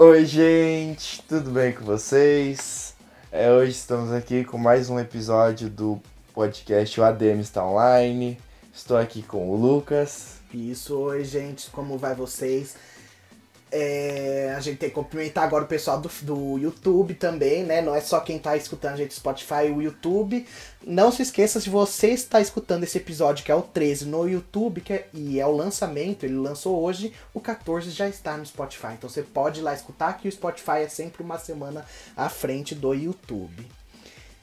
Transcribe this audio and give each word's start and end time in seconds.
Oi, 0.00 0.24
gente, 0.24 1.20
tudo 1.22 1.50
bem 1.50 1.72
com 1.72 1.84
vocês? 1.84 2.94
É, 3.32 3.50
hoje 3.50 3.72
estamos 3.72 4.12
aqui 4.12 4.44
com 4.44 4.56
mais 4.56 4.88
um 4.88 4.96
episódio 4.96 5.68
do 5.68 6.00
podcast 6.32 7.00
O 7.00 7.04
ADM 7.04 7.40
está 7.40 7.66
online. 7.66 8.38
Estou 8.72 8.96
aqui 8.96 9.22
com 9.22 9.50
o 9.50 9.56
Lucas. 9.56 10.36
Isso, 10.54 10.96
oi 10.96 11.24
gente, 11.24 11.68
como 11.70 11.98
vai 11.98 12.14
vocês? 12.14 12.76
É, 13.70 14.54
a 14.56 14.60
gente 14.60 14.78
tem 14.78 14.88
que 14.88 14.94
cumprimentar 14.94 15.44
agora 15.44 15.64
o 15.64 15.66
pessoal 15.66 16.00
do, 16.00 16.10
do 16.22 16.58
YouTube 16.58 17.14
também, 17.14 17.64
né? 17.64 17.82
Não 17.82 17.94
é 17.94 18.00
só 18.00 18.20
quem 18.20 18.38
tá 18.38 18.56
escutando 18.56 18.94
a 18.94 18.96
gente 18.96 19.10
no 19.10 19.16
Spotify, 19.16 19.70
o 19.74 19.82
YouTube. 19.82 20.46
Não 20.86 21.12
se 21.12 21.22
esqueça, 21.22 21.60
se 21.60 21.68
você 21.68 22.08
está 22.08 22.40
escutando 22.40 22.84
esse 22.84 22.96
episódio, 22.96 23.44
que 23.44 23.52
é 23.52 23.54
o 23.54 23.62
13, 23.62 24.06
no 24.06 24.28
YouTube, 24.28 24.80
que 24.80 24.92
é, 24.92 25.08
e 25.12 25.38
é 25.38 25.46
o 25.46 25.52
lançamento, 25.52 26.24
ele 26.24 26.36
lançou 26.36 26.82
hoje, 26.82 27.12
o 27.34 27.40
14 27.40 27.90
já 27.90 28.08
está 28.08 28.36
no 28.36 28.46
Spotify. 28.46 28.94
Então 28.94 29.08
você 29.08 29.22
pode 29.22 29.60
ir 29.60 29.62
lá 29.62 29.74
escutar, 29.74 30.16
que 30.16 30.28
o 30.28 30.32
Spotify 30.32 30.82
é 30.84 30.88
sempre 30.88 31.22
uma 31.22 31.38
semana 31.38 31.84
à 32.16 32.28
frente 32.28 32.74
do 32.74 32.94
YouTube. 32.94 33.66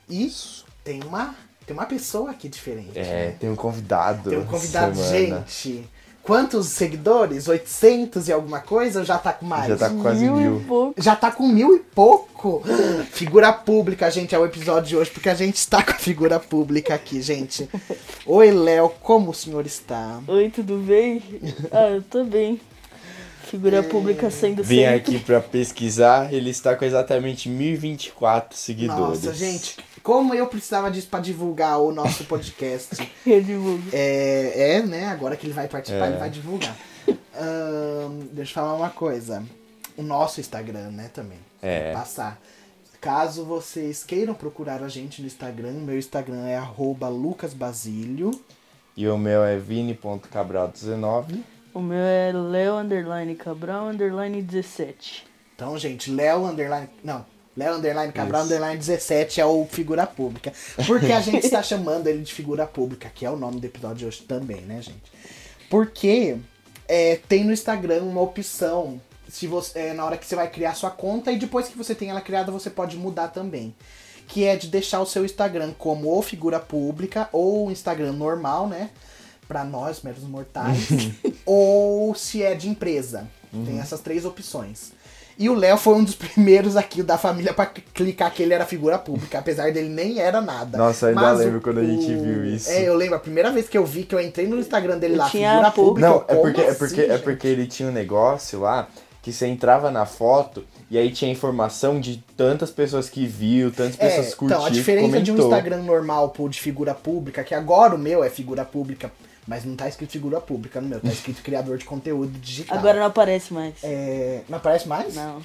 Isso 0.07 0.65
tem 0.83 1.03
uma, 1.03 1.35
tem 1.65 1.75
uma 1.75 1.87
pessoa 1.87 2.29
aqui 2.29 2.47
diferente. 2.47 2.97
É, 2.97 3.29
né? 3.29 3.37
tem 3.39 3.49
um 3.49 3.55
convidado. 3.55 4.29
Tem 4.29 4.37
um 4.37 4.45
convidado, 4.45 4.95
semana. 4.95 5.43
gente. 5.47 5.89
Quantos 6.25 6.67
seguidores? 6.69 7.47
800 7.47 8.27
e 8.27 8.31
alguma 8.33 8.59
coisa? 8.59 8.99
Ou 8.99 9.05
já 9.05 9.17
tá 9.19 9.31
com 9.31 9.45
mais? 9.45 9.67
Já 9.67 9.77
tá 9.77 9.89
com 9.89 10.01
quase 10.01 10.27
mil. 10.27 10.57
e 10.59 10.63
pouco. 10.63 11.01
Já 11.01 11.15
tá 11.15 11.31
com 11.31 11.47
mil 11.47 11.75
e 11.75 11.79
pouco. 11.79 12.63
Figura 13.11 13.53
pública, 13.53 14.09
gente, 14.09 14.33
é 14.33 14.39
o 14.39 14.43
episódio 14.45 14.89
de 14.89 14.97
hoje, 14.97 15.11
porque 15.11 15.29
a 15.29 15.35
gente 15.35 15.57
está 15.57 15.83
com 15.83 15.91
a 15.91 15.95
figura 15.95 16.39
pública 16.39 16.95
aqui, 16.95 17.21
gente. 17.21 17.69
Oi, 18.25 18.49
Léo, 18.51 18.89
como 19.01 19.29
o 19.29 19.33
senhor 19.35 19.65
está? 19.67 20.19
Oi, 20.27 20.49
tudo 20.49 20.77
bem? 20.77 21.21
Ah, 21.71 21.89
eu 21.89 22.01
tô 22.01 22.23
bem. 22.23 22.59
Figura 23.43 23.83
pública 23.83 24.31
sendo 24.31 24.63
Vim 24.63 24.77
sempre. 24.77 24.95
aqui 24.95 25.19
pra 25.19 25.39
pesquisar, 25.39 26.33
ele 26.33 26.49
está 26.49 26.75
com 26.75 26.83
exatamente 26.83 27.47
1024 27.47 28.57
seguidores. 28.57 29.23
Nossa, 29.23 29.33
gente, 29.33 29.77
como 30.05 30.35
eu 30.35 30.45
precisava 30.45 30.91
disso 30.91 31.07
pra 31.09 31.19
divulgar 31.19 31.79
o 31.81 31.91
nosso 31.91 32.25
podcast. 32.29 33.11
Eu 33.25 33.41
divulgo. 33.41 33.83
É, 33.91 34.75
é, 34.75 34.81
né? 34.83 35.07
Agora 35.07 35.35
que 35.35 35.47
ele 35.47 35.53
vai 35.53 35.67
participar, 35.67 36.05
É. 36.05 36.09
ele 36.09 36.17
vai 36.17 36.29
divulgar. 36.29 36.77
Ahn, 37.35 38.27
deixa 38.31 38.51
eu 38.51 38.63
falar 38.63 38.75
uma 38.75 38.91
coisa. 38.91 39.43
O 39.97 40.03
nosso 40.03 40.39
Instagram, 40.39 40.91
né, 40.91 41.09
também. 41.11 41.39
É. 41.59 41.91
Passar. 41.91 42.39
Caso 43.01 43.43
vocês 43.45 44.03
queiram 44.03 44.35
procurar 44.35 44.83
a 44.83 44.87
gente 44.87 45.21
no 45.21 45.27
Instagram, 45.27 45.71
meu 45.73 45.97
Instagram 45.97 46.45
é 46.47 46.55
arroba 46.55 47.07
lucasbasilio. 47.09 48.29
E 48.95 49.07
o 49.07 49.17
meu 49.17 49.43
é 49.43 49.57
vini.cabral19. 49.57 51.39
O 51.73 51.79
meu 51.81 51.97
é 51.99 52.31
Leo 52.31 52.75
Underline 52.77 53.35
Cabral 53.35 53.87
Underline 53.87 54.41
17. 54.41 55.25
Então, 55.55 55.77
gente, 55.77 56.11
Léo 56.11 56.45
Underline. 56.45 56.89
Não, 57.03 57.25
Léo 57.57 57.75
Underline 57.75 58.11
Cabral 58.11 58.43
Isso. 58.43 58.53
Underline 58.53 58.77
17 58.77 59.39
é 59.39 59.45
o 59.45 59.65
figura 59.65 60.05
pública. 60.05 60.51
Porque 60.85 61.11
a 61.11 61.21
gente 61.21 61.45
está 61.45 61.61
chamando 61.63 62.07
ele 62.07 62.21
de 62.21 62.33
figura 62.33 62.67
pública, 62.67 63.09
que 63.13 63.25
é 63.25 63.29
o 63.29 63.37
nome 63.37 63.59
do 63.59 63.65
episódio 63.65 63.97
de 63.97 64.05
hoje 64.05 64.23
também, 64.23 64.61
né, 64.61 64.81
gente? 64.81 65.11
Porque 65.69 66.37
é, 66.87 67.19
tem 67.27 67.43
no 67.43 67.53
Instagram 67.53 68.03
uma 68.03 68.21
opção. 68.21 68.99
Se 69.29 69.47
você, 69.47 69.79
é, 69.79 69.93
na 69.93 70.05
hora 70.05 70.17
que 70.17 70.25
você 70.25 70.35
vai 70.35 70.49
criar 70.49 70.75
sua 70.75 70.91
conta 70.91 71.31
e 71.31 71.37
depois 71.37 71.67
que 71.67 71.77
você 71.77 71.95
tem 71.95 72.09
ela 72.09 72.21
criada, 72.21 72.51
você 72.51 72.69
pode 72.69 72.97
mudar 72.97 73.29
também. 73.29 73.73
Que 74.27 74.43
é 74.43 74.55
de 74.55 74.67
deixar 74.67 75.01
o 75.01 75.05
seu 75.05 75.23
Instagram 75.23 75.73
como 75.77 76.09
ou 76.09 76.21
figura 76.21 76.59
pública 76.59 77.29
ou 77.31 77.71
Instagram 77.71 78.11
normal, 78.11 78.67
né? 78.67 78.89
Pra 79.47 79.63
nós, 79.63 80.01
meros 80.01 80.23
mortais. 80.23 80.87
ou 81.45 82.13
se 82.15 82.43
é 82.43 82.53
de 82.53 82.67
empresa. 82.67 83.27
Tem 83.65 83.79
essas 83.79 84.01
três 84.01 84.25
opções. 84.25 84.91
E 85.37 85.49
o 85.49 85.53
Léo 85.53 85.77
foi 85.77 85.95
um 85.95 86.03
dos 86.03 86.15
primeiros 86.15 86.75
aqui 86.77 87.03
da 87.03 87.17
família 87.17 87.53
pra 87.53 87.65
clicar 87.65 88.31
que 88.33 88.41
ele 88.41 88.53
era 88.53 88.65
figura 88.65 88.97
pública, 88.97 89.39
apesar 89.39 89.71
dele 89.71 89.89
nem 89.89 90.19
era 90.19 90.39
nada. 90.41 90.77
Nossa, 90.77 91.05
eu 91.05 91.09
ainda 91.09 91.21
Mas 91.21 91.39
lembro 91.39 91.57
o- 91.57 91.61
quando 91.61 91.79
a 91.79 91.83
gente 91.83 92.13
viu 92.15 92.45
isso. 92.45 92.69
É, 92.69 92.87
eu 92.87 92.95
lembro, 92.95 93.15
a 93.15 93.19
primeira 93.19 93.51
vez 93.51 93.67
que 93.67 93.77
eu 93.77 93.85
vi, 93.85 94.03
que 94.03 94.15
eu 94.15 94.21
entrei 94.21 94.47
no 94.47 94.57
Instagram 94.59 94.97
dele 94.97 95.15
lá, 95.15 95.29
tinha 95.29 95.49
figura 95.51 95.71
pública. 95.71 96.07
Não, 96.09 96.15
eu, 96.17 96.25
é 96.27 96.35
porque, 96.35 96.61
como 96.61 96.69
é, 96.69 96.73
porque, 96.73 97.01
assim, 97.01 97.11
é 97.11 97.17
porque 97.17 97.47
ele 97.47 97.67
tinha 97.67 97.89
um 97.89 97.91
negócio 97.91 98.61
lá 98.61 98.87
que 99.21 99.33
você 99.33 99.47
entrava 99.47 99.89
na 99.89 100.05
foto 100.05 100.63
e 100.89 100.97
aí 100.99 101.11
tinha 101.11 101.31
informação 101.31 101.99
de 101.99 102.23
tantas 102.37 102.69
pessoas 102.69 103.09
que 103.09 103.25
viu, 103.25 103.71
tantas 103.71 103.95
É, 103.99 104.07
pessoas 104.07 104.35
curtiram, 104.35 104.59
então, 104.61 104.65
a 104.67 104.69
diferença 104.69 105.19
de 105.19 105.31
um 105.31 105.35
comentou. 105.35 105.45
Instagram 105.57 105.83
normal 105.83 106.29
pro 106.29 106.47
de 106.47 106.61
figura 106.61 106.93
pública, 106.93 107.43
que 107.43 107.55
agora 107.55 107.95
o 107.95 107.97
meu 107.97 108.23
é 108.23 108.29
figura 108.29 108.63
pública, 108.63 109.11
mas 109.47 109.63
não 109.63 109.75
tá 109.75 109.87
escrito 109.87 110.11
figura 110.11 110.41
pública 110.41 110.81
no 110.81 110.87
meu, 110.87 110.99
tá 110.99 111.09
escrito 111.09 111.41
criador 111.41 111.77
de 111.77 111.85
conteúdo 111.85 112.37
digital. 112.39 112.77
Agora 112.77 112.99
não 112.99 113.07
aparece 113.07 113.53
mais. 113.53 113.75
É, 113.83 114.41
não 114.49 114.57
aparece 114.57 114.87
mais? 114.87 115.13
Não. 115.13 115.41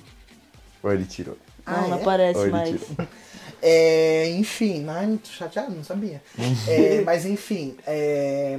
Ou 0.82 0.92
ele 0.92 1.04
tirou. 1.04 1.36
Ah, 1.66 1.82
não, 1.82 1.88
não 1.90 1.98
é? 1.98 2.00
aparece 2.00 2.46
mais. 2.46 2.80
É, 3.62 4.30
enfim, 4.30 4.86
ai, 4.88 5.06
muito 5.06 5.28
chateado, 5.28 5.74
não 5.74 5.84
sabia. 5.84 6.22
É, 6.66 7.02
mas 7.04 7.26
enfim, 7.26 7.76
é, 7.86 8.58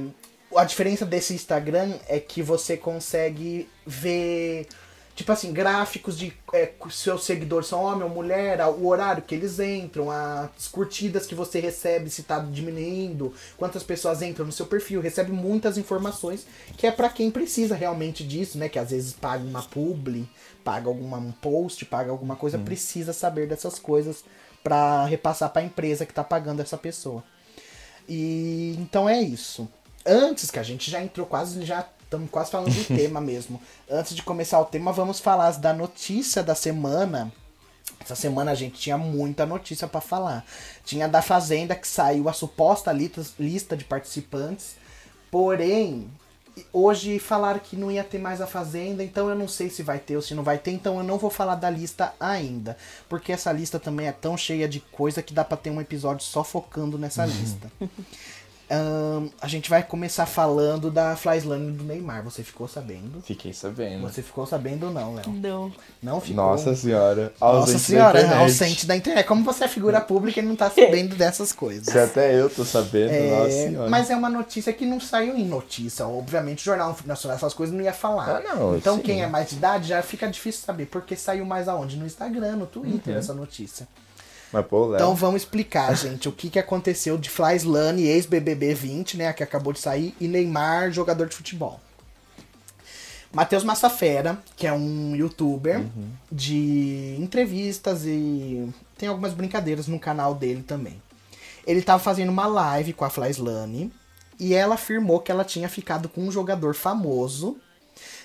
a 0.56 0.64
diferença 0.64 1.04
desse 1.04 1.34
Instagram 1.34 1.94
é 2.08 2.20
que 2.20 2.42
você 2.42 2.76
consegue 2.76 3.68
ver, 3.86 4.68
tipo 5.22 5.30
assim, 5.30 5.52
gráficos 5.52 6.18
de 6.18 6.32
é, 6.52 6.72
se 6.90 6.96
seus 6.96 7.24
seguidores 7.24 7.68
são 7.68 7.80
homem 7.80 8.02
ou 8.02 8.10
mulher, 8.10 8.60
o 8.66 8.88
horário 8.88 9.22
que 9.22 9.36
eles 9.36 9.60
entram, 9.60 10.10
as 10.10 10.66
curtidas 10.66 11.26
que 11.26 11.34
você 11.34 11.60
recebe, 11.60 12.10
se 12.10 12.24
tá 12.24 12.40
diminuindo, 12.40 13.32
quantas 13.56 13.84
pessoas 13.84 14.20
entram 14.20 14.44
no 14.44 14.50
seu 14.50 14.66
perfil, 14.66 15.00
recebe 15.00 15.30
muitas 15.30 15.78
informações, 15.78 16.44
que 16.76 16.88
é 16.88 16.90
pra 16.90 17.08
quem 17.08 17.30
precisa 17.30 17.76
realmente 17.76 18.26
disso, 18.26 18.58
né? 18.58 18.68
Que 18.68 18.80
às 18.80 18.90
vezes 18.90 19.12
paga 19.12 19.44
uma 19.44 19.62
publi, 19.62 20.28
paga 20.64 20.88
alguma, 20.88 21.18
um 21.18 21.30
post, 21.30 21.84
paga 21.84 22.10
alguma 22.10 22.34
coisa, 22.34 22.58
precisa 22.58 23.12
saber 23.12 23.46
dessas 23.46 23.78
coisas 23.78 24.24
pra 24.62 25.06
repassar 25.06 25.50
pra 25.50 25.62
empresa 25.62 26.04
que 26.04 26.12
tá 26.12 26.24
pagando 26.24 26.60
essa 26.60 26.76
pessoa. 26.76 27.22
E 28.08 28.74
então 28.76 29.08
é 29.08 29.22
isso. 29.22 29.68
Antes 30.04 30.50
que 30.50 30.58
a 30.58 30.64
gente 30.64 30.90
já 30.90 31.00
entrou 31.00 31.28
quase, 31.28 31.64
já 31.64 31.88
estamos 32.12 32.30
quase 32.30 32.50
falando 32.50 32.72
do 32.72 32.84
tema 32.94 33.20
mesmo. 33.20 33.60
Antes 33.90 34.14
de 34.14 34.22
começar 34.22 34.60
o 34.60 34.66
tema, 34.66 34.92
vamos 34.92 35.18
falar 35.18 35.50
da 35.52 35.72
notícia 35.72 36.42
da 36.42 36.54
semana. 36.54 37.32
Essa 37.98 38.14
semana 38.14 38.50
a 38.50 38.54
gente 38.54 38.78
tinha 38.78 38.98
muita 38.98 39.46
notícia 39.46 39.88
pra 39.88 40.00
falar. 40.00 40.44
Tinha 40.84 41.08
da 41.08 41.22
Fazenda 41.22 41.74
que 41.74 41.88
saiu 41.88 42.28
a 42.28 42.32
suposta 42.32 42.92
lista, 42.92 43.76
de 43.76 43.84
participantes. 43.84 44.76
Porém, 45.30 46.10
hoje 46.72 47.18
falaram 47.18 47.60
que 47.60 47.76
não 47.76 47.90
ia 47.90 48.04
ter 48.04 48.18
mais 48.18 48.40
a 48.40 48.46
Fazenda, 48.46 49.02
então 49.02 49.28
eu 49.28 49.34
não 49.34 49.48
sei 49.48 49.70
se 49.70 49.82
vai 49.82 49.98
ter 49.98 50.16
ou 50.16 50.22
se 50.22 50.34
não 50.34 50.42
vai 50.42 50.58
ter, 50.58 50.72
então 50.72 50.98
eu 50.98 51.04
não 51.04 51.16
vou 51.16 51.30
falar 51.30 51.54
da 51.54 51.70
lista 51.70 52.12
ainda. 52.20 52.76
Porque 53.08 53.32
essa 53.32 53.52
lista 53.52 53.78
também 53.78 54.08
é 54.08 54.12
tão 54.12 54.36
cheia 54.36 54.68
de 54.68 54.80
coisa 54.80 55.22
que 55.22 55.32
dá 55.32 55.44
pra 55.44 55.56
ter 55.56 55.70
um 55.70 55.80
episódio 55.80 56.26
só 56.26 56.44
focando 56.44 56.98
nessa 56.98 57.24
lista. 57.26 57.70
Ahn, 58.74 59.28
a 59.38 59.46
gente 59.46 59.68
vai 59.68 59.82
começar 59.82 60.24
falando 60.24 60.90
da 60.90 61.14
Flyslane 61.14 61.72
do 61.72 61.84
Neymar. 61.84 62.24
Você 62.24 62.42
ficou 62.42 62.66
sabendo? 62.66 63.20
Fiquei 63.22 63.52
sabendo. 63.52 64.00
Você 64.02 64.22
ficou 64.22 64.46
sabendo 64.46 64.86
ou 64.86 64.92
não, 64.92 65.14
Léo? 65.14 65.28
Não. 65.28 65.72
Não 66.02 66.20
ficou? 66.22 66.36
Nossa 66.36 66.74
senhora. 66.74 67.34
Nossa 67.38 67.58
ausente 67.60 67.72
da 67.74 67.78
senhora, 67.84 68.18
internet. 68.20 68.40
ausente 68.40 68.86
da 68.86 68.96
internet. 68.96 69.26
Como 69.26 69.44
você 69.44 69.64
é 69.64 69.68
figura 69.68 70.00
pública 70.00 70.40
e 70.40 70.42
não 70.42 70.56
tá 70.56 70.70
sabendo 70.70 71.14
dessas 71.14 71.52
coisas. 71.52 71.86
Se 71.92 71.98
até 71.98 72.34
eu 72.34 72.48
tô 72.48 72.64
sabendo, 72.64 73.12
É, 73.12 73.30
nossa 73.30 73.50
senhora. 73.50 73.90
mas 73.90 74.08
é 74.10 74.16
uma 74.16 74.30
notícia 74.30 74.72
que 74.72 74.86
não 74.86 74.98
saiu 74.98 75.36
em 75.36 75.44
notícia. 75.44 76.06
Obviamente, 76.06 76.60
o 76.60 76.64
Jornal 76.64 76.96
Nacional, 77.04 77.36
essas 77.36 77.52
coisas 77.52 77.74
não 77.76 77.82
ia 77.84 77.92
falar. 77.92 78.36
Ah, 78.36 78.54
não, 78.54 78.74
então, 78.76 78.96
sim. 78.96 79.02
quem 79.02 79.22
é 79.22 79.26
mais 79.26 79.50
de 79.50 79.56
idade 79.56 79.88
já 79.88 80.00
fica 80.02 80.26
difícil 80.28 80.62
saber. 80.64 80.86
Porque 80.86 81.14
saiu 81.14 81.44
mais 81.44 81.68
aonde? 81.68 81.96
No 81.98 82.06
Instagram, 82.06 82.56
no 82.56 82.66
Twitter, 82.66 83.16
essa 83.16 83.34
notícia. 83.34 83.86
Mas 84.52 84.66
pô. 84.66 84.94
Então 84.94 85.14
vamos 85.14 85.42
explicar, 85.42 85.96
gente, 85.96 86.28
o 86.28 86.32
que, 86.32 86.50
que 86.50 86.58
aconteceu 86.58 87.16
de 87.16 87.30
Flyslane, 87.30 88.06
ex-BBB 88.06 88.74
20, 88.74 89.16
né, 89.16 89.32
que 89.32 89.42
acabou 89.42 89.72
de 89.72 89.80
sair, 89.80 90.14
e 90.20 90.28
Neymar, 90.28 90.92
jogador 90.92 91.26
de 91.26 91.34
futebol. 91.34 91.80
Matheus 93.32 93.64
Massafera, 93.64 94.38
que 94.56 94.66
é 94.66 94.72
um 94.72 95.16
youtuber 95.16 95.82
de 96.30 97.16
entrevistas 97.18 98.04
e 98.04 98.68
tem 98.98 99.08
algumas 99.08 99.32
brincadeiras 99.32 99.88
no 99.88 99.98
canal 99.98 100.34
dele 100.34 100.62
também. 100.62 101.00
Ele 101.66 101.80
tava 101.80 102.02
fazendo 102.02 102.28
uma 102.28 102.46
live 102.46 102.92
com 102.92 103.06
a 103.06 103.10
Flyslane 103.10 103.90
e 104.38 104.52
ela 104.52 104.74
afirmou 104.74 105.20
que 105.20 105.32
ela 105.32 105.44
tinha 105.44 105.68
ficado 105.68 106.10
com 106.10 106.20
um 106.20 106.30
jogador 106.30 106.74
famoso, 106.74 107.56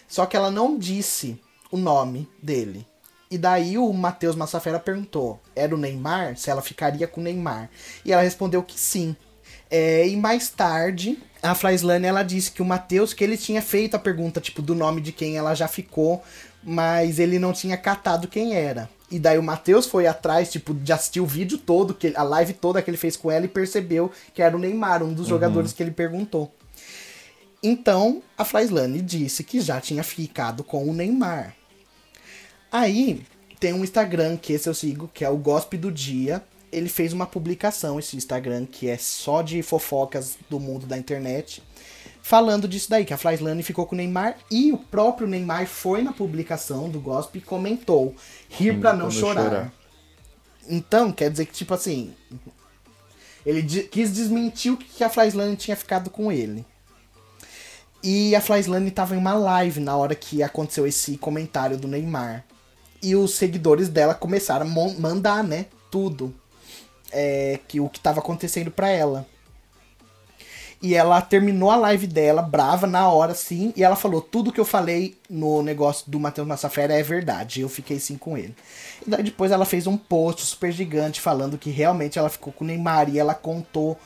só 0.09 0.25
que 0.25 0.35
ela 0.35 0.51
não 0.51 0.77
disse 0.77 1.41
o 1.71 1.77
nome 1.77 2.27
dele. 2.44 2.85
E 3.29 3.38
daí 3.38 3.77
o 3.77 3.91
Matheus 3.91 4.35
Massafera 4.35 4.79
perguntou: 4.79 5.39
era 5.56 5.74
o 5.74 5.77
Neymar? 5.77 6.38
Se 6.38 6.50
ela 6.50 6.62
ficaria 6.62 7.07
com 7.07 7.21
o 7.21 7.24
Neymar? 7.24 7.69
E 8.06 8.12
ela 8.12 8.21
respondeu 8.21 8.63
que 8.63 8.79
sim. 8.79 9.15
É, 9.69 10.07
e 10.07 10.15
mais 10.15 10.50
tarde, 10.50 11.18
a 11.41 11.53
Flyslane 11.53 12.06
ela 12.06 12.24
disse 12.24 12.51
que 12.51 12.62
o 12.62 12.65
Matheus, 12.65 13.13
que 13.13 13.24
ele 13.24 13.38
tinha 13.38 13.62
feito 13.62 13.95
a 13.95 14.00
pergunta, 14.00 14.39
tipo, 14.39 14.62
do 14.62 14.74
nome 14.74 15.01
de 15.01 15.12
quem 15.12 15.38
ela 15.38 15.53
já 15.53 15.68
ficou, 15.68 16.24
mas 16.63 17.19
ele 17.19 17.38
não 17.38 17.51
tinha 17.51 17.75
catado 17.75 18.27
quem 18.27 18.56
era. 18.56 18.89
E 19.09 19.19
daí 19.19 19.38
o 19.38 19.44
Matheus 19.44 19.85
foi 19.85 20.06
atrás, 20.06 20.51
tipo, 20.51 20.74
de 20.74 20.91
assistir 20.91 21.21
o 21.21 21.25
vídeo 21.25 21.57
todo, 21.57 21.94
que 21.94 22.13
a 22.15 22.24
live 22.24 22.53
toda 22.53 22.81
que 22.81 22.89
ele 22.89 22.97
fez 22.97 23.15
com 23.15 23.31
ela 23.31 23.45
e 23.45 23.50
percebeu 23.50 24.12
que 24.33 24.41
era 24.41 24.56
o 24.56 24.59
Neymar, 24.59 25.03
um 25.03 25.13
dos 25.13 25.27
jogadores 25.27 25.71
que 25.71 25.81
ele 25.81 25.91
perguntou. 25.91 26.53
Então, 27.63 28.21
a 28.38 28.45
Flyslane 28.45 29.01
disse 29.01 29.44
que 29.44 29.59
já 29.59 29.81
tinha 29.81 30.03
ficado 30.03 30.63
com 30.63 30.85
o 30.85 30.94
Neymar. 30.94 31.56
Aí 32.71 33.23
tem 33.59 33.73
um 33.73 33.83
Instagram 33.83 34.37
que 34.37 34.53
esse 34.53 34.67
eu 34.67 34.73
sigo, 34.73 35.09
que 35.13 35.23
é 35.23 35.29
o 35.29 35.37
Gospe 35.37 35.77
do 35.77 35.91
Dia. 35.91 36.43
Ele 36.71 36.89
fez 36.89 37.13
uma 37.13 37.25
publicação, 37.25 37.97
esse 37.97 38.17
Instagram, 38.17 38.65
que 38.65 38.89
é 38.89 38.97
só 38.97 39.41
de 39.41 39.61
fofocas 39.61 40.37
do 40.49 40.59
mundo 40.59 40.85
da 40.85 40.97
internet, 40.97 41.63
falando 42.21 42.67
disso 42.67 42.89
daí, 42.89 43.05
que 43.05 43.13
a 43.13 43.17
Flyslane 43.17 43.63
ficou 43.63 43.85
com 43.85 43.95
o 43.95 43.97
Neymar 43.97 44.35
e 44.51 44.73
o 44.73 44.77
próprio 44.77 45.27
Neymar 45.27 45.65
foi 45.65 46.01
na 46.01 46.11
publicação 46.11 46.89
do 46.89 46.99
Gospe 46.99 47.39
e 47.39 47.41
comentou: 47.41 48.13
rir 48.49 48.79
pra 48.79 48.93
não 48.93 49.09
chorar. 49.09 49.43
chorar. 49.43 49.73
Então, 50.67 51.11
quer 51.13 51.31
dizer 51.31 51.45
que, 51.45 51.53
tipo 51.53 51.73
assim, 51.73 52.13
ele 53.45 53.63
quis 53.63 54.13
desmentir 54.13 54.73
o 54.73 54.77
que 54.77 55.05
a 55.05 55.09
Flyslane 55.09 55.55
tinha 55.55 55.77
ficado 55.77 56.09
com 56.09 56.29
ele. 56.29 56.65
E 58.03 58.35
a 58.35 58.41
Flyslane 58.41 58.91
tava 58.91 59.15
em 59.15 59.17
uma 59.17 59.33
live 59.33 59.79
na 59.79 59.95
hora 59.95 60.13
que 60.13 60.43
aconteceu 60.43 60.85
esse 60.85 61.17
comentário 61.17 61.77
do 61.77 61.87
Neymar. 61.87 62.43
E 63.01 63.15
os 63.15 63.35
seguidores 63.35 63.89
dela 63.89 64.13
começaram 64.13 64.65
a 64.65 64.99
mandar, 64.99 65.44
né? 65.44 65.67
Tudo. 65.91 66.33
É, 67.11 67.59
que 67.67 67.79
o 67.79 67.88
que 67.88 67.99
tava 67.99 68.19
acontecendo 68.19 68.69
pra 68.69 68.89
ela. 68.89 69.25
E 70.81 70.94
ela 70.94 71.19
terminou 71.21 71.71
a 71.71 71.75
live 71.75 72.05
dela, 72.05 72.41
brava, 72.41 72.85
na 72.85 73.09
hora, 73.09 73.31
assim, 73.31 73.73
e 73.75 73.83
ela 73.83 73.95
falou, 73.95 74.21
tudo 74.21 74.51
que 74.51 74.59
eu 74.59 74.65
falei 74.65 75.17
no 75.27 75.63
negócio 75.63 76.09
do 76.09 76.19
Matheus 76.19 76.47
Massafera 76.47 76.94
é 76.94 77.01
verdade. 77.01 77.61
Eu 77.61 77.69
fiquei 77.69 77.97
assim 77.97 78.15
com 78.15 78.38
ele. 78.38 78.55
E 79.05 79.09
daí 79.09 79.23
depois 79.23 79.51
ela 79.51 79.65
fez 79.65 79.88
um 79.88 79.97
post 79.97 80.45
super 80.45 80.71
gigante 80.71 81.19
falando 81.19 81.57
que 81.57 81.71
realmente 81.71 82.19
ela 82.19 82.29
ficou 82.29 82.53
com 82.53 82.63
o 82.63 82.67
Neymar 82.67 83.09
e 83.09 83.17
ela 83.17 83.33
contou 83.33 83.97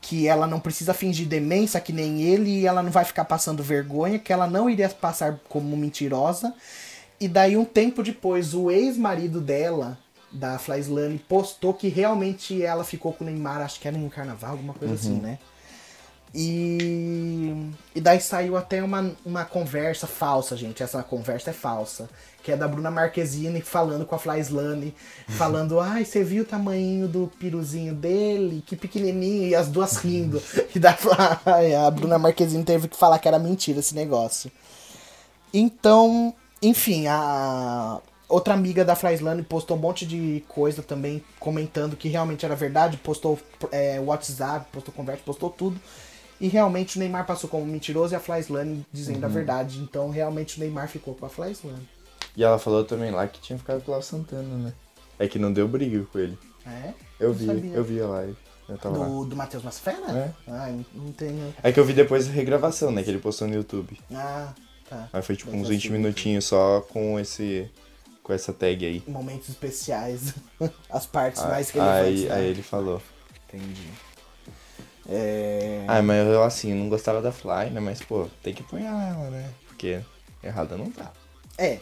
que 0.00 0.26
ela 0.26 0.46
não 0.46 0.60
precisa 0.60 0.94
fingir 0.94 1.26
demência 1.26 1.80
que 1.80 1.92
nem 1.92 2.22
ele 2.22 2.60
e 2.60 2.66
ela 2.66 2.82
não 2.82 2.90
vai 2.90 3.04
ficar 3.04 3.24
passando 3.24 3.62
vergonha, 3.62 4.18
que 4.18 4.32
ela 4.32 4.46
não 4.46 4.68
iria 4.68 4.88
passar 4.88 5.40
como 5.48 5.76
mentirosa. 5.76 6.54
E 7.20 7.28
daí 7.28 7.56
um 7.56 7.64
tempo 7.64 8.02
depois 8.02 8.54
o 8.54 8.70
ex-marido 8.70 9.40
dela, 9.40 9.98
da 10.30 10.58
Flyslane, 10.58 11.18
postou 11.18 11.72
que 11.72 11.88
realmente 11.88 12.62
ela 12.62 12.84
ficou 12.84 13.12
com 13.12 13.24
o 13.24 13.26
Neymar, 13.26 13.60
acho 13.60 13.80
que 13.80 13.88
era 13.88 13.96
em 13.96 14.04
um 14.04 14.08
carnaval, 14.08 14.52
alguma 14.52 14.74
coisa 14.74 14.94
assim, 14.94 15.20
né? 15.20 15.38
E, 16.36 17.70
e 17.94 18.00
daí 18.00 18.20
saiu 18.20 18.56
até 18.56 18.82
uma, 18.82 19.12
uma 19.24 19.44
conversa 19.44 20.04
falsa, 20.08 20.56
gente. 20.56 20.82
Essa 20.82 21.00
conversa 21.00 21.50
é 21.50 21.52
falsa. 21.52 22.10
Que 22.42 22.50
é 22.50 22.56
da 22.56 22.66
Bruna 22.66 22.90
Marquezine 22.90 23.62
falando 23.62 24.04
com 24.04 24.16
a 24.16 24.18
Flyslane. 24.18 24.92
Falando, 25.28 25.78
ai, 25.80 26.04
você 26.04 26.24
viu 26.24 26.42
o 26.42 26.46
tamanho 26.46 27.06
do 27.06 27.30
piruzinho 27.38 27.94
dele? 27.94 28.62
Que 28.66 28.76
pequenininho. 28.76 29.46
E 29.46 29.54
as 29.54 29.68
duas 29.68 29.96
rindo. 29.96 30.42
E 30.74 30.80
ai, 31.46 31.74
a 31.74 31.88
Bruna 31.90 32.18
Marquezine 32.18 32.64
teve 32.64 32.88
que 32.88 32.96
falar 32.96 33.18
que 33.20 33.28
era 33.28 33.38
mentira 33.38 33.78
esse 33.78 33.94
negócio. 33.94 34.50
Então, 35.54 36.34
enfim, 36.64 37.06
a 37.06 38.00
outra 38.28 38.54
amiga 38.54 38.84
da 38.84 38.96
Flyslane 38.96 39.42
postou 39.42 39.76
um 39.76 39.80
monte 39.80 40.06
de 40.06 40.42
coisa 40.48 40.82
também 40.82 41.22
comentando 41.38 41.96
que 41.96 42.08
realmente 42.08 42.44
era 42.44 42.56
verdade, 42.56 42.96
postou 42.96 43.38
é, 43.70 44.00
WhatsApp, 44.00 44.66
postou 44.72 44.92
conversa, 44.94 45.22
postou 45.24 45.50
tudo. 45.50 45.80
E 46.40 46.48
realmente 46.48 46.96
o 46.96 46.98
Neymar 46.98 47.26
passou 47.26 47.48
como 47.48 47.64
mentiroso 47.64 48.12
e 48.12 48.16
a 48.16 48.20
Flyslane 48.20 48.84
dizendo 48.92 49.24
a 49.24 49.28
verdade. 49.28 49.78
Então 49.78 50.10
realmente 50.10 50.56
o 50.56 50.60
Neymar 50.60 50.88
ficou 50.88 51.14
com 51.14 51.26
a 51.26 51.28
Flyslane. 51.28 51.88
E 52.36 52.42
ela 52.42 52.58
falou 52.58 52.84
também 52.84 53.10
lá 53.10 53.26
que 53.28 53.40
tinha 53.40 53.58
ficado 53.58 53.82
com 53.82 53.92
o 53.92 53.94
Léo 53.94 54.02
Santana, 54.02 54.56
né? 54.56 54.72
É 55.18 55.28
que 55.28 55.38
não 55.38 55.52
deu 55.52 55.68
briga 55.68 56.04
com 56.12 56.18
ele. 56.18 56.36
É? 56.66 56.92
Eu 57.20 57.32
vi, 57.32 57.46
sabia. 57.46 57.72
eu 57.72 57.84
vi 57.84 58.00
a 58.00 58.06
live. 58.06 58.36
Lá. 58.68 58.76
Do, 58.76 59.26
do 59.26 59.36
Matheus 59.36 59.62
Massafera? 59.62 60.10
É. 60.10 60.50
Ah, 60.50 60.74
não 60.94 61.12
tenho. 61.12 61.54
É 61.62 61.70
que 61.70 61.78
eu 61.78 61.84
vi 61.84 61.92
depois 61.92 62.26
a 62.26 62.32
regravação, 62.32 62.90
né? 62.90 63.02
Que 63.02 63.10
ele 63.10 63.18
postou 63.18 63.46
no 63.46 63.54
YouTube. 63.54 63.98
Ah, 64.12 64.54
tá. 64.88 65.08
Aí 65.12 65.22
foi 65.22 65.36
tipo 65.36 65.50
Não 65.50 65.58
uns 65.60 65.66
sei 65.68 65.76
20 65.76 65.82
se- 65.86 65.90
minutinhos 65.92 66.44
só 66.44 66.80
com 66.80 67.18
esse. 67.18 67.70
com 68.22 68.32
essa 68.32 68.52
tag 68.52 68.84
aí. 68.86 69.02
Momentos 69.06 69.48
especiais. 69.48 70.34
As 70.90 71.06
partes 71.06 71.42
Ah, 71.42 71.48
mais 71.48 71.70
relevantes. 71.70 72.20
aí, 72.22 72.28
né? 72.28 72.34
aí 72.34 72.46
ele 72.46 72.62
falou. 72.62 73.02
Entendi. 73.48 73.88
É... 75.08 75.84
Ah, 75.86 76.00
mas 76.02 76.26
eu 76.26 76.42
assim, 76.42 76.72
não 76.72 76.88
gostava 76.88 77.20
da 77.20 77.30
Fly, 77.30 77.70
né? 77.70 77.80
Mas 77.80 78.00
pô, 78.00 78.26
tem 78.42 78.54
que 78.54 78.62
apoiar 78.62 79.08
ela, 79.08 79.30
né? 79.30 79.50
Porque 79.68 80.00
errada 80.42 80.76
não 80.76 80.90
tá. 80.90 81.12
É. 81.58 81.78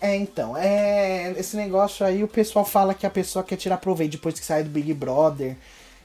É, 0.00 0.16
então, 0.16 0.56
é. 0.56 1.32
Esse 1.38 1.56
negócio 1.56 2.04
aí, 2.04 2.22
o 2.24 2.28
pessoal 2.28 2.64
fala 2.64 2.92
que 2.92 3.06
a 3.06 3.10
pessoa 3.10 3.44
quer 3.44 3.56
tirar 3.56 3.78
proveito 3.78 4.12
depois 4.12 4.38
que 4.38 4.44
sai 4.44 4.62
do 4.64 4.68
Big 4.70 4.92
Brother. 4.92 5.56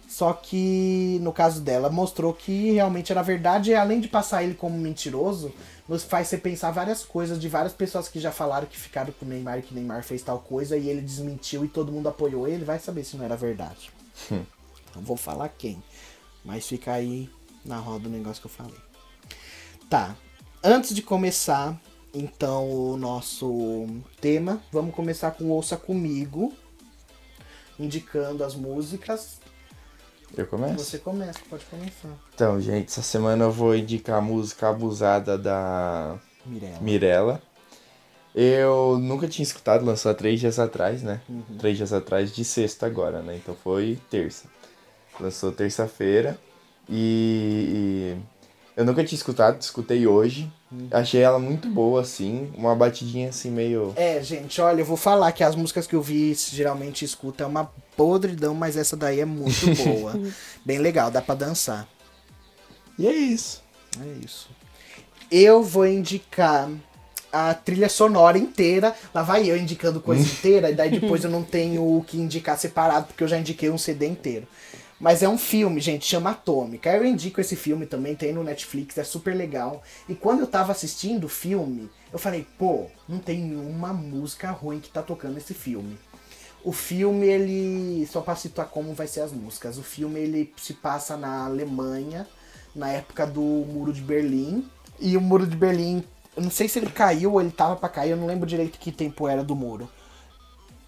Só 0.07 0.31
que, 0.31 1.19
no 1.21 1.33
caso 1.33 1.59
dela, 1.59 1.89
mostrou 1.89 2.33
que 2.33 2.71
realmente 2.71 3.11
era 3.11 3.21
verdade. 3.21 3.71
E 3.71 3.75
além 3.75 3.99
de 3.99 4.07
passar 4.07 4.41
ele 4.41 4.53
como 4.53 4.77
mentiroso, 4.77 5.53
nos 5.87 6.03
faz 6.03 6.27
você 6.27 6.37
pensar 6.37 6.71
várias 6.71 7.03
coisas 7.03 7.39
de 7.39 7.49
várias 7.49 7.73
pessoas 7.73 8.07
que 8.07 8.19
já 8.19 8.31
falaram 8.31 8.67
que 8.67 8.77
ficaram 8.77 9.11
com 9.11 9.25
o 9.25 9.27
Neymar 9.27 9.59
e 9.59 9.63
que 9.63 9.73
Neymar 9.73 10.03
fez 10.03 10.21
tal 10.21 10.39
coisa 10.39 10.77
e 10.77 10.89
ele 10.89 11.01
desmentiu 11.01 11.65
e 11.65 11.67
todo 11.67 11.91
mundo 11.91 12.07
apoiou 12.07 12.47
ele. 12.47 12.63
Vai 12.63 12.79
saber 12.79 13.03
se 13.03 13.17
não 13.17 13.25
era 13.25 13.35
verdade. 13.35 13.91
Não 14.31 15.01
vou 15.03 15.17
falar 15.17 15.49
quem. 15.49 15.83
Mas 16.43 16.65
fica 16.65 16.93
aí 16.93 17.29
na 17.65 17.77
roda 17.77 18.07
o 18.07 18.11
negócio 18.11 18.41
que 18.41 18.47
eu 18.47 18.51
falei. 18.51 18.79
Tá. 19.89 20.15
Antes 20.63 20.95
de 20.95 21.01
começar, 21.01 21.79
então, 22.13 22.69
o 22.69 22.97
nosso 22.97 23.85
tema, 24.19 24.61
vamos 24.71 24.95
começar 24.95 25.31
com 25.31 25.51
Ouça 25.51 25.77
Comigo. 25.77 26.53
Indicando 27.77 28.43
as 28.43 28.55
músicas. 28.55 29.39
Eu 30.35 30.45
começo? 30.45 30.83
Você 30.83 30.97
começa, 30.97 31.39
pode 31.49 31.65
começar. 31.65 32.09
Então, 32.33 32.59
gente, 32.59 32.87
essa 32.87 33.01
semana 33.01 33.45
eu 33.45 33.51
vou 33.51 33.75
indicar 33.75 34.17
a 34.17 34.21
música 34.21 34.69
Abusada 34.69 35.37
da 35.37 36.17
Mirella. 36.45 36.79
Mirella. 36.81 37.41
Eu 38.35 38.99
nunca 38.99 39.27
tinha 39.27 39.43
escutado, 39.43 39.83
lançou 39.83 40.11
há 40.11 40.13
três 40.13 40.39
dias 40.39 40.59
atrás, 40.59 41.01
né? 41.01 41.21
Três 41.57 41.77
dias 41.77 41.91
atrás 41.91 42.31
de 42.31 42.45
sexta 42.45 42.85
agora, 42.85 43.21
né? 43.21 43.35
Então 43.35 43.55
foi 43.55 43.99
terça. 44.11 44.47
Lançou 45.19 45.51
terça-feira. 45.51 46.37
E, 46.87 48.15
e 48.15 48.36
eu 48.77 48.85
nunca 48.85 49.03
tinha 49.03 49.17
escutado, 49.17 49.59
escutei 49.59 50.05
hoje. 50.05 50.49
Achei 50.91 51.19
ela 51.21 51.39
muito 51.39 51.67
boa, 51.67 52.01
assim. 52.01 52.53
Uma 52.55 52.75
batidinha 52.75 53.29
assim 53.29 53.49
meio. 53.49 53.91
É, 53.95 54.21
gente, 54.21 54.61
olha, 54.61 54.81
eu 54.81 54.85
vou 54.85 54.95
falar 54.95 55.31
que 55.31 55.43
as 55.43 55.55
músicas 55.55 55.87
que 55.87 55.95
eu 55.95 56.01
vi 56.01 56.35
geralmente 56.35 57.03
escuta 57.03 57.43
é 57.43 57.47
uma 57.47 57.71
podridão, 57.95 58.53
mas 58.53 58.77
essa 58.77 58.95
daí 58.95 59.19
é 59.19 59.25
muito 59.25 59.65
boa. 59.83 60.13
Bem 60.63 60.77
legal, 60.77 61.09
dá 61.09 61.23
pra 61.23 61.33
dançar. 61.33 61.87
E 62.99 63.07
é 63.07 63.13
isso. 63.15 63.63
É 63.99 64.23
isso. 64.23 64.47
Eu 65.31 65.63
vou 65.63 65.87
indicar 65.87 66.69
a 67.33 67.55
trilha 67.55 67.89
sonora 67.89 68.37
inteira. 68.37 68.95
Lá 69.11 69.23
vai 69.23 69.49
eu 69.49 69.57
indicando 69.57 69.99
coisa 69.99 70.21
inteira, 70.31 70.69
e 70.69 70.75
daí 70.75 70.91
depois 70.91 71.23
eu 71.23 71.31
não 71.31 71.41
tenho 71.41 71.81
o 71.81 72.03
que 72.03 72.17
indicar 72.19 72.55
separado, 72.59 73.07
porque 73.07 73.23
eu 73.23 73.27
já 73.27 73.39
indiquei 73.39 73.71
um 73.71 73.77
CD 73.77 74.05
inteiro. 74.05 74.47
Mas 74.99 75.21
é 75.21 75.29
um 75.29 75.37
filme, 75.37 75.79
gente, 75.79 76.05
chama 76.05 76.31
Atômica. 76.31 76.91
Eu 76.91 77.05
indico 77.05 77.39
esse 77.39 77.55
filme 77.55 77.85
também, 77.85 78.15
tem 78.15 78.33
no 78.33 78.43
Netflix, 78.43 78.97
é 78.97 79.03
super 79.03 79.35
legal. 79.35 79.83
E 80.09 80.15
quando 80.15 80.39
eu 80.41 80.47
tava 80.47 80.71
assistindo 80.71 81.25
o 81.25 81.29
filme, 81.29 81.89
eu 82.11 82.17
falei, 82.17 82.47
pô, 82.57 82.87
não 83.07 83.19
tem 83.19 83.39
nenhuma 83.39 83.93
música 83.93 84.49
ruim 84.49 84.79
que 84.79 84.89
tá 84.89 85.03
tocando 85.03 85.35
nesse 85.35 85.53
filme. 85.53 85.97
O 86.63 86.71
filme, 86.71 87.27
ele. 87.27 88.07
Só 88.07 88.21
pra 88.21 88.35
citar 88.35 88.65
como 88.67 88.93
vai 88.93 89.07
ser 89.07 89.21
as 89.21 89.31
músicas. 89.31 89.77
O 89.77 89.83
filme 89.83 90.19
ele 90.19 90.53
se 90.57 90.73
passa 90.73 91.15
na 91.15 91.45
Alemanha, 91.45 92.27
na 92.75 92.89
época 92.89 93.25
do 93.25 93.41
Muro 93.41 93.93
de 93.93 94.01
Berlim. 94.01 94.67
E 94.99 95.15
o 95.15 95.21
Muro 95.21 95.45
de 95.45 95.55
Berlim, 95.55 96.03
eu 96.35 96.43
não 96.43 96.49
sei 96.49 96.67
se 96.67 96.79
ele 96.79 96.89
caiu 96.89 97.33
ou 97.33 97.41
ele 97.41 97.51
tava 97.51 97.75
pra 97.75 97.87
cair, 97.87 98.11
eu 98.11 98.17
não 98.17 98.25
lembro 98.25 98.47
direito 98.47 98.79
que 98.79 98.91
tempo 98.91 99.27
era 99.27 99.43
do 99.43 99.55
muro. 99.55 99.87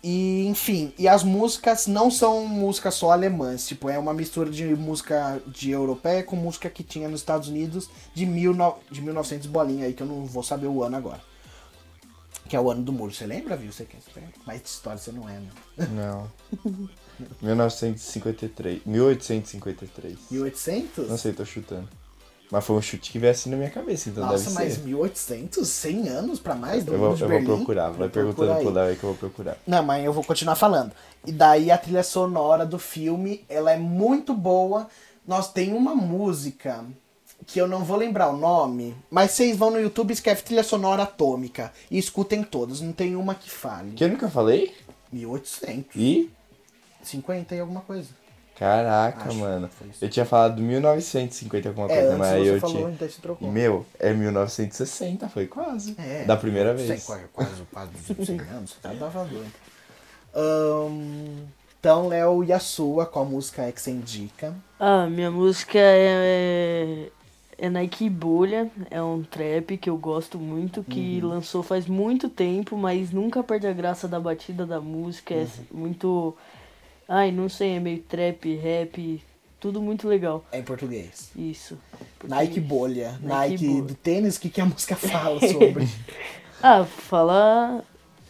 E, 0.01 0.45
enfim, 0.47 0.93
e 0.97 1.07
as 1.09 1.23
músicas 1.23 1.85
não 1.85 2.09
são 2.09 2.45
músicas 2.47 2.93
só 2.95 3.11
alemãs, 3.11 3.67
tipo, 3.67 3.89
é 3.89 3.99
uma 3.99 4.13
mistura 4.13 4.49
de 4.49 4.63
música 4.75 5.41
de 5.45 5.71
europeia 5.71 6.23
com 6.23 6.37
música 6.37 6.69
que 6.69 6.83
tinha 6.83 7.09
nos 7.09 7.19
Estados 7.19 7.49
Unidos 7.49 7.89
de, 8.13 8.25
mil 8.25 8.53
no... 8.53 8.77
de 8.89 9.01
1900 9.01 9.47
bolinha 9.47 9.85
aí, 9.85 9.93
que 9.93 10.01
eu 10.01 10.07
não 10.07 10.25
vou 10.25 10.41
saber 10.41 10.67
o 10.67 10.81
ano 10.83 10.95
agora. 10.95 11.21
Que 12.47 12.55
é 12.55 12.61
o 12.61 12.71
ano 12.71 12.81
do 12.81 12.93
muro, 12.93 13.13
você 13.13 13.27
lembra, 13.27 13.57
viu? 13.57 13.71
Você 13.71 13.85
quer? 13.85 13.99
Mas 14.45 14.63
de 14.63 14.69
história 14.69 14.97
você 14.97 15.11
não 15.11 15.29
é, 15.29 15.39
né? 15.39 15.49
Não. 15.91 16.31
1953. 17.41 18.81
1853. 18.85 20.17
1800? 20.31 21.09
Não 21.09 21.17
sei, 21.17 21.33
tô 21.33 21.45
chutando. 21.45 21.87
Mas 22.51 22.65
foi 22.65 22.75
um 22.75 22.81
chute 22.81 23.11
que 23.11 23.19
veio 23.19 23.31
assim 23.31 23.49
na 23.49 23.57
minha 23.57 23.69
cabeça, 23.69 24.09
então 24.09 24.25
Nossa, 24.25 24.45
deve 24.45 24.55
mas 24.55 24.73
ser. 24.73 24.81
1800? 24.81 25.67
100 25.67 26.09
anos 26.09 26.39
pra 26.39 26.55
mais 26.55 26.85
Eu 26.87 26.97
vou, 26.97 27.15
eu 27.15 27.15
vou 27.15 27.57
procurar, 27.57 27.91
vai 27.91 28.09
perguntando 28.09 28.55
pro 28.55 28.71
Léo 28.71 28.87
aí 28.89 28.95
que 28.95 29.03
eu 29.03 29.09
vou 29.09 29.17
procurar. 29.17 29.57
Não, 29.67 29.83
mas 29.83 30.03
eu 30.03 30.11
vou 30.11 30.23
continuar 30.23 30.55
falando. 30.55 30.91
E 31.25 31.31
daí 31.31 31.69
a 31.69 31.77
trilha 31.77 32.01
sonora 32.01 32.65
do 32.65 32.79
filme, 32.79 33.45
ela 33.47 33.71
é 33.71 33.77
muito 33.77 34.33
boa. 34.33 34.87
Nós 35.27 35.51
tem 35.51 35.73
uma 35.73 35.93
música 35.93 36.83
que 37.45 37.59
eu 37.59 37.67
não 37.67 37.83
vou 37.83 37.97
lembrar 37.97 38.29
o 38.29 38.37
nome, 38.37 38.95
mas 39.09 39.31
vocês 39.31 39.55
vão 39.55 39.71
no 39.71 39.79
YouTube 39.79 40.09
e 40.09 40.13
escreve 40.13 40.41
trilha 40.41 40.63
sonora 40.63 41.03
atômica 41.03 41.71
e 41.89 41.97
escutem 41.97 42.43
todas, 42.43 42.81
não 42.81 42.91
tem 42.91 43.15
uma 43.15 43.35
que 43.35 43.49
fale. 43.49 43.91
Que 43.91 44.03
eu 44.03 44.09
nunca 44.09 44.27
falei? 44.29 44.75
1850 45.11 45.95
E. 45.95 47.57
e 47.57 47.59
alguma 47.59 47.81
coisa. 47.81 48.09
Caraca, 48.59 49.29
Acho, 49.29 49.37
mano. 49.37 49.69
Eu 50.01 50.09
tinha 50.09 50.25
falado 50.25 50.61
1950 50.61 51.69
alguma 51.69 51.87
É, 51.87 51.93
coisa, 51.95 52.15
antes 52.15 52.17
mas 52.17 52.33
aí 52.33 52.45
você 52.45 52.49
eu 52.49 52.59
falou, 52.59 52.75
tinha. 52.75 52.91
então 52.91 53.07
você 53.09 53.19
E, 53.19 53.21
trocou. 53.21 53.47
meu, 53.47 53.85
é 53.99 54.13
1960, 54.13 55.29
foi 55.29 55.47
quase. 55.47 55.95
É, 55.97 56.25
da 56.25 56.35
primeira 56.37 56.77
sei, 56.77 56.87
vez. 56.87 57.03
Quase, 57.03 57.27
quase, 57.33 57.63
quase 57.71 57.91
100 58.19 58.39
anos, 58.49 58.73
tá 58.81 58.93
dava 58.93 59.25
doido. 59.25 59.55
Ahn, 60.33 61.47
então, 61.79 62.07
Léo, 62.07 62.43
e 62.43 62.51
a 62.53 62.59
sua? 62.59 63.05
Qual 63.05 63.25
música 63.25 63.63
é 63.63 63.71
que 63.71 63.81
você 63.81 63.91
indica? 63.91 64.55
Ah, 64.79 65.07
minha 65.07 65.29
música 65.29 65.77
é, 65.79 67.11
é 67.57 67.69
Nike 67.69 68.09
Bolha, 68.09 68.71
é 68.89 69.01
um 69.01 69.23
trap 69.23 69.77
que 69.77 69.89
eu 69.89 69.97
gosto 69.97 70.37
muito, 70.39 70.83
que 70.83 71.19
lançou 71.21 71.61
faz 71.61 71.85
muito 71.85 72.29
tempo, 72.29 72.77
mas 72.77 73.11
nunca 73.11 73.43
perde 73.43 73.67
a 73.67 73.73
graça 73.73 74.07
da 74.07 74.19
batida 74.19 74.65
da 74.65 74.79
música, 74.79 75.33
é 75.33 75.47
muito... 75.71 76.35
Ai, 77.09 77.31
não 77.31 77.49
sei, 77.49 77.77
é 77.77 77.79
meio 77.79 77.99
trap, 78.03 78.55
rap, 78.55 79.23
tudo 79.59 79.81
muito 79.81 80.07
legal. 80.07 80.45
É 80.51 80.59
em 80.59 80.63
português. 80.63 81.31
Isso. 81.35 81.75
Porque- 82.19 82.33
Nike 82.33 82.59
Bolha. 82.59 83.13
Nike, 83.21 83.25
Nike 83.53 83.67
Bolha. 83.67 83.81
do 83.81 83.95
tênis, 83.95 84.37
o 84.37 84.41
que, 84.41 84.49
que 84.49 84.61
a 84.61 84.65
música 84.65 84.95
fala 84.95 85.39
sobre? 85.47 85.89
Ah, 86.61 86.85
falar... 86.85 87.81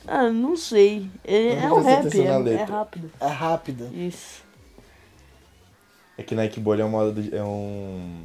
Ah, 0.08 0.30
não 0.32 0.56
sei. 0.56 1.08
É, 1.26 1.56
Não 1.58 1.62
é 1.62 1.74
um 1.74 1.84
rap, 1.84 2.20
é, 2.20 2.54
é 2.54 2.64
rápido. 2.64 3.12
é 3.20 3.28
rápida. 3.28 3.86
Isso. 3.94 4.44
É 6.18 6.24
que 6.24 6.34
Nike 6.34 6.60
Bolha 6.60 6.82
é 6.82 6.86
um, 6.86 6.90
modo 6.90 7.22
de- 7.22 7.36
é 7.36 7.44
um 7.44 8.24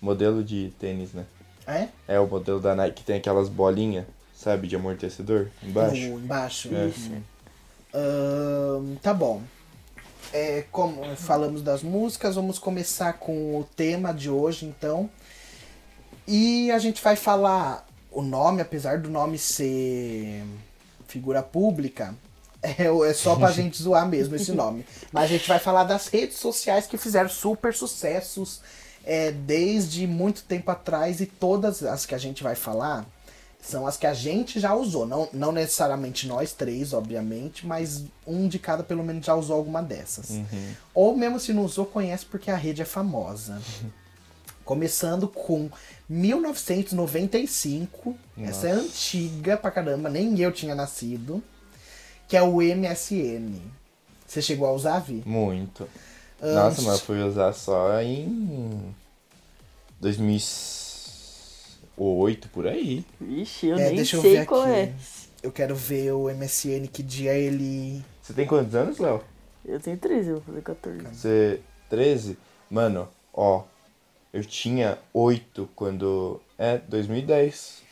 modelo 0.00 0.42
de 0.42 0.72
tênis, 0.78 1.12
né? 1.12 1.24
É? 1.66 1.88
É 2.08 2.18
o 2.18 2.26
modelo 2.26 2.58
da 2.58 2.74
Nike 2.74 2.96
que 2.96 3.04
tem 3.04 3.16
aquelas 3.16 3.48
bolinhas, 3.48 4.06
sabe, 4.34 4.66
de 4.66 4.74
amortecedor 4.74 5.48
embaixo. 5.62 6.08
No, 6.08 6.18
embaixo. 6.18 6.74
É. 6.74 6.86
Isso. 6.88 7.12
Tá 9.02 9.14
bom. 9.14 9.42
É, 10.32 10.64
como 10.70 11.16
falamos 11.16 11.60
das 11.62 11.82
músicas, 11.82 12.36
vamos 12.36 12.58
começar 12.58 13.14
com 13.14 13.58
o 13.58 13.64
tema 13.76 14.12
de 14.14 14.30
hoje, 14.30 14.64
então. 14.64 15.10
E 16.26 16.70
a 16.70 16.78
gente 16.78 17.02
vai 17.02 17.16
falar 17.16 17.86
o 18.12 18.22
nome, 18.22 18.60
apesar 18.60 18.98
do 18.98 19.10
nome 19.10 19.38
ser 19.38 20.44
figura 21.08 21.42
pública, 21.42 22.14
é, 22.62 22.86
é 22.86 23.14
só 23.14 23.34
pra 23.34 23.50
gente 23.50 23.82
zoar 23.82 24.08
mesmo 24.08 24.36
esse 24.36 24.52
nome. 24.52 24.86
Mas 25.12 25.24
a 25.24 25.26
gente 25.26 25.48
vai 25.48 25.58
falar 25.58 25.84
das 25.84 26.06
redes 26.06 26.38
sociais 26.38 26.86
que 26.86 26.96
fizeram 26.96 27.28
super 27.28 27.74
sucessos 27.74 28.60
é, 29.04 29.32
desde 29.32 30.06
muito 30.06 30.44
tempo 30.44 30.70
atrás 30.70 31.20
e 31.20 31.26
todas 31.26 31.82
as 31.82 32.06
que 32.06 32.14
a 32.14 32.18
gente 32.18 32.42
vai 32.42 32.54
falar 32.54 33.04
são 33.62 33.86
as 33.86 33.96
que 33.96 34.06
a 34.06 34.14
gente 34.14 34.58
já 34.58 34.74
usou. 34.74 35.06
Não, 35.06 35.28
não 35.32 35.52
necessariamente 35.52 36.26
nós 36.26 36.52
três, 36.52 36.92
obviamente, 36.92 37.64
mas 37.66 38.04
um 38.26 38.48
de 38.48 38.58
cada 38.58 38.82
pelo 38.82 39.04
menos 39.04 39.24
já 39.26 39.34
usou 39.34 39.56
alguma 39.56 39.82
dessas. 39.82 40.30
Uhum. 40.30 40.72
Ou 40.94 41.16
mesmo 41.16 41.38
se 41.38 41.52
não 41.52 41.64
usou, 41.64 41.86
conhece 41.86 42.24
porque 42.26 42.50
a 42.50 42.56
rede 42.56 42.82
é 42.82 42.84
famosa. 42.84 43.60
Começando 44.64 45.28
com 45.28 45.68
1995. 46.08 48.16
Essa 48.38 48.68
é 48.68 48.74
Nossa. 48.74 48.86
antiga 48.86 49.56
pra 49.56 49.70
caramba, 49.70 50.08
nem 50.08 50.38
eu 50.40 50.52
tinha 50.52 50.74
nascido. 50.74 51.42
Que 52.28 52.36
é 52.36 52.42
o 52.42 52.60
MSN. 52.62 53.60
Você 54.26 54.40
chegou 54.40 54.66
a 54.68 54.72
usar, 54.72 55.00
Vi? 55.00 55.22
Muito. 55.26 55.88
Antes- 56.40 56.54
Nossa, 56.54 56.82
mas 56.82 57.00
eu 57.00 57.04
fui 57.06 57.20
usar 57.22 57.52
só 57.52 58.00
em 58.00 58.94
2008, 62.04 62.48
por 62.48 62.66
aí. 62.66 63.04
Vixe, 63.20 63.66
eu 63.66 63.76
É, 63.78 63.86
nem 63.86 63.96
deixa 63.96 64.16
eu 64.16 64.22
sei 64.22 64.38
ver 64.38 64.46
qual 64.46 64.62
aqui. 64.62 64.70
é. 64.72 64.92
Eu 65.42 65.52
quero 65.52 65.74
ver 65.74 66.12
o 66.12 66.28
MSN, 66.30 66.86
que 66.90 67.02
dia 67.02 67.34
ele. 67.34 68.02
Você 68.22 68.32
tem 68.32 68.46
quantos 68.46 68.74
anos, 68.74 68.98
Léo? 68.98 69.22
Eu 69.64 69.78
tenho 69.78 69.96
13, 69.98 70.28
eu 70.30 70.34
vou 70.36 70.44
fazer 70.44 70.62
14. 70.62 70.98
Você. 71.06 71.60
13? 71.88 72.38
Mano, 72.70 73.08
ó. 73.32 73.64
Eu 74.32 74.44
tinha 74.44 74.98
8 75.12 75.68
quando. 75.74 76.40
É, 76.58 76.78
2010. 76.78 77.82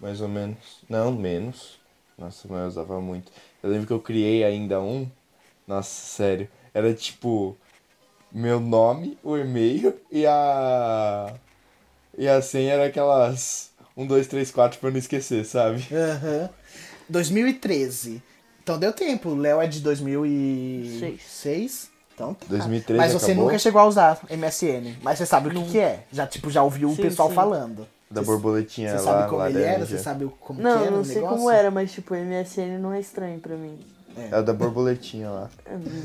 Mais 0.00 0.20
ou 0.20 0.28
menos. 0.28 0.80
Não, 0.88 1.12
menos. 1.12 1.78
Nossa, 2.18 2.48
mas 2.48 2.60
eu 2.62 2.66
usava 2.68 3.00
muito. 3.00 3.30
Eu 3.62 3.70
lembro 3.70 3.86
que 3.86 3.92
eu 3.92 4.00
criei 4.00 4.42
ainda 4.44 4.80
um. 4.80 5.08
Nossa, 5.66 5.90
sério. 5.90 6.48
Era 6.74 6.92
tipo. 6.94 7.56
Meu 8.34 8.58
nome, 8.58 9.18
o 9.22 9.36
e-mail 9.36 9.94
e 10.10 10.24
a. 10.26 11.34
E 12.16 12.28
a 12.28 12.40
senha 12.42 12.74
era 12.74 12.86
aquelas. 12.86 13.70
1, 13.96 14.06
2, 14.06 14.26
3, 14.26 14.50
4 14.50 14.78
pra 14.80 14.90
não 14.90 14.96
esquecer, 14.98 15.44
sabe? 15.44 15.86
Aham. 15.92 16.48
2013. 17.08 18.22
Então 18.62 18.78
deu 18.78 18.92
tempo. 18.92 19.30
O 19.30 19.34
Léo 19.36 19.60
é 19.60 19.66
de 19.66 19.80
2006. 19.80 21.90
Então 22.14 22.34
tá. 22.34 22.46
2013 22.48 22.98
Mas 22.98 23.12
você 23.12 23.26
acabou? 23.32 23.44
nunca 23.46 23.58
chegou 23.58 23.80
a 23.80 23.86
usar 23.86 24.20
MSN. 24.30 24.96
Mas 25.02 25.18
você 25.18 25.26
sabe 25.26 25.48
o 25.48 25.50
que, 25.50 25.70
que 25.72 25.78
é. 25.78 26.04
Já, 26.12 26.26
tipo, 26.26 26.50
já 26.50 26.62
ouviu 26.62 26.90
o 26.90 26.96
Sim, 26.96 27.02
pessoal 27.02 27.28
sim. 27.28 27.34
falando. 27.34 27.86
Da 28.10 28.22
borboletinha 28.22 28.90
Você 28.90 28.96
lá, 28.96 29.02
sabe 29.02 29.30
como 29.30 29.46
ele 29.46 29.58
era? 29.58 29.72
laranja. 29.72 29.86
Você 29.96 30.02
sabe 30.02 30.24
o- 30.26 30.30
como 30.30 30.60
Não, 30.60 30.78
que 30.80 30.86
era 30.86 30.90
não 30.90 31.00
o 31.00 31.04
sei 31.04 31.14
negócio? 31.16 31.36
como 31.38 31.50
era, 31.50 31.70
mas 31.70 31.92
tipo, 31.92 32.14
MSN 32.14 32.78
não 32.78 32.92
é 32.92 33.00
estranho 33.00 33.40
pra 33.40 33.56
mim. 33.56 33.78
É 34.16 34.38
o 34.38 34.42
da 34.42 34.52
borboletinha 34.52 35.30
lá. 35.30 35.50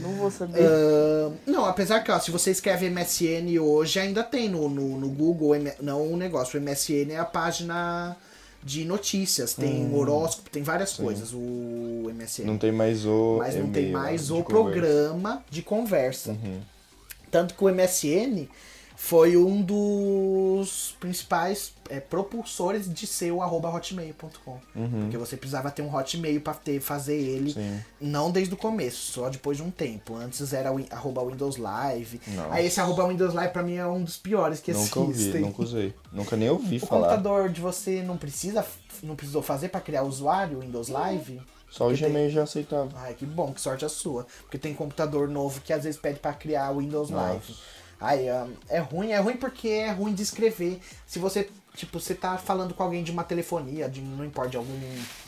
Não 0.01 0.13
vou 0.15 0.31
saber. 0.31 0.59
Ahn, 0.59 1.33
não, 1.45 1.65
apesar 1.65 2.01
que, 2.01 2.11
ó, 2.11 2.19
se 2.19 2.31
você 2.31 2.51
escreve 2.51 2.89
MSN 2.89 3.59
hoje, 3.59 3.99
ainda 3.99 4.23
tem 4.23 4.49
no, 4.49 4.69
no, 4.69 4.99
no 4.99 5.09
Google, 5.09 5.53
não 5.81 6.13
o 6.13 6.17
negócio. 6.17 6.59
O 6.59 6.63
MSN 6.63 7.11
é 7.11 7.17
a 7.17 7.25
página 7.25 8.15
de 8.63 8.83
notícias, 8.83 9.53
tem 9.53 9.93
horóscopo, 9.93 10.49
tem 10.49 10.63
várias 10.63 10.93
coisas, 10.93 11.31
o 11.33 12.11
MSN. 12.13 12.45
Não 12.45 12.57
tem 12.57 12.71
mais 12.71 13.05
o. 13.05 13.37
Mas 13.39 13.55
não 13.55 13.71
tem 13.71 13.91
mais 13.91 14.27
de 14.27 14.33
o 14.33 14.43
conversa. 14.43 14.49
programa 14.49 15.43
de 15.49 15.61
conversa. 15.61 16.31
Uhum. 16.31 16.59
Tanto 17.29 17.53
que 17.53 17.63
o 17.63 17.69
MSN 17.69 18.47
foi 18.99 19.37
um 19.37 19.61
dos 19.61 20.95
principais 20.99 21.71
é, 21.87 21.99
propulsores 21.99 22.91
de 22.91 23.05
ser 23.05 23.31
o 23.31 23.43
arroba 23.43 23.69
hotmail.com. 23.69 24.57
Uhum. 24.75 25.01
Porque 25.03 25.17
você 25.17 25.37
precisava 25.37 25.69
ter 25.69 25.83
um 25.83 25.95
hotmail 25.95 26.41
pra 26.41 26.55
ter, 26.55 26.79
fazer 26.81 27.15
ele, 27.15 27.53
Sim. 27.53 27.79
não 28.01 28.31
desde 28.31 28.55
o 28.55 28.57
começo, 28.57 29.11
só 29.13 29.29
depois 29.29 29.57
de 29.57 29.63
um 29.63 29.69
tempo. 29.69 30.15
Antes 30.15 30.51
era 30.51 30.73
o 30.73 30.83
arroba 30.89 31.23
Windows 31.23 31.57
Live. 31.57 32.19
Nossa. 32.27 32.53
Aí 32.55 32.65
esse 32.65 32.79
arroba 32.81 33.07
Windows 33.07 33.35
Live 33.35 33.53
pra 33.53 33.61
mim 33.61 33.75
é 33.75 33.85
um 33.85 34.03
dos 34.03 34.17
piores 34.17 34.59
que 34.59 34.73
Nunca 34.73 34.99
ouvi, 34.99 35.11
existem. 35.13 35.41
nunca 35.41 35.61
usei. 35.61 35.93
Nunca 36.11 36.35
nem 36.35 36.49
ouvi 36.49 36.77
O 36.77 36.79
falar. 36.87 37.09
computador 37.09 37.49
de 37.49 37.61
você 37.61 38.01
não 38.01 38.17
precisa, 38.17 38.65
não 39.03 39.15
precisou 39.15 39.43
fazer 39.43 39.69
pra 39.69 39.79
criar 39.79 40.01
usuário 40.03 40.61
Windows 40.61 40.87
Live? 40.89 41.39
Só 41.69 41.83
o 41.85 41.87
Porque 41.89 42.01
tem- 42.03 42.11
Gmail 42.13 42.29
já 42.31 42.43
aceitava. 42.43 42.89
Ai, 42.95 43.13
que 43.13 43.25
bom, 43.25 43.51
que 43.53 43.59
sorte 43.61 43.83
a 43.85 43.89
sua. 43.89 44.25
Porque 44.41 44.57
tem 44.57 44.73
computador 44.73 45.27
novo 45.27 45.59
que 45.61 45.71
às 45.73 45.83
vezes 45.83 45.99
pede 45.99 46.17
pra 46.17 46.33
criar 46.33 46.71
o 46.71 46.77
Windows 46.79 47.09
Live. 47.09 47.53
Ai, 47.99 48.29
ah, 48.29 48.47
é 48.69 48.79
ruim, 48.79 49.11
é 49.11 49.19
ruim 49.19 49.37
porque 49.37 49.67
é 49.69 49.91
ruim 49.91 50.13
de 50.13 50.21
escrever. 50.21 50.79
Se 51.07 51.17
você, 51.17 51.49
tipo, 51.75 51.99
você 51.99 52.13
tá 52.13 52.37
falando 52.37 52.73
com 52.73 52.83
alguém 52.83 53.03
de 53.03 53.11
uma 53.11 53.23
telefonia, 53.23 53.89
de 53.89 54.01
não 54.01 54.23
importa, 54.23 54.51
de, 54.51 54.57
algum, 54.57 54.79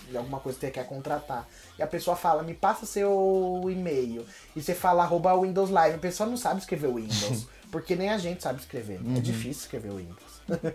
de 0.09 0.15
alguma 0.15 0.39
coisa 0.39 0.59
que 0.59 0.65
você 0.65 0.71
quer 0.71 0.85
contratar. 0.85 1.47
E 1.77 1.81
a 1.83 1.87
pessoa 1.87 2.15
fala, 2.15 2.43
me 2.43 2.53
passa 2.53 2.85
seu 2.85 3.61
e-mail. 3.69 4.23
E 4.55 4.61
você 4.61 4.75
fala 4.75 5.03
arroba 5.03 5.35
Windows 5.39 5.71
Live. 5.71 5.95
A 5.95 5.99
pessoa 5.99 6.29
não 6.29 6.37
sabe 6.37 6.59
escrever 6.59 6.93
Windows. 6.93 7.47
porque 7.71 7.95
nem 7.95 8.09
a 8.09 8.17
gente 8.17 8.43
sabe 8.43 8.59
escrever. 8.59 8.99
É 9.17 9.19
difícil 9.19 9.63
escrever 9.63 9.91
Windows. 9.91 10.41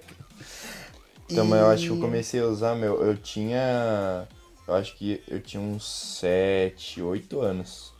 Então, 1.26 1.46
mas 1.46 1.58
eu 1.58 1.66
acho 1.68 1.82
que 1.84 1.88
eu 1.88 1.96
E- 1.96 2.00
comecei 2.02 2.40
a 2.40 2.44
usar, 2.46 2.74
meu, 2.74 3.02
eu 3.02 3.16
tinha. 3.16 4.28
Eu 4.68 4.74
acho 4.74 4.94
que 4.94 5.22
eu 5.26 5.40
tinha 5.40 5.58
uns 5.62 6.18
7, 6.20 7.00
8 7.00 7.40
anos. 7.40 7.93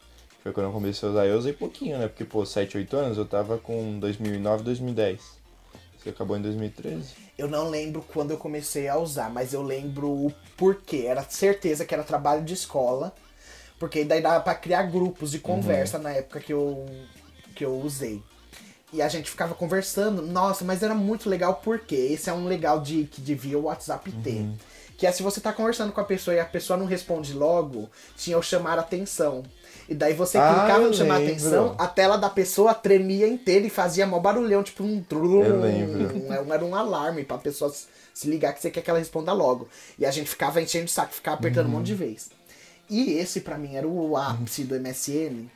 Foi 0.44 0.52
quando 0.52 0.66
eu 0.66 0.72
comecei 0.72 1.08
a 1.08 1.10
usar. 1.10 1.26
Eu 1.26 1.38
usei 1.38 1.54
pouquinho, 1.54 1.96
né? 1.96 2.06
Porque, 2.06 2.22
pô, 2.22 2.44
7, 2.44 2.76
8 2.76 2.94
anos 2.94 3.16
eu 3.16 3.24
tava 3.24 3.56
com 3.56 3.98
2009, 3.98 4.62
2010. 4.62 5.22
Você 5.98 6.10
acabou 6.10 6.36
em 6.36 6.42
2013. 6.42 7.14
Eu 7.38 7.48
não 7.48 7.70
lembro 7.70 8.04
quando 8.12 8.32
eu 8.32 8.36
comecei 8.36 8.86
a 8.86 8.98
usar, 8.98 9.30
mas 9.30 9.54
eu 9.54 9.62
lembro 9.62 10.06
o 10.06 10.30
porquê. 10.54 11.06
Era 11.06 11.22
certeza 11.22 11.86
que 11.86 11.94
era 11.94 12.04
trabalho 12.04 12.44
de 12.44 12.52
escola, 12.52 13.14
porque 13.78 14.04
daí 14.04 14.20
dava 14.20 14.44
pra 14.44 14.54
criar 14.54 14.82
grupos 14.82 15.30
de 15.30 15.38
conversa 15.38 15.98
na 15.98 16.10
época 16.10 16.40
que 16.40 16.52
eu, 16.52 16.84
que 17.54 17.64
eu 17.64 17.80
usei. 17.80 18.22
E 18.92 19.00
a 19.00 19.08
gente 19.08 19.30
ficava 19.30 19.54
conversando, 19.54 20.20
nossa, 20.20 20.62
mas 20.62 20.82
era 20.82 20.94
muito 20.94 21.26
legal 21.28 21.54
porque 21.64 21.94
esse 21.94 22.28
é 22.28 22.34
um 22.34 22.44
legal 22.44 22.82
de 22.82 23.04
que 23.04 23.22
devia 23.22 23.58
o 23.58 23.62
WhatsApp 23.62 24.12
ter. 24.22 24.46
Que 24.98 25.06
é 25.06 25.10
se 25.10 25.22
você 25.22 25.40
tá 25.40 25.54
conversando 25.54 25.90
com 25.90 26.02
a 26.02 26.04
pessoa 26.04 26.34
e 26.34 26.38
a 26.38 26.44
pessoa 26.44 26.76
não 26.76 26.84
responde 26.84 27.32
logo, 27.32 27.90
tinha 28.14 28.38
o 28.38 28.42
chamar 28.42 28.78
atenção. 28.78 29.42
E 29.88 29.94
daí 29.94 30.14
você 30.14 30.38
Ah, 30.38 30.48
clicava 30.60 30.82
eu 30.84 30.88
no 30.88 30.94
chamar 30.94 31.18
lembro. 31.18 31.32
atenção, 31.32 31.74
a 31.78 31.86
tela 31.86 32.16
da 32.16 32.30
pessoa 32.30 32.72
tremia 32.74 33.28
inteira 33.28 33.66
e 33.66 33.70
fazia 33.70 34.06
mó 34.06 34.18
barulhão, 34.18 34.62
tipo 34.62 34.82
um 34.82 35.02
trum. 35.02 35.42
Eu 35.44 35.60
lembro. 35.60 36.16
Um- 36.16 36.52
Era 36.52 36.64
um 36.64 36.74
alarme 36.74 37.22
pra 37.24 37.36
pessoa 37.36 37.70
se- 37.70 38.28
ligar 38.30 38.54
que 38.54 38.62
você 38.62 38.70
quer 38.70 38.80
que 38.80 38.88
ela 38.88 38.98
responda 38.98 39.32
logo. 39.32 39.68
E 39.98 40.06
a 40.06 40.10
gente 40.10 40.30
ficava 40.30 40.60
enchendo 40.62 40.86
o 40.86 40.88
saco, 40.88 41.12
ficava 41.12 41.36
apertando 41.36 41.66
um 41.66 41.70
monte 41.70 41.86
de 41.86 41.94
vez. 41.94 42.30
E 42.88 43.12
esse 43.14 43.40
pra 43.40 43.58
mim 43.58 43.74
era 43.76 43.86
o 43.86 44.16
ápice 44.16 44.64
do 44.64 44.74
MSN, 44.74 45.48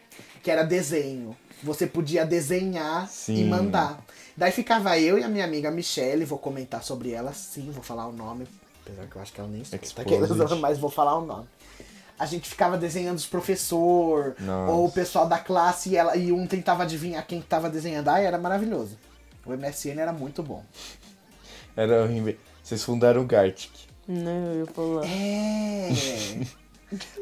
que 0.42 0.50
era 0.50 0.62
desenho. 0.62 1.34
Você 1.62 1.86
podia 1.86 2.24
desenhar 2.26 3.06
e 3.06 3.08
Sim. 3.08 3.44
mandar. 3.48 4.04
Daí 4.36 4.52
ficava 4.52 4.98
eu 4.98 5.18
e 5.18 5.24
a 5.24 5.28
minha 5.28 5.44
amiga 5.44 5.70
Michelle, 5.70 6.24
vou 6.24 6.38
comentar 6.38 6.82
sobre 6.84 7.10
ela 7.12 7.32
sim, 7.32 7.70
vou 7.72 7.82
falar 7.82 8.06
o 8.06 8.12
nome, 8.12 8.46
apesar 8.84 9.06
que 9.06 9.16
eu 9.16 9.22
acho 9.22 9.32
que 9.32 9.40
ela 9.40 9.48
nem 9.50 9.62
Exposed. 9.62 10.00
aqueles, 10.00 10.60
mas 10.60 10.78
vou 10.78 10.88
falar 10.90 11.16
o 11.18 11.24
nome. 11.26 11.46
A 12.18 12.26
gente 12.26 12.48
ficava 12.48 12.76
desenhando 12.76 13.16
os 13.16 13.26
professor 13.26 14.34
Nossa. 14.40 14.72
ou 14.72 14.86
o 14.86 14.92
pessoal 14.92 15.28
da 15.28 15.38
classe 15.38 15.90
e, 15.90 15.96
ela, 15.96 16.16
e 16.16 16.32
um 16.32 16.46
tentava 16.46 16.82
adivinhar 16.82 17.26
quem 17.26 17.40
tava 17.40 17.70
desenhando. 17.70 18.08
Ai, 18.08 18.26
era 18.26 18.38
maravilhoso. 18.38 18.98
O 19.46 19.52
MSN 19.52 19.98
era 19.98 20.12
muito 20.12 20.42
bom. 20.42 20.64
Era 21.76 22.02
horrível. 22.02 22.36
Vocês 22.62 22.82
fundaram 22.82 23.22
o 23.22 23.24
Gartic. 23.24 23.70
Não, 24.06 24.52
eu 24.52 24.60
ia 24.60 24.66
falar. 24.66 25.06
É. 25.06 25.88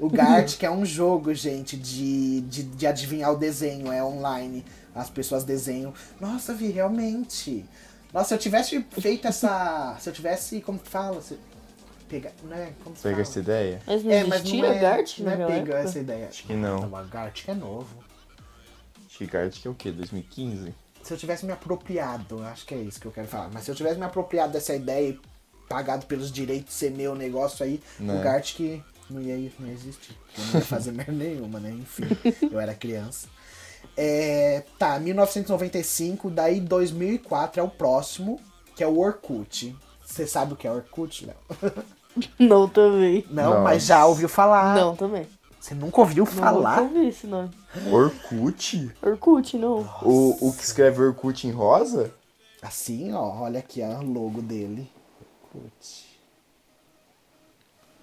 O 0.01 0.09
Gartic 0.09 0.63
é 0.63 0.71
um 0.71 0.87
jogo, 0.87 1.35
gente, 1.35 1.77
de, 1.77 2.41
de, 2.43 2.63
de 2.63 2.87
adivinhar 2.87 3.33
o 3.33 3.37
desenho, 3.37 3.91
é 3.91 4.03
online. 4.03 4.65
As 4.95 5.11
pessoas 5.11 5.43
desenham. 5.43 5.93
Nossa, 6.21 6.55
Vi, 6.55 6.71
realmente. 6.71 7.65
Nossa, 8.13 8.29
se 8.29 8.35
eu 8.35 8.39
tivesse 8.39 8.87
feito 9.01 9.27
essa. 9.27 9.97
Se 9.99 10.09
eu 10.09 10.13
tivesse. 10.13 10.61
Como 10.61 10.79
que 10.79 10.89
fala? 10.89 11.21
Se, 11.21 11.37
pega, 12.09 12.33
né? 12.45 12.73
Como 12.83 12.97
Pega 12.97 13.23
essa 13.23 13.39
ideia? 13.39 13.83
Mas 13.87 14.03
não 14.05 14.13
É, 14.13 14.25
mas 14.25 14.45
não 14.45 14.65
é, 14.65 14.79
Gart 14.79 15.19
não 15.19 15.31
é 15.33 15.37
pega 15.37 15.53
época? 15.53 15.79
essa 15.79 15.99
ideia. 15.99 16.29
Acho 16.29 16.45
que 16.45 16.55
não. 16.55 16.81
Não, 16.81 16.89
mas 16.91 17.09
Gartic 17.09 17.49
é 17.49 17.55
novo. 17.55 17.89
Acho 19.07 19.19
que 19.19 19.27
Gartic 19.27 19.67
é 19.67 19.69
o 19.69 19.75
quê? 19.75 19.91
2015? 19.93 20.75
Se 21.03 21.13
eu 21.15 21.17
tivesse 21.19 21.47
me 21.47 21.53
apropriado, 21.53 22.43
acho 22.45 22.67
que 22.67 22.75
é 22.75 22.79
isso 22.79 23.01
que 23.01 23.07
eu 23.07 23.13
quero 23.13 23.29
falar. 23.29 23.49
Mas 23.53 23.65
se 23.65 23.71
eu 23.71 23.75
tivesse 23.75 23.99
me 23.99 24.05
apropriado 24.05 24.53
dessa 24.53 24.75
ideia 24.75 25.11
e 25.11 25.21
pagado 25.69 26.07
pelos 26.07 26.31
direitos 26.33 26.67
de 26.73 26.79
ser 26.79 26.91
meu 26.91 27.15
negócio 27.15 27.65
aí, 27.65 27.81
Né. 28.01 28.19
o 28.19 28.23
Gartic 28.23 28.83
não 29.09 29.21
ia, 29.23 29.51
não 29.59 29.69
ia 29.69 29.73
existir. 29.75 30.17
Eu 30.37 30.45
não 30.47 30.55
ia 30.55 30.61
fazer 30.67 30.91
merda 30.93 31.13
nenhuma, 31.13 31.61
né? 31.61 31.71
Enfim, 31.71 32.05
eu 32.51 32.59
era 32.59 32.75
criança. 32.75 33.29
É, 33.97 34.65
tá, 34.79 34.99
1995, 34.99 36.29
daí 36.31 36.61
2004 36.61 37.61
é 37.61 37.63
o 37.63 37.69
próximo, 37.69 38.41
que 38.75 38.83
é 38.85 38.87
o 38.87 38.99
Orkut. 38.99 39.75
Você 40.05 40.27
sabe 40.27 40.53
o 40.53 40.57
que 40.57 40.67
é 40.67 40.71
Orkut, 40.71 41.25
Léo? 41.27 41.37
Não, 42.39 42.69
também. 42.69 43.25
Não, 43.31 43.51
Nossa. 43.51 43.61
mas 43.61 43.85
já 43.85 44.07
ouviu 44.07 44.29
falar. 44.29 44.75
Não, 44.75 44.97
também. 44.97 45.27
Você 45.61 45.75
nunca 45.75 46.01
ouviu 46.01 46.25
Não, 46.25 46.33
falar? 46.33 46.81
nunca 46.83 46.95
ouvi 46.95 47.09
esse 47.09 47.27
nome. 47.27 47.51
Orkut? 47.91 48.91
Orkut, 49.03 49.57
não. 49.59 49.81
O, 50.03 50.49
o 50.49 50.53
que 50.53 50.63
escreve 50.63 51.03
Orkut 51.03 51.47
em 51.47 51.51
rosa? 51.51 52.13
Assim, 52.63 53.13
ó, 53.13 53.43
olha 53.43 53.59
aqui 53.59 53.83
ó, 53.83 53.99
o 54.01 54.13
logo 54.13 54.41
dele. 54.41 54.89
Orkut. 55.55 56.07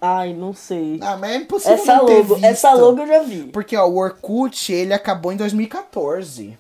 Ai, 0.02 0.34
não 0.34 0.54
sei. 0.54 1.00
Ah, 1.02 1.16
mas 1.16 1.32
é 1.32 1.36
impossível 1.38 1.76
essa 1.76 1.96
não 1.96 2.06
ter 2.06 2.16
logo, 2.18 2.36
visto. 2.36 2.46
essa 2.46 2.74
logo 2.74 3.00
eu 3.00 3.08
já 3.08 3.24
vi. 3.24 3.44
Porque, 3.46 3.78
ó, 3.78 3.88
o 3.88 3.96
Orkut, 3.96 4.74
ele 4.74 4.94
acabou 4.94 5.32
em 5.32 5.38
2014. 5.38 6.58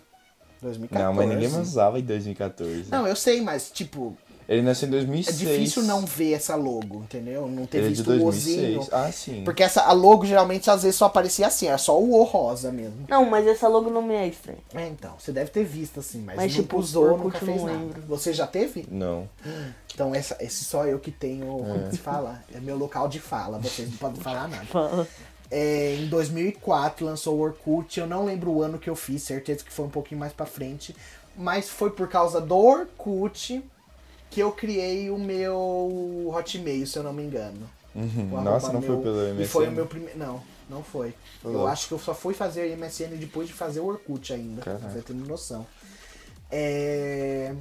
2014. 0.61 1.03
Não, 1.03 1.13
mas 1.13 1.27
ninguém 1.29 1.49
mais 1.49 1.67
usava 1.67 1.99
em 1.99 2.03
2014. 2.03 2.89
Não, 2.89 3.05
eu 3.05 3.17
sei, 3.17 3.41
mas, 3.41 3.69
tipo, 3.69 4.17
Ele 4.47 4.61
nasceu 4.61 4.87
em 4.87 4.91
é 4.91 4.95
2006. 4.95 5.37
difícil 5.37 5.83
não 5.83 6.05
ver 6.05 6.33
essa 6.33 6.55
logo, 6.55 6.97
entendeu? 7.03 7.47
Não 7.47 7.65
ter 7.65 7.77
Ele 7.79 7.87
é 7.87 7.89
de 7.89 7.95
visto 7.95 8.11
o 8.11 8.17
2006. 8.17 8.77
ozinho. 8.77 8.87
Ah, 8.91 9.11
sim. 9.11 9.43
Porque 9.43 9.63
essa, 9.63 9.83
a 9.83 9.91
logo, 9.93 10.25
geralmente, 10.25 10.69
às 10.69 10.83
vezes 10.83 10.97
só 10.97 11.05
aparecia 11.05 11.47
assim, 11.47 11.67
era 11.67 11.77
só 11.77 11.99
o 11.99 12.13
O 12.19 12.23
rosa 12.23 12.71
mesmo. 12.71 13.05
Não, 13.07 13.25
mas 13.25 13.47
essa 13.47 13.67
logo 13.67 13.89
não 13.89 14.01
me 14.01 14.13
é 14.13 14.27
estranha. 14.27 14.59
É, 14.73 14.87
então, 14.87 15.13
você 15.17 15.31
deve 15.31 15.49
ter 15.51 15.63
visto, 15.63 15.99
assim, 15.99 16.21
mas, 16.21 16.35
Mas, 16.35 16.53
tipo, 16.53 16.77
usou, 16.77 17.17
nunca 17.17 17.37
eu 17.37 17.45
fez 17.45 17.57
não 17.61 17.67
nada. 17.67 17.79
lembro. 17.79 18.01
Você 18.07 18.33
já 18.33 18.45
teve? 18.47 18.85
Não. 18.89 19.27
Então, 19.93 20.13
essa, 20.13 20.35
esse 20.39 20.63
só 20.65 20.85
eu 20.85 20.99
que 20.99 21.11
tenho, 21.11 21.45
como 21.45 21.91
se 21.91 21.97
fala? 21.97 22.43
É 22.53 22.59
meu 22.59 22.77
local 22.77 23.07
de 23.07 23.19
fala, 23.19 23.59
vocês 23.59 23.89
não 23.89 23.97
podem 23.97 24.21
falar 24.21 24.47
nada. 24.47 24.65
Fala. 24.65 25.07
É, 25.51 25.95
em 25.99 26.07
2004 26.07 27.05
lançou 27.05 27.35
o 27.37 27.41
Orkut, 27.41 27.99
eu 27.99 28.07
não 28.07 28.25
lembro 28.25 28.49
o 28.51 28.63
ano 28.63 28.79
que 28.79 28.89
eu 28.89 28.95
fiz, 28.95 29.21
certeza 29.21 29.63
que 29.63 29.71
foi 29.71 29.85
um 29.85 29.89
pouquinho 29.89 30.19
mais 30.19 30.33
pra 30.33 30.47
frente, 30.47 30.95
mas 31.37 31.69
foi 31.69 31.91
por 31.91 32.07
causa 32.07 32.41
do 32.41 32.57
Orkut 32.57 33.63
que 34.33 34.39
eu 34.39 34.51
criei 34.51 35.09
o 35.09 35.17
meu 35.17 36.31
Hotmail, 36.35 36.87
se 36.87 36.97
eu 36.97 37.03
não 37.03 37.13
me 37.13 37.23
engano. 37.23 37.69
Uhum. 37.95 38.41
Nossa, 38.43 38.73
não 38.73 38.81
foi 38.81 38.89
meu- 38.95 39.01
pelo 39.01 39.27
E 39.27 39.31
MSN? 39.33 39.47
foi 39.47 39.67
o 39.67 39.71
meu 39.71 39.85
primeiro. 39.85 40.17
Não, 40.17 40.41
não 40.69 40.83
foi. 40.83 41.13
Foi 41.41 41.53
eu 41.53 41.67
acho 41.67 41.87
que 41.87 41.93
eu 41.93 41.99
só 41.99 42.13
fui 42.15 42.33
fazer 42.33 42.75
MSN 42.75 43.15
depois 43.17 43.47
de 43.47 43.53
fazer 43.53 43.79
o 43.81 43.85
Orkut 43.85 44.33
ainda. 44.33 44.61
Pra 44.61 44.73
Caraca. 44.73 44.91
você 44.93 45.01
ter 45.01 45.13
noção. 45.13 45.65
É, 46.51 47.53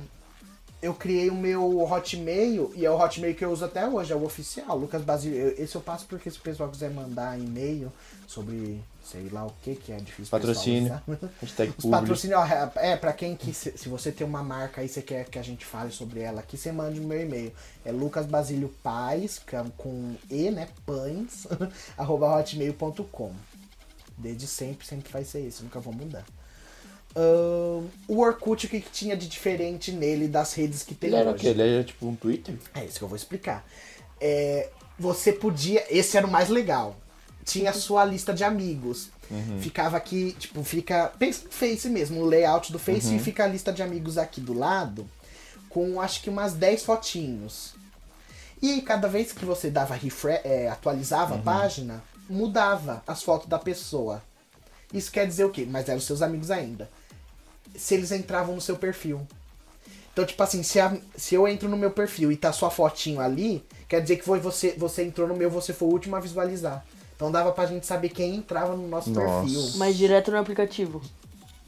Eu 0.80 0.92
criei 0.94 1.30
o 1.30 1.34
meu 1.34 1.80
Hotmail 1.82 2.72
e 2.74 2.84
é 2.84 2.90
o 2.90 3.00
Hotmail 3.00 3.36
que 3.36 3.44
eu 3.44 3.52
uso 3.52 3.64
até 3.64 3.86
hoje, 3.88 4.12
é 4.12 4.16
o 4.16 4.24
oficial, 4.24 4.76
Lucas 4.76 5.02
Basílio. 5.02 5.54
Esse 5.56 5.76
eu 5.76 5.80
passo 5.80 6.06
porque 6.06 6.28
se 6.28 6.38
o 6.38 6.42
pessoal 6.42 6.68
quiser 6.68 6.90
mandar 6.90 7.38
e-mail 7.38 7.92
sobre 8.26 8.82
sei 9.04 9.28
lá 9.30 9.46
o 9.46 9.52
que 9.62 9.74
que 9.74 9.92
é 9.92 9.96
difícil. 9.96 10.30
Patrocínio. 10.30 11.00
Hashtag 11.40 11.70
Os 11.70 11.76
publi. 11.76 11.90
patrocínios, 11.90 12.38
ó, 12.40 12.46
é 12.76 12.96
pra 12.96 13.12
quem 13.12 13.34
que, 13.36 13.52
se, 13.52 13.76
se 13.76 13.88
você 13.88 14.12
tem 14.12 14.26
uma 14.26 14.42
marca 14.42 14.80
aí, 14.80 14.88
você 14.88 15.02
quer 15.02 15.24
que 15.26 15.38
a 15.38 15.42
gente 15.42 15.64
fale 15.64 15.90
sobre 15.90 16.20
ela 16.20 16.40
aqui, 16.40 16.56
você 16.56 16.70
mande 16.72 17.00
o 17.00 17.04
meu 17.04 17.20
e-mail. 17.20 17.52
É 17.84 17.90
Lucas 17.92 18.26
Basílio 18.26 18.68
Paz, 18.82 19.40
é 19.52 19.64
com 19.76 20.14
E, 20.30 20.50
né? 20.50 20.68
Pães, 20.86 21.46
arroba 21.98 22.38
hotmail.com. 22.38 23.32
Desde 24.16 24.46
sempre, 24.46 24.86
sempre 24.86 25.10
vai 25.12 25.24
ser 25.24 25.40
isso, 25.40 25.62
nunca 25.64 25.80
vou 25.80 25.92
mudar. 25.92 26.24
Ahn, 27.14 27.86
o 28.08 28.20
Orkut, 28.20 28.66
o 28.66 28.68
que, 28.68 28.80
que 28.80 28.90
tinha 28.90 29.16
de 29.16 29.28
diferente 29.28 29.92
nele 29.92 30.28
das 30.28 30.54
redes 30.54 30.82
que 30.82 30.94
tem 30.94 31.08
Ele 31.08 31.16
era 31.16 31.30
o 31.30 31.32
hoje? 31.34 31.42
quê? 31.42 31.48
Ele 31.48 31.62
era 31.62 31.84
tipo 31.84 32.06
um 32.06 32.14
Twitter? 32.14 32.54
É 32.74 32.84
isso 32.84 32.98
que 32.98 33.04
eu 33.04 33.08
vou 33.08 33.16
explicar. 33.16 33.66
É, 34.20 34.70
você 34.98 35.32
podia. 35.32 35.84
Esse 35.90 36.16
era 36.16 36.26
o 36.26 36.30
mais 36.30 36.48
legal. 36.48 36.96
Tinha 37.44 37.70
a 37.70 37.74
sua 37.74 38.04
lista 38.04 38.32
de 38.32 38.44
amigos. 38.44 39.08
Ficava 39.60 39.96
aqui, 39.96 40.36
tipo, 40.38 40.62
fica. 40.62 41.12
Pensa 41.18 41.44
no 41.44 41.50
Face 41.50 41.88
mesmo, 41.88 42.20
o 42.20 42.24
layout 42.26 42.70
do 42.72 42.78
Face 42.78 43.08
e 43.16 43.18
fica 43.18 43.44
a 43.44 43.46
lista 43.46 43.72
de 43.72 43.82
amigos 43.82 44.18
aqui 44.18 44.40
do 44.40 44.52
lado. 44.52 45.08
Com 45.68 46.00
acho 46.00 46.22
que 46.22 46.28
umas 46.30 46.52
10 46.54 46.84
fotinhos. 46.84 47.74
E 48.60 48.70
aí, 48.72 48.82
cada 48.82 49.08
vez 49.08 49.32
que 49.32 49.44
você 49.44 49.70
dava 49.70 49.94
refre 49.94 50.40
é, 50.44 50.68
atualizava 50.68 51.34
a 51.34 51.38
página, 51.38 52.02
mudava 52.28 53.02
as 53.06 53.22
fotos 53.22 53.48
da 53.48 53.58
pessoa. 53.58 54.22
Isso 54.92 55.10
quer 55.10 55.26
dizer 55.26 55.44
o 55.44 55.50
quê? 55.50 55.66
Mas 55.68 55.88
eram 55.88 56.00
seus 56.00 56.20
amigos 56.22 56.50
ainda. 56.50 56.88
Se 57.74 57.94
eles 57.94 58.12
entravam 58.12 58.54
no 58.54 58.60
seu 58.60 58.76
perfil. 58.76 59.26
Então, 60.12 60.26
tipo 60.26 60.42
assim, 60.42 60.62
se, 60.62 60.78
a- 60.78 60.94
se 61.16 61.34
eu 61.34 61.48
entro 61.48 61.68
no 61.70 61.76
meu 61.76 61.90
perfil 61.90 62.30
e 62.30 62.36
tá 62.36 62.52
sua 62.52 62.70
fotinho 62.70 63.18
ali, 63.18 63.64
quer 63.88 64.00
dizer 64.02 64.16
que 64.16 64.24
foi 64.24 64.38
você, 64.38 64.74
você 64.76 65.02
entrou 65.02 65.26
no 65.26 65.34
meu, 65.34 65.50
você 65.50 65.72
foi 65.72 65.88
o 65.88 65.90
último 65.92 66.14
a 66.14 66.20
visualizar. 66.20 66.84
Então 67.22 67.30
dava 67.30 67.52
pra 67.52 67.66
gente 67.66 67.86
saber 67.86 68.08
quem 68.08 68.34
entrava 68.34 68.74
no 68.74 68.88
nosso 68.88 69.08
Nossa. 69.10 69.42
perfil. 69.42 69.70
Mas 69.76 69.96
direto 69.96 70.32
no 70.32 70.38
aplicativo. 70.38 71.00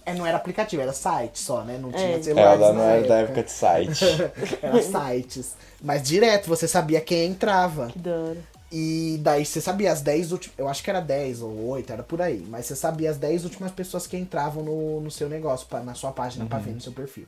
É, 0.05 0.13
não 0.13 0.27
era 0.27 0.37
aplicativo, 0.37 0.83
era 0.83 0.93
site 0.93 1.39
só, 1.39 1.63
né? 1.63 1.79
Não 1.81 1.91
É. 1.91 1.93
tinha 1.93 2.17
É, 2.17 2.23
celulares 2.23 2.61
ela 2.61 2.73
não 2.73 2.83
era 2.83 3.07
da 3.07 3.15
época 3.19 3.43
de 3.45 3.53
site. 3.53 4.05
era 4.61 4.83
sites. 4.83 5.55
Mas 5.81 6.03
direto, 6.03 6.49
você 6.49 6.67
sabia 6.67 7.01
quem 7.01 7.27
entrava. 7.31 7.87
Que 7.87 8.01
da 8.01 8.11
hora. 8.17 8.37
E 8.73 9.21
daí 9.23 9.47
você 9.47 9.61
sabia 9.61 9.93
as 9.93 10.01
10 10.01 10.33
últimas. 10.33 10.59
Eu 10.59 10.67
acho 10.69 10.83
que 10.83 10.91
era 10.91 10.99
10 11.01 11.41
ou 11.43 11.69
8, 11.69 11.93
era 11.93 12.03
por 12.03 12.21
aí. 12.21 12.45
Mas 12.49 12.67
você 12.67 12.75
sabia 12.75 13.09
as 13.09 13.17
10 13.17 13.45
últimas 13.45 13.71
pessoas 13.71 14.09
que 14.09 14.17
entravam 14.17 14.65
no, 14.65 15.01
no 15.03 15.11
seu 15.13 15.29
negócio, 15.29 15.69
pra- 15.69 15.85
na 15.85 15.95
sua 15.95 16.11
página, 16.11 16.47
pra 16.47 16.59
ver 16.59 16.73
no 16.73 16.81
seu 16.81 16.91
perfil. 16.91 17.27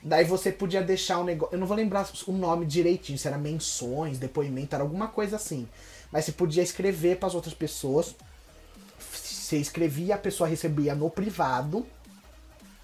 Daí 0.00 0.24
você 0.24 0.52
podia 0.52 0.80
deixar 0.80 1.18
um 1.18 1.24
negócio. 1.24 1.56
Eu 1.56 1.58
não 1.58 1.66
vou 1.66 1.76
lembrar 1.76 2.08
o 2.28 2.32
nome 2.32 2.64
direitinho, 2.64 3.18
se 3.18 3.26
era 3.26 3.36
menções, 3.36 4.16
depoimento, 4.16 4.76
era 4.76 4.84
alguma 4.84 5.08
coisa 5.08 5.34
assim. 5.34 5.66
Mas 6.10 6.24
você 6.24 6.32
podia 6.32 6.62
escrever 6.62 7.18
pras 7.18 7.34
outras 7.34 7.54
pessoas. 7.54 8.14
Você 8.98 9.56
escrevia, 9.56 10.14
a 10.14 10.18
pessoa 10.18 10.48
recebia 10.48 10.94
no 10.94 11.10
privado. 11.10 11.86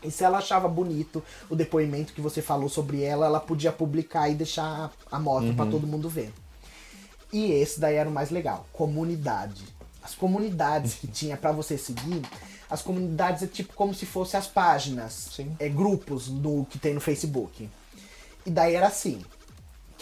E 0.02 0.10
se 0.10 0.22
ela 0.22 0.38
achava 0.38 0.68
bonito 0.68 1.22
o 1.48 1.56
depoimento 1.56 2.12
que 2.12 2.20
você 2.20 2.42
falou 2.42 2.68
sobre 2.68 3.02
ela, 3.02 3.26
ela 3.26 3.40
podia 3.40 3.72
publicar 3.72 4.28
e 4.28 4.34
deixar 4.34 4.92
a 5.10 5.18
mostra 5.18 5.54
pra 5.54 5.66
todo 5.66 5.86
mundo 5.86 6.08
ver. 6.08 6.32
E 7.32 7.50
esse 7.50 7.80
daí 7.80 7.96
era 7.96 8.08
o 8.08 8.12
mais 8.12 8.30
legal, 8.30 8.66
comunidade. 8.72 9.64
As 10.02 10.14
comunidades 10.14 10.94
que 10.94 11.06
tinha 11.06 11.36
pra 11.36 11.50
você 11.50 11.78
seguir, 11.78 12.22
as 12.68 12.82
comunidades 12.82 13.42
é 13.42 13.46
tipo 13.46 13.72
como 13.74 13.94
se 13.94 14.04
fossem 14.04 14.38
as 14.38 14.46
páginas, 14.46 15.30
Sim. 15.34 15.56
é 15.58 15.68
grupos 15.68 16.28
do 16.28 16.66
que 16.68 16.78
tem 16.78 16.92
no 16.92 17.00
Facebook. 17.00 17.68
E 18.44 18.50
daí 18.50 18.74
era 18.74 18.88
assim, 18.88 19.24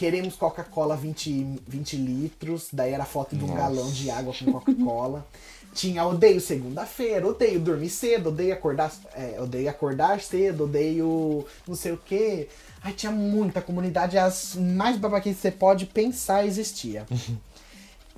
queremos 0.03 0.35
Coca-Cola 0.35 0.97
20, 0.97 1.61
20 1.65 1.97
litros, 1.97 2.71
daí 2.73 2.93
era 2.93 3.05
foto 3.05 3.37
de 3.37 3.45
um 3.45 3.47
Nossa. 3.47 3.61
galão 3.61 3.89
de 3.89 4.11
água 4.11 4.35
com 4.37 4.51
Coca-Cola. 4.51 5.25
Tinha 5.73 6.05
odeio 6.05 6.41
segunda-feira, 6.41 7.25
odeio 7.25 7.61
dormir 7.61 7.89
cedo, 7.89 8.31
odeio 8.31 8.53
acordar, 8.53 8.93
é, 9.15 9.41
odeio 9.41 9.71
acordar 9.71 10.21
cedo, 10.21 10.65
odeio 10.65 11.47
não 11.69 11.77
sei 11.77 11.93
o 11.93 11.97
que. 11.97 12.49
Aí 12.83 12.93
tinha 12.93 13.13
muita 13.13 13.63
comunidade, 13.63 14.19
as 14.19 14.57
mais 14.57 14.99
babaquices 14.99 15.37
que 15.37 15.43
você 15.43 15.51
pode 15.53 15.87
pensar 15.87 16.45
existia. 16.45 17.07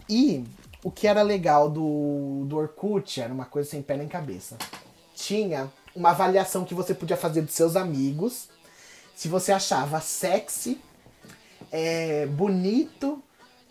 E 0.06 0.44
o 0.82 0.90
que 0.90 1.06
era 1.06 1.22
legal 1.22 1.70
do, 1.70 2.44
do 2.46 2.58
Orkut 2.58 3.22
era 3.22 3.32
uma 3.32 3.46
coisa 3.46 3.70
sem 3.70 3.80
pé 3.80 3.96
nem 3.96 4.06
cabeça. 4.06 4.58
Tinha 5.14 5.72
uma 5.96 6.10
avaliação 6.10 6.62
que 6.62 6.74
você 6.74 6.92
podia 6.92 7.16
fazer 7.16 7.40
dos 7.40 7.54
seus 7.54 7.74
amigos. 7.74 8.50
Se 9.16 9.28
você 9.28 9.50
achava 9.50 9.98
sexy, 9.98 10.78
é, 11.76 12.26
bonito 12.26 13.20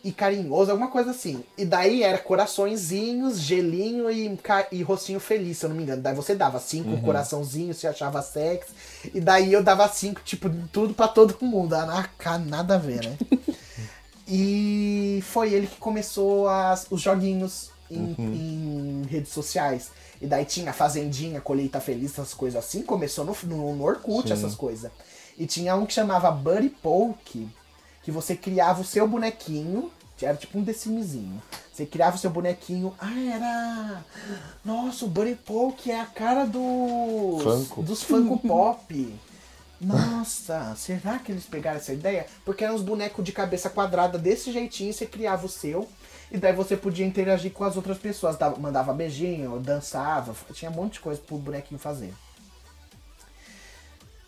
e 0.04 0.12
carinhoso, 0.12 0.70
alguma 0.72 0.90
coisa 0.92 1.12
assim. 1.12 1.42
E 1.58 1.64
daí 1.64 2.04
era 2.04 2.18
coraçõezinhos, 2.18 3.40
gelinho 3.40 4.12
e, 4.12 4.38
e 4.72 4.84
rostinho 4.84 5.20
feliz, 5.22 5.58
se 5.60 5.66
eu 5.66 5.70
não 5.70 5.78
me 5.78 5.84
engano. 5.84 6.02
Daí 6.02 6.14
você 6.14 6.36
dava 6.36 6.60
cinco 6.60 7.00
coraçãozinhos 7.02 7.78
se 7.78 7.88
achava 7.88 8.22
sexy. 8.22 8.74
E 9.14 9.22
daí 9.22 9.54
eu 9.54 9.64
dava 9.64 9.88
cinco, 9.88 10.20
tipo, 10.26 10.50
tudo 10.74 10.94
pra 10.94 11.08
todo 11.08 11.38
mundo. 11.42 11.74
Ah, 11.76 12.10
Nada 12.46 12.76
a 12.76 12.78
ver, 12.78 13.06
né? 13.06 13.18
E 14.28 15.20
foi 15.24 15.54
ele 15.54 15.68
que 15.68 15.76
começou 15.78 16.48
as- 16.48 16.88
os 16.90 17.02
joguinhos. 17.02 17.72
em, 17.92 18.16
Uhum. 18.18 18.34
em 18.34 19.08
redes 19.08 19.32
sociais. 19.32 19.92
E 20.20 20.26
daí 20.26 20.46
tinha 20.46 20.74
Fazendinha, 20.74 21.40
Colheita 21.42 21.80
Feliz, 21.80 22.12
essas 22.14 22.34
coisas 22.34 22.64
assim. 22.64 22.82
Começou 22.82 23.24
no, 23.24 23.36
no, 23.44 23.76
no 23.76 23.84
Orkut, 23.84 24.28
Sim. 24.30 24.34
essas 24.34 24.56
coisas. 24.56 24.90
E 25.38 25.46
tinha 25.46 25.76
um 25.76 25.86
que 25.86 25.94
chamava 25.94 26.32
Buddy 26.32 26.70
Poke, 26.70 27.48
que 28.04 28.12
você 28.12 28.36
criava 28.36 28.82
o 28.82 28.86
seu 28.86 29.08
bonequinho. 29.08 29.92
Era 30.22 30.38
tipo 30.38 30.58
um 30.58 30.64
decimezinho. 30.64 31.42
Você 31.74 31.86
criava 31.86 32.16
o 32.16 32.20
seu 32.20 32.30
bonequinho. 32.30 32.94
Ah, 32.98 33.12
era. 33.20 34.06
Nossa, 34.64 35.04
o 35.04 35.08
Buddy 35.10 35.36
Poke 35.36 35.92
é 35.92 36.00
a 36.00 36.06
cara 36.06 36.46
dos. 36.46 37.44
Funko. 37.44 37.84
Dos 37.84 38.04
Funko 38.04 38.40
Pop. 38.48 39.20
Nossa, 39.82 40.74
será 40.78 41.20
que 41.20 41.30
eles 41.30 41.44
pegaram 41.46 41.76
essa 41.78 41.92
ideia? 41.92 42.26
Porque 42.46 42.64
eram 42.64 42.76
uns 42.76 42.82
bonecos 42.82 43.26
de 43.26 43.34
cabeça 43.34 43.70
quadrada 43.70 44.18
desse 44.18 44.50
jeitinho, 44.54 44.94
você 44.94 45.06
criava 45.06 45.46
o 45.46 45.50
seu. 45.50 45.90
E 46.32 46.38
daí 46.38 46.54
você 46.54 46.78
podia 46.78 47.06
interagir 47.06 47.52
com 47.52 47.66
as 47.66 47.76
outras 47.76 47.98
pessoas. 47.98 48.38
Dava- 48.38 48.58
mandava 48.58 48.94
beijinho, 48.94 49.60
dançava. 49.60 50.34
Tinha 50.54 50.72
um 50.72 50.76
monte 50.76 50.94
de 50.94 51.00
coisa 51.02 51.20
pro 51.20 51.38
bonequinho 51.38 51.78
fazer. 51.80 52.14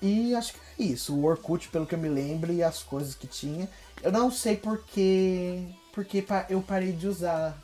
E 0.02 0.36
acho 0.36 0.54
que 0.54 0.60
isso. 0.78 1.14
O 1.16 1.26
Orkut, 1.26 1.68
pelo 1.70 1.86
que 1.86 1.96
eu 1.96 2.00
me 2.00 2.10
lembro, 2.10 2.52
e 2.54 2.64
as 2.64 2.84
coisas 2.84 3.16
que 3.16 3.28
tinha. 3.28 3.70
Eu 4.04 4.12
não 4.12 4.30
sei 4.32 4.56
porque. 4.58 5.62
Porque 5.94 6.26
eu 6.50 6.62
parei 6.62 6.92
de 6.92 7.08
usar. 7.08 7.58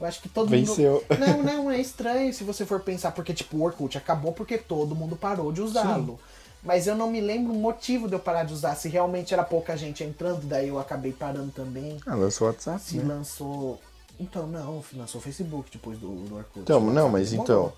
Eu 0.00 0.06
acho 0.06 0.20
que 0.22 0.28
todo 0.28 0.48
Venceu. 0.48 1.04
mundo. 1.10 1.18
Não, 1.20 1.42
não, 1.42 1.70
é 1.70 1.78
estranho 1.78 2.32
se 2.32 2.42
você 2.42 2.64
for 2.64 2.80
pensar, 2.80 3.12
porque 3.12 3.34
tipo, 3.34 3.58
o 3.58 3.62
Orkut 3.62 3.98
acabou 3.98 4.32
porque 4.32 4.56
todo 4.56 4.94
mundo 4.94 5.14
parou 5.14 5.52
de 5.52 5.60
usá-lo. 5.60 6.18
Mas 6.62 6.86
eu 6.86 6.94
não 6.94 7.10
me 7.10 7.20
lembro 7.20 7.52
o 7.52 7.56
motivo 7.56 8.06
de 8.08 8.14
eu 8.14 8.18
parar 8.18 8.44
de 8.44 8.52
usar. 8.54 8.74
Se 8.76 8.88
realmente 8.88 9.32
era 9.34 9.42
pouca 9.42 9.76
gente 9.76 10.02
entrando, 10.04 10.46
daí 10.46 10.68
eu 10.68 10.78
acabei 10.78 11.12
parando 11.12 11.50
também. 11.52 11.98
Ah, 12.06 12.14
lançou 12.14 12.46
o 12.46 12.50
WhatsApp, 12.50 12.80
Se 12.82 12.96
né? 12.98 13.04
lançou. 13.14 13.78
Então, 14.18 14.46
não, 14.46 14.82
lançou 14.94 15.20
o 15.20 15.24
Facebook 15.24 15.70
depois 15.72 15.98
do, 15.98 16.08
do 16.08 16.36
Orkut. 16.36 16.60
Então, 16.60 16.80
não, 16.80 17.08
mas 17.10 17.30
demorou. 17.30 17.66
então. 17.66 17.72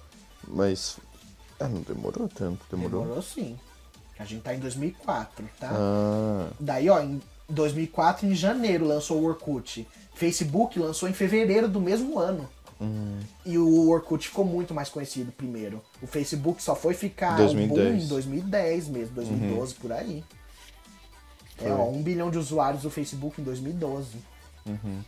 Mas. 0.48 0.98
Ah, 1.60 1.68
não 1.68 1.80
demorou 1.82 2.28
tanto, 2.28 2.64
demorou. 2.70 3.02
Demorou 3.02 3.22
sim. 3.22 3.56
A 4.22 4.24
gente 4.24 4.42
tá 4.42 4.54
em 4.54 4.58
2004, 4.60 5.44
tá? 5.58 5.70
Ah, 5.72 6.48
Daí, 6.60 6.88
ó, 6.88 7.00
em 7.00 7.20
2004, 7.48 8.26
em 8.26 8.34
janeiro, 8.34 8.86
lançou 8.86 9.20
o 9.20 9.24
Orkut. 9.24 9.86
Facebook 10.14 10.78
lançou 10.78 11.08
em 11.08 11.12
fevereiro 11.12 11.66
do 11.68 11.80
mesmo 11.80 12.18
ano. 12.18 12.48
hum, 12.80 13.18
E 13.44 13.58
o 13.58 13.88
Orkut 13.90 14.28
ficou 14.28 14.44
muito 14.44 14.72
mais 14.72 14.88
conhecido 14.88 15.32
primeiro. 15.32 15.82
O 16.00 16.06
Facebook 16.06 16.62
só 16.62 16.74
foi 16.76 16.94
ficar 16.94 17.32
um 17.32 17.36
boom 17.36 17.68
2010. 17.68 18.04
em 18.04 18.06
2010 18.08 18.88
mesmo, 18.88 19.14
2012 19.14 19.74
por 19.74 19.92
aí. 19.92 20.22
É, 21.58 21.64
Uhum. 21.68 21.76
Foi. 21.76 21.84
ó, 21.86 21.88
um 21.90 22.02
bilhão 22.02 22.30
de 22.30 22.38
usuários 22.38 22.82
do 22.82 22.90
Facebook 22.90 23.40
em 23.40 23.44
2012. 23.44 24.16
uhum. 24.66 25.00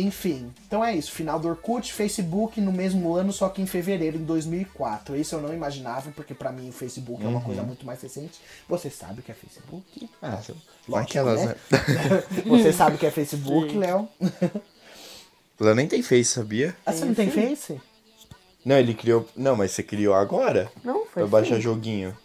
Enfim, 0.00 0.52
então 0.66 0.84
é 0.84 0.94
isso. 0.94 1.10
Final 1.12 1.38
do 1.40 1.48
Orkut, 1.48 1.92
Facebook 1.92 2.60
no 2.60 2.70
mesmo 2.72 3.14
ano, 3.14 3.32
só 3.32 3.48
que 3.48 3.60
em 3.62 3.66
fevereiro, 3.66 4.16
em 4.16 4.24
2004. 4.24 5.16
Isso 5.16 5.34
eu 5.34 5.40
não 5.40 5.52
imaginava, 5.52 6.10
porque 6.12 6.34
pra 6.34 6.52
mim 6.52 6.68
o 6.68 6.72
Facebook 6.72 7.24
é 7.24 7.28
uma 7.28 7.38
Uhum. 7.38 7.44
coisa 7.44 7.62
muito 7.62 7.84
mais 7.84 8.00
recente. 8.00 8.38
Você 8.68 8.90
sabe 8.90 9.20
o 9.20 9.22
que 9.22 9.32
é 9.32 9.34
Facebook? 9.34 10.08
Ah, 10.22 10.40
Lógico, 10.88 10.96
aquelas, 10.96 11.40
né? 11.44 11.54
né? 11.70 12.42
Você 12.46 12.72
sabe 12.72 12.96
o 12.96 12.98
que 12.98 13.06
é 13.06 13.10
Facebook. 13.10 13.76
Léo? 13.76 14.08
Ela 15.60 15.74
nem 15.74 15.88
tem 15.88 16.02
Face, 16.02 16.24
sabia? 16.26 16.76
Ah, 16.86 16.92
você 16.92 17.04
não 17.04 17.14
tem. 17.14 17.28
Face? 17.30 17.80
Não, 18.64 18.76
ele 18.76 18.94
criou. 18.94 19.26
Não, 19.36 19.56
mas 19.56 19.72
você 19.72 19.82
criou 19.82 20.14
agora? 20.14 20.70
Não, 20.84 21.00
Pra 21.00 21.22
foi 21.22 21.26
baixar 21.26 21.56
sim. 21.56 21.62
joguinho. 21.62 22.16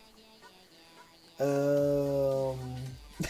Ahn, 1.39 2.55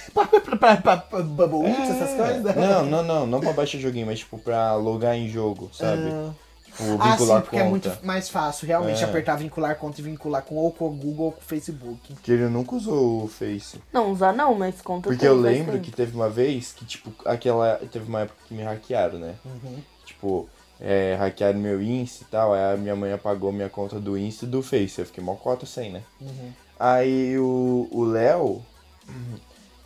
pra, 0.14 0.26
pra, 0.28 0.42
pra, 0.58 0.78
pra, 0.78 0.98
pra 0.98 1.20
Bubble 1.22 1.70
Eats, 1.70 1.90
essas 1.90 2.16
coisas? 2.18 2.46
É. 2.58 2.60
Não, 2.60 2.86
não, 2.86 3.04
não, 3.04 3.28
não 3.28 3.40
pra 3.40 3.54
baixar 3.54 3.78
joguinho, 3.80 4.06
mas 4.08 4.20
tipo 4.20 4.38
pra 4.38 4.76
logar 4.76 5.16
em 5.16 5.28
jogo, 5.30 5.70
sabe? 5.74 6.10
Ah. 6.12 6.32
Tipo, 6.66 6.84
Ah, 7.00 7.12
vincular 7.12 7.38
sim, 7.38 7.42
porque 7.44 7.58
conta. 7.58 7.66
é 7.66 7.70
muito 7.70 8.06
mais 8.06 8.30
fácil. 8.30 8.66
Realmente 8.68 9.04
É. 9.04 9.06
apertar 9.06 9.36
vincular 9.36 9.76
conta 9.76 10.02
e 10.02 10.04
vincular 10.04 10.42
com 10.42 10.56
ou 10.56 10.72
com 10.72 10.88
o 10.88 10.90
Google 10.90 11.26
ou 11.28 11.32
com 11.32 11.40
o 11.40 11.44
Facebook. 11.44 12.14
Porque 12.16 12.32
ele 12.32 12.48
nunca 12.50 12.76
usou 12.76 13.26
o 13.26 13.28
Face. 13.28 13.80
Não, 13.94 14.12
usar 14.12 14.34
não, 14.34 14.56
mas 14.56 14.82
conta 14.82 15.08
Porque 15.08 15.28
eu 15.28 15.36
lembro 15.40 15.80
que 15.80 15.92
teve 15.92 16.16
uma 16.16 16.30
vez 16.30 16.72
que, 16.74 16.84
tipo, 16.84 17.14
aquela. 17.28 17.76
Teve 17.92 18.10
uma 18.10 18.22
época 18.22 18.40
que 18.48 18.56
me 18.56 18.64
hackearam, 18.64 19.20
né? 19.20 19.36
Uhum. 19.46 19.78
Tipo, 20.04 20.50
é, 20.82 21.16
hackearam 21.20 21.60
meu 21.60 21.80
Insta 21.80 22.24
e 22.24 22.28
tal. 22.32 22.54
Aí 22.56 22.74
a 22.74 22.76
minha 22.78 22.96
mãe 22.96 23.14
apagou 23.14 23.52
minha 23.52 23.70
conta 23.70 24.00
do 24.00 24.18
Insta 24.18 24.46
e 24.46 24.48
do 24.48 24.64
Face. 24.64 24.98
Eu 25.00 25.06
fiquei 25.06 25.24
mó 25.24 25.36
cota 25.36 25.68
sem, 25.68 25.92
né? 25.92 26.02
Uhum. 26.20 26.52
Aí 26.80 27.38
o 27.38 27.88
o 27.92 28.04
Léo 28.04 28.64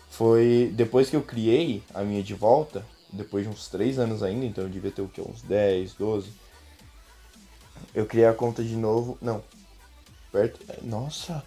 foi. 0.09 0.71
Depois 0.73 1.09
que 1.09 1.15
eu 1.15 1.21
criei 1.21 1.83
a 1.93 2.03
minha 2.03 2.23
de 2.23 2.33
volta, 2.33 2.85
depois 3.11 3.43
de 3.43 3.49
uns 3.49 3.67
3 3.67 3.99
anos 3.99 4.23
ainda, 4.23 4.45
então 4.45 4.63
eu 4.63 4.69
devia 4.69 4.91
ter 4.91 5.01
o 5.01 5.07
quê? 5.07 5.21
Uns 5.21 5.41
10, 5.41 5.93
12. 5.93 6.31
Eu 7.93 8.05
criei 8.05 8.25
a 8.25 8.33
conta 8.33 8.63
de 8.63 8.75
novo. 8.75 9.17
Não. 9.21 9.43
Perto. 10.31 10.59
Nossa! 10.83 11.43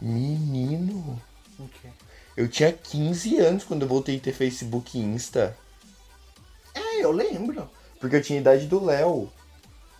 Menino! 0.00 1.20
O 1.58 1.68
quê? 1.68 1.88
Eu 2.36 2.48
tinha 2.48 2.72
15 2.72 3.38
anos 3.38 3.64
quando 3.64 3.82
eu 3.82 3.88
voltei 3.88 4.16
a 4.16 4.20
ter 4.20 4.32
Facebook 4.32 4.98
e 4.98 5.02
Insta. 5.02 5.56
É, 6.74 7.04
eu 7.04 7.12
lembro. 7.12 7.68
Porque 8.00 8.16
eu 8.16 8.22
tinha 8.22 8.38
a 8.38 8.40
idade 8.40 8.66
do 8.66 8.84
Léo 8.84 9.30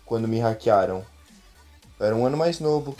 quando 0.05 0.27
me 0.27 0.39
hackearam. 0.39 1.05
Eu 1.99 2.05
era 2.05 2.15
um 2.15 2.25
ano 2.25 2.37
mais 2.37 2.59
novo. 2.59 2.95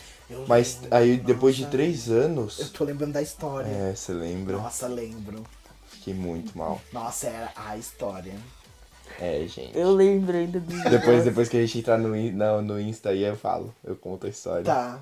Mas 0.48 0.80
aí 0.90 1.18
depois 1.18 1.56
de. 1.56 1.66
3 1.68 2.10
anos. 2.10 2.60
Eu 2.60 2.70
tô 2.70 2.84
lembrando 2.84 3.14
da 3.14 3.22
história. 3.22 3.68
É, 3.68 3.96
você 3.96 4.14
lembra? 4.14 4.58
Nossa, 4.58 4.88
lembro. 4.88 5.44
Fiquei 5.88 6.14
muito 6.14 6.58
mal. 6.58 6.82
Nossa, 6.92 7.28
era 7.28 7.52
a 7.56 7.78
história. 7.78 8.34
É, 9.20 9.46
gente. 9.48 9.78
Eu 9.78 9.92
lembro 9.92 10.36
ainda 10.36 10.60
do 10.60 10.90
Depois, 10.90 11.24
depois 11.24 11.50
que 11.50 11.58
a 11.58 11.62
gente 11.62 11.80
entrar 11.80 11.98
no, 11.98 12.10
no, 12.10 12.62
no 12.62 12.80
Insta 12.80 13.10
aí, 13.10 13.24
eu 13.24 13.36
falo. 13.36 13.74
Eu 13.84 13.96
conto 13.96 14.26
a 14.26 14.30
história. 14.30 14.64
Tá. 14.64 15.00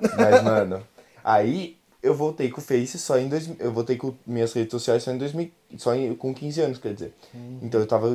Mas, 0.00 0.42
mano, 0.42 0.82
aí 1.24 1.78
eu 2.02 2.14
voltei 2.14 2.50
com 2.50 2.60
o 2.60 2.64
Face 2.64 2.98
só 2.98 3.18
em 3.18 3.28
dois, 3.28 3.50
Eu 3.58 3.72
voltei 3.72 3.96
com 3.96 4.14
minhas 4.26 4.52
redes 4.52 4.70
sociais 4.70 5.02
só 5.02 5.10
em 5.10 5.18
2000. 5.18 5.50
Só 5.78 5.94
em, 5.94 6.14
com 6.14 6.32
15 6.32 6.60
anos, 6.60 6.78
quer 6.78 6.94
dizer. 6.94 7.14
Então 7.62 7.80
eu 7.80 7.86
tava. 7.86 8.08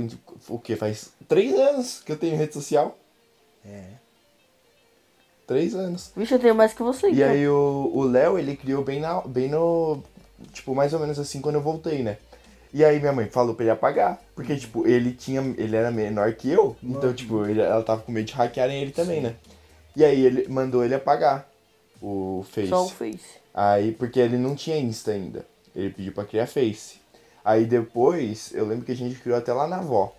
O 0.47 0.59
quê? 0.59 0.75
Faz 0.75 1.09
3 1.27 1.53
anos 1.55 2.01
que 2.05 2.11
eu 2.11 2.17
tenho 2.17 2.37
rede 2.37 2.53
social? 2.53 2.97
É. 3.65 4.00
3 5.51 5.75
anos. 5.75 6.11
Vixe, 6.15 6.33
eu 6.33 6.39
tenho 6.39 6.55
mais 6.55 6.73
que 6.73 6.81
você, 6.81 7.07
E 7.09 7.13
então. 7.13 7.29
aí 7.29 7.47
o 7.47 8.03
Léo, 8.03 8.39
ele 8.39 8.55
criou 8.55 8.83
bem, 8.83 8.99
na, 9.01 9.19
bem 9.21 9.49
no. 9.49 10.01
Tipo, 10.53 10.73
mais 10.73 10.93
ou 10.93 10.99
menos 10.99 11.19
assim 11.19 11.41
quando 11.41 11.55
eu 11.55 11.61
voltei, 11.61 12.01
né? 12.01 12.17
E 12.73 12.85
aí 12.85 12.99
minha 12.99 13.11
mãe 13.11 13.27
falou 13.27 13.53
pra 13.53 13.63
ele 13.65 13.71
apagar. 13.71 14.21
Porque, 14.33 14.55
tipo, 14.55 14.87
ele 14.87 15.11
tinha. 15.11 15.41
Ele 15.57 15.75
era 15.75 15.91
menor 15.91 16.33
que 16.33 16.49
eu. 16.49 16.75
Então, 16.81 17.09
Uhum. 17.09 17.15
tipo, 17.15 17.45
ele- 17.45 17.59
ela 17.61 17.83
tava 17.83 18.01
com 18.01 18.11
medo 18.13 18.25
de 18.25 18.33
hackearem 18.33 18.81
ele 18.81 18.91
também, 18.91 19.19
né? 19.21 19.35
E 19.95 20.05
aí 20.05 20.25
ele 20.25 20.47
mandou 20.47 20.83
ele 20.85 20.95
apagar 20.95 21.45
o 22.01 22.45
Face. 22.49 22.69
Só 22.69 22.85
o 22.85 22.89
Face. 22.89 23.41
Aí, 23.53 23.91
porque 23.91 24.19
ele 24.21 24.37
não 24.37 24.55
tinha 24.55 24.77
Insta 24.77 25.11
ainda. 25.11 25.45
Ele 25.75 25.89
pediu 25.89 26.13
pra 26.13 26.23
criar 26.23 26.47
Face. 26.47 26.95
Aí 27.43 27.65
depois, 27.65 28.51
eu 28.53 28.65
lembro 28.65 28.85
que 28.85 28.91
a 28.93 28.95
gente 28.95 29.19
criou 29.19 29.37
até 29.37 29.51
lá 29.51 29.67
na 29.67 29.77
avó. 29.79 30.13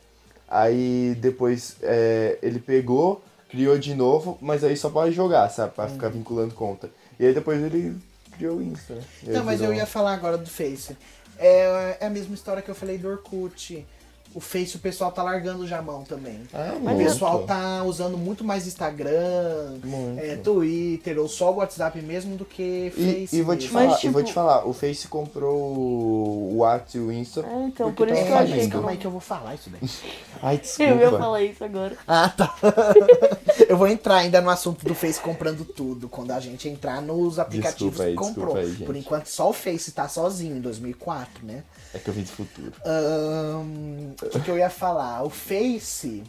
Aí 0.49 1.17
depois 1.19 1.77
é, 1.83 2.39
ele 2.43 2.59
pegou, 2.59 3.23
criou 3.53 3.79
de 3.79 3.95
novo, 3.95 4.37
mas 4.41 4.65
aí 4.65 4.77
só 4.77 4.91
pra 4.91 5.09
jogar, 5.13 5.49
sabe? 5.51 5.73
Pra 5.75 5.87
ficar 5.87 6.09
vinculando 6.09 6.55
conta. 6.55 6.91
E 7.21 7.27
aí 7.27 7.33
depois 7.33 7.63
ele 7.63 7.95
criou 8.37 8.57
o 8.57 8.63
Insta, 8.63 8.95
né? 8.95 9.03
Não, 9.29 9.45
mas 9.45 9.61
eu 9.61 9.67
virou- 9.69 9.75
ia 9.75 9.87
falar 9.87 10.15
agora 10.15 10.37
do 10.39 10.49
Face. 10.51 10.97
É, 11.39 11.99
é 12.01 12.07
a 12.07 12.11
mesma 12.11 12.35
história 12.35 12.61
que 12.63 12.71
eu 12.71 12.75
falei 12.75 12.99
do 12.99 13.09
Orkut. 13.09 13.87
O 14.35 14.41
Face 14.41 14.77
o 14.77 14.79
pessoal 14.79 15.13
tá 15.13 15.23
largando 15.23 15.67
já 15.67 15.81
a 15.81 15.83
mão 15.83 16.05
também. 16.05 16.41
Ah, 16.55 16.73
O 16.81 16.97
pessoal 16.97 17.43
tá 17.43 17.83
usando 17.85 18.17
muito 18.17 18.43
mais 18.43 18.67
Instagram, 18.67 19.75
Muito. 19.85 20.19
é, 20.19 20.37
Twitter 20.37 21.19
ou 21.19 21.29
só 21.29 21.53
o 21.53 21.57
WhatsApp 21.57 22.01
mesmo 22.01 22.35
do 22.35 22.47
que 22.47 22.91
Face. 22.97 23.37
E, 23.37 23.41
e 23.41 23.43
vou 23.43 23.55
te 23.55 23.69
falar, 23.69 23.87
Mas, 23.89 24.05
e 24.05 24.09
vou 24.09 24.23
tipo- 24.23 24.29
te 24.31 24.33
falar, 24.33 24.67
o 24.67 24.73
Face 24.73 25.07
comprou 25.07 25.55
o 25.77 26.57
WhatsApp 26.61 26.97
e 26.97 27.01
o 27.01 27.13
Insta. 27.13 27.41
É, 27.47 27.63
então, 27.67 27.93
por 27.93 28.09
isso 28.09 28.17
tava 28.17 28.27
que 28.27 28.33
eu 28.33 28.39
achei 28.39 28.61
que 28.65 28.69
Calma 28.69 28.83
não... 28.85 28.89
aí 28.89 28.97
que 28.97 29.07
eu 29.07 29.11
vou 29.11 29.21
falar 29.21 29.55
isso 29.55 29.69
daí. 29.69 29.91
Ai, 30.43 30.55
Eu 30.55 30.87
ia 30.87 30.97
desculpa. 30.97 31.19
falar 31.19 31.43
isso 31.43 31.65
agora. 31.65 31.97
Ah, 32.09 32.29
tá. 32.31 32.55
eu 33.69 33.77
vou 33.77 33.87
entrar 33.89 34.17
ainda 34.17 34.41
no 34.41 34.51
assunto 34.51 34.85
do 34.85 34.95
Face 34.95 35.21
comprando 35.21 35.65
tudo, 35.65 36.09
quando 36.09 36.31
a 36.33 36.41
gente 36.41 36.69
entrar 36.69 37.01
nos 37.03 37.39
aplicativos 37.39 38.01
aí, 38.01 38.13
que 38.13 38.17
comprou. 38.19 38.57
aí. 38.57 38.75
Por 38.85 38.97
enquanto 38.97 39.27
só 39.27 39.51
o 39.51 39.53
Face 39.53 39.91
tá 39.93 40.09
sozinho 40.09 40.57
em 40.57 40.61
2004, 40.61 41.45
né? 41.47 41.63
É 41.95 41.99
que 41.99 42.09
eu 42.09 42.15
vim 42.15 42.23
do 42.23 42.29
futuro. 42.29 42.73
Ahn, 42.85 44.13
O 44.23 44.29
que, 44.31 44.41
que 44.41 44.51
eu 44.51 44.59
ia 44.59 44.71
falar? 44.71 45.23
O 45.23 45.31
Face. 45.31 46.23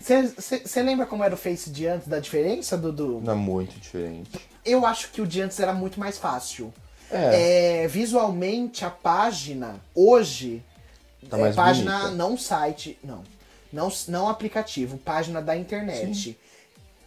Você 0.00 0.82
lembra 0.82 1.06
como 1.06 1.22
era 1.22 1.34
o 1.34 1.38
Face 1.38 1.70
de 1.70 1.86
antes, 1.86 2.08
da 2.08 2.18
diferença, 2.18 2.76
Dudu? 2.76 3.20
Não 3.22 3.36
muito 3.36 3.78
diferente. 3.78 4.30
Eu 4.64 4.84
acho 4.84 5.10
que 5.10 5.20
o 5.20 5.26
de 5.26 5.40
antes 5.40 5.58
era 5.60 5.72
muito 5.72 5.98
mais 6.00 6.18
fácil. 6.18 6.72
É. 7.10 7.82
É, 7.84 7.88
visualmente, 7.88 8.84
a 8.84 8.90
página, 8.90 9.76
hoje, 9.94 10.62
Tá 11.28 11.38
é, 11.38 11.52
página, 11.52 11.98
bonita. 11.98 12.16
não 12.16 12.36
site, 12.36 12.98
não, 13.04 13.22
não, 13.72 13.88
não 14.08 14.28
aplicativo, 14.28 14.98
página 14.98 15.40
da 15.40 15.56
internet. 15.56 16.38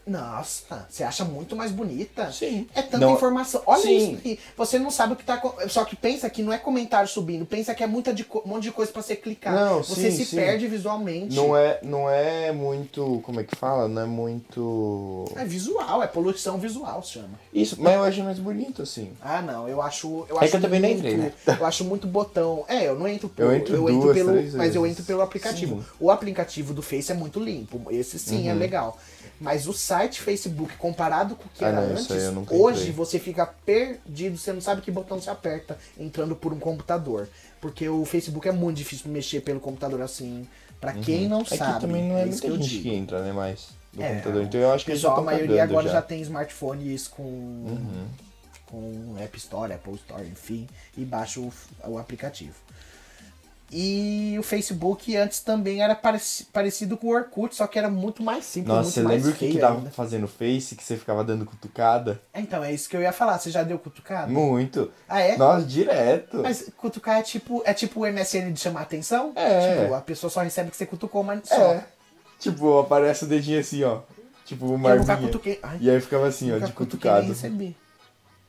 Nossa, 0.07 0.85
você 0.89 1.03
acha 1.03 1.25
muito 1.25 1.55
mais 1.55 1.71
bonita? 1.71 2.31
Sim. 2.31 2.67
É 2.75 2.81
tanta 2.81 2.99
Não- 2.99 3.13
informação. 3.15 3.61
Olha 3.65 3.81
Sim. 3.81 3.97
isso 3.97 4.13
aqui. 4.17 4.39
Você 4.55 4.77
não 4.77 4.91
sabe 4.91 5.13
o 5.13 5.15
que 5.15 5.23
tá. 5.23 5.41
Só 5.67 5.83
que 5.83 5.95
pensa 5.95 6.29
que 6.29 6.43
não 6.43 6.53
é 6.53 6.57
comentário 6.59 7.09
subindo, 7.09 7.45
pensa 7.45 7.73
que 7.73 7.83
é 7.83 7.87
muita 7.87 8.13
de 8.13 8.23
um 8.45 8.47
monte 8.47 8.63
de 8.63 8.71
coisa 8.71 8.91
pra 8.91 9.01
você 9.01 9.15
clicar. 9.15 9.53
Não, 9.55 9.83
você 9.83 10.11
sim, 10.11 10.17
se 10.17 10.25
sim. 10.25 10.35
perde 10.35 10.67
visualmente. 10.67 11.35
Não 11.35 11.57
é, 11.57 11.79
não 11.81 12.09
é 12.09 12.51
muito. 12.51 13.19
Como 13.23 13.39
é 13.39 13.43
que 13.43 13.55
fala? 13.55 13.87
Não 13.87 14.03
é 14.03 14.05
muito. 14.05 15.25
É 15.35 15.43
visual, 15.43 16.03
é 16.03 16.07
poluição 16.07 16.57
visual, 16.59 17.01
se 17.03 17.13
chama. 17.13 17.39
Isso, 17.53 17.75
mas 17.79 17.93
eu 17.95 18.03
acho 18.03 18.23
mais 18.23 18.37
bonito, 18.39 18.81
assim. 18.83 19.11
Ah, 19.21 19.41
não, 19.41 19.67
eu 19.67 19.81
acho. 19.81 20.25
Eu 20.29 20.37
É 20.37 20.41
acho 20.41 20.51
que 20.51 20.57
eu 20.57 20.61
também 20.61 20.79
não 20.79 20.89
muito, 20.89 20.99
entrei, 20.99 21.17
né? 21.17 21.33
Eu 21.59 21.65
acho 21.65 21.83
muito 21.83 22.05
botão. 22.07 22.63
É, 22.67 22.87
eu 22.87 22.95
não 22.97 23.07
entro 23.07 23.31
Eu 23.37 23.47
por- 23.47 23.55
entro 23.55 23.75
eu 23.75 23.89
entro 23.89 24.01
duas, 24.01 24.15
pelo. 24.15 24.31
Mas 24.57 24.75
eu 24.75 24.81
vezes. 24.83 24.97
entro 24.97 25.03
pelo 25.05 25.21
aplicativo. 25.21 25.77
Sim. 25.81 25.87
O 25.99 26.11
aplicativo 26.11 26.73
do 26.73 26.81
Face 26.81 27.11
é 27.11 27.15
muito 27.15 27.39
limpo. 27.39 27.81
Esse 27.89 28.19
sim 28.19 28.49
é 28.49 28.53
legal. 28.53 28.99
Mas 29.39 29.67
o 29.67 29.73
site 29.73 30.21
Facebook, 30.21 30.75
comparado 30.77 31.35
com 31.35 31.43
o 31.45 31.49
que 31.49 31.63
Ah, 31.65 31.67
era 31.69 31.81
não, 31.81 31.91
antes, 31.91 32.09
hoje 32.49 32.91
você 32.91 33.19
fica 33.19 33.45
perdido, 33.45 34.37
você 34.37 34.53
não 34.53 34.61
sabe 34.61 34.81
que 34.81 34.89
botão 34.89 35.19
você 35.19 35.29
aperta 35.29 35.77
entrando 35.99 36.35
por 36.35 36.53
um 36.53 36.59
computador. 36.59 37.27
Porque 37.59 37.87
o 37.89 38.05
Facebook 38.05 38.47
é 38.47 38.51
muito 38.51 38.77
difícil 38.77 39.11
mexer 39.11 39.41
pelo 39.41 39.59
computador 39.59 40.01
assim. 40.01 40.47
Pra 40.79 40.93
quem 40.93 41.27
não 41.27 41.41
É 41.41 41.43
que 41.45 41.57
sabe. 41.57 41.81
também 41.81 42.07
não 42.07 42.17
é, 42.17 42.27
isso 42.27 42.31
muita 42.31 42.47
que 42.47 42.51
eu 42.51 42.55
gente 42.57 42.69
digo. 42.69 42.83
que 42.83 42.89
entra, 42.93 43.21
né, 43.23 43.33
mais 43.33 43.69
do 43.91 44.01
É, 44.01 44.09
computador. 44.09 44.43
Então 44.43 44.59
eu 44.61 44.71
acho 44.71 44.85
que 44.85 44.91
Pessoal, 44.91 45.17
a 45.17 45.21
maioria 45.21 45.63
agora 45.63 45.87
já. 45.87 45.93
já. 45.93 46.01
tem 46.01 46.21
smartphones 46.21 47.07
com, 47.07 47.65
com 48.65 49.15
App 49.19 49.37
Store, 49.37 49.73
Apple 49.73 49.95
Store, 49.95 50.27
enfim, 50.27 50.67
e 50.97 51.03
baixa 51.05 51.39
o, 51.39 51.51
o 51.85 51.97
aplicativo. 51.97 52.55
E 53.71 54.35
o 54.39 54.43
Facebook 54.43 55.15
antes 55.17 55.39
também 55.39 55.81
era 55.81 55.95
pareci- 55.95 56.45
parecido 56.45 56.95
com 56.95 57.07
o 57.07 57.09
Orkut, 57.15 57.55
só 57.55 57.65
que 57.67 57.79
era 57.79 57.89
muito 57.89 58.21
mais 58.23 58.45
simples, 58.45 58.73
Nossa, 58.75 58.91
você 58.91 59.01
lembra 59.01 59.31
o 59.31 59.33
que, 59.33 59.51
que 59.51 59.57
dava 59.59 59.77
ainda. 59.79 59.89
fazendo 59.89 60.27
Face, 60.27 60.75
que 60.75 60.83
você 60.83 60.95
ficava 60.95 61.23
dando 61.23 61.45
cutucada? 61.45 62.21
Então, 62.33 62.63
é 62.63 62.71
isso 62.71 62.87
que 62.87 62.95
eu 62.95 63.01
ia 63.01 63.11
falar. 63.11 63.39
Você 63.39 63.49
já 63.49 63.63
deu 63.63 63.79
cutucada? 63.79 64.31
Muito. 64.31 64.91
Ah, 65.09 65.19
é? 65.19 65.35
Nossa, 65.35 65.65
direto. 65.65 66.37
Mas 66.43 66.69
cutucar 66.77 67.17
é 67.19 67.23
tipo, 67.23 67.63
é 67.65 67.73
tipo 67.73 68.01
o 68.01 68.05
MSN 68.05 68.51
de 68.53 68.59
chamar 68.59 68.81
atenção? 68.81 69.33
É. 69.35 69.81
Tipo, 69.81 69.93
a 69.95 70.01
pessoa 70.01 70.29
só 70.29 70.41
recebe 70.41 70.69
que 70.69 70.77
você 70.77 70.85
cutucou, 70.85 71.23
mas 71.23 71.41
só. 71.47 71.55
É. 71.73 71.85
Tipo, 72.39 72.79
aparece 72.79 73.25
o 73.25 73.27
dedinho 73.27 73.59
assim, 73.59 73.83
ó. 73.83 74.01
Tipo, 74.45 74.67
uma 74.67 74.91
arminha. 74.91 75.31
Ai, 75.63 75.77
E 75.81 75.89
aí 75.89 75.99
ficava 75.99 76.27
assim, 76.27 76.51
ó, 76.53 76.59
de 76.59 76.71
cutucado. 76.71 77.27
recebi. 77.27 77.75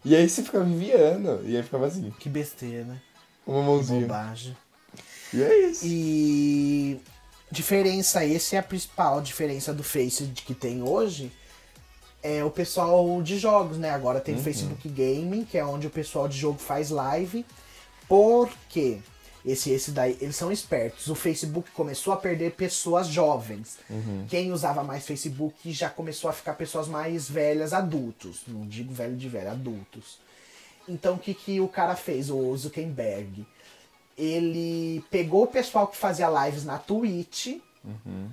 E 0.05 0.15
aí 0.15 0.29
você 0.29 0.43
ficava 0.43 0.65
enviando. 0.69 1.41
E 1.45 1.57
aí 1.57 1.63
ficava 1.63 1.87
assim, 1.87 2.13
Que 2.21 2.29
besteira, 2.29 2.85
né? 2.85 3.01
uma 3.47 3.63
mãozinha. 3.63 4.03
Bobagem. 4.03 4.57
E 5.37 5.43
é 5.43 5.69
isso. 5.69 5.85
E 5.87 7.01
diferença, 7.51 8.25
esse 8.25 8.57
é 8.57 8.59
a 8.59 8.63
principal 8.63 9.21
diferença 9.21 9.73
do 9.73 9.83
Face 9.83 10.25
que 10.35 10.55
tem 10.55 10.83
hoje. 10.83 11.31
É 12.23 12.43
o 12.43 12.51
pessoal 12.51 13.23
de 13.23 13.39
jogos, 13.39 13.79
né? 13.79 13.91
Agora 13.91 14.19
Uhum. 14.19 14.25
tem 14.25 14.35
o 14.35 14.39
Facebook 14.43 14.89
Gaming, 14.89 15.45
que 15.45 15.57
é 15.59 15.65
onde 15.65 15.87
o 15.87 15.91
pessoal 15.91 16.27
de 16.27 16.37
jogo 16.37 16.59
faz 16.59 16.91
live. 16.91 17.45
Por 18.09 18.51
quê? 18.69 18.99
Esse, 19.45 19.71
esse 19.71 19.93
daí, 19.93 20.19
eles 20.21 20.35
são 20.35 20.51
espertos. 20.51 21.07
O 21.07 21.15
Facebook 21.15 21.71
começou 21.71 22.13
a 22.13 22.17
perder 22.17 22.53
pessoas 22.53 23.07
jovens. 23.07 23.79
Uhum. 23.89 24.27
Quem 24.29 24.51
usava 24.51 24.83
mais 24.83 25.07
Facebook 25.07 25.71
já 25.73 25.89
começou 25.89 26.29
a 26.29 26.33
ficar 26.33 26.55
pessoas 26.55 26.89
mais 26.89 27.29
velhas, 27.29 27.73
adultos. 27.73 28.41
Não 28.49 28.67
digo 28.67 28.93
velho 28.93 29.15
de 29.17 29.29
velho, 29.29 29.51
adultos. 29.53 30.19
Então 30.89 31.15
o 31.15 31.19
que, 31.19 31.33
que 31.33 31.61
o 31.61 31.69
cara 31.69 31.95
fez, 31.95 32.29
o 32.29 32.57
Zuckerberg? 32.57 33.47
Ele 34.17 35.05
pegou 35.11 35.45
o 35.45 35.47
pessoal 35.47 35.87
que 35.87 35.97
fazia 35.97 36.29
lives 36.47 36.65
na 36.65 36.79
Twitch, 36.79 37.59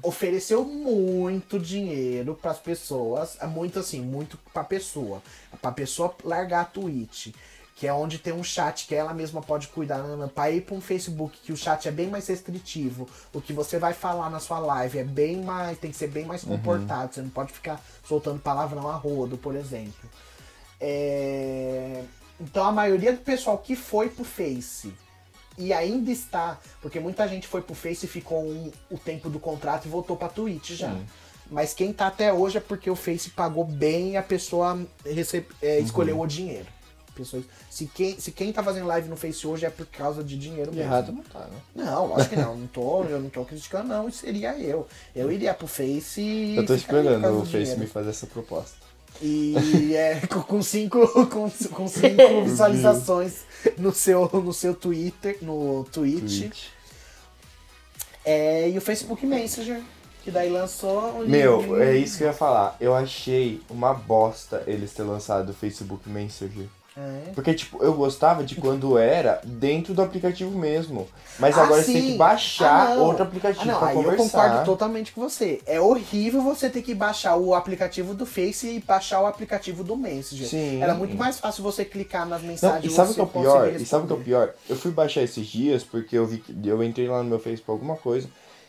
ofereceu 0.01 0.63
muito 0.65 1.59
dinheiro 1.59 2.33
para 2.41 2.51
as 2.51 2.59
pessoas, 2.59 3.37
é 3.39 3.45
muito 3.45 3.79
assim, 3.79 4.01
muito 4.01 4.37
para 4.51 4.63
pessoa, 4.63 5.21
para 5.61 5.71
pessoa 5.71 6.15
largar 6.23 6.61
a 6.61 6.65
Twitch, 6.65 7.27
que 7.75 7.85
é 7.85 7.93
onde 7.93 8.17
tem 8.17 8.33
um 8.33 8.43
chat 8.43 8.87
que 8.87 8.95
ela 8.95 9.13
mesma 9.13 9.41
pode 9.41 9.67
cuidar, 9.67 9.99
para 10.33 10.49
ir 10.51 10.61
para 10.61 10.75
um 10.75 10.81
Facebook 10.81 11.37
que 11.43 11.51
o 11.51 11.57
chat 11.57 11.87
é 11.87 11.91
bem 11.91 12.07
mais 12.07 12.27
restritivo, 12.27 13.07
o 13.33 13.41
que 13.41 13.51
você 13.53 13.77
vai 13.77 13.93
falar 13.93 14.29
na 14.29 14.39
sua 14.39 14.59
live 14.59 14.99
é 14.99 15.03
bem 15.03 15.43
mais, 15.43 15.77
tem 15.77 15.91
que 15.91 15.97
ser 15.97 16.07
bem 16.07 16.25
mais 16.25 16.43
comportado, 16.43 17.13
você 17.13 17.21
não 17.21 17.29
pode 17.29 17.51
ficar 17.51 17.79
soltando 18.03 18.39
palavrão 18.39 18.89
a 18.89 18.95
rodo, 18.95 19.37
por 19.37 19.55
exemplo. 19.55 20.09
É, 20.79 22.03
Então 22.39 22.65
a 22.65 22.71
maioria 22.71 23.11
do 23.13 23.19
pessoal 23.19 23.57
que 23.57 23.75
foi 23.75 24.09
pro 24.09 24.23
Face 24.23 24.93
e 25.57 25.71
ainda 25.73 26.11
está, 26.11 26.59
porque 26.81 26.99
muita 26.99 27.27
gente 27.27 27.47
foi 27.47 27.61
pro 27.61 27.75
Face 27.75 28.05
e 28.05 28.09
ficou 28.09 28.43
um- 28.43 28.71
o 28.89 28.97
tempo 28.97 29.29
do 29.29 29.39
contrato 29.39 29.85
e 29.85 29.89
voltou 29.89 30.15
pra 30.15 30.27
Twitch 30.29 30.71
já. 30.71 30.95
Mas 31.51 31.73
quem 31.73 31.91
tá 31.93 32.07
até 32.07 32.31
hoje 32.33 32.57
é 32.57 32.61
porque 32.61 32.89
o 32.89 32.95
Face 32.95 33.29
pagou 33.29 33.63
bem 33.65 34.11
e 34.11 34.17
a 34.17 34.23
pessoa 34.23 34.79
recebe, 35.05 35.47
é, 35.61 35.79
escolheu 35.79 36.19
o 36.19 36.25
dinheiro. 36.25 36.65
Pessoas, 37.13 37.43
se, 37.69 37.85
quem, 37.85 38.19
se 38.19 38.31
quem 38.31 38.51
tá 38.51 38.63
fazendo 38.63 38.87
live 38.87 39.07
no 39.07 39.15
Face 39.15 39.45
hoje 39.45 39.65
é 39.67 39.69
por 39.69 39.85
causa 39.85 40.23
de 40.23 40.35
dinheiro 40.35 40.71
mesmo. 40.71 40.89
errado 40.89 41.11
não 41.11 41.21
tá, 41.21 41.41
né? 41.41 41.57
Não, 41.75 42.07
lógico 42.07 42.31
que 42.33 42.41
não. 42.41 42.55
não 42.57 42.65
tô, 42.65 43.03
eu 43.03 43.21
não 43.21 43.29
tô 43.29 43.45
criticando, 43.45 43.89
não. 43.89 44.11
Seria 44.11 44.57
eu. 44.57 44.87
Eu 45.15 45.31
iria 45.31 45.53
pro 45.53 45.67
Face 45.67 46.19
e. 46.19 46.55
Eu 46.55 46.65
tô 46.65 46.73
esperando 46.73 47.23
o 47.27 47.41
Face 47.41 47.49
dinheiro. 47.51 47.79
me 47.81 47.85
fazer 47.85 48.09
essa 48.09 48.25
proposta. 48.25 48.82
E 49.21 49.95
é 49.95 50.21
com, 50.27 50.61
cinco, 50.61 51.07
com, 51.27 51.49
com 51.49 51.87
cinco 51.87 52.43
visualizações 52.43 53.41
no 53.77 53.93
seu, 53.93 54.29
no 54.33 54.53
seu 54.53 54.73
Twitter, 54.73 55.37
no 55.41 55.85
Twitch. 55.91 56.41
Twitch. 56.41 56.65
É, 58.25 58.69
e 58.69 58.77
o 58.77 58.81
Facebook 58.81 59.25
Messenger, 59.25 59.81
que 60.23 60.31
daí 60.31 60.49
lançou 60.49 61.21
um 61.21 61.27
Meu, 61.27 61.61
livro. 61.61 61.81
é 61.83 61.97
isso 61.97 62.17
que 62.17 62.23
eu 62.23 62.27
ia 62.27 62.33
falar. 62.33 62.77
Eu 62.79 62.95
achei 62.95 63.61
uma 63.69 63.93
bosta 63.93 64.63
eles 64.65 64.93
ter 64.93 65.03
lançado 65.03 65.49
o 65.49 65.53
Facebook 65.53 66.09
Messenger. 66.09 66.67
É. 66.95 67.31
Porque, 67.33 67.53
tipo, 67.55 67.83
eu 67.83 67.93
gostava 67.93 68.43
de 68.43 68.55
quando 68.55 68.97
era 68.99 69.41
dentro 69.43 69.93
do 69.95 70.01
aplicativo 70.01 70.51
mesmo. 70.57 71.07
Mas 71.39 71.57
Ah, 71.57 71.63
agora 71.63 71.81
você 71.81 71.91
tem 71.93 72.01
sim. 72.01 72.11
que 72.11 72.17
baixar 72.17 72.91
Ah, 72.91 72.95
não. 72.95 73.03
outro 73.05 73.23
aplicativo 73.23 73.63
Ah, 73.63 73.65
não, 73.73 73.79
pra 73.79 73.87
aí 73.87 73.95
conversar. 73.95 74.21
eu 74.23 74.29
concordo 74.29 74.65
totalmente 74.65 75.11
com 75.11 75.21
você. 75.21 75.59
É 75.65 75.81
horrível 75.81 76.41
você 76.43 76.69
ter 76.69 76.83
que 76.83 76.93
baixar 76.93 77.35
o 77.35 77.55
aplicativo 77.55 78.13
do 78.13 78.25
Face 78.27 78.67
e 78.67 78.79
baixar 78.79 79.21
o 79.21 79.25
aplicativo 79.25 79.83
do 79.83 79.97
Messenger. 79.97 80.47
Sim. 80.47 80.81
Era 80.83 80.93
muito 80.93 81.15
mais 81.17 81.39
fácil 81.39 81.63
você 81.63 81.83
clicar 81.83 82.27
nas 82.27 82.41
Não, 82.43 82.49
mensagens 82.49 82.91
e 82.91 82.95
sabe 82.95 83.11
o 83.11 83.13
que 83.15 83.19
é 83.21 83.23
o 83.23 83.27
pior? 83.27 83.73
E 83.73 83.85
sabe 83.85 84.03
o 84.03 84.07
que 84.07 84.13
é 84.13 84.15
o 84.15 84.19
pior? 84.19 84.53
Eu 84.69 84.75
fui 84.75 84.91
baixar 84.91 85.23
esses 85.23 85.47
dias 85.47 85.83
porque 85.83 86.15
eu 86.15 86.27
vi 86.27 86.37
que 86.37 86.55
eu 86.67 86.83
entrei 86.83 87.07
lá 87.07 87.23
no 87.23 87.29
meu 87.29 87.39
Face 87.39 87.61
pra 87.61 87.73
alguma 87.73 87.95
coisa. 87.95 88.27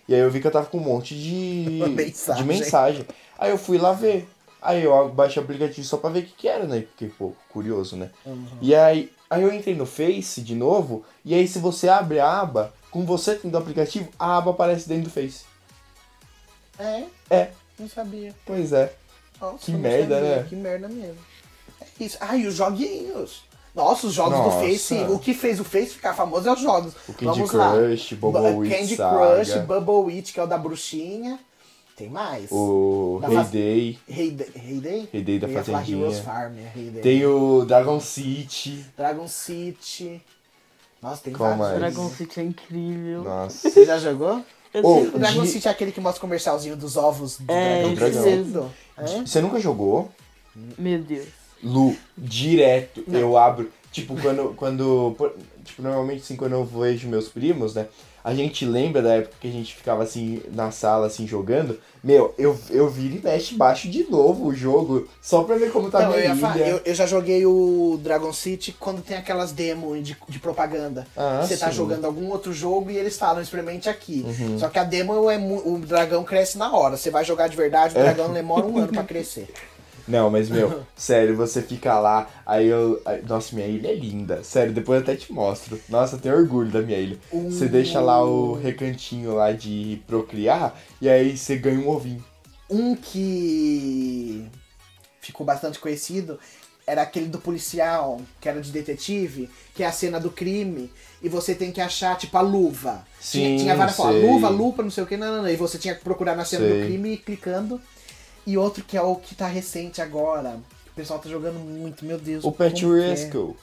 E 0.08 0.14
aí 0.14 0.20
eu 0.20 0.30
vi 0.30 0.40
que 0.40 0.46
eu 0.46 0.50
tava 0.50 0.66
com 0.66 0.78
um 0.78 0.82
monte 0.82 1.14
de 1.14 1.82
Mensagem. 1.94 2.42
de 2.42 2.48
mensagem. 2.48 3.06
Aí 3.38 3.50
eu 3.50 3.58
fui 3.58 3.76
lá 3.76 3.92
ver. 3.92 4.26
Aí 4.64 4.82
eu 4.82 5.08
baixei 5.10 5.40
o 5.40 5.44
aplicativo 5.44 5.86
só 5.86 5.98
pra 5.98 6.08
ver 6.10 6.20
o 6.20 6.22
que, 6.24 6.32
que 6.32 6.48
era, 6.48 6.64
né? 6.66 6.80
Porque, 6.80 7.06
pô, 7.18 7.32
curioso, 7.50 7.96
né? 7.96 8.10
Uhum. 8.24 8.46
E 8.62 8.74
aí, 8.74 9.12
aí 9.28 9.42
eu 9.42 9.52
entrei 9.52 9.74
no 9.74 9.84
Face 9.86 10.40
de 10.40 10.54
novo. 10.54 11.04
E 11.24 11.34
aí 11.34 11.46
se 11.46 11.58
você 11.58 11.88
abre 11.88 12.18
a 12.18 12.40
aba, 12.40 12.72
com 12.90 13.04
você 13.04 13.34
tendo 13.34 13.54
o 13.54 13.58
aplicativo, 13.58 14.08
a 14.18 14.38
aba 14.38 14.52
aparece 14.52 14.88
dentro 14.88 15.04
do 15.04 15.10
Face. 15.10 15.44
É, 16.78 17.04
É, 17.30 17.50
não 17.78 17.88
sabia. 17.88 18.34
pois 18.46 18.72
é. 18.72 18.92
Nossa, 19.40 19.58
Que 19.58 19.72
merda, 19.72 20.14
sabia, 20.16 20.36
né? 20.36 20.46
Que 20.48 20.56
merda 20.56 20.88
mesmo. 20.88 21.18
É 21.80 22.04
isso. 22.04 22.16
Ah, 22.20 22.36
e 22.36 22.46
os 22.46 22.54
joguinhos. 22.54 23.44
Nossa, 23.74 24.06
os 24.06 24.14
jogos 24.14 24.38
Nossa. 24.38 24.56
do 24.60 24.62
Face. 24.66 24.94
O 25.10 25.18
que 25.18 25.34
fez 25.34 25.60
o 25.60 25.64
Face 25.64 25.90
ficar 25.90 26.14
famoso 26.14 26.48
é 26.48 26.52
os 26.52 26.60
jogos. 26.60 26.94
O 27.08 27.12
Candy 27.12 27.24
Vamos 27.40 27.52
lá. 27.52 27.72
Crush, 27.72 28.14
Ba- 28.14 28.30
Bubble 28.30 28.70
Candy 28.70 28.96
Crush, 28.96 29.54
Bubble 29.66 30.14
Witch, 30.14 30.32
que 30.32 30.40
é 30.40 30.42
o 30.42 30.46
da 30.46 30.56
bruxinha. 30.56 31.38
Tem 31.96 32.08
mais. 32.08 32.50
o 32.50 33.20
Heyday. 33.22 33.98
Heyday. 34.08 35.08
Heyday? 35.12 35.38
Da 35.38 35.48
Fazendinha. 35.48 35.98
Heroes 36.06 36.18
Farm, 36.20 36.54
é 36.58 36.72
Heyday. 36.78 37.02
Tem 37.02 37.24
o 37.24 37.64
Dragon 37.64 38.00
City. 38.00 38.84
Dragon 38.96 39.28
City. 39.28 40.20
Nossa, 41.00 41.22
tem 41.22 41.32
Qual 41.32 41.56
vários. 41.56 41.80
mais? 41.80 41.94
Dragon 41.94 42.10
City 42.10 42.40
é 42.40 42.42
incrível. 42.42 43.22
Nossa. 43.22 43.70
Você 43.70 43.84
já 43.86 43.98
jogou? 43.98 44.44
Sei- 44.72 44.82
O 44.82 45.18
Dragon 45.18 45.42
De- 45.42 45.48
City 45.48 45.68
é 45.68 45.70
aquele 45.70 45.92
que 45.92 46.00
mostra 46.00 46.18
o 46.18 46.20
comercialzinho 46.22 46.76
dos 46.76 46.96
ovos 46.96 47.38
do 47.38 47.52
É, 47.52 47.82
dragão. 47.82 47.92
isso 47.92 48.00
crescendo. 48.22 48.72
É? 48.96 49.06
Você 49.24 49.40
nunca 49.40 49.60
jogou? 49.60 50.10
Meu 50.76 50.98
Deus. 51.00 51.28
Lu, 51.62 51.96
direto 52.18 53.04
eu 53.06 53.36
abro. 53.38 53.70
Tipo, 53.92 54.20
quando. 54.20 54.52
quando 54.56 55.14
tipo, 55.64 55.80
normalmente 55.80 56.22
assim, 56.22 56.34
quando 56.34 56.52
eu 56.54 56.64
vejo 56.64 57.06
meus 57.08 57.28
primos, 57.28 57.74
né? 57.74 57.86
A 58.24 58.34
gente 58.34 58.64
lembra 58.64 59.02
da 59.02 59.16
época 59.16 59.34
que 59.38 59.46
a 59.46 59.50
gente 59.52 59.74
ficava 59.74 60.02
assim 60.02 60.40
na 60.50 60.70
sala, 60.70 61.06
assim, 61.06 61.26
jogando. 61.26 61.78
Meu, 62.02 62.34
eu, 62.38 62.58
eu 62.70 62.88
viro 62.88 63.16
e 63.16 63.20
mexe 63.22 63.54
baixo 63.54 63.86
de 63.90 64.04
novo 64.10 64.46
o 64.46 64.54
jogo, 64.54 65.06
só 65.20 65.42
pra 65.42 65.56
ver 65.56 65.70
como 65.70 65.90
tá 65.90 66.00
Não, 66.00 66.12
eu, 66.14 66.20
minha 66.20 66.36
falar, 66.36 66.56
ilha. 66.56 66.66
eu, 66.68 66.80
eu 66.86 66.94
já 66.94 67.04
joguei 67.06 67.44
o 67.44 67.98
Dragon 68.02 68.32
City 68.32 68.72
quando 68.80 69.02
tem 69.02 69.16
aquelas 69.18 69.52
demos 69.52 70.02
de, 70.02 70.16
de 70.26 70.38
propaganda. 70.38 71.06
Ah, 71.14 71.40
Você 71.42 71.54
tá 71.56 71.66
sim. 71.66 71.72
Uhum. 71.72 71.76
jogando 71.76 72.06
algum 72.06 72.30
outro 72.30 72.50
jogo 72.52 72.90
e 72.90 72.96
eles 72.96 73.18
falam, 73.18 73.42
experimente 73.42 73.90
aqui. 73.90 74.24
Só 74.58 74.70
que 74.70 74.78
a 74.78 74.84
demo 74.84 75.30
é 75.30 75.36
o 75.38 75.78
dragão 75.78 76.24
cresce 76.24 76.56
na 76.56 76.74
hora. 76.74 76.96
Você 76.96 77.10
vai 77.10 77.24
jogar 77.26 77.48
de 77.48 77.56
verdade, 77.56 77.94
o 77.94 77.98
É. 77.98 78.04
dragão 78.04 78.32
demora 78.32 78.64
um 78.66 78.78
ano 78.78 78.88
pra 78.92 79.04
crescer. 79.04 79.48
Não, 80.06 80.30
mas 80.30 80.48
meu, 80.50 80.82
sério, 80.96 81.34
você 81.36 81.62
fica 81.62 81.98
lá, 81.98 82.28
aí 82.44 82.66
eu. 82.66 83.00
aí- 83.04 83.22
nossa, 83.26 83.54
minha 83.54 83.66
ilha 83.66 83.88
é 83.88 83.94
linda. 83.94 84.42
Sério, 84.44 84.72
depois 84.72 84.98
eu 84.98 85.02
até 85.02 85.16
te 85.16 85.32
mostro. 85.32 85.80
Nossa, 85.88 86.16
eu 86.16 86.20
tenho 86.20 86.36
orgulho 86.36 86.70
da 86.70 86.82
minha 86.82 86.98
ilha. 86.98 87.18
Você 87.32 87.66
deixa 87.66 88.00
lá 88.00 88.22
o 88.24 88.54
recantinho 88.54 89.34
lá 89.34 89.52
de 89.52 90.02
procriar 90.06 90.78
e 91.00 91.08
aí 91.08 91.36
você 91.36 91.56
ganha 91.56 91.78
um 91.80 91.88
ovinho. 91.88 92.24
Um 92.68 92.94
que 92.96 94.46
ficou 95.20 95.46
bastante 95.46 95.78
conhecido 95.78 96.38
era 96.86 97.00
aquele 97.02 97.26
do 97.28 97.38
policial, 97.38 98.20
que 98.40 98.48
era 98.48 98.60
de 98.60 98.70
detetive, 98.70 99.48
que 99.74 99.82
é 99.82 99.86
a 99.86 99.92
cena 99.92 100.20
do 100.20 100.30
crime, 100.30 100.92
e 101.22 101.30
você 101.30 101.54
tem 101.54 101.72
que 101.72 101.80
achar, 101.80 102.16
tipo, 102.18 102.36
a 102.36 102.42
luva. 102.42 103.06
tinha, 103.20 103.48
Sim, 103.48 103.56
tinha 103.56 103.74
várias 103.74 103.96
sei. 103.96 104.04
formas, 104.04 104.22
luva, 104.22 104.48
lupa, 104.50 104.82
não 104.82 104.90
sei 104.90 105.02
o 105.02 105.06
que, 105.06 105.16
não, 105.16 105.36
não, 105.36 105.42
não. 105.44 105.48
E 105.48 105.56
você 105.56 105.78
tinha 105.78 105.94
que 105.94 106.04
procurar 106.04 106.36
na 106.36 106.44
cena 106.44 106.66
Sei. 106.66 106.80
do 106.80 106.84
crime 106.86 107.14
e 107.14 107.16
clicando. 107.16 107.80
E 108.46 108.58
outro 108.58 108.84
que 108.84 108.96
é 108.96 109.02
o 109.02 109.16
que 109.16 109.34
tá 109.34 109.46
recente 109.46 110.02
agora. 110.02 110.58
O 110.92 110.94
pessoal 110.94 111.18
tá 111.18 111.28
jogando 111.28 111.58
muito, 111.58 112.04
meu 112.04 112.18
Deus. 112.18 112.44
O 112.44 112.52
Pet 112.52 112.84
que 112.84 113.00
é? 113.02 113.08
Rescue. 113.10 113.54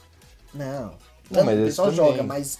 Não. 0.52 0.92
Não, 1.30 1.44
mas 1.44 1.58
o 1.60 1.64
pessoal 1.64 1.90
também. 1.90 2.06
joga, 2.10 2.22
mas. 2.22 2.58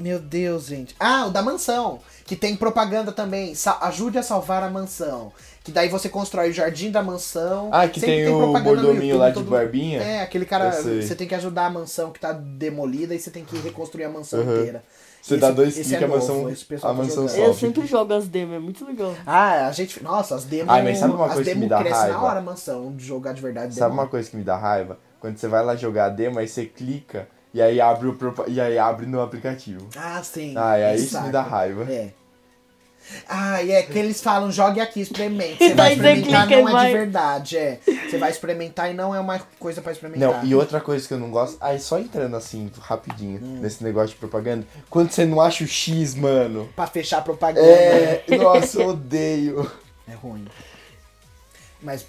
Meu 0.00 0.18
Deus, 0.18 0.66
gente. 0.66 0.96
Ah, 0.98 1.26
o 1.26 1.30
da 1.30 1.42
mansão. 1.42 2.00
Que 2.24 2.34
tem 2.34 2.56
propaganda 2.56 3.12
também. 3.12 3.54
Sa- 3.54 3.78
ajude 3.82 4.18
a 4.18 4.22
salvar 4.22 4.62
a 4.62 4.70
mansão. 4.70 5.32
Que 5.62 5.70
daí 5.70 5.88
você 5.88 6.08
constrói 6.08 6.50
o 6.50 6.52
jardim 6.52 6.90
da 6.90 7.02
mansão. 7.02 7.68
Ah, 7.72 7.86
que 7.86 8.00
Sempre 8.00 8.16
tem 8.16 8.26
o 8.34 8.40
YouTube, 8.52 9.12
lá 9.12 9.28
de 9.28 9.34
todo- 9.34 9.50
barbinha? 9.50 10.00
É, 10.02 10.22
aquele 10.22 10.44
cara. 10.44 10.72
Você 10.72 11.14
tem 11.14 11.28
que 11.28 11.34
ajudar 11.36 11.66
a 11.66 11.70
mansão 11.70 12.10
que 12.10 12.18
tá 12.18 12.32
demolida 12.32 13.14
e 13.14 13.20
você 13.20 13.30
tem 13.30 13.44
que 13.44 13.56
reconstruir 13.58 14.04
a 14.04 14.08
mansão 14.08 14.40
Uhum. 14.40 14.56
inteira. 14.60 14.82
Você 15.22 15.34
Esse- 15.34 15.40
dá 15.40 15.50
dois 15.52 15.74
cliques, 15.74 15.92
é 15.92 16.04
a 16.04 16.08
mansão- 16.08 16.42
novo, 16.42 16.50
a 16.50 16.76
tá 16.80 16.92
mansão 16.92 17.28
sobe. 17.28 17.40
Eu 17.42 17.54
sempre 17.54 17.86
jogo 17.86 18.12
as 18.12 18.26
demos, 18.26 18.56
é 18.56 18.58
muito 18.58 18.84
legal. 18.84 19.14
Ah, 19.24 19.68
a 19.68 19.70
gente. 19.70 20.02
Nossa, 20.02 20.34
as 20.34 20.44
demos. 20.44 20.68
Ai, 20.68 20.82
mas 20.82 20.98
sabe 20.98 21.14
uma 21.14 21.28
coisa 21.28 21.52
que 21.52 21.58
me 21.58 21.68
dá 21.68 21.78
crescem 21.78 22.00
raiva? 22.00 22.18
na 22.18 22.22
hora 22.24 22.38
a 22.40 22.42
mansão 22.42 22.92
de 22.96 23.04
jogar 23.04 23.32
de 23.32 23.40
verdade. 23.40 23.72
Sabe 23.72 23.90
demora. 23.92 24.06
uma 24.06 24.10
coisa 24.10 24.28
que 24.28 24.36
me 24.36 24.42
dá 24.42 24.56
raiva? 24.56 24.98
Quando 25.20 25.38
você 25.38 25.46
vai 25.46 25.64
lá 25.64 25.76
jogar 25.76 26.06
a 26.06 26.08
demo, 26.08 26.40
aí 26.40 26.48
você 26.48 26.66
clica 26.66 27.28
e 27.54 27.62
aí 27.62 27.80
abre, 27.80 28.08
o 28.08 28.18
e 28.48 28.60
aí 28.60 28.76
abre 28.76 29.06
no 29.06 29.22
aplicativo. 29.22 29.86
Ah, 29.96 30.20
sim. 30.24 30.54
Ah, 30.56 30.76
é 30.76 30.96
isso 30.96 31.16
que 31.16 31.22
me 31.24 31.30
dá 31.30 31.42
raiva. 31.42 31.84
É. 31.88 32.10
Ah, 33.28 33.62
e 33.62 33.70
é 33.72 33.82
que 33.82 33.98
eles 33.98 34.20
falam, 34.20 34.50
jogue 34.50 34.80
aqui, 34.80 35.00
experimente. 35.00 35.58
Você 35.58 35.74
vai 35.74 35.90
você 35.90 35.94
experimentar, 35.94 36.50
e 36.50 36.62
não 36.62 36.78
é 36.78 36.86
de 36.86 36.92
verdade, 36.92 37.56
é. 37.56 37.78
Você 38.08 38.18
vai 38.18 38.30
experimentar 38.30 38.90
e 38.90 38.94
não 38.94 39.14
é 39.14 39.20
uma 39.20 39.38
coisa 39.58 39.80
pra 39.82 39.92
experimentar. 39.92 40.42
Não, 40.42 40.44
e 40.44 40.54
outra 40.54 40.80
coisa 40.80 41.06
que 41.06 41.14
eu 41.14 41.18
não 41.18 41.30
gosto, 41.30 41.56
aí 41.60 41.78
só 41.80 41.98
entrando 41.98 42.36
assim, 42.36 42.70
rapidinho, 42.80 43.40
Hum. 43.42 43.58
nesse 43.60 43.82
negócio 43.82 44.10
de 44.10 44.16
propaganda, 44.16 44.66
quando 44.90 45.10
você 45.10 45.24
não 45.24 45.40
acha 45.40 45.64
o 45.64 45.66
X, 45.66 46.14
mano. 46.14 46.68
Pra 46.76 46.86
fechar 46.86 47.18
a 47.18 47.22
propaganda. 47.22 47.66
É, 47.66 48.24
nossa, 48.38 48.80
eu 48.80 48.88
odeio. 48.88 49.70
É 50.08 50.14
ruim. 50.14 50.46
Mas, 51.80 52.06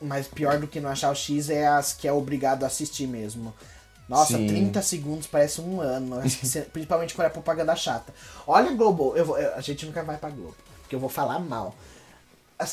mas 0.00 0.26
pior 0.28 0.58
do 0.58 0.66
que 0.66 0.80
não 0.80 0.90
achar 0.90 1.10
o 1.10 1.14
X 1.14 1.50
é 1.50 1.66
as 1.66 1.92
que 1.92 2.06
é 2.06 2.12
obrigado 2.12 2.64
a 2.64 2.66
assistir 2.66 3.06
mesmo. 3.06 3.54
Nossa, 4.08 4.36
Sim. 4.36 4.46
30 4.46 4.82
segundos 4.82 5.26
parece 5.26 5.60
um 5.60 5.80
ano. 5.80 6.20
Principalmente 6.72 7.14
quando 7.14 7.26
é 7.26 7.30
propaganda 7.30 7.74
chata. 7.74 8.14
Olha 8.46 8.72
Globo, 8.72 9.16
eu 9.16 9.24
vou- 9.24 9.38
eu- 9.38 9.54
a 9.54 9.60
gente 9.60 9.84
nunca 9.86 10.02
vai 10.02 10.16
pra 10.16 10.30
Globo, 10.30 10.54
porque 10.82 10.94
eu 10.94 11.00
vou 11.00 11.08
falar 11.08 11.38
mal. 11.40 11.74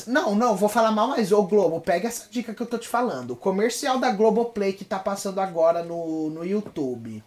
Não, 0.06 0.34
não, 0.34 0.56
vou 0.56 0.68
falar 0.68 0.90
mal, 0.92 1.08
mas 1.08 1.30
ô 1.30 1.42
Globo, 1.42 1.78
pega 1.80 2.08
essa 2.08 2.26
dica 2.30 2.54
que 2.54 2.62
eu 2.62 2.66
tô 2.66 2.78
te 2.78 2.88
falando. 2.88 3.32
O 3.32 3.36
comercial 3.36 3.98
da 3.98 4.10
Globoplay 4.10 4.72
que 4.72 4.84
tá 4.84 4.98
passando 4.98 5.40
agora 5.40 5.82
no, 5.82 6.30
no 6.30 6.44
YouTube. 6.44 7.22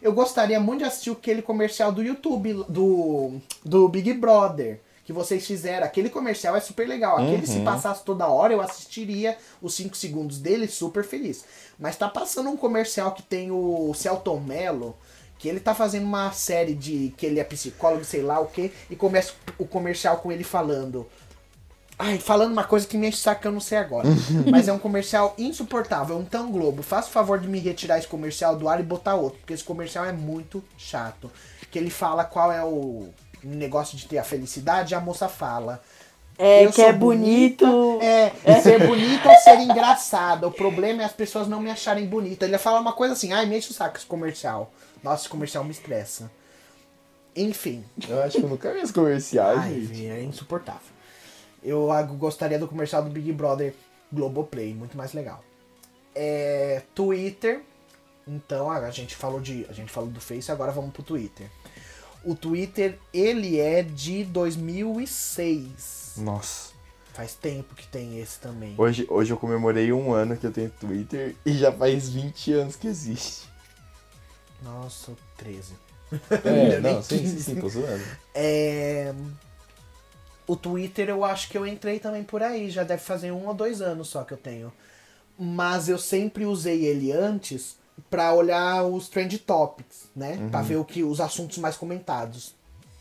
Eu 0.00 0.12
gostaria 0.12 0.58
muito 0.58 0.80
de 0.80 0.86
assistir 0.86 1.10
aquele 1.10 1.42
comercial 1.42 1.92
do 1.92 2.02
YouTube, 2.02 2.54
do, 2.68 3.40
do 3.64 3.88
Big 3.88 4.12
Brother, 4.14 4.80
que 5.04 5.12
vocês 5.12 5.46
fizeram. 5.46 5.86
Aquele 5.86 6.08
comercial 6.08 6.56
é 6.56 6.60
super 6.60 6.88
legal. 6.88 7.18
Aquele 7.18 7.46
se 7.46 7.60
passasse 7.60 8.04
toda 8.04 8.26
hora, 8.26 8.52
eu 8.52 8.60
assistiria 8.60 9.36
os 9.60 9.74
5 9.74 9.96
segundos 9.96 10.38
dele 10.38 10.68
super 10.68 11.04
feliz. 11.04 11.44
Mas 11.78 11.96
tá 11.96 12.08
passando 12.08 12.50
um 12.50 12.56
comercial 12.56 13.12
que 13.12 13.22
tem 13.22 13.50
o 13.50 13.92
Celton 13.94 14.40
Mello, 14.40 14.96
que 15.38 15.48
ele 15.48 15.58
tá 15.58 15.74
fazendo 15.74 16.04
uma 16.04 16.30
série 16.32 16.74
de 16.74 17.12
que 17.16 17.26
ele 17.26 17.40
é 17.40 17.44
psicólogo, 17.44 18.04
sei 18.04 18.22
lá 18.22 18.38
o 18.38 18.46
que, 18.46 18.72
e 18.88 18.94
começa 18.94 19.32
o 19.58 19.66
comercial 19.66 20.18
com 20.18 20.30
ele 20.30 20.44
falando. 20.44 21.06
Ai, 21.98 22.18
falando 22.18 22.52
uma 22.52 22.64
coisa 22.64 22.86
que 22.86 22.96
me 22.96 23.08
enche 23.08 23.18
saco 23.18 23.42
que 23.42 23.46
eu 23.46 23.52
não 23.52 23.60
sei 23.60 23.78
agora. 23.78 24.08
Mas 24.50 24.66
é 24.68 24.72
um 24.72 24.78
comercial 24.78 25.34
insuportável. 25.36 26.20
Então, 26.20 26.50
Globo, 26.50 26.82
faça 26.82 27.08
o 27.08 27.12
favor 27.12 27.38
de 27.38 27.48
me 27.48 27.58
retirar 27.58 27.98
esse 27.98 28.08
comercial 28.08 28.56
do 28.56 28.68
ar 28.68 28.80
e 28.80 28.82
botar 28.82 29.14
outro. 29.14 29.38
Porque 29.40 29.52
esse 29.52 29.64
comercial 29.64 30.04
é 30.04 30.12
muito 30.12 30.64
chato. 30.78 31.30
Que 31.70 31.78
ele 31.78 31.90
fala 31.90 32.24
qual 32.24 32.50
é 32.50 32.62
o 32.62 33.08
negócio 33.44 33.96
de 33.96 34.06
ter 34.06 34.18
a 34.18 34.24
felicidade 34.24 34.94
a 34.94 35.00
moça 35.00 35.28
fala. 35.28 35.82
É, 36.38 36.64
"Eu 36.64 36.70
que 36.70 36.76
sou 36.76 36.86
é 36.86 36.92
bonito. 36.92 37.66
bonita, 37.66 38.04
É, 38.04 38.60
ser 38.60 38.86
bonita 38.86 39.28
é 39.30 39.36
ser 39.36 39.58
engraçada. 39.60 40.48
O 40.48 40.52
problema 40.52 41.02
é 41.02 41.04
as 41.04 41.12
pessoas 41.12 41.46
não 41.46 41.60
me 41.60 41.70
acharem 41.70 42.06
bonita. 42.06 42.44
Ele 42.44 42.54
ia 42.54 42.58
falar 42.58 42.80
uma 42.80 42.92
coisa 42.94 43.12
assim, 43.12 43.32
ai, 43.32 43.44
me 43.46 43.58
enche 43.58 43.70
o 43.70 43.74
saco 43.74 43.96
esse 43.96 44.06
comercial. 44.06 44.72
Nossa, 45.02 45.22
esse 45.22 45.28
comercial 45.28 45.62
me 45.62 45.70
estressa. 45.72 46.30
Enfim. 47.36 47.84
Eu 48.08 48.22
acho 48.22 48.38
que 48.38 48.44
eu 48.44 48.48
nunca 48.48 48.72
vi 48.72 48.80
esse 48.80 48.92
comercial, 48.92 49.56
Ai, 49.58 49.80
gente. 49.80 50.06
é 50.06 50.22
insuportável. 50.22 50.80
Eu 51.62 51.88
gostaria 52.18 52.58
do 52.58 52.66
comercial 52.68 53.02
do 53.02 53.10
Big 53.10 53.30
Brother 53.32 53.74
Globoplay, 54.12 54.74
muito 54.74 54.96
mais 54.96 55.12
legal. 55.12 55.42
É, 56.14 56.82
Twitter. 56.94 57.60
Então, 58.26 58.70
a 58.70 58.90
gente 58.90 59.16
falou 59.16 59.40
de, 59.40 59.66
a 59.68 59.72
gente 59.72 59.90
falou 59.90 60.08
do 60.10 60.20
Face, 60.20 60.50
agora 60.52 60.72
vamos 60.72 60.92
pro 60.92 61.02
Twitter. 61.02 61.48
O 62.24 62.34
Twitter, 62.36 62.98
ele 63.12 63.58
é 63.58 63.82
de 63.82 64.24
2006. 64.24 66.14
Nossa. 66.18 66.72
Faz 67.12 67.34
tempo 67.34 67.74
que 67.74 67.86
tem 67.86 68.20
esse 68.20 68.38
também. 68.38 68.74
Hoje, 68.78 69.06
hoje 69.10 69.32
eu 69.32 69.36
comemorei 69.36 69.92
um 69.92 70.12
ano 70.12 70.36
que 70.36 70.46
eu 70.46 70.52
tenho 70.52 70.70
Twitter 70.70 71.34
e 71.44 71.52
já 71.52 71.70
faz 71.70 72.08
20 72.08 72.52
anos 72.52 72.76
que 72.76 72.86
existe. 72.86 73.48
Nossa, 74.62 75.12
13. 75.36 75.74
É, 76.44 76.78
não, 76.80 77.02
sim, 77.02 77.18
sim, 77.18 77.24
15. 77.24 77.42
sim, 77.42 77.60
tô 77.60 77.68
zoando. 77.68 78.04
É... 78.34 79.12
O 80.46 80.56
Twitter 80.56 81.08
eu 81.08 81.24
acho 81.24 81.48
que 81.48 81.58
eu 81.58 81.66
entrei 81.66 81.98
também 81.98 82.22
por 82.24 82.42
aí, 82.42 82.70
já 82.70 82.82
deve 82.82 83.02
fazer 83.02 83.30
um 83.32 83.46
ou 83.46 83.54
dois 83.54 83.82
anos 83.82 84.08
só 84.08 84.24
que 84.24 84.32
eu 84.32 84.38
tenho. 84.38 84.72
Mas 85.38 85.88
eu 85.88 85.98
sempre 85.98 86.46
usei 86.46 86.84
ele 86.84 87.12
antes 87.12 87.76
pra 88.10 88.32
olhar 88.34 88.84
os 88.84 89.08
trend 89.08 89.38
topics, 89.38 90.08
né? 90.14 90.48
Pra 90.50 90.62
ver 90.62 90.76
o 90.76 90.84
que 90.84 91.02
os 91.02 91.20
assuntos 91.20 91.58
mais 91.58 91.76
comentados. 91.76 92.54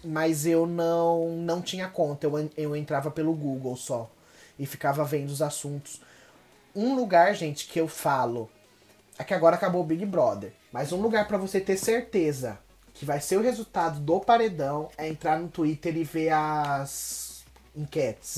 Mas 0.03 0.45
eu 0.45 0.65
não 0.65 1.29
não 1.37 1.61
tinha 1.61 1.87
conta, 1.87 2.25
eu, 2.25 2.49
eu 2.57 2.75
entrava 2.75 3.11
pelo 3.11 3.33
Google 3.33 3.75
só 3.77 4.09
e 4.57 4.65
ficava 4.65 5.03
vendo 5.03 5.29
os 5.29 5.41
assuntos. 5.41 6.01
Um 6.75 6.95
lugar, 6.95 7.35
gente, 7.35 7.67
que 7.67 7.79
eu 7.79 7.87
falo 7.87 8.49
é 9.17 9.23
que 9.23 9.33
agora 9.33 9.55
acabou 9.55 9.81
o 9.81 9.85
Big 9.85 10.05
Brother, 10.05 10.53
mas 10.71 10.91
um 10.91 11.01
lugar 11.01 11.27
pra 11.27 11.37
você 11.37 11.59
ter 11.59 11.77
certeza 11.77 12.57
que 12.93 13.05
vai 13.05 13.19
ser 13.19 13.37
o 13.37 13.41
resultado 13.41 13.99
do 13.99 14.19
paredão 14.19 14.89
é 14.97 15.07
entrar 15.07 15.39
no 15.39 15.47
Twitter 15.47 15.95
e 15.97 16.03
ver 16.03 16.29
as 16.29 17.43
enquetes. 17.75 18.37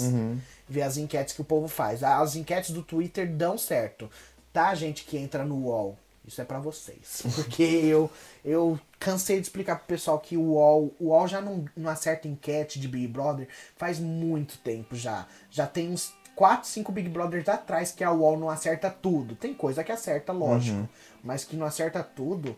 Ver 0.67 0.81
as 0.83 0.97
enquetes 0.97 1.33
que 1.33 1.41
o 1.41 1.45
povo 1.45 1.67
faz. 1.67 2.03
As 2.03 2.35
enquetes 2.35 2.71
do 2.71 2.83
Twitter 2.83 3.29
dão 3.29 3.57
certo. 3.57 4.09
Tá, 4.51 4.73
gente 4.75 5.03
que 5.03 5.17
entra 5.17 5.43
no 5.43 5.55
UOL? 5.55 5.97
Isso 6.25 6.41
é 6.41 6.45
pra 6.45 6.59
vocês. 6.59 7.21
Porque 7.35 7.63
eu, 7.63 8.09
eu 8.43 8.79
cansei 8.99 9.37
de 9.37 9.43
explicar 9.43 9.77
pro 9.77 9.87
pessoal 9.87 10.19
que 10.19 10.37
o 10.37 10.53
UOL, 10.53 10.95
o 10.99 11.07
UOL 11.07 11.27
já 11.27 11.41
não, 11.41 11.65
não 11.75 11.89
acerta 11.89 12.27
enquete 12.27 12.79
de 12.79 12.87
Big 12.87 13.07
Brother 13.07 13.47
faz 13.75 13.99
muito 13.99 14.57
tempo 14.59 14.95
já. 14.95 15.27
Já 15.49 15.67
tem 15.67 15.89
uns 15.89 16.13
4, 16.35 16.67
5 16.67 16.91
Big 16.91 17.09
Brothers 17.09 17.47
atrás 17.47 17.91
que 17.91 18.03
a 18.03 18.11
UOL 18.11 18.39
não 18.39 18.49
acerta 18.49 18.89
tudo. 18.89 19.35
Tem 19.35 19.53
coisa 19.53 19.83
que 19.83 19.91
acerta, 19.91 20.31
lógico. 20.31 20.89
Mas 21.23 21.43
que 21.43 21.55
não 21.55 21.65
acerta 21.65 22.03
tudo. 22.03 22.55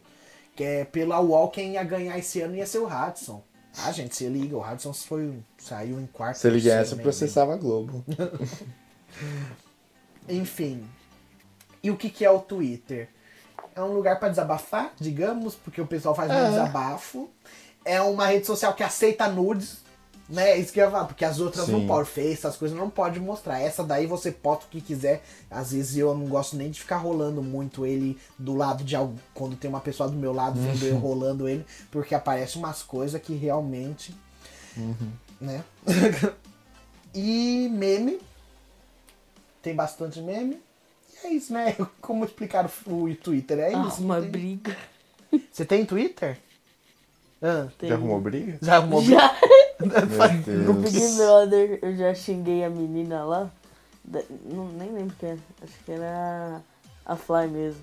Que 0.55 0.63
é 0.63 0.85
pela 0.85 1.19
UOL 1.19 1.49
quem 1.49 1.73
ia 1.73 1.83
ganhar 1.83 2.17
esse 2.17 2.41
ano 2.41 2.55
ia 2.55 2.65
ser 2.65 2.79
o 2.79 2.87
Hudson. 2.87 3.43
Ah, 3.77 3.91
gente, 3.91 4.15
se 4.15 4.27
liga, 4.29 4.55
o 4.55 4.61
Hudson 4.61 4.93
foi, 4.93 5.37
saiu 5.57 5.99
em 5.99 6.05
quarto. 6.05 6.37
Se 6.37 6.47
eu 6.47 6.53
né, 6.53 7.03
processava 7.03 7.53
a 7.53 7.57
Globo. 7.57 8.05
enfim. 10.29 10.87
E 11.83 11.91
o 11.91 11.97
que, 11.97 12.09
que 12.09 12.23
é 12.23 12.31
o 12.31 12.39
Twitter? 12.39 13.09
É 13.75 13.81
um 13.81 13.93
lugar 13.93 14.17
pra 14.19 14.29
desabafar, 14.29 14.93
digamos, 14.97 15.53
porque 15.55 15.81
o 15.81 15.85
pessoal 15.85 16.15
faz 16.15 16.31
muito 16.31 16.49
desabafo. 16.49 17.29
É 17.83 18.01
uma 18.01 18.27
rede 18.27 18.47
social 18.47 18.73
que 18.73 18.81
aceita 18.81 19.27
nudes, 19.27 19.79
né? 20.27 20.57
Isso 20.57 20.73
que 20.73 20.79
eu 20.79 20.85
ia 20.85 20.91
falar, 20.91 21.05
porque 21.05 21.25
as 21.25 21.39
outras 21.39 21.67
não 21.67 21.81
Sim. 21.81 21.87
podem, 21.87 22.05
Face, 22.05 22.47
as 22.47 22.57
coisas 22.57 22.77
não 22.77 22.89
pode 22.89 23.19
mostrar. 23.19 23.59
Essa 23.59 23.83
daí 23.83 24.07
você 24.07 24.31
posta 24.31 24.65
o 24.65 24.69
que 24.69 24.81
quiser. 24.81 25.23
Às 25.51 25.71
vezes 25.71 25.97
eu 25.97 26.15
não 26.17 26.25
gosto 26.27 26.55
nem 26.55 26.71
de 26.71 26.79
ficar 26.79 26.97
rolando 26.97 27.43
muito 27.43 27.85
ele 27.85 28.17
do 28.39 28.55
lado 28.55 28.83
de 28.83 28.95
algum. 28.95 29.17
Quando 29.33 29.55
tem 29.55 29.69
uma 29.69 29.81
pessoa 29.81 30.09
do 30.09 30.15
meu 30.15 30.33
lado 30.33 30.59
vendo 30.59 30.83
eu 30.85 30.97
rolando 30.97 31.47
ele, 31.47 31.65
porque 31.91 32.15
aparece 32.15 32.57
umas 32.57 32.81
coisas 32.81 33.21
que 33.21 33.35
realmente. 33.35 34.15
Né? 35.39 35.63
e 37.13 37.69
meme. 37.71 38.19
Tem 39.61 39.75
bastante 39.75 40.21
meme. 40.21 40.64
É 41.23 41.29
isso, 41.29 41.53
né? 41.53 41.75
Como 42.01 42.25
explicar 42.25 42.69
o, 42.87 43.03
o 43.03 43.15
Twitter? 43.15 43.59
É 43.59 43.73
Ah, 43.73 43.85
isso. 43.87 44.01
uma 44.01 44.15
não 44.15 44.21
tem- 44.23 44.31
briga. 44.31 44.77
Você 45.51 45.65
tem 45.65 45.85
Twitter? 45.85 46.37
Ah, 47.41 47.67
Tem. 47.77 47.89
Já 47.89 47.95
arrumou 47.95 48.21
briga? 48.21 48.57
já 48.61 48.75
arrumou 48.77 49.01
briga? 49.01 49.21
Já, 49.77 50.29
no 50.65 50.73
Big. 50.75 51.15
Brother, 51.17 51.79
eu 51.81 51.95
já 51.97 52.13
xinguei 52.15 52.63
a 52.63 52.69
menina 52.69 53.25
lá. 53.25 53.51
Da- 54.03 54.23
não, 54.45 54.67
nem 54.69 54.89
lembro 54.93 55.13
quem 55.19 55.29
era. 55.31 55.39
Acho 55.61 55.73
que 55.83 55.91
era 55.91 56.61
a 57.05 57.15
Fly 57.17 57.47
mesmo. 57.47 57.81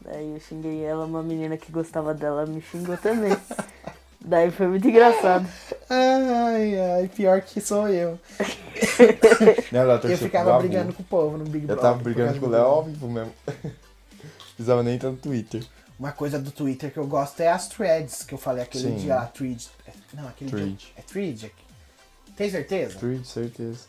Daí 0.00 0.32
eu 0.34 0.40
xinguei 0.40 0.82
ela, 0.82 1.06
uma 1.06 1.22
menina 1.22 1.56
que 1.56 1.70
gostava 1.70 2.12
dela 2.12 2.44
me 2.46 2.60
xingou 2.60 2.96
também. 2.96 3.36
Daí 4.22 4.50
foi 4.50 4.66
muito 4.66 4.88
engraçado. 4.88 5.46
Ai, 5.88 6.78
ai, 6.78 7.08
pior 7.14 7.40
que 7.42 7.60
sou 7.60 7.88
eu. 7.88 8.18
Né, 9.72 9.80
Eu 10.10 10.18
ficava 10.18 10.58
brigando 10.58 10.92
com 10.92 11.02
o 11.02 11.06
povo 11.06 11.38
no 11.38 11.44
Big 11.44 11.64
Eu 11.64 11.68
Brother. 11.68 11.82
tava 11.82 11.96
por 11.98 12.04
brigando 12.04 12.38
com 12.40 12.46
o 12.46 12.48
Léo 12.50 12.64
ao 12.64 12.84
vivo 12.84 13.08
mesmo. 13.08 13.32
Precisava 14.54 14.82
nem 14.82 14.94
entrar 14.94 15.10
no 15.10 15.16
Twitter. 15.16 15.64
Uma 15.98 16.12
coisa 16.12 16.38
do 16.38 16.50
Twitter 16.50 16.92
que 16.92 16.98
eu 16.98 17.06
gosto 17.06 17.40
é 17.40 17.48
as 17.48 17.68
threads, 17.68 18.22
que 18.22 18.32
eu 18.34 18.38
falei 18.38 18.62
aquele 18.62 18.88
Sim. 18.88 18.96
dia 18.96 19.16
lá, 19.16 19.26
thread. 19.26 19.68
Não, 20.14 20.28
aquele 20.28 20.50
Thread. 20.50 20.72
dia. 20.76 20.88
É 20.96 21.02
thread? 21.02 21.52
Tem 22.36 22.50
certeza? 22.50 22.98
Tweet, 22.98 23.28
certeza. 23.28 23.80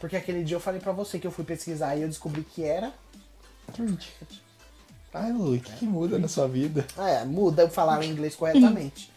Porque 0.00 0.16
aquele 0.16 0.42
dia 0.42 0.56
eu 0.56 0.60
falei 0.60 0.80
pra 0.80 0.92
você 0.92 1.18
que 1.18 1.26
eu 1.26 1.30
fui 1.30 1.44
pesquisar 1.44 1.94
e 1.94 2.00
eu 2.02 2.08
descobri 2.08 2.42
que 2.42 2.64
era. 2.64 2.90
Tweet. 3.74 4.14
Ai, 5.12 5.30
Lu, 5.30 5.54
o 5.54 5.60
que, 5.60 5.72
que 5.72 5.84
muda 5.84 6.18
na 6.18 6.26
sua 6.26 6.48
vida? 6.48 6.86
É, 6.98 7.22
muda 7.24 7.62
eu 7.62 7.68
falar 7.70 8.00
o 8.00 8.02
inglês 8.02 8.34
corretamente. 8.34 9.12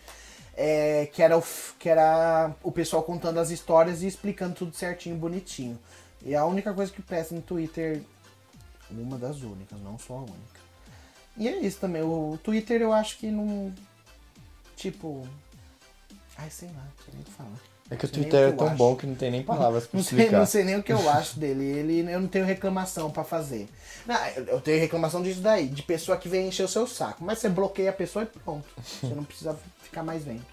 É, 0.60 1.06
que, 1.14 1.22
era 1.22 1.38
o, 1.38 1.44
que 1.78 1.88
era 1.88 2.52
o 2.64 2.72
pessoal 2.72 3.04
contando 3.04 3.40
as 3.40 3.52
histórias 3.52 4.02
e 4.02 4.08
explicando 4.08 4.56
tudo 4.56 4.76
certinho, 4.76 5.16
bonitinho. 5.16 5.78
E 6.26 6.34
a 6.36 6.44
única 6.46 6.74
coisa 6.74 6.92
que 6.92 7.00
presta 7.00 7.36
no 7.36 7.44
Twitter, 7.44 8.02
uma 8.90 9.20
das 9.20 9.42
únicas, 9.44 9.80
não 9.82 10.00
só 10.00 10.16
a 10.16 10.22
única. 10.22 10.58
E 11.38 11.48
é 11.48 11.60
isso 11.60 11.80
também. 11.80 12.02
O 12.02 12.40
Twitter 12.44 12.82
eu 12.82 12.92
acho 12.92 13.18
que 13.20 13.28
não. 13.30 13.72
Tipo. 14.76 15.28
Ai, 16.36 16.50
sei 16.50 16.70
lá, 16.70 16.84
não 16.84 17.04
sei 17.06 17.14
nem 17.14 17.22
o 17.22 17.26
que 17.26 17.32
falar. 17.32 17.60
É 17.90 17.96
que 17.96 18.06
o 18.06 18.10
Twitter 18.10 18.50
é 18.50 18.52
tão 18.52 18.68
acho. 18.68 18.76
bom 18.76 18.96
que 18.96 19.08
não 19.08 19.16
tem 19.16 19.32
nem 19.32 19.44
palavras 19.46 19.86
pra 19.88 19.98
Não 19.98 20.04
sei, 20.04 20.18
explicar. 20.18 20.40
não 20.40 20.46
sei 20.46 20.64
nem 20.64 20.76
o 20.76 20.84
que 20.84 20.92
eu 20.92 21.08
acho 21.10 21.40
dele. 21.40 21.64
Ele, 21.64 22.12
eu 22.12 22.20
não 22.20 22.28
tenho 22.28 22.46
reclamação 22.46 23.12
pra 23.12 23.24
fazer. 23.24 23.70
Não, 24.08 24.16
eu 24.48 24.60
tenho 24.60 24.80
reclamação 24.80 25.22
disso 25.22 25.40
daí, 25.42 25.68
de 25.68 25.84
pessoa 25.84 26.18
que 26.18 26.28
vem 26.28 26.48
encher 26.48 26.64
o 26.64 26.68
seu 26.68 26.88
saco. 26.88 27.24
Mas 27.24 27.38
você 27.40 27.48
bloqueia 27.48 27.92
a 27.92 27.94
pessoa 27.94 28.24
e 28.24 28.40
pronto. 28.40 28.68
Você 28.84 29.14
não 29.14 29.24
precisa 29.24 29.56
ficar 29.88 30.04
mais 30.04 30.24
vendo. 30.24 30.46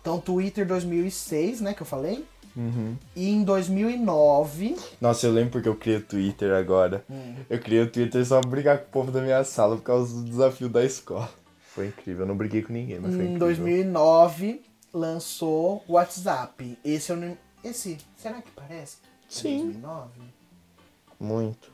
Então, 0.00 0.20
Twitter 0.20 0.66
2006, 0.66 1.60
né, 1.60 1.74
que 1.74 1.82
eu 1.82 1.86
falei. 1.86 2.24
Uhum. 2.56 2.96
E 3.16 3.30
em 3.30 3.44
2009... 3.44 4.76
Nossa, 5.00 5.26
eu 5.26 5.32
lembro 5.32 5.52
porque 5.52 5.68
eu 5.68 5.76
criei 5.76 5.98
o 5.98 6.02
Twitter 6.02 6.52
agora. 6.52 7.04
Hum. 7.08 7.36
Eu 7.48 7.58
criei 7.60 7.82
o 7.82 7.90
Twitter 7.90 8.24
só 8.26 8.40
pra 8.40 8.50
brigar 8.50 8.78
com 8.78 8.84
o 8.84 8.90
povo 8.90 9.12
da 9.12 9.22
minha 9.22 9.42
sala 9.44 9.76
por 9.76 9.82
causa 9.82 10.14
do 10.14 10.24
desafio 10.24 10.68
da 10.68 10.84
escola. 10.84 11.30
Foi 11.74 11.86
incrível, 11.86 12.24
eu 12.24 12.28
não 12.28 12.36
briguei 12.36 12.62
com 12.62 12.72
ninguém, 12.72 12.98
mas 12.98 13.14
foi 13.14 13.24
Em 13.24 13.34
incrível. 13.34 13.46
2009, 13.46 14.62
lançou 14.92 15.82
o 15.88 15.94
WhatsApp. 15.94 16.78
Esse 16.84 17.12
eu 17.12 17.16
não... 17.16 17.38
Esse, 17.64 17.96
será 18.16 18.42
que 18.42 18.50
parece? 18.50 18.98
É 19.02 19.08
Sim. 19.28 19.58
2009? 19.80 20.10
Muito, 21.18 21.70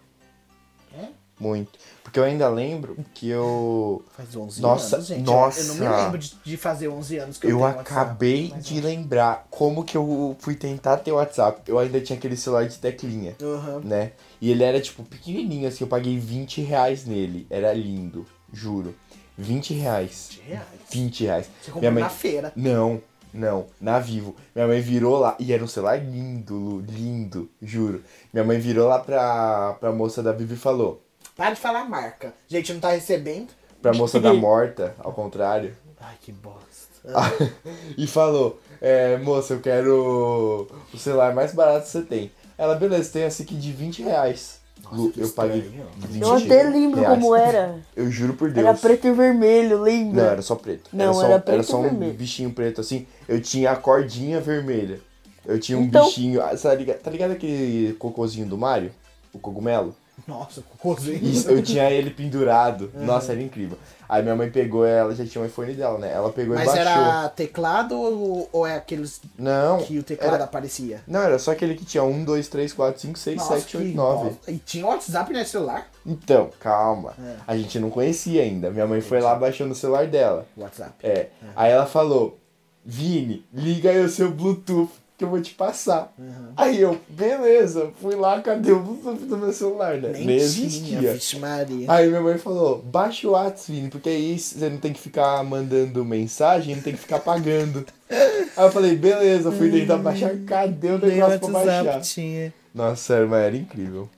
É? 0.94 1.08
Muito. 1.40 1.78
Porque 2.02 2.18
eu 2.18 2.24
ainda 2.24 2.48
lembro 2.48 2.96
que 3.12 3.28
eu. 3.28 4.02
Faz 4.16 4.34
11 4.34 4.62
Nossa, 4.62 4.96
anos, 4.96 5.08
gente. 5.08 5.26
nossa. 5.26 5.60
Eu 5.60 5.66
não 5.66 5.74
me 5.74 5.88
lembro 6.04 6.18
de, 6.18 6.34
de 6.42 6.56
fazer 6.56 6.88
11 6.88 7.18
anos 7.18 7.36
que 7.38 7.46
eu, 7.46 7.50
Eu 7.50 7.58
WhatsApp, 7.60 7.80
acabei 7.92 8.50
mas 8.54 8.64
de 8.66 8.80
lembrar 8.80 9.46
como 9.50 9.84
que 9.84 9.94
eu 9.96 10.34
fui 10.40 10.54
tentar 10.54 10.96
ter 10.98 11.12
WhatsApp. 11.12 11.60
Eu 11.70 11.78
ainda 11.78 12.00
tinha 12.00 12.16
aquele 12.18 12.36
celular 12.36 12.66
de 12.66 12.78
teclinha, 12.78 13.36
Aham. 13.42 13.80
né? 13.84 14.12
E 14.40 14.50
ele 14.50 14.62
era 14.64 14.80
tipo 14.80 15.02
pequenininho, 15.04 15.68
assim. 15.68 15.84
Eu 15.84 15.88
paguei 15.88 16.18
20 16.18 16.62
reais 16.62 17.04
nele. 17.04 17.46
Era 17.50 17.74
lindo, 17.74 18.24
juro. 18.52 18.94
20 19.36 19.74
reais. 19.74 20.30
20 20.30 20.42
reais. 20.48 20.66
20 20.90 21.24
reais. 21.24 21.46
Você 21.46 21.52
Minha 21.70 21.74
comprou 21.74 21.92
mãe- 21.92 22.02
na 22.04 22.08
feira. 22.10 22.52
Não, 22.56 23.02
não, 23.34 23.66
na 23.78 23.98
Vivo. 23.98 24.34
Minha 24.54 24.66
mãe 24.66 24.80
virou 24.80 25.18
lá, 25.18 25.36
e 25.38 25.52
era 25.52 25.62
um 25.62 25.68
celular 25.68 25.96
lindo, 26.02 26.54
Lu, 26.54 26.80
lindo, 26.80 27.50
juro. 27.60 28.02
Minha 28.32 28.44
mãe 28.44 28.58
virou 28.58 28.88
lá 28.88 28.98
pra, 28.98 29.74
pra 29.78 29.92
moça 29.92 30.22
da 30.22 30.32
Vivo 30.32 30.54
e 30.54 30.56
falou. 30.56 31.02
Para 31.38 31.54
de 31.54 31.60
falar 31.60 31.88
marca. 31.88 32.34
Gente, 32.48 32.72
não 32.72 32.80
tá 32.80 32.90
recebendo. 32.90 33.46
Pra 33.80 33.92
moça 33.94 34.18
da 34.18 34.34
Morta, 34.34 34.92
ao 34.98 35.12
contrário. 35.12 35.72
Ai, 36.00 36.16
que 36.20 36.32
bosta. 36.32 36.58
e 37.96 38.08
falou, 38.08 38.60
é, 38.80 39.16
moça, 39.18 39.54
eu 39.54 39.60
quero 39.60 40.66
o 40.92 40.98
celular 40.98 41.32
mais 41.32 41.54
barato 41.54 41.84
que 41.86 41.90
você 41.92 42.02
tem. 42.02 42.32
Ela, 42.58 42.74
beleza, 42.74 43.12
tem 43.12 43.22
esse 43.22 43.44
aqui 43.44 43.54
de 43.54 43.70
20 43.70 44.02
reais. 44.02 44.58
Nossa, 44.82 45.12
eu 45.20 45.28
paguei 45.28 45.60
estranho. 45.60 45.86
20 46.08 46.22
Eu 46.22 46.34
até 46.34 46.62
lembro 46.64 47.00
reais. 47.02 47.14
como 47.20 47.36
era. 47.36 47.76
Eu 47.94 48.10
juro 48.10 48.34
por 48.34 48.50
Deus. 48.50 48.66
Era 48.66 48.76
preto 48.76 49.06
e 49.06 49.12
vermelho, 49.12 49.80
lembra? 49.80 50.24
Não, 50.24 50.30
era 50.32 50.42
só 50.42 50.56
preto. 50.56 50.90
Não, 50.92 51.14
só, 51.14 51.24
era 51.24 51.38
preto 51.38 51.62
só 51.62 51.76
e 51.76 51.80
um 51.80 51.82
vermelho. 51.84 52.14
bichinho 52.14 52.50
preto 52.52 52.80
assim. 52.80 53.06
Eu 53.28 53.40
tinha 53.40 53.70
a 53.70 53.76
cordinha 53.76 54.40
vermelha. 54.40 54.98
Eu 55.46 55.60
tinha 55.60 55.78
um 55.78 55.82
Então- 55.82 56.04
bichinho. 56.04 56.42
ah, 56.42 56.56
Tá 56.56 56.74
ligado, 56.74 56.98
tá 56.98 57.10
ligado 57.12 57.30
aquele 57.30 57.92
cocôzinho 57.94 58.46
do 58.46 58.58
Mario? 58.58 58.90
O 59.32 59.38
cogumelo? 59.38 59.94
Nossa, 60.26 60.62
cocôzinho. 60.62 61.22
Isso, 61.22 61.48
eu 61.48 61.62
tinha 61.62 61.90
ele 61.90 62.10
pendurado. 62.10 62.90
Nossa, 62.94 63.32
era 63.32 63.42
incrível. 63.42 63.78
Aí 64.08 64.22
minha 64.22 64.34
mãe 64.34 64.50
pegou, 64.50 64.86
ela 64.86 65.14
já 65.14 65.24
tinha 65.26 65.42
um 65.42 65.46
iPhone 65.46 65.74
dela, 65.74 65.98
né? 65.98 66.10
Ela 66.12 66.32
pegou 66.32 66.54
Mas 66.54 66.64
e 66.64 66.66
baixou. 66.66 66.82
era 66.92 67.28
teclado 67.28 67.94
ou, 67.94 68.48
ou 68.50 68.66
é 68.66 68.74
aqueles 68.74 69.20
Não. 69.38 69.82
que 69.82 69.98
o 69.98 70.02
teclado 70.02 70.34
era... 70.34 70.44
aparecia? 70.44 71.02
Não, 71.06 71.20
era 71.20 71.38
só 71.38 71.52
aquele 71.52 71.74
que 71.74 71.84
tinha 71.84 72.02
1, 72.02 72.24
2, 72.24 72.48
3, 72.48 72.72
4, 72.72 73.00
5, 73.02 73.18
6, 73.18 73.36
Nossa, 73.36 73.54
7, 73.60 73.66
que 73.66 73.76
8, 73.76 73.94
9. 73.96 74.24
bosta. 74.30 74.50
E 74.50 74.56
tinha 74.56 74.86
WhatsApp 74.86 75.30
nesse 75.32 75.50
celular? 75.50 75.86
Então, 76.06 76.48
calma. 76.58 77.12
É. 77.22 77.36
A 77.46 77.56
gente 77.56 77.78
não 77.78 77.90
conhecia 77.90 78.42
ainda. 78.42 78.70
Minha 78.70 78.86
mãe 78.86 79.02
foi 79.02 79.20
lá, 79.20 79.34
baixou 79.34 79.66
no 79.66 79.74
celular 79.74 80.06
dela. 80.06 80.46
WhatsApp. 80.56 80.94
É. 81.02 81.28
Aí 81.54 81.70
ela 81.70 81.84
falou, 81.84 82.38
Vini, 82.82 83.44
liga 83.52 83.90
aí 83.90 84.00
o 84.00 84.08
seu 84.08 84.30
Bluetooth 84.30 84.90
que 85.18 85.24
eu 85.24 85.28
vou 85.28 85.42
te 85.42 85.52
passar. 85.52 86.14
Uhum. 86.16 86.52
Aí 86.56 86.80
eu, 86.80 86.96
beleza, 87.08 87.90
fui 88.00 88.14
lá, 88.14 88.40
cadê 88.40 88.70
o 88.70 88.78
Bluetooth 88.78 89.26
do 89.26 89.36
meu 89.36 89.52
celular, 89.52 89.96
né? 89.96 90.10
Nem, 90.12 90.48
tinha, 90.48 91.12
vixe 91.12 91.36
Maria. 91.40 91.90
Aí 91.90 92.06
minha 92.06 92.20
mãe 92.20 92.38
falou, 92.38 92.78
baixa 92.78 93.26
o 93.26 93.32
WhatsApp, 93.32 93.72
Vini, 93.72 93.90
porque 93.90 94.08
aí 94.08 94.38
você 94.38 94.70
não 94.70 94.78
tem 94.78 94.92
que 94.92 95.00
ficar 95.00 95.42
mandando 95.42 96.04
mensagem, 96.04 96.76
não 96.76 96.82
tem 96.82 96.92
que 96.92 97.00
ficar 97.00 97.18
pagando. 97.18 97.84
aí 98.08 98.64
eu 98.64 98.70
falei, 98.70 98.94
beleza, 98.94 99.50
fui 99.50 99.72
tentar 99.72 99.96
baixar, 99.96 100.30
cadê 100.46 100.92
o 100.92 100.98
negócio 100.98 101.40
pra 101.40 101.48
baixar? 101.48 102.00
Tinha. 102.00 102.54
Nossa, 102.72 103.02
sério, 103.02 103.28
mas 103.28 103.44
era 103.44 103.56
incrível. 103.56 104.08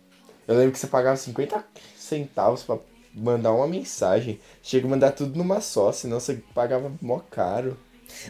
Eu 0.46 0.54
lembro 0.54 0.72
que 0.72 0.78
você 0.78 0.86
pagava 0.86 1.16
50 1.16 1.64
centavos 1.96 2.62
pra 2.62 2.76
mandar 3.14 3.52
uma 3.52 3.66
mensagem. 3.66 4.38
Chega 4.62 4.86
a 4.86 4.90
mandar 4.90 5.12
tudo 5.12 5.38
numa 5.38 5.62
só, 5.62 5.92
senão 5.92 6.20
você 6.20 6.42
pagava 6.54 6.92
mó 7.00 7.20
caro. 7.30 7.74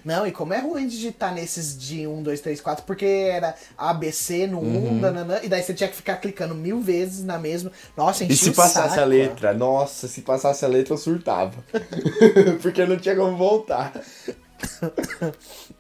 Não, 0.04 0.26
e 0.26 0.32
como 0.32 0.52
é 0.54 0.58
ruim 0.60 0.86
digitar 0.86 1.34
nesses 1.34 1.76
de 1.78 2.06
1, 2.06 2.22
2, 2.22 2.40
3, 2.40 2.60
4, 2.60 2.84
porque 2.84 3.04
era 3.04 3.54
ABC 3.76 4.46
no 4.46 4.60
1, 4.60 4.62
Uhum. 4.62 5.00
nananã, 5.00 5.40
e 5.42 5.48
daí 5.48 5.62
você 5.62 5.74
tinha 5.74 5.88
que 5.88 5.96
ficar 5.96 6.16
clicando 6.16 6.54
mil 6.54 6.80
vezes 6.80 7.24
na 7.24 7.38
mesma. 7.38 7.70
Nossa, 7.96 8.24
enchia 8.24 8.34
E 8.34 8.36
se 8.36 8.52
passasse 8.52 8.88
saco. 8.90 9.00
a 9.00 9.04
letra? 9.04 9.52
Nossa, 9.54 10.08
se 10.08 10.22
passasse 10.22 10.64
a 10.64 10.68
letra 10.68 10.94
eu 10.94 10.98
surtava. 10.98 11.54
Porque 12.62 12.84
não 12.86 12.96
tinha 12.98 13.16
como 13.16 13.36
voltar. 13.36 13.92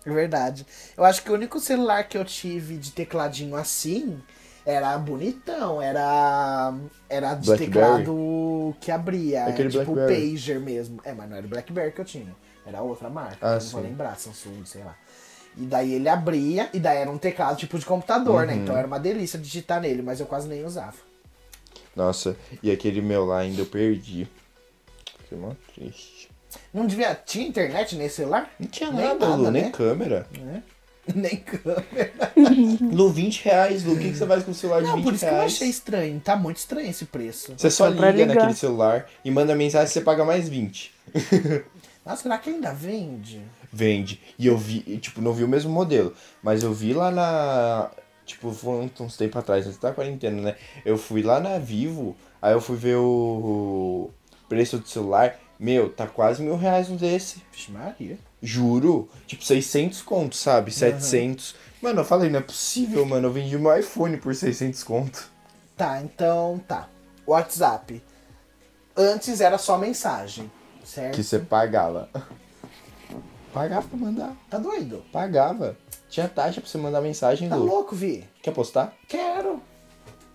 É 0.04 0.10
verdade. 0.10 0.66
Eu 0.96 1.04
acho 1.04 1.22
que 1.22 1.30
o 1.30 1.34
único 1.34 1.60
celular 1.60 2.04
que 2.08 2.16
eu 2.16 2.24
tive 2.24 2.76
de 2.76 2.92
tecladinho 2.92 3.56
assim 3.56 4.18
era 4.64 4.96
bonitão, 4.98 5.80
era 5.80 6.72
era 7.08 7.34
de 7.34 7.46
Blackberry? 7.46 8.04
teclado 8.04 8.76
que 8.80 8.90
abria, 8.90 9.44
Aquele 9.46 9.68
tipo 9.70 9.92
Blackberry. 9.92 10.30
pager 10.32 10.60
mesmo. 10.60 11.00
É, 11.04 11.12
mas 11.12 11.28
não 11.28 11.36
era 11.36 11.46
o 11.46 11.48
BlackBerry 11.48 11.92
que 11.92 12.00
eu 12.00 12.04
tinha, 12.04 12.34
era 12.70 12.82
outra 12.82 13.10
marca, 13.10 13.38
Ah, 13.40 13.54
não 13.54 13.60
sim. 13.60 13.72
vou 13.72 13.82
lembrar, 13.82 14.16
Samsung, 14.18 14.64
sei 14.64 14.82
lá. 14.82 14.96
E 15.56 15.62
daí 15.66 15.92
ele 15.94 16.08
abria, 16.08 16.70
e 16.72 16.78
daí 16.78 16.98
era 16.98 17.10
um 17.10 17.18
teclado 17.18 17.56
tipo 17.58 17.78
de 17.78 17.84
computador, 17.84 18.40
Uhum. 18.42 18.46
né? 18.46 18.54
Então 18.54 18.76
era 18.76 18.86
uma 18.86 18.98
delícia 19.00 19.38
digitar 19.38 19.80
nele, 19.80 20.00
mas 20.02 20.20
eu 20.20 20.26
quase 20.26 20.48
nem 20.48 20.64
usava. 20.64 20.96
Nossa, 21.94 22.36
e 22.62 22.70
aquele 22.70 23.00
meu 23.02 23.24
lá 23.26 23.38
ainda 23.40 23.60
eu 23.62 23.66
perdi. 23.66 24.28
Fiquei 25.24 25.36
mó 25.36 25.52
triste. 25.74 26.30
Não 26.72 26.86
devia. 26.86 27.14
Tinha 27.14 27.46
internet 27.46 27.94
nesse 27.96 28.16
celular? 28.16 28.50
Não 28.58 28.68
tinha 28.68 28.90
Nem 28.90 29.06
nada, 29.06 29.26
Lu, 29.26 29.36
nada, 29.38 29.50
nem 29.50 29.62
né? 29.64 29.70
câmera. 29.70 30.26
Né? 30.38 30.62
Nem 31.14 31.36
câmera. 31.36 32.12
Lu, 32.92 33.10
20 33.10 33.44
reais, 33.44 33.84
Lu, 33.84 33.94
o 33.94 33.98
que, 33.98 34.10
que 34.10 34.16
você 34.16 34.26
faz 34.26 34.44
com 34.44 34.50
o 34.52 34.54
celular 34.54 34.80
de 34.82 34.86
Não, 34.86 34.96
20 34.96 35.04
por 35.04 35.14
isso 35.14 35.24
que 35.24 35.30
eu 35.30 35.34
reais? 35.36 35.52
achei 35.54 35.68
estranho. 35.68 36.20
Tá 36.20 36.36
muito 36.36 36.58
estranho 36.58 36.88
esse 36.88 37.04
preço. 37.06 37.54
Você 37.56 37.70
só 37.70 37.88
Só 37.88 37.90
liga 38.10 38.26
naquele 38.26 38.54
celular 38.54 39.08
e 39.24 39.30
manda 39.30 39.54
mensagem 39.56 39.86
e 39.88 39.92
você 39.92 40.00
paga 40.00 40.24
mais 40.24 40.48
20. 40.48 40.92
Nossa, 42.04 42.22
será 42.22 42.38
que 42.38 42.50
ainda 42.50 42.72
vende? 42.72 43.42
Vende. 43.72 44.20
E 44.38 44.46
eu 44.46 44.56
vi, 44.56 44.80
tipo, 44.98 45.20
não 45.20 45.32
vi 45.32 45.44
o 45.44 45.48
mesmo 45.48 45.70
modelo, 45.70 46.14
mas 46.42 46.62
eu 46.62 46.72
vi 46.72 46.92
lá 46.92 47.10
na. 47.10 47.90
Tipo, 48.24 48.52
foi 48.52 48.88
uns- 49.00 49.16
tempos 49.16 49.38
atrás, 49.38 49.66
antes 49.66 49.78
da 49.78 49.92
quarentena, 49.92 50.40
né? 50.40 50.56
Eu 50.84 50.96
fui 50.96 51.22
lá 51.22 51.40
na 51.40 51.58
Vivo, 51.58 52.16
aí 52.40 52.52
eu 52.52 52.60
fui 52.60 52.76
ver 52.76 52.96
o 52.96 54.10
preço 54.48 54.78
do 54.78 54.86
celular. 54.88 55.36
Meu, 55.58 55.90
tá 55.92 56.06
quase 56.06 56.42
mil 56.42 56.56
reais 56.56 56.88
um 56.88 56.96
desse. 56.96 57.42
Vixe 57.52 57.70
Maria. 57.70 58.18
Juro. 58.42 59.08
Tipo, 59.26 59.44
600 59.44 60.00
conto, 60.00 60.34
sabe? 60.36 60.70
700. 60.72 61.54
Mano, 61.82 62.00
eu 62.00 62.04
falei, 62.04 62.30
não 62.30 62.38
é 62.38 62.42
possível, 62.42 63.04
mano. 63.04 63.28
Eu 63.28 63.32
vendi 63.32 63.58
meu 63.58 63.76
iPhone 63.78 64.16
por 64.16 64.34
600 64.34 64.82
conto. 64.84 65.30
Tá, 65.76 66.00
então 66.00 66.58
tá. 66.66 66.88
WhatsApp. 67.26 68.02
Antes 68.96 69.40
era 69.40 69.58
só 69.58 69.76
mensagem, 69.78 70.50
certo? 70.84 71.14
Que 71.14 71.22
você 71.22 71.38
pagava. 71.38 72.08
Pagava 73.52 73.86
pra 73.88 73.98
mandar. 73.98 74.32
Tá 74.48 74.58
doido? 74.58 75.02
Pagava. 75.12 75.76
Tinha 76.08 76.28
taxa 76.28 76.60
pra 76.60 76.68
você 76.70 76.78
mandar 76.78 77.00
mensagem, 77.00 77.48
Tá 77.48 77.56
Lu. 77.56 77.66
louco, 77.66 77.94
Vi? 77.94 78.24
Quer 78.42 78.52
postar? 78.52 78.92
Quero. 79.08 79.60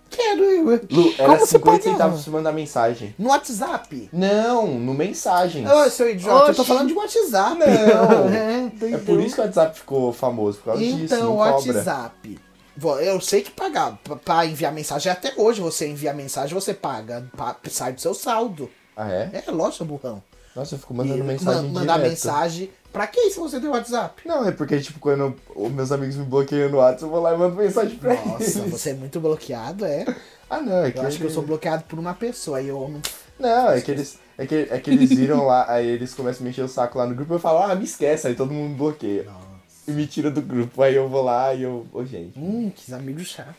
Quero, 0.08 0.42
eu. 0.44 0.64
Lu, 0.90 1.14
era 1.18 1.26
Como 1.28 1.38
você 1.40 1.46
50 1.58 1.62
pagava? 1.64 1.82
centavos 1.82 2.14
pra 2.16 2.24
você 2.24 2.30
mandar 2.30 2.52
mensagem. 2.52 3.14
No 3.18 3.28
WhatsApp? 3.30 4.08
Não, 4.12 4.66
no 4.78 4.94
mensagens. 4.94 5.68
Ô, 5.68 5.90
seu 5.90 6.10
idiota, 6.10 6.50
eu 6.50 6.54
tô 6.54 6.62
Oxi. 6.62 6.68
falando 6.72 6.88
de 6.88 6.94
WhatsApp. 6.94 7.58
Não. 7.58 8.28
É. 8.34 8.56
É 8.94 8.98
por 8.98 9.18
isso 9.20 9.34
que 9.34 9.40
o 9.40 9.44
WhatsApp 9.44 9.78
ficou 9.78 10.12
famoso, 10.12 10.58
por 10.58 10.66
causa 10.66 10.82
disso, 10.82 11.04
Então, 11.04 11.20
não 11.22 11.34
o 11.34 11.38
cobra. 11.38 11.72
WhatsApp. 11.74 12.38
vo- 12.76 12.98
eu 13.00 13.18
sei 13.22 13.40
que 13.42 13.50
pagar 13.50 13.98
pra- 14.04 14.16
pra 14.16 14.44
enviar 14.46 14.70
mensagem, 14.72 15.10
até 15.10 15.32
hoje 15.36 15.60
você 15.62 15.88
envia 15.88 16.12
mensagem, 16.12 16.54
você 16.54 16.74
paga, 16.74 17.26
pa- 17.36 17.56
sai 17.70 17.92
do 17.94 18.00
seu 18.00 18.12
saldo. 18.12 18.70
Ah, 18.96 19.10
é? 19.10 19.42
É 19.46 19.50
lógico, 19.50 19.84
burrão. 19.86 20.22
Nossa, 20.56 20.74
eu 20.74 20.78
fico 20.78 20.94
mandando 20.94 21.18
E 21.18 21.22
mensagem 21.22 21.70
ma- 21.70 21.80
mandar 21.80 21.96
direto. 21.98 22.10
mensagem. 22.10 22.70
Pra 22.92 23.06
que 23.06 23.30
se 23.30 23.38
você 23.38 23.60
tem 23.60 23.68
WhatsApp? 23.68 24.26
Não, 24.26 24.48
é 24.48 24.52
porque, 24.52 24.80
tipo, 24.80 24.98
quando 24.98 25.36
os 25.54 25.70
meus 25.70 25.92
amigos 25.92 26.16
me 26.16 26.24
bloqueiam 26.24 26.70
no 26.70 26.78
WhatsApp, 26.78 27.02
eu 27.02 27.10
vou 27.10 27.20
lá 27.20 27.34
e 27.34 27.36
mando 27.36 27.54
mensagem 27.56 27.98
pra 27.98 28.14
Nossa, 28.14 28.42
eles. 28.42 28.70
você 28.72 28.90
é 28.90 28.94
muito 28.94 29.20
bloqueado, 29.20 29.84
é. 29.84 30.06
Ah, 30.48 30.60
não, 30.62 30.82
é 30.84 30.90
que... 30.90 30.98
Eu 30.98 31.02
acho 31.06 31.18
que 31.18 31.24
eu 31.24 31.30
sou 31.30 31.42
bloqueado 31.42 31.84
por 31.84 31.98
uma 31.98 32.14
pessoa 32.14 32.60
e 32.62 32.68
eu 32.68 32.88
não. 32.88 33.02
Não, 33.38 33.70
é 33.70 33.80
que 33.82 33.90
eles... 33.90 34.18
É 34.38 34.46
que, 34.46 34.66
é 34.70 34.78
que 34.80 34.90
eles 34.90 35.10
viram 35.10 35.44
lá, 35.46 35.70
aí 35.70 35.86
eles 35.86 36.14
começam 36.14 36.40
a 36.40 36.44
me 36.44 36.50
encher 36.50 36.64
o 36.64 36.68
saco 36.68 36.98
lá 36.98 37.06
no 37.06 37.14
grupo, 37.14 37.34
eu 37.34 37.38
falo, 37.38 37.58
ah, 37.58 37.74
me 37.74 37.84
esquece, 37.84 38.26
aí 38.28 38.34
todo 38.34 38.52
mundo 38.52 38.76
bloqueia. 38.76 39.24
Nossa. 39.24 39.46
E 39.88 39.92
me 39.92 40.06
tira 40.06 40.30
do 40.30 40.40
grupo, 40.42 40.82
aí 40.82 40.94
eu 40.94 41.08
vou 41.08 41.22
lá 41.22 41.52
e 41.54 41.62
eu... 41.62 41.86
Ô, 41.92 42.04
gente. 42.04 42.38
Hum, 42.38 42.70
que 42.74 42.92
amigos 42.94 43.28
chatos. 43.28 43.54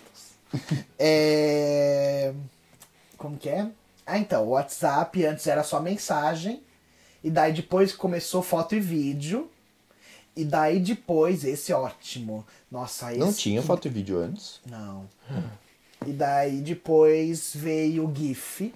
é. 0.98 2.34
Como 3.18 3.38
que 3.38 3.50
é? 3.50 3.68
Ah, 4.06 4.18
então, 4.18 4.46
o 4.46 4.50
WhatsApp 4.50 5.26
antes 5.26 5.46
era 5.48 5.64
só 5.64 5.80
mensagem. 5.80 6.62
E 7.28 7.30
daí 7.30 7.52
depois 7.52 7.92
começou 7.92 8.42
foto 8.42 8.74
e 8.74 8.80
vídeo. 8.80 9.50
E 10.34 10.46
daí 10.46 10.80
depois, 10.80 11.44
esse 11.44 11.74
ótimo. 11.74 12.46
Nossa, 12.72 13.12
esse. 13.12 13.20
Não 13.20 13.34
tinha 13.34 13.60
que- 13.60 13.68
foto 13.68 13.86
e 13.88 13.92
vídeo 13.92 14.18
antes? 14.18 14.62
Não. 14.66 15.06
E 16.06 16.14
daí 16.14 16.62
depois 16.62 17.52
veio 17.54 18.08
o 18.08 18.16
GIF. 18.16 18.74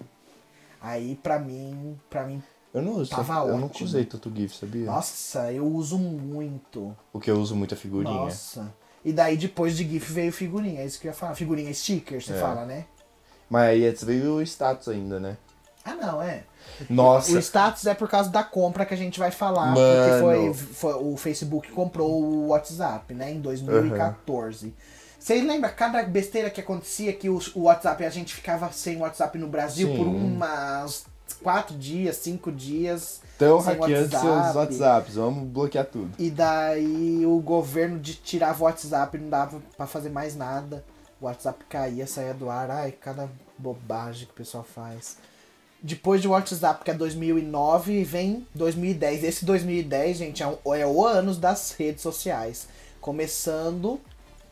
Aí 0.82 1.16
pra 1.24 1.40
mim, 1.40 1.98
pra 2.10 2.26
mim, 2.26 2.44
Eu 2.74 2.82
não 2.82 2.94
uso, 2.94 3.10
Tava 3.12 3.48
eu 3.48 3.58
nunca 3.58 3.84
usei 3.84 4.04
tanto 4.06 4.30
GIF, 4.36 4.56
sabia? 4.58 4.86
nossa, 4.86 5.52
eu 5.54 5.66
uso 5.66 5.98
muito. 5.98 6.94
O 7.14 7.20
que 7.22 7.30
eu 7.32 7.38
uso 7.40 7.56
muita 7.56 7.76
figurinha. 7.78 8.14
Nossa. 8.14 8.74
E 9.06 9.14
daí 9.14 9.38
depois 9.38 9.78
de 9.78 9.88
GIF 9.88 10.12
veio 10.12 10.32
figurinha, 10.34 10.82
é 10.82 10.86
isso 10.86 11.00
que 11.00 11.08
eu 11.08 11.12
ia 11.12 11.16
falar. 11.18 11.36
Figurinha 11.36 11.74
sticker, 11.74 12.22
você 12.22 12.34
É. 12.34 12.40
fala, 12.40 12.66
né? 12.66 12.86
Mas 13.50 13.70
aí 13.70 13.92
veio 14.06 14.36
o 14.36 14.42
status 14.42 14.88
ainda, 14.90 15.20
né? 15.22 15.38
Ah, 15.86 15.96
não, 15.96 16.22
é. 16.22 16.44
Nossa, 16.90 17.32
O 17.34 17.40
status 17.40 17.86
é 17.86 17.94
por 17.94 18.10
causa 18.10 18.30
da 18.30 18.44
compra 18.44 18.86
que 18.86 18.94
a 18.94 18.98
gente 18.98 19.20
vai 19.20 19.32
falar, 19.32 19.68
Mano. 19.74 19.78
porque 19.78 20.20
foi, 20.20 20.54
foi- 20.54 21.04
o 21.04 21.18
Facebook 21.18 21.72
comprou 21.72 22.22
o 22.24 22.48
WhatsApp, 22.48 23.14
né, 23.14 23.32
em 23.32 23.40
2014. 23.42 24.74
Vocês 25.20 25.46
lembram 25.46 25.72
cada 25.76 26.02
besteira 26.04 26.50
que 26.50 26.60
acontecia 26.62 27.14
que 27.14 27.30
o, 27.30 27.40
o 27.54 27.62
WhatsApp, 27.64 28.04
a 28.04 28.10
gente 28.10 28.34
ficava 28.34 28.72
sem 28.72 28.98
WhatsApp 28.98 29.38
no 29.38 29.48
Brasil 29.48 29.88
Sim. 29.90 29.98
por 29.98 30.08
umas 30.08 31.06
quatro 31.44 31.76
dias, 31.78 32.16
cinco 32.18 32.52
dias. 32.52 33.22
estão 33.34 33.60
hackeando 33.60 34.10
seus 34.10 34.24
WhatsApp. 34.24 34.58
WhatsApps, 34.58 35.16
vamos 35.16 35.48
bloquear 35.48 35.86
tudo. 35.86 36.12
E 36.18 36.30
daí 36.32 37.24
o 37.26 37.40
governo 37.40 38.00
de 38.00 38.16
tirava 38.16 38.62
o 38.64 38.66
WhatsApp, 38.66 39.18
não 39.18 39.30
dava 39.30 39.62
pra 39.78 39.86
fazer 39.86 40.10
mais 40.10 40.36
nada. 40.36 40.84
O 41.20 41.26
WhatsApp 41.26 41.64
caía, 41.70 42.08
saía 42.08 42.34
do 42.34 42.50
ar. 42.50 42.72
Ai, 42.72 42.92
cada 42.92 43.30
bobagem 43.58 44.26
que 44.26 44.32
o 44.34 44.36
pessoal 44.36 44.64
faz. 44.64 45.18
Depois 45.84 46.22
de 46.22 46.28
WhatsApp, 46.28 46.84
que 46.84 46.92
é 46.92 46.94
2009, 46.94 48.04
vem 48.04 48.46
2010. 48.54 49.24
Esse 49.24 49.44
2010, 49.46 50.18
gente, 50.18 50.44
é, 50.44 50.48
um- 50.48 50.76
é 50.76 50.86
o 50.86 51.06
anos 51.06 51.38
das 51.38 51.72
redes 51.78 52.02
sociais. 52.04 52.68
Começando 53.00 54.00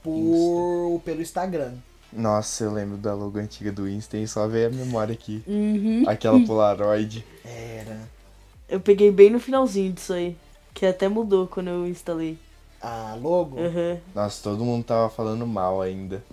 por, 0.04 1.02
pelo 1.06 1.22
Instagram. 1.22 1.74
Nossa, 2.12 2.64
eu 2.64 2.72
lembro 2.72 2.98
da 2.98 3.14
logo 3.14 3.38
antiga 3.38 3.72
do 3.72 3.88
Insta 3.88 4.18
e 4.18 4.28
só 4.28 4.48
veio 4.48 4.68
a 4.68 4.72
memória 4.72 5.14
aqui. 5.14 5.44
Uhum. 5.46 6.04
Aquela 6.08 6.44
Polaroid. 6.46 7.24
Era 7.46 8.00
Eu 8.68 8.80
peguei 8.80 9.12
bem 9.12 9.30
no 9.30 9.40
finalzinho 9.40 9.94
disso 9.94 10.14
aí. 10.14 10.36
Que 10.74 10.86
até 10.88 11.08
mudou 11.08 11.46
quando 11.48 11.68
eu 11.70 11.88
instalei. 11.88 12.38
a 12.82 13.16
logo. 13.22 13.58
Uhum. 13.60 14.00
Nossa, 14.16 14.42
todo 14.42 14.64
mundo 14.66 14.84
tava 14.84 15.10
falando 15.10 15.46
mal 15.46 15.82
ainda. 15.82 16.24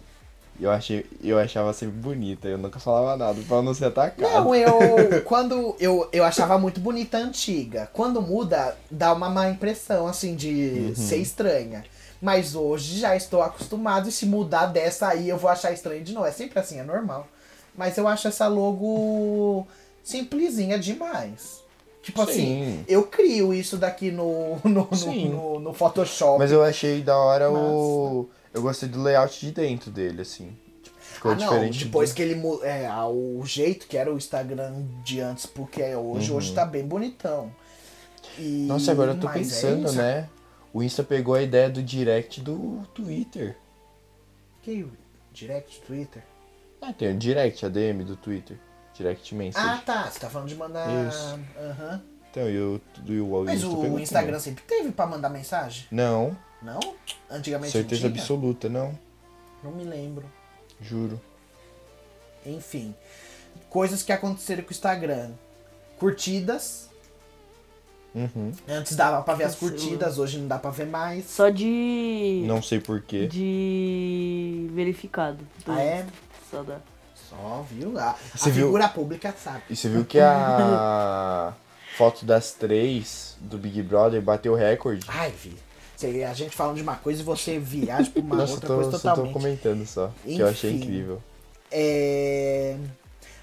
E 0.59 0.65
eu, 0.65 0.71
achei, 0.71 1.05
eu 1.23 1.39
achava 1.39 1.73
sempre 1.73 1.97
bonita, 1.97 2.49
eu 2.49 2.57
nunca 2.57 2.79
falava 2.79 3.17
nada 3.17 3.39
pra 3.47 3.61
não 3.61 3.75
ser 3.75 3.87
atacado. 3.87 4.23
Não, 4.23 4.55
eu. 4.55 4.79
Quando 5.25 5.77
eu, 5.79 6.09
eu 6.13 6.25
achava 6.25 6.59
muito 6.59 6.81
bonita 6.81 7.19
a 7.19 7.21
antiga. 7.21 7.91
Quando 7.93 8.23
muda, 8.23 8.77
dá 8.91 9.13
uma 9.13 9.29
má 9.29 9.49
impressão, 9.49 10.07
assim, 10.07 10.35
de 10.35 10.95
ser 10.97 11.19
estranha. 11.19 11.85
Mas 12.21 12.55
hoje 12.55 12.99
já 12.99 13.15
estou 13.15 13.43
acostumado 13.43 14.09
e 14.09 14.13
se 14.13 14.25
mudar 14.25 14.67
dessa 14.67 15.09
aí 15.09 15.29
eu 15.29 15.37
vou 15.37 15.51
achar 15.51 15.73
estranho 15.73 16.03
de 16.03 16.15
novo. 16.15 16.27
É 16.27 16.33
sempre 16.33 16.59
assim, 16.59 16.81
é 16.81 16.83
normal. 16.83 17.29
Mas 17.77 17.99
eu 17.99 18.09
acho 18.09 18.29
essa 18.29 18.49
logo 18.49 19.67
simplesinha 20.03 20.79
demais. 20.79 21.63
Tipo 22.07 22.23
assim, 22.23 22.35
Sim. 22.35 22.85
eu 22.87 23.03
crio 23.03 23.53
isso 23.53 23.77
daqui 23.77 24.13
no, 24.13 24.61
no, 24.65 24.89
no, 24.91 25.29
no, 25.29 25.61
no 25.61 25.75
Photoshop. 25.75 26.39
Mas 26.39 26.53
eu 26.53 26.63
achei 26.63 27.03
da 27.03 27.19
hora 27.19 27.51
o. 27.51 28.29
Eu 28.57 28.63
gostei 28.63 28.89
do 28.89 29.03
layout 29.03 29.39
de 29.39 29.53
dentro 29.53 29.91
dele, 29.91 30.23
assim. 30.23 30.57
Tipo, 30.83 30.97
ficou 30.99 31.33
ah, 31.33 31.35
não, 31.35 31.47
diferente. 31.49 31.85
depois 31.85 32.11
do- 32.11 32.17
que 32.17 32.23
ele 32.23 32.41
é, 32.65 32.89
o 33.05 33.43
jeito 33.45 33.87
que 33.87 33.97
era 33.99 34.13
o 34.13 34.17
Instagram 34.17 34.83
de 35.05 35.21
antes 35.21 35.45
porque 35.47 35.83
é 35.83 35.97
hoje, 35.97 36.33
hoje 36.33 36.55
tá 36.55 36.65
bem 36.65 36.85
bonitão. 36.87 37.53
E- 38.39 38.63
Uhum. 38.63 38.67
Nossa, 38.67 38.93
agora 38.93 39.13
eu 39.13 39.21
tô 39.21 39.27
mas 39.27 39.37
é 39.37 39.41
pensando, 39.41 39.87
isso. 39.87 39.97
né? 39.97 40.29
O 40.73 40.83
Insta 40.83 41.03
pegou 41.05 41.35
a 41.35 41.43
ideia 41.43 41.69
do 41.71 41.83
direct 41.83 42.41
do 42.41 42.83
Twitter. 42.95 43.57
Que 44.63 44.87
direct 45.33 45.81
Twitter? 45.83 46.23
Ah, 46.81 46.93
tem 46.93 47.11
o 47.13 47.17
direct, 47.19 47.65
ADM 47.65 48.05
do 48.05 48.17
Twitter. 48.17 48.59
Direct 48.95 49.35
message. 49.35 49.67
Ah, 49.67 49.83
tá. 49.85 50.11
Você 50.11 50.19
tá 50.21 50.29
falando 50.31 50.49
de 50.49 50.55
mandar. 50.55 50.89
Isso. 51.09 51.39
Aham. 51.59 52.03
Então, 52.31 52.51
e 52.51 52.59
o, 52.59 52.81
e 53.07 53.21
o 53.21 53.45
Mas 53.45 53.63
Insta 53.63 53.69
o 53.69 53.99
Instagram 53.99 54.29
também. 54.39 54.41
sempre 54.41 54.65
teve 54.65 54.93
pra 54.93 55.07
mandar 55.07 55.29
mensagem? 55.31 55.87
Não, 55.91 56.37
Não? 56.63 56.81
Antigamente 57.31 57.73
certeza 57.73 58.05
não 58.05 58.13
tinha? 58.13 58.23
absoluta, 58.23 58.69
não. 58.69 58.99
Não 59.63 59.71
me 59.73 59.85
lembro. 59.85 60.25
Juro. 60.81 61.21
Enfim. 62.45 62.95
Coisas 63.71 64.03
que 64.03 64.13
aconteceram 64.13 64.63
com 64.63 64.71
o 64.71 64.73
Instagram. 64.73 65.31
Curtidas. 65.99 66.89
Uhum. 68.15 68.53
Antes 68.67 68.97
dava 68.97 69.23
pra 69.23 69.35
ver 69.35 69.45
as 69.45 69.55
curtidas, 69.57 70.19
hoje 70.19 70.39
não 70.39 70.49
dá 70.49 70.59
pra 70.59 70.71
ver 70.71 70.87
mais. 70.87 71.27
Só 71.27 71.51
de. 71.51 72.45
Não 72.47 72.63
sei 72.63 72.81
porquê. 72.81 73.27
De 73.27 74.69
verificado. 74.73 75.47
Ah, 75.67 75.81
é? 75.83 76.07
Só 76.51 76.63
dá. 76.63 76.79
Só, 77.15 77.67
viu? 77.71 77.99
A, 77.99 78.11
a 78.11 78.17
Você 78.35 78.51
viu- 78.51 78.67
figura 78.67 78.89
pública 78.89 79.35
sabe. 79.37 79.63
E 79.69 79.77
você 79.77 79.89
viu 79.89 80.05
que 80.05 80.19
a 80.19 81.53
foto 81.99 82.25
das 82.25 82.53
três 82.53 83.37
do 83.41 83.59
Big 83.59 83.83
Brother 83.83 84.23
bateu 84.23 84.55
recorde? 84.55 85.05
Ai, 85.09 85.31
vi. 85.33 85.55
Você- 85.97 86.23
A 86.25 86.35
gente 86.35 86.55
falando 86.55 86.77
de 86.77 86.83
uma 86.83 86.97
coisa 86.97 87.21
e 87.21 87.25
você 87.25 87.59
viaja 87.59 88.11
pra 88.11 88.21
uma 88.23 88.37
Nossa, 88.37 88.53
outra 88.53 88.69
tô, 88.69 88.75
coisa 88.75 88.91
só 88.93 88.99
tô 88.99 89.09
totalmente. 89.09 89.33
comentando 89.33 89.87
só. 89.87 90.13
Que 90.23 90.39
eu 90.39 90.49
achei 90.49 90.73
Enfim. 90.73 90.85
incrível. 90.85 91.23
É... 91.71 92.77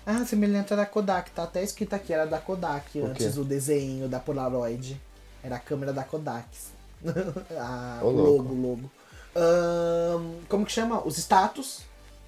Ah, 0.06 0.26
semelhante 0.26 0.76
da 0.76 0.86
Kodak, 0.86 1.32
tá 1.32 1.44
até 1.44 1.64
escrito 1.64 1.94
aqui, 1.94 2.14
era 2.14 2.26
da 2.26 2.38
Kodak 2.38 3.00
O 3.00 3.06
antes 3.06 3.34
quê? 3.34 3.40
o 3.40 3.44
desenho 3.44 4.08
da 4.10 4.20
Polaroid. 4.20 5.00
Era 5.44 5.56
a 5.56 5.60
câmera 5.60 5.92
da 5.94 6.04
Kodak. 6.04 6.48
Ah, 7.58 8.00
o 8.02 8.10
logo, 8.10 8.54
logo. 8.54 8.92
Ahn, 9.36 10.36
como 10.48 10.66
que 10.66 10.72
chama? 10.72 11.06
Os 11.06 11.18
status, 11.18 11.82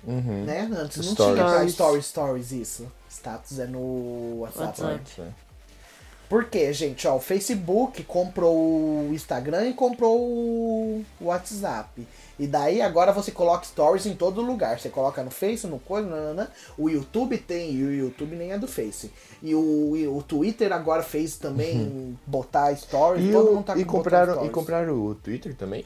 Uhum. 0.04 0.44
né? 0.46 0.70
Antes 0.76 0.98
não 1.06 1.14
Stories. 1.14 1.34
tinha 1.36 1.36
pra 1.36 1.52
Stories. 1.54 1.74
stories, 1.74 2.06
stories, 2.06 2.52
isso. 2.52 2.88
Status 3.10 3.60
é 3.60 3.66
no 3.68 4.40
WhatsApp. 4.40 4.82
WhatsApp. 4.82 5.34
Isso. 6.26 6.30
Por 6.30 6.46
quê, 6.46 6.74
gente? 6.74 7.08
Ó, 7.08 7.16
o 7.16 7.20
Facebook 7.20 8.04
comprou 8.04 8.56
o 8.56 9.10
Instagram 9.14 9.70
e 9.70 9.74
comprou 9.74 10.20
o 10.20 11.06
WhatsApp. 11.22 12.08
E 12.38 12.46
daí 12.48 12.82
agora 12.82 13.14
você 13.14 13.32
coloca 13.32 13.64
stories 13.66 14.06
em 14.06 14.14
todo 14.16 14.42
lugar. 14.42 14.80
Você 14.80 14.90
coloca 14.90 15.24
no 15.24 15.32
Face, 15.32 15.66
no 15.68 15.80
coisa, 15.80 16.10
nananã. 16.10 16.48
O 16.78 16.90
YouTube 16.90 17.38
tem, 17.38 17.72
e 17.74 17.84
o 17.84 17.94
YouTube 17.94 18.36
nem 18.36 18.52
é 18.52 18.58
do 18.58 18.68
Face. 18.68 19.10
E 19.42 19.56
o, 19.56 19.96
e 19.96 20.06
o 20.08 20.22
Twitter 20.22 20.74
agora 20.74 21.02
fez 21.02 21.38
também 21.38 22.18
botar 22.26 22.76
stories. 22.76 23.24
Uhum. 23.24 23.30
E, 23.30 23.34
todo 23.34 23.50
o- 23.52 23.56
mundo 23.56 23.66
tá 23.66 23.78
e 23.78 23.86
compraram, 23.86 24.32
e 24.32 24.36
stories. 24.36 24.54
compraram 24.54 25.06
o 25.06 25.16
Twitter 25.16 25.56
também? 25.56 25.86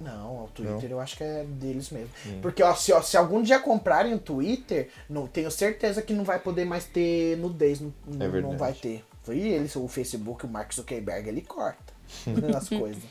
Não, 0.00 0.44
o 0.44 0.48
Twitter 0.52 0.90
eu 0.90 1.00
acho 1.00 1.16
que 1.16 1.24
é 1.24 1.44
deles 1.44 1.90
mesmo. 1.90 2.10
Hum. 2.26 2.38
Porque 2.42 2.62
ó, 2.62 2.74
se, 2.74 2.92
ó, 2.92 3.00
se 3.00 3.16
algum 3.16 3.42
dia 3.42 3.58
comprarem 3.60 4.12
o 4.12 4.18
Twitter, 4.18 4.88
não, 5.08 5.26
tenho 5.26 5.50
certeza 5.50 6.02
que 6.02 6.12
não 6.12 6.24
vai 6.24 6.38
poder 6.38 6.64
mais 6.64 6.84
ter 6.84 7.36
nudez. 7.38 7.80
Não, 7.80 7.92
não- 8.06 8.18
não 8.18 8.26
É 8.26 8.28
verdade. 8.28 8.56
vai 8.56 8.72
ter. 8.72 9.04
E 9.28 9.38
eles, 9.48 9.74
o 9.76 9.88
Facebook, 9.88 10.44
o 10.44 10.48
Mark 10.48 10.72
Zuckerberg, 10.74 11.28
ele 11.28 11.40
corta 11.40 11.94
as 12.56 12.68
coisas. 12.68 13.02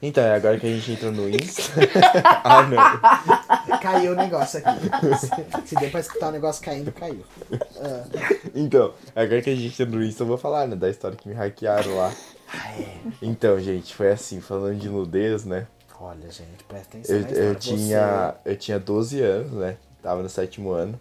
Então, 0.00 0.24
é 0.24 0.34
agora 0.34 0.58
que 0.58 0.66
a 0.66 0.70
gente 0.70 0.92
entrou 0.92 1.12
no 1.12 1.28
Insta. 1.28 1.62
ah, 2.44 2.62
não. 2.62 3.78
Caiu 3.78 4.12
o 4.12 4.16
negócio 4.16 4.60
aqui. 4.64 4.80
Se, 5.18 5.68
se 5.68 5.74
der 5.76 5.90
pra 5.90 6.00
escutar 6.00 6.28
o 6.28 6.32
negócio 6.32 6.64
caindo, 6.64 6.90
caiu. 6.92 7.22
Ah, 7.76 8.04
Então, 8.54 8.94
agora 9.14 9.40
que 9.42 9.50
a 9.50 9.54
gente 9.54 9.80
entrou 9.82 9.98
no 10.00 10.04
Insta, 10.04 10.22
eu 10.22 10.26
vou 10.26 10.38
falar, 10.38 10.66
né? 10.66 10.74
Da 10.76 10.88
história 10.88 11.16
que 11.16 11.28
me 11.28 11.34
hackearam 11.34 11.96
lá. 11.96 12.12
ah, 12.52 12.72
é. 12.80 12.96
Então, 13.22 13.58
gente, 13.60 13.94
foi 13.94 14.10
assim, 14.10 14.40
falando 14.40 14.78
de 14.78 14.88
nudez, 14.88 15.44
né? 15.44 15.66
Olha, 16.00 16.30
gente, 16.30 16.62
presta 16.64 16.96
atenção. 16.96 17.16
Eu, 17.16 17.22
eu, 17.50 17.54
tinha, 17.56 18.34
eu 18.44 18.56
tinha 18.56 18.78
12 18.78 19.20
anos, 19.20 19.52
né? 19.52 19.76
Tava 20.02 20.22
no 20.22 20.28
sétimo 20.28 20.70
ano. 20.70 20.98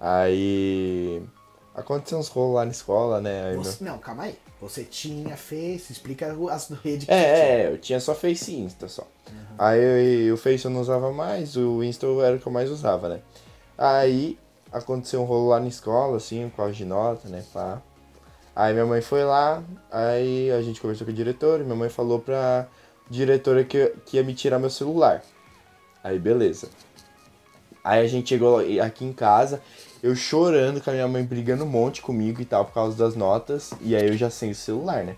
Aí 0.00 1.22
Aconteceu 1.74 2.18
uns 2.18 2.28
rolos 2.28 2.56
lá 2.56 2.64
na 2.64 2.72
escola, 2.72 3.20
né? 3.20 3.54
Você- 3.54 3.82
não, 3.82 3.96
calma 3.98 4.24
aí. 4.24 4.36
Você 4.60 4.84
tinha 4.84 5.36
Face, 5.36 5.92
explica 5.92 6.34
o- 6.34 6.48
as 6.48 6.68
redes 6.68 7.06
que 7.06 7.12
você 7.14 7.16
tinha. 7.16 7.16
É, 7.16 7.62
é, 7.62 7.72
eu 7.72 7.78
tinha 7.78 8.00
só 8.00 8.14
Face 8.14 8.50
e 8.52 8.58
Insta 8.60 8.88
só. 8.88 9.06
Aí 9.56 9.80
eu- 10.28 10.34
o 10.34 10.36
Face 10.36 10.64
eu 10.64 10.70
não 10.70 10.80
usava 10.80 11.12
mais, 11.12 11.56
o 11.56 11.82
Insta 11.82 12.06
era 12.24 12.36
o 12.36 12.38
que 12.40 12.46
eu 12.46 12.52
mais 12.52 12.70
usava, 12.70 13.08
né? 13.08 13.20
Aí 13.78 14.36
aconteceu 14.72 15.22
um 15.22 15.24
rolo 15.24 15.48
lá 15.48 15.60
na 15.60 15.68
escola, 15.68 16.16
assim, 16.16 16.48
por 16.50 16.56
causa 16.58 16.72
de 16.74 16.84
nota, 16.84 17.28
né? 17.28 17.44
Pá. 17.52 17.80
Aí 18.54 18.72
minha 18.74 18.84
mãe 18.84 19.00
foi 19.00 19.24
lá, 19.24 19.62
aí 19.90 20.50
a 20.50 20.60
gente 20.60 20.80
conversou 20.80 21.06
com 21.06 21.12
a 21.12 21.16
diretora, 21.16 21.62
e 21.62 21.64
minha 21.64 21.76
mãe 21.76 21.88
falou 21.88 22.18
pra 22.18 22.66
diretora 23.10 23.64
que, 23.64 23.92
que 24.06 24.16
ia 24.16 24.22
me 24.22 24.32
tirar 24.32 24.58
meu 24.58 24.70
celular. 24.70 25.22
Aí 26.02 26.18
beleza. 26.18 26.68
Aí 27.82 28.04
a 28.04 28.06
gente 28.06 28.28
chegou 28.28 28.60
aqui 28.82 29.04
em 29.04 29.12
casa, 29.12 29.60
eu 30.02 30.14
chorando 30.14 30.80
com 30.80 30.90
a 30.90 30.92
minha 30.92 31.08
mãe 31.08 31.24
brigando 31.24 31.64
um 31.64 31.68
monte 31.68 32.02
comigo 32.02 32.40
e 32.40 32.44
tal 32.44 32.64
por 32.64 32.74
causa 32.74 32.96
das 32.96 33.16
notas, 33.16 33.72
e 33.80 33.96
aí 33.96 34.06
eu 34.06 34.16
já 34.16 34.30
sem 34.30 34.50
o 34.50 34.54
celular, 34.54 35.02
né? 35.02 35.16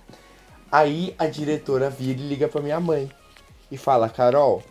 Aí 0.71 1.15
a 1.19 1.27
diretora 1.27 1.91
vira 1.91 2.21
e 2.21 2.29
liga 2.29 2.49
pra 2.49 2.63
minha 2.63 2.81
mãe 2.81 3.11
e 3.71 3.77
fala, 3.77 4.09
Carol, 4.09 4.63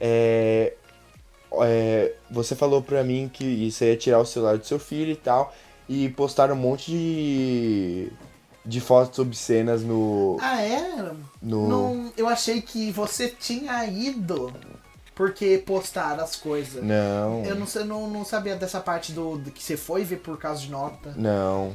é, 0.00 0.72
é, 1.62 2.14
você 2.30 2.56
falou 2.56 2.82
pra 2.82 3.04
mim 3.04 3.30
que 3.32 3.70
você 3.70 3.90
ia 3.90 3.96
tirar 3.96 4.20
o 4.20 4.26
celular 4.26 4.56
do 4.56 4.64
seu 4.64 4.78
filho 4.78 5.12
e 5.12 5.16
tal, 5.16 5.54
e 5.88 6.08
postaram 6.08 6.54
um 6.54 6.58
monte 6.58 6.90
de, 6.90 8.12
de 8.68 8.80
fotos 8.80 9.18
obscenas 9.18 9.82
no. 9.82 10.36
Ah, 10.40 10.62
é? 10.62 11.12
no... 11.40 11.68
Não, 11.68 12.12
eu 12.16 12.28
achei 12.28 12.60
que 12.60 12.92
você 12.92 13.28
tinha 13.28 13.86
ido 13.86 14.52
porque 15.14 15.62
postaram 15.66 16.22
as 16.22 16.36
coisas. 16.36 16.84
Não. 16.84 17.42
Eu 17.44 17.56
não, 17.56 17.66
sei- 17.66 17.84
não, 17.84 18.08
não 18.08 18.24
sabia 18.24 18.54
dessa 18.54 18.78
parte 18.78 19.10
do, 19.12 19.38
do 19.38 19.50
que 19.50 19.62
você 19.62 19.76
foi 19.76 20.04
ver 20.04 20.18
por 20.18 20.38
causa 20.38 20.60
de 20.60 20.70
nota. 20.70 21.14
Não. 21.16 21.74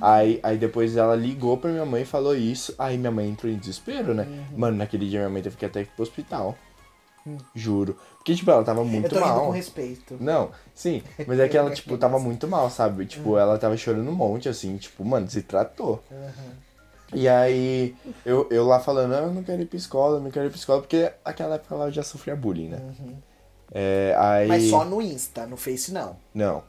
Aí, 0.00 0.40
aí 0.42 0.56
depois 0.56 0.96
ela 0.96 1.14
ligou 1.14 1.56
pra 1.58 1.70
minha 1.70 1.84
mãe 1.84 2.02
e 2.02 2.06
falou 2.06 2.34
isso. 2.34 2.74
Aí 2.78 2.96
minha 2.96 3.10
mãe 3.10 3.28
entrou 3.28 3.52
em 3.52 3.56
desespero, 3.56 4.14
né? 4.14 4.22
Uhum. 4.28 4.58
Mano, 4.58 4.76
naquele 4.76 5.08
dia 5.08 5.18
minha 5.20 5.30
mãe 5.30 5.42
teve 5.42 5.56
que 5.56 5.64
ir 5.64 5.66
até 5.66 5.84
pro 5.84 6.02
hospital. 6.02 6.56
Juro. 7.54 7.96
Porque, 8.18 8.34
tipo, 8.34 8.50
ela 8.50 8.64
tava 8.64 8.80
eu 8.80 8.84
muito 8.84 9.08
tô 9.08 9.16
rindo 9.16 9.26
mal. 9.26 9.46
com 9.46 9.50
respeito. 9.50 10.16
Não, 10.20 10.50
sim, 10.74 11.02
mas 11.26 11.38
é 11.40 11.48
que 11.48 11.56
ela, 11.56 11.70
tipo, 11.70 11.96
tava 11.98 12.18
muito 12.18 12.46
mal, 12.46 12.70
sabe? 12.70 13.02
Uhum. 13.02 13.08
Tipo, 13.08 13.38
ela 13.38 13.58
tava 13.58 13.76
chorando 13.76 14.08
um 14.08 14.14
monte, 14.14 14.48
assim, 14.48 14.76
tipo, 14.76 15.04
mano, 15.04 15.28
se 15.28 15.42
tratou. 15.42 16.02
E 17.14 17.28
aí, 17.28 17.94
eu, 18.24 18.46
eu 18.50 18.66
lá 18.66 18.80
falando, 18.80 19.14
ah, 19.14 19.18
eu 19.18 19.32
não 19.32 19.42
quero 19.42 19.60
ir 19.60 19.66
pra 19.66 19.76
escola, 19.76 20.16
eu 20.16 20.22
não 20.22 20.30
quero 20.30 20.46
ir 20.46 20.50
pra 20.50 20.58
escola, 20.58 20.80
porque 20.80 21.12
aquela 21.24 21.56
época 21.56 21.74
ela 21.74 21.90
já 21.90 22.02
sofria 22.02 22.34
bullying, 22.34 22.68
né? 22.68 22.80
É, 23.72 24.14
aí... 24.18 24.44
Uhum. 24.44 24.48
Mas 24.48 24.70
só 24.70 24.84
no 24.84 25.02
Insta, 25.02 25.46
no 25.46 25.56
Face 25.56 25.92
não. 25.92 26.16
Não. 26.34 26.62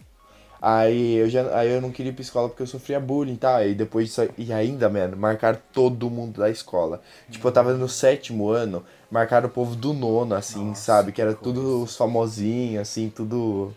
Aí 0.65 1.15
eu, 1.15 1.29
já, 1.29 1.57
aí 1.57 1.69
eu 1.69 1.81
não 1.81 1.91
queria 1.91 2.11
ir 2.11 2.13
pra 2.13 2.21
escola 2.21 2.47
porque 2.47 2.63
eu 2.63 2.67
sofria 2.67 2.97
bullying, 2.97 3.35
tá? 3.35 3.57
Aí 3.57 3.75
depois 3.75 4.07
disso, 4.07 4.21
e 4.37 4.53
ainda, 4.53 4.89
mano, 4.89 5.17
marcaram 5.17 5.59
todo 5.73 6.09
mundo 6.09 6.39
da 6.39 6.49
escola. 6.49 7.01
Tipo, 7.29 7.49
eu 7.49 7.51
tava 7.51 7.73
no 7.73 7.89
sétimo 7.89 8.47
ano, 8.49 8.81
marcaram 9.13 9.47
o 9.47 9.51
povo 9.51 9.75
do 9.75 9.93
nono, 9.93 10.33
assim, 10.33 10.69
Nossa, 10.69 10.81
sabe? 10.81 11.11
Que 11.11 11.21
era 11.21 11.35
tudo 11.35 11.83
os 11.83 11.95
famosinhos, 11.95 12.81
assim, 12.81 13.09
tudo. 13.15 13.71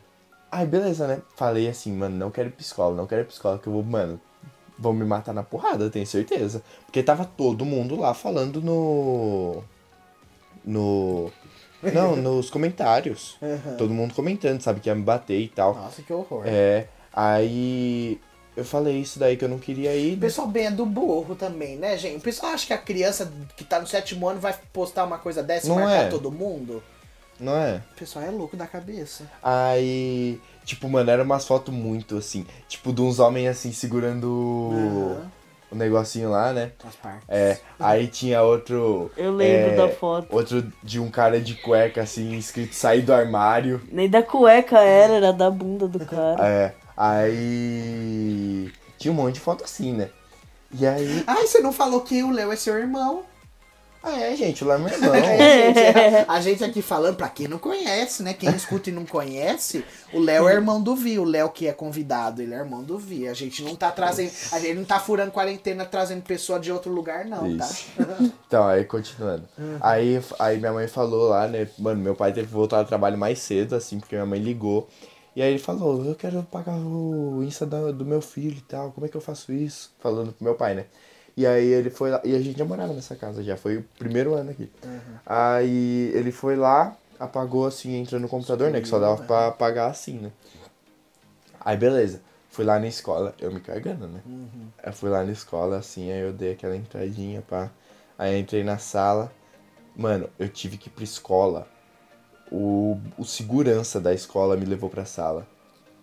Aí 0.50 0.66
beleza, 0.66 1.06
né? 1.06 1.20
Falei 1.36 1.68
assim, 1.68 1.92
mano, 1.92 2.16
não 2.16 2.30
quero 2.30 2.50
escola, 2.58 2.96
não 2.96 3.06
quero 3.06 3.28
escola, 3.28 3.58
que 3.58 3.66
eu 3.66 3.72
vou, 3.74 3.82
mano, 3.82 4.18
vão 4.78 4.94
me 4.94 5.04
matar 5.04 5.34
na 5.34 5.42
porrada, 5.42 5.90
tenho 5.90 6.06
certeza. 6.06 6.62
Porque 6.86 7.02
tava 7.02 7.26
todo 7.26 7.66
mundo 7.66 8.00
lá 8.00 8.14
falando 8.14 8.62
no. 8.62 9.62
No. 10.64 11.30
Não, 11.92 12.16
nos 12.16 12.48
comentários. 12.48 13.36
Uhum. 13.42 13.76
Todo 13.76 13.92
mundo 13.92 14.14
comentando, 14.14 14.62
sabe, 14.62 14.80
que 14.80 14.88
ia 14.88 14.94
me 14.94 15.02
bater 15.02 15.38
e 15.38 15.48
tal. 15.48 15.74
Nossa, 15.74 16.00
que 16.00 16.14
horror. 16.14 16.44
É, 16.46 16.88
aí 17.12 18.18
eu 18.56 18.64
falei 18.64 18.98
isso 18.98 19.18
daí 19.18 19.36
que 19.36 19.44
eu 19.44 19.48
não 19.48 19.58
queria 19.58 19.94
ir. 19.94 20.14
O 20.14 20.20
pessoal 20.20 20.46
bem 20.48 20.66
é 20.66 20.70
do 20.70 20.86
burro 20.86 21.34
também, 21.34 21.76
né, 21.76 21.96
gente? 21.98 22.16
O 22.16 22.20
pessoal 22.20 22.52
acha 22.52 22.66
que 22.66 22.72
a 22.72 22.78
criança 22.78 23.30
que 23.56 23.62
tá 23.64 23.78
no 23.78 23.86
sétimo 23.86 24.26
ano 24.28 24.40
vai 24.40 24.54
postar 24.72 25.04
uma 25.04 25.18
coisa 25.18 25.42
dessa 25.42 25.66
e 25.66 25.68
Não 25.68 25.76
marcar 25.76 26.04
é. 26.04 26.08
todo 26.08 26.30
mundo. 26.32 26.82
Não 27.38 27.54
é? 27.54 27.82
O 27.92 27.98
pessoal 27.98 28.24
é 28.24 28.30
louco 28.30 28.56
da 28.56 28.66
cabeça. 28.66 29.24
Aí, 29.42 30.40
tipo, 30.64 30.88
mano, 30.88 31.10
era 31.10 31.22
umas 31.22 31.46
fotos 31.46 31.72
muito 31.74 32.16
assim, 32.16 32.46
tipo, 32.66 32.94
de 32.94 33.02
uns 33.02 33.18
homens 33.18 33.48
assim 33.48 33.72
segurando 33.72 34.70
Aham. 34.72 35.30
o 35.72 35.74
negocinho 35.76 36.30
lá, 36.30 36.54
né? 36.54 36.72
As 36.82 36.96
partes. 36.96 37.24
É, 37.28 37.58
aí 37.78 38.06
tinha 38.06 38.42
outro. 38.42 39.10
Eu 39.18 39.32
lembro 39.34 39.72
é, 39.72 39.76
da 39.76 39.88
foto. 39.90 40.34
Outro 40.34 40.66
de 40.82 40.98
um 40.98 41.10
cara 41.10 41.38
de 41.38 41.56
cueca, 41.56 42.00
assim, 42.00 42.34
escrito 42.38 42.74
sair 42.74 43.02
do 43.02 43.12
armário. 43.12 43.82
Nem 43.92 44.08
da 44.08 44.22
cueca 44.22 44.78
era, 44.78 45.12
era 45.12 45.32
da 45.34 45.50
bunda 45.50 45.86
do 45.86 45.98
cara. 46.06 46.42
É, 46.42 46.74
aí. 46.96 48.72
Tinha 48.98 49.12
um 49.12 49.16
monte 49.16 49.34
de 49.34 49.40
foto 49.40 49.64
assim, 49.64 49.92
né? 49.92 50.10
E 50.72 50.86
aí. 50.86 51.24
Ai, 51.26 51.46
você 51.46 51.60
não 51.60 51.72
falou 51.72 52.00
que 52.00 52.22
o 52.22 52.30
Léo 52.30 52.52
é 52.52 52.56
seu 52.56 52.76
irmão. 52.76 53.24
Ah, 54.02 54.20
é, 54.20 54.36
gente, 54.36 54.62
lá 54.62 54.76
é 54.76 54.78
meu 54.78 54.88
irmão. 54.88 55.12
É, 55.16 55.74
gente, 55.74 56.30
a 56.30 56.40
gente 56.40 56.64
aqui 56.64 56.80
falando, 56.80 57.16
pra 57.16 57.28
quem 57.28 57.48
não 57.48 57.58
conhece, 57.58 58.22
né? 58.22 58.32
Quem 58.32 58.48
escuta 58.50 58.88
e 58.88 58.92
não 58.92 59.04
conhece, 59.04 59.84
o 60.12 60.20
Léo 60.20 60.48
é 60.48 60.52
irmão 60.52 60.80
do 60.80 60.94
Vi. 60.94 61.18
O 61.18 61.24
Léo 61.24 61.50
que 61.50 61.66
é 61.66 61.72
convidado, 61.72 62.40
ele 62.40 62.54
é 62.54 62.58
irmão 62.58 62.84
do 62.84 62.96
Vi. 62.96 63.26
A 63.26 63.34
gente 63.34 63.64
não 63.64 63.74
tá 63.74 63.90
trazendo. 63.90 64.30
A 64.52 64.60
gente 64.60 64.74
não 64.74 64.84
tá 64.84 65.00
furando 65.00 65.32
quarentena 65.32 65.84
trazendo 65.84 66.22
pessoa 66.22 66.60
de 66.60 66.70
outro 66.70 66.92
lugar, 66.92 67.24
não, 67.24 67.56
tá? 67.56 67.66
Isso. 67.66 67.86
Então, 68.46 68.68
aí 68.68 68.84
continuando. 68.84 69.48
Aí, 69.80 70.22
aí 70.38 70.58
minha 70.58 70.72
mãe 70.72 70.86
falou 70.86 71.30
lá, 71.30 71.48
né? 71.48 71.66
Mano, 71.76 72.00
meu 72.00 72.14
pai 72.14 72.32
teve 72.32 72.46
que 72.46 72.54
voltar 72.54 72.78
ao 72.78 72.84
trabalho 72.84 73.18
mais 73.18 73.40
cedo, 73.40 73.74
assim, 73.74 73.98
porque 73.98 74.14
minha 74.14 74.26
mãe 74.26 74.38
ligou. 74.38 74.88
E 75.36 75.42
aí 75.42 75.50
ele 75.50 75.58
falou, 75.58 76.02
eu 76.02 76.14
quero 76.14 76.42
pagar 76.44 76.74
o 76.78 77.42
Insta 77.44 77.66
do 77.66 78.06
meu 78.06 78.22
filho 78.22 78.56
e 78.56 78.62
tal, 78.62 78.90
como 78.90 79.04
é 79.04 79.08
que 79.10 79.16
eu 79.16 79.20
faço 79.20 79.52
isso? 79.52 79.94
Falando 80.00 80.32
pro 80.32 80.42
meu 80.42 80.54
pai, 80.54 80.74
né? 80.74 80.86
E 81.36 81.46
aí 81.46 81.66
ele 81.66 81.90
foi 81.90 82.10
lá, 82.10 82.22
e 82.24 82.34
a 82.34 82.40
gente 82.40 82.58
já 82.58 82.64
morava 82.64 82.94
nessa 82.94 83.14
casa 83.14 83.42
já, 83.42 83.54
foi 83.54 83.76
o 83.76 83.82
primeiro 83.98 84.32
ano 84.32 84.50
aqui. 84.50 84.70
Aí 85.26 86.10
ele 86.14 86.32
foi 86.32 86.56
lá, 86.56 86.96
apagou 87.20 87.66
assim, 87.66 87.96
entrou 87.96 88.18
no 88.18 88.30
computador, 88.30 88.70
né? 88.70 88.80
Que 88.80 88.88
só 88.88 88.98
dava 88.98 89.22
pra 89.22 89.48
apagar 89.48 89.90
assim, 89.90 90.14
né? 90.14 90.32
Aí 91.60 91.76
beleza, 91.76 92.22
fui 92.48 92.64
lá 92.64 92.78
na 92.78 92.86
escola, 92.86 93.34
eu 93.38 93.52
me 93.52 93.60
cagando, 93.60 94.08
né? 94.08 94.22
Eu 94.82 94.92
fui 94.94 95.10
lá 95.10 95.22
na 95.22 95.32
escola, 95.32 95.76
assim, 95.76 96.10
aí 96.10 96.20
eu 96.20 96.32
dei 96.32 96.52
aquela 96.52 96.74
entradinha, 96.74 97.42
pá. 97.42 97.70
Aí 98.16 98.40
entrei 98.40 98.64
na 98.64 98.78
sala. 98.78 99.30
Mano, 99.94 100.30
eu 100.38 100.48
tive 100.48 100.78
que 100.78 100.88
ir 100.88 100.92
pra 100.92 101.04
escola. 101.04 101.68
O, 102.50 102.98
o 103.18 103.24
segurança 103.24 104.00
da 104.00 104.14
escola 104.14 104.56
me 104.56 104.64
levou 104.64 104.88
pra 104.88 105.04
sala. 105.04 105.46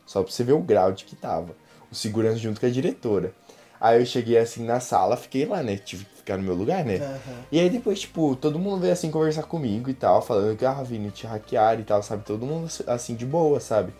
Só 0.06 0.22
pra 0.22 0.32
você 0.32 0.44
ver 0.44 0.54
o 0.54 0.60
grau 0.60 0.91
de 0.91 1.06
que 1.06 1.16
tava. 1.16 1.56
O 1.91 1.96
segurança 1.96 2.38
junto 2.38 2.60
com 2.60 2.66
a 2.66 2.70
diretora. 2.70 3.34
Aí 3.80 4.00
eu 4.00 4.06
cheguei 4.06 4.38
assim 4.38 4.66
na 4.66 4.80
sala, 4.80 5.18
fiquei 5.18 5.46
lá, 5.46 5.62
né? 5.62 5.76
Tive 5.78 6.06
que 6.06 6.18
ficar 6.18 6.38
no 6.38 6.44
meu 6.44 6.56
lugar, 6.56 6.86
né? 6.86 6.98
Aham. 6.98 7.44
E 7.52 7.60
aí 7.60 7.70
depois, 7.70 8.00
tipo, 8.00 8.36
todo 8.36 8.58
mundo 8.58 8.80
veio 8.80 8.94
assim 8.94 9.12
conversar 9.12 9.44
comigo 9.44 9.89
e 9.89 9.94
tal, 9.94 10.22
falando 10.22 10.58
que, 10.58 10.66
ah, 10.66 10.82
Vini, 10.82 11.12
te 11.12 11.28
hackearam 11.28 11.82
e 11.82 11.84
tal, 11.84 12.02
sabe? 12.02 12.24
Todo 12.24 12.46
mundo 12.46 12.70
assim 12.88 13.16
de 13.16 13.26
boa, 13.26 13.60
sabe? 13.60 13.94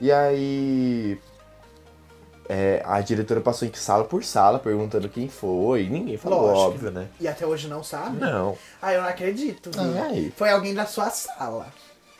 E 0.00 0.10
aí. 0.10 1.18
É, 2.48 2.82
a 2.84 3.00
diretora 3.00 3.40
passou 3.40 3.66
em 3.66 3.72
sala 3.74 4.04
por 4.04 4.22
sala 4.24 4.58
perguntando 4.58 5.08
quem 5.08 5.28
foi. 5.28 5.88
Ninguém 5.88 6.16
falou, 6.16 6.42
Lógico. 6.42 6.60
óbvio, 6.60 6.90
né? 6.90 7.06
E 7.20 7.26
até 7.28 7.46
hoje 7.46 7.68
não 7.68 7.82
sabe? 7.82 8.18
Não. 8.20 8.56
Ah, 8.80 8.92
eu 8.92 9.02
não 9.02 9.08
acredito. 9.08 9.70
Vi. 9.70 9.98
Ah, 9.98 10.06
aí. 10.10 10.32
Foi 10.36 10.50
alguém 10.50 10.74
da 10.74 10.86
sua 10.86 11.08
sala. 11.10 11.66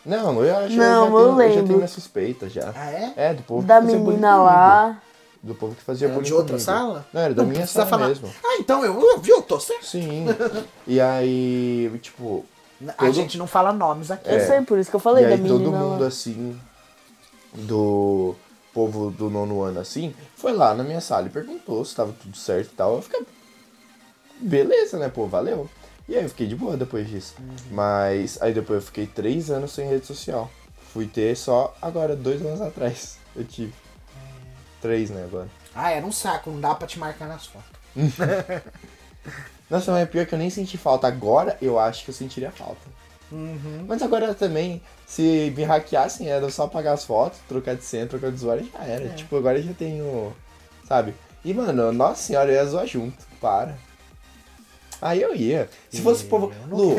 Não, 0.04 0.42
eu 0.44 0.56
acho 0.56 0.74
Não, 0.76 1.06
que 1.10 1.12
eu, 1.12 1.18
já 1.20 1.30
eu 1.32 1.36
tenho, 1.36 1.42
eu 1.50 1.54
já 1.54 1.62
tenho 1.62 1.76
minha 1.76 1.88
suspeita 1.88 2.48
já. 2.48 2.72
Ah, 2.74 2.90
é? 2.90 3.12
É, 3.16 3.34
do 3.34 3.42
povo 3.42 3.66
Da 3.66 3.76
que 3.76 3.82
fazia 3.82 3.98
bullying 3.98 4.10
menina 4.16 4.36
lá. 4.36 5.02
Do 5.42 5.54
povo 5.54 5.74
que 5.74 5.82
fazia 5.82 6.08
bullying 6.08 6.22
de 6.24 6.32
outra 6.34 6.46
comigo. 6.56 6.64
sala? 6.64 7.06
Não, 7.12 7.20
era 7.20 7.34
da 7.34 7.42
Não 7.42 7.50
minha 7.50 7.66
sala 7.66 7.86
falar. 7.86 8.08
mesmo. 8.08 8.28
Ah, 8.44 8.56
então 8.60 8.84
eu, 8.84 9.00
eu, 9.00 9.18
viu? 9.20 9.36
Eu 9.36 9.42
tô 9.42 9.60
certo. 9.60 9.86
Sim. 9.86 10.26
e 10.86 11.00
aí, 11.00 11.90
tipo. 12.00 12.44
A 12.88 12.92
Todo- 12.94 13.12
gente 13.12 13.38
não 13.38 13.46
fala 13.46 13.72
nomes 13.72 14.10
aqui. 14.10 14.28
Eu 14.28 14.38
É. 14.38 14.40
sei, 14.46 14.60
por 14.62 14.76
isso 14.76 14.90
que 14.90 14.96
eu 14.96 15.00
falei 15.00 15.24
e 15.24 15.28
da 15.28 15.34
aí 15.34 15.40
menina 15.40 15.64
todo 15.64 15.72
mundo 15.72 16.00
lá. 16.00 16.06
assim, 16.08 16.58
do 17.54 18.34
povo 18.72 19.10
do 19.10 19.28
nono 19.30 19.62
ano 19.62 19.80
assim, 19.80 20.14
foi 20.36 20.52
lá 20.52 20.74
na 20.74 20.82
minha 20.82 21.00
sala 21.00 21.26
e 21.26 21.30
perguntou 21.30 21.84
se 21.84 21.94
tava 21.94 22.12
tudo 22.12 22.36
certo 22.36 22.70
e 22.72 22.76
tal. 22.76 22.96
Eu 22.96 23.02
fiquei. 23.02 23.26
Beleza, 24.40 24.98
né, 24.98 25.08
pô, 25.08 25.26
valeu. 25.26 25.68
E 26.08 26.16
aí 26.16 26.22
eu 26.22 26.28
fiquei 26.28 26.46
de 26.46 26.56
boa 26.56 26.76
depois 26.76 27.08
disso. 27.08 27.34
Uhum. 27.38 27.56
Mas 27.70 28.40
aí 28.42 28.52
depois 28.52 28.80
eu 28.80 28.86
fiquei 28.86 29.06
três 29.06 29.50
anos 29.50 29.72
sem 29.72 29.88
rede 29.88 30.06
social. 30.06 30.50
Fui 30.92 31.06
ter 31.06 31.36
só 31.36 31.74
agora, 31.80 32.14
dois 32.14 32.42
anos 32.42 32.60
atrás. 32.60 33.18
Eu 33.34 33.44
tive. 33.44 33.72
Três, 34.82 35.08
né, 35.08 35.24
agora. 35.24 35.48
Ah, 35.74 35.90
era 35.90 36.04
um 36.04 36.12
saco, 36.12 36.50
não 36.50 36.60
dá 36.60 36.74
pra 36.74 36.86
te 36.86 36.98
marcar 36.98 37.26
nas 37.26 37.46
fotos. 37.46 37.70
Nossa, 39.70 39.90
mas 39.90 40.02
é 40.02 40.06
pior 40.06 40.26
que 40.26 40.34
eu 40.34 40.38
nem 40.38 40.50
senti 40.50 40.76
falta. 40.76 41.06
Agora 41.06 41.56
eu 41.62 41.78
acho 41.78 42.04
que 42.04 42.10
eu 42.10 42.14
sentiria 42.14 42.50
falta. 42.50 42.80
Uhum. 43.32 43.84
Mas 43.88 44.02
agora 44.02 44.34
também, 44.34 44.82
se 45.06 45.52
me 45.56 45.64
hackeassem, 45.64 46.28
era 46.28 46.48
só 46.50 46.64
apagar 46.64 46.94
as 46.94 47.04
fotos, 47.04 47.38
trocar 47.48 47.74
de 47.74 47.84
senha, 47.84 48.06
trocar 48.06 48.28
de 48.30 48.36
usuário 48.36 48.64
e 48.64 48.70
já 48.78 48.84
era. 48.84 49.04
É. 49.06 49.08
Tipo, 49.08 49.36
agora 49.36 49.58
eu 49.58 49.62
já 49.62 49.72
tenho. 49.72 50.34
Sabe? 50.86 51.14
E, 51.44 51.52
mano, 51.54 51.90
nossa 51.92 52.22
senhora, 52.22 52.50
eu 52.50 52.54
ia 52.56 52.64
zoar 52.66 52.86
junto. 52.86 53.16
Para. 53.40 53.74
Aí 55.00 55.20
eu 55.20 55.34
ia. 55.34 55.68
Se 55.90 56.00
fosse 56.00 56.24
o 56.24 56.28
povo. 56.28 56.52
Lu. 56.68 56.94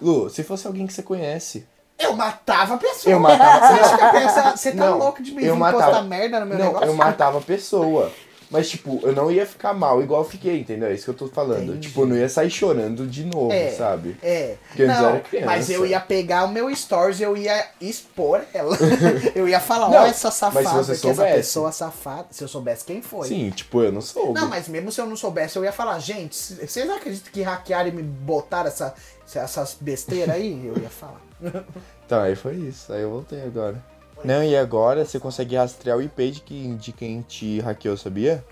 Lu, 0.00 0.30
se 0.30 0.42
fosse 0.42 0.66
alguém 0.66 0.86
que 0.86 0.92
você 0.92 1.02
conhece. 1.02 1.66
Eu 1.96 2.14
matava 2.16 2.74
a 2.74 2.78
pessoa. 2.78 3.12
Eu 3.12 3.20
matava- 3.20 3.68
Você 3.68 3.80
acha 3.80 3.96
que 3.96 4.02
a 4.02 4.10
pessoa, 4.10 4.56
você 4.56 4.72
tá 4.72 4.86
Não, 4.90 4.98
louco 4.98 5.22
de 5.22 5.30
me 5.32 5.44
eu 5.44 5.54
matava- 5.54 5.84
postar 5.84 6.02
merda 6.02 6.40
no 6.40 6.46
meu 6.46 6.58
não, 6.58 6.64
negócio? 6.66 6.88
eu 6.88 6.94
matava 6.94 7.38
a 7.38 7.40
pessoa. 7.40 8.10
Mas, 8.54 8.70
tipo, 8.70 9.00
eu 9.02 9.12
não 9.12 9.32
ia 9.32 9.44
ficar 9.44 9.74
mal 9.74 10.00
igual 10.00 10.22
eu 10.22 10.28
fiquei, 10.28 10.60
entendeu? 10.60 10.88
É 10.88 10.94
isso 10.94 11.02
que 11.04 11.10
eu 11.10 11.14
tô 11.14 11.26
falando. 11.26 11.64
Entendi. 11.70 11.88
Tipo, 11.88 12.02
eu 12.02 12.06
não 12.06 12.16
ia 12.16 12.28
sair 12.28 12.48
chorando 12.48 13.04
de 13.04 13.24
novo, 13.24 13.52
É. 13.52 13.72
sabe? 13.72 14.16
É. 14.22 14.54
Porque 14.68 14.86
não, 14.86 14.94
eu 14.94 15.08
era 15.08 15.20
criança. 15.20 15.46
mas 15.46 15.70
eu 15.70 15.84
ia 15.84 15.98
pegar 15.98 16.44
o 16.44 16.48
meu 16.52 16.72
stories, 16.76 17.20
eu 17.20 17.36
ia 17.36 17.66
expor 17.80 18.42
ela. 18.54 18.76
eu 19.34 19.48
ia 19.48 19.58
falar, 19.58 19.90
ó, 19.90 20.06
essa 20.06 20.30
safada, 20.30 20.62
mas 20.72 20.86
se 20.86 20.94
você 20.94 21.00
que 21.00 21.08
essa 21.08 21.14
soubesse. 21.16 21.36
pessoa 21.36 21.72
safada. 21.72 22.26
Se 22.30 22.44
eu 22.44 22.48
soubesse 22.48 22.84
quem 22.84 23.02
foi. 23.02 23.26
Sim, 23.26 23.50
tipo, 23.50 23.82
eu 23.82 23.90
não 23.90 24.00
soube. 24.00 24.38
Não, 24.38 24.48
mas 24.48 24.68
mesmo 24.68 24.92
se 24.92 25.00
eu 25.00 25.06
não 25.06 25.16
soubesse, 25.16 25.56
eu 25.56 25.64
ia 25.64 25.72
falar, 25.72 25.98
gente, 25.98 26.36
vocês 26.36 26.88
acreditam 26.88 27.32
que 27.32 27.42
hackearam 27.42 27.88
e 27.88 27.92
me 27.92 28.02
botaram 28.04 28.68
essa, 28.68 28.94
essas 29.34 29.76
besteiras 29.80 30.32
aí? 30.34 30.64
Eu 30.64 30.80
ia 30.80 30.88
falar. 30.90 31.20
Então, 32.06 32.20
aí 32.20 32.36
foi 32.36 32.54
isso. 32.56 32.92
Aí 32.92 33.00
eu 33.00 33.08
voltei 33.10 33.40
agora. 33.40 33.82
Não, 34.24 34.42
e 34.42 34.56
agora 34.56 35.04
você 35.04 35.20
consegue 35.20 35.56
rastrear 35.56 35.98
o 35.98 36.02
IP 36.02 36.30
de 36.30 36.40
quem, 36.40 36.76
de 36.76 36.92
quem 36.92 37.22
te 37.22 37.60
hackeou, 37.60 37.96
sabia? 37.96 38.44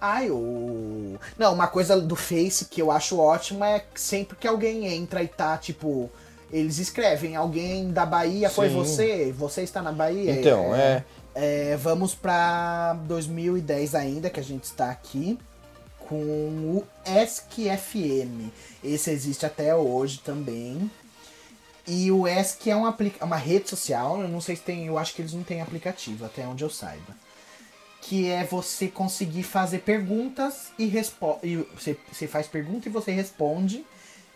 Ai, 0.00 0.30
o. 0.30 1.18
Não, 1.36 1.52
uma 1.52 1.66
coisa 1.66 2.00
do 2.00 2.14
Face 2.14 2.66
que 2.66 2.80
eu 2.80 2.90
acho 2.90 3.18
ótima 3.18 3.68
é 3.68 3.80
que 3.80 4.00
sempre 4.00 4.36
que 4.36 4.46
alguém 4.46 4.86
entra 4.86 5.22
e 5.22 5.28
tá, 5.28 5.56
tipo. 5.56 6.10
Eles 6.50 6.78
escrevem, 6.78 7.36
alguém 7.36 7.90
da 7.90 8.06
Bahia 8.06 8.48
foi 8.48 8.70
Sim. 8.70 8.74
você? 8.74 9.34
Você 9.36 9.62
está 9.62 9.82
na 9.82 9.92
Bahia? 9.92 10.32
Então, 10.32 10.74
é. 10.74 11.04
É, 11.34 11.76
vamos 11.76 12.14
pra 12.14 12.94
2010 13.06 13.94
ainda, 13.94 14.30
que 14.30 14.40
a 14.40 14.42
gente 14.42 14.64
está 14.64 14.90
aqui, 14.90 15.38
com 15.98 16.16
o 16.16 16.84
ESC-FM. 17.04 18.50
Esse 18.82 19.10
existe 19.10 19.44
até 19.44 19.74
hoje 19.74 20.20
também. 20.24 20.90
E 21.88 22.12
o 22.12 22.28
ESC 22.28 22.70
é 22.70 22.76
um 22.76 22.84
aplica 22.84 23.24
uma 23.24 23.36
rede 23.36 23.68
social, 23.70 24.20
eu 24.20 24.28
não 24.28 24.40
sei 24.42 24.54
se 24.56 24.62
tem, 24.62 24.86
eu 24.86 24.98
acho 24.98 25.14
que 25.14 25.22
eles 25.22 25.32
não 25.32 25.42
têm 25.42 25.62
aplicativo, 25.62 26.24
até 26.26 26.46
onde 26.46 26.62
eu 26.62 26.68
saiba. 26.70 27.16
Que 28.02 28.28
é 28.28 28.44
você 28.44 28.88
conseguir 28.88 29.42
fazer 29.42 29.78
perguntas 29.78 30.68
e 30.78 30.86
responde. 30.86 31.66
Você, 31.76 31.96
você 32.12 32.26
faz 32.26 32.46
pergunta 32.46 32.88
e 32.88 32.92
você 32.92 33.10
responde 33.10 33.84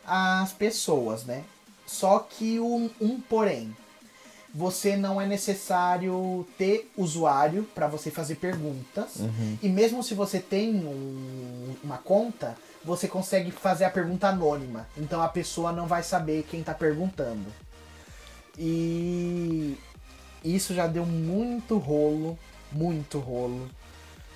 às 0.05 0.53
pessoas, 0.53 1.25
né? 1.25 1.45
Só 1.87 2.19
que 2.21 2.59
um, 2.59 2.89
um 3.01 3.21
porém 3.21 3.75
você 4.55 4.97
não 4.97 5.21
é 5.21 5.27
necessário 5.27 6.47
ter 6.59 6.91
usuário 6.97 7.65
para 7.75 7.87
você 7.87 8.11
fazer 8.11 8.35
perguntas. 8.37 9.13
E 9.63 9.69
mesmo 9.69 10.03
se 10.03 10.15
você 10.15 10.39
tem 10.41 10.75
um- 10.75 11.75
uma 11.85 11.99
conta, 11.99 12.57
você 12.85 13.07
consegue 13.07 13.51
fazer 13.51 13.85
a 13.85 13.91
pergunta 13.91 14.29
anônima. 14.29 14.87
Então 14.97 15.23
a 15.23 15.29
pessoa 15.29 15.73
não 15.73 15.87
vai 15.87 16.03
saber 16.03 16.45
quem 16.45 16.63
tá 16.63 16.75
perguntando. 16.75 17.47
E 18.59 19.79
isso 20.45 20.75
já 20.75 20.87
deu 20.87 21.07
muito 21.07 21.79
rolo, 21.79 22.39
muito 22.71 23.19
rolo 23.19 23.71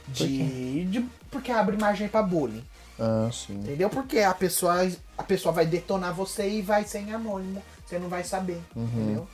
de, 0.09 0.85
de 0.85 1.07
porque 1.31 1.51
abre 1.51 1.77
margem 1.77 2.09
para 2.09 2.23
bullying. 2.23 2.65
Ah, 2.99 3.29
sim. 3.33 3.55
Entendeu? 3.55 3.91
Porque 3.91 4.21
a 4.21 4.33
pessoa, 4.33 4.89
a 5.19 5.23
pessoa 5.23 5.53
vai 5.53 5.67
detonar 5.67 6.15
você 6.15 6.49
e 6.49 6.63
vai 6.63 6.85
ser 6.85 7.01
em 7.01 7.13
anônimo. 7.13 7.63
Você 7.85 7.99
não 7.99 8.09
vai 8.09 8.25
saber. 8.25 8.61
Entendeu? 8.75 9.29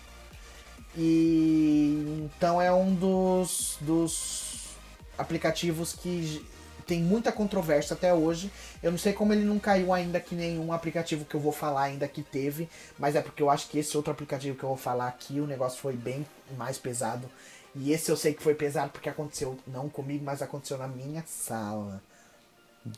E 0.96 2.24
então 2.24 2.60
é 2.60 2.72
um 2.72 2.94
dos, 2.94 3.76
dos 3.80 4.74
aplicativos 5.16 5.92
que 5.92 6.44
tem 6.92 7.02
muita 7.02 7.32
controvérsia 7.32 7.94
até 7.94 8.12
hoje. 8.12 8.52
Eu 8.82 8.90
não 8.90 8.98
sei 8.98 9.14
como 9.14 9.32
ele 9.32 9.46
não 9.46 9.58
caiu 9.58 9.94
ainda 9.94 10.20
que 10.20 10.34
nenhum 10.34 10.74
aplicativo 10.74 11.24
que 11.24 11.34
eu 11.34 11.40
vou 11.40 11.50
falar 11.50 11.84
ainda 11.84 12.06
que 12.06 12.22
teve, 12.22 12.68
mas 12.98 13.16
é 13.16 13.22
porque 13.22 13.42
eu 13.42 13.48
acho 13.48 13.70
que 13.70 13.78
esse 13.78 13.96
outro 13.96 14.12
aplicativo 14.12 14.58
que 14.58 14.62
eu 14.62 14.68
vou 14.68 14.76
falar 14.76 15.08
aqui, 15.08 15.40
o 15.40 15.46
negócio 15.46 15.80
foi 15.80 15.96
bem 15.96 16.26
mais 16.54 16.76
pesado. 16.76 17.26
E 17.74 17.92
esse 17.92 18.10
eu 18.10 18.16
sei 18.16 18.34
que 18.34 18.42
foi 18.42 18.54
pesado 18.54 18.90
porque 18.90 19.08
aconteceu 19.08 19.58
não 19.66 19.88
comigo, 19.88 20.22
mas 20.22 20.42
aconteceu 20.42 20.76
na 20.76 20.86
minha 20.86 21.24
sala. 21.26 22.02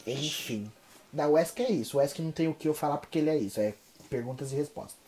Enfim. 0.04 0.68
Da 1.12 1.28
UESC 1.28 1.60
é 1.62 1.70
isso. 1.70 1.96
O 1.96 2.00
UESC 2.00 2.20
não 2.20 2.32
tem 2.32 2.48
o 2.48 2.54
que 2.54 2.66
eu 2.66 2.74
falar 2.74 2.96
porque 2.96 3.20
ele 3.20 3.30
é 3.30 3.38
isso. 3.38 3.60
É 3.60 3.74
perguntas 4.10 4.50
e 4.50 4.56
respostas. 4.56 4.98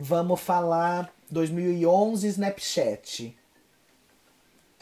Vamos 0.00 0.40
falar 0.40 1.14
2011 1.30 2.26
Snapchat. 2.26 3.38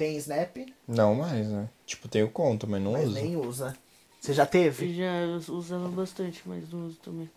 Tem 0.03 0.16
Snap, 0.16 0.57
Não 0.88 1.14
mais, 1.14 1.46
né? 1.46 1.68
Tipo, 1.86 2.09
tenho 2.09 2.28
conta, 2.28 2.66
mas 2.66 2.82
não 2.82 2.90
mas 2.90 3.05
uso. 3.07 3.14
nem 3.14 3.36
usa. 3.36 3.76
Você 4.20 4.32
já 4.32 4.44
teve? 4.44 4.92
Já 4.96 5.20
eu 5.20 5.36
usava 5.55 5.86
bastante, 5.86 6.42
mas 6.44 6.68
não 6.72 6.88
uso 6.88 6.96
também. 6.96 7.30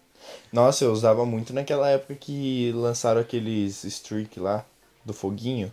Nossa, 0.51 0.83
eu 0.83 0.91
usava 0.91 1.27
muito 1.27 1.53
naquela 1.53 1.87
época 1.91 2.15
que 2.15 2.71
lançaram 2.71 3.21
aqueles 3.21 3.83
streak 3.83 4.39
lá, 4.39 4.65
do 5.05 5.13
foguinho. 5.13 5.71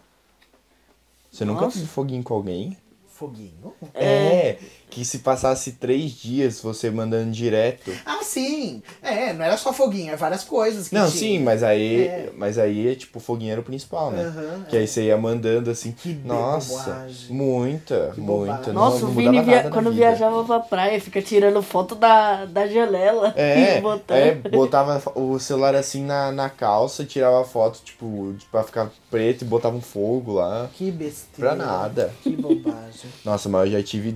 Você 1.31 1.47
nunca 1.47 1.63
Nossa. 1.63 1.79
teve 1.79 1.89
foguinho 1.89 2.23
com 2.23 2.35
alguém? 2.35 2.77
Foguinho? 3.07 3.73
É, 3.95 4.59
que 4.93 5.05
se 5.05 5.19
passasse 5.21 5.73
três 5.73 6.13
dias 6.13 6.61
você 6.61 6.91
mandando 6.91 7.31
direto. 7.31 7.91
Ah, 8.05 8.21
sim! 8.23 8.83
É, 9.03 9.33
não 9.33 9.45
era 9.45 9.57
só 9.57 9.73
foguinho, 9.73 10.13
é 10.13 10.17
várias 10.17 10.45
coisas 10.45 10.89
que 10.89 10.95
Não, 10.95 11.09
tinha. 11.11 11.21
sim, 11.21 11.39
mas 11.39 11.63
aí. 11.63 12.03
É. 12.07 12.31
Mas 12.37 12.59
aí 12.59 12.89
é 12.89 12.95
tipo, 12.95 13.19
o 13.19 13.23
foguinho 13.23 13.53
era 13.53 13.61
o 13.61 13.65
principal, 13.65 14.11
né? 14.11 14.23
Aham, 14.25 14.65
que 14.69 14.77
aí 14.77 14.87
você 14.87 15.05
ia 15.05 15.17
mandando 15.17 15.71
assim. 15.71 15.93
Que 15.93 16.13
Nossa, 16.25 16.91
bobagem. 16.93 17.35
muita, 17.37 18.11
Que 18.15 18.21
muita. 18.21 18.53
bobagem. 18.55 18.73
Nossa, 18.75 19.01
não 19.01 19.09
o 19.09 19.13
Vini, 19.13 19.41
via- 19.43 19.71
quando 19.71 19.91
vida. 19.91 20.07
viajava 20.09 20.45
pra 20.45 20.61
praia, 20.61 21.01
fica 21.01 21.23
tirando 21.23 21.63
foto 21.63 21.95
da, 21.95 22.45
da 22.45 22.67
janela 22.67 23.33
É, 23.37 23.79
e 23.79 23.81
botando. 23.81 24.17
é, 24.19 24.35
botava 24.35 25.03
o 25.19 25.39
celular 25.39 25.75
assim 25.75 26.05
na, 26.05 26.31
na 26.31 26.51
calça, 26.51 27.05
tirava 27.05 27.45
foto, 27.45 27.81
tipo, 27.85 28.35
pra 28.51 28.63
ficar 28.63 28.91
preto 29.11 29.43
e 29.43 29.45
botava 29.47 29.77
um 29.77 29.81
fogo 29.81 30.33
lá. 30.35 30.69
Que 30.75 30.91
besteira. 30.91 31.55
Pra 31.55 31.65
nada. 31.67 32.13
Que 32.23 32.31
bobagem. 32.31 33.11
Nossa, 33.25 33.49
mas 33.49 33.67
eu 33.67 33.79
já 33.79 33.83
tive 33.83 34.11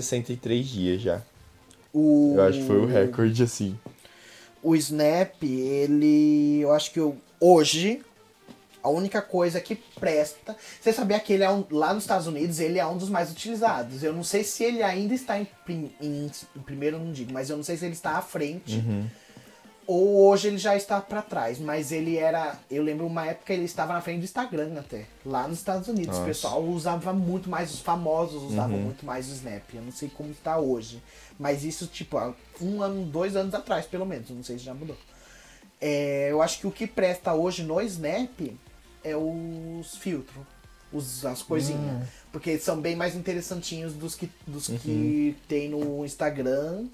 263 0.00 0.66
dias 0.66 1.02
já. 1.02 1.22
O... 1.92 2.34
Eu 2.36 2.42
acho 2.44 2.58
que 2.60 2.66
foi 2.66 2.78
o 2.78 2.86
recorde, 2.86 3.42
assim. 3.42 3.78
o 4.62 4.74
Snap, 4.76 5.42
ele. 5.42 6.60
Eu 6.60 6.72
acho 6.72 6.90
que 6.92 6.98
eu, 7.00 7.16
hoje, 7.38 8.00
a 8.82 8.88
única 8.88 9.20
coisa 9.20 9.60
que 9.60 9.74
presta. 10.00 10.56
Você 10.80 10.92
sabia 10.92 11.20
que 11.20 11.32
ele 11.32 11.44
é 11.44 11.50
um, 11.50 11.64
lá 11.70 11.92
nos 11.92 12.04
Estados 12.04 12.26
Unidos 12.26 12.58
ele 12.60 12.78
é 12.78 12.86
um 12.86 12.96
dos 12.96 13.08
mais 13.10 13.30
utilizados. 13.30 14.02
Eu 14.02 14.12
não 14.12 14.24
sei 14.24 14.42
se 14.42 14.64
ele 14.64 14.82
ainda 14.82 15.14
está 15.14 15.38
em, 15.38 15.46
prim- 15.64 15.92
em- 16.00 16.30
em 16.56 16.60
primeiro, 16.60 16.98
não 16.98 17.12
digo, 17.12 17.32
mas 17.32 17.50
eu 17.50 17.56
não 17.56 17.64
sei 17.64 17.76
se 17.76 17.84
ele 17.84 17.92
está 17.94 18.16
à 18.16 18.22
frente. 18.22 18.76
Uhum. 18.76 19.06
Ou 19.86 20.28
hoje 20.28 20.46
ele 20.48 20.58
já 20.58 20.76
está 20.76 21.00
pra 21.00 21.20
trás, 21.22 21.58
mas 21.58 21.90
ele 21.90 22.16
era. 22.16 22.56
Eu 22.70 22.82
lembro 22.84 23.04
uma 23.06 23.26
época 23.26 23.52
ele 23.52 23.64
estava 23.64 23.92
na 23.92 24.00
frente 24.00 24.20
do 24.20 24.24
Instagram 24.24 24.78
até. 24.78 25.06
Lá 25.26 25.48
nos 25.48 25.58
Estados 25.58 25.88
Unidos. 25.88 26.08
Nossa. 26.10 26.22
O 26.22 26.24
pessoal 26.26 26.62
usava 26.64 27.12
muito 27.12 27.50
mais, 27.50 27.72
os 27.74 27.80
famosos 27.80 28.42
usavam 28.44 28.76
Uhum. 28.76 28.82
muito 28.84 29.04
mais 29.04 29.28
o 29.28 29.32
Snap. 29.32 29.62
Eu 29.74 29.82
não 29.82 29.90
sei 29.92 30.08
como 30.08 30.30
está 30.30 30.56
hoje. 30.58 31.02
Mas 31.38 31.64
isso, 31.64 31.86
tipo, 31.88 32.16
há 32.16 32.32
um 32.60 32.80
ano, 32.80 33.04
dois 33.04 33.34
anos 33.34 33.54
atrás, 33.54 33.84
pelo 33.84 34.06
menos. 34.06 34.30
Não 34.30 34.44
sei 34.44 34.56
se 34.58 34.64
já 34.64 34.72
mudou. 34.72 34.96
É, 35.80 36.28
eu 36.30 36.40
acho 36.40 36.60
que 36.60 36.66
o 36.66 36.70
que 36.70 36.86
presta 36.86 37.34
hoje 37.34 37.64
no 37.64 37.80
Snap 37.80 38.40
é 39.02 39.16
os 39.16 39.96
filtros. 39.96 40.44
Os, 40.92 41.24
as 41.26 41.42
coisinhas. 41.42 41.80
Hum. 41.80 42.06
Porque 42.30 42.50
eles 42.50 42.62
são 42.62 42.80
bem 42.80 42.94
mais 42.94 43.16
interessantinhos 43.16 43.94
dos 43.94 44.14
que, 44.14 44.30
dos 44.46 44.68
Uhum. 44.68 44.78
que 44.78 45.36
tem 45.48 45.68
no 45.70 46.04
Instagram. 46.04 46.84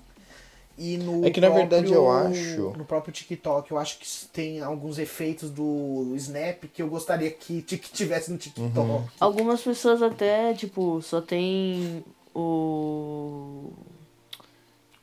E 0.80 0.96
no 0.96 1.26
É 1.26 1.30
que, 1.30 1.40
na 1.40 1.48
verdade, 1.48 1.92
eu 1.92 2.04
próprio- 2.04 2.30
acho- 2.40 2.72
No 2.78 2.84
próprio 2.84 3.12
TikTok, 3.12 3.70
eu 3.72 3.78
acho 3.78 3.98
que 3.98 4.06
tem 4.32 4.60
alguns 4.62 4.96
efeitos 4.98 5.50
do 5.50 6.12
Snap 6.14 6.64
que 6.72 6.80
eu 6.80 6.86
gostaria 6.88 7.30
que, 7.32 7.62
que 7.62 7.76
tivesse 7.78 8.30
no 8.30 8.38
TikTok. 8.38 8.78
Uhum. 8.78 9.02
Algumas 9.18 9.60
pessoas 9.60 10.00
até, 10.02 10.54
tipo, 10.54 11.02
só 11.02 11.20
tem 11.20 12.04
o, 12.32 13.72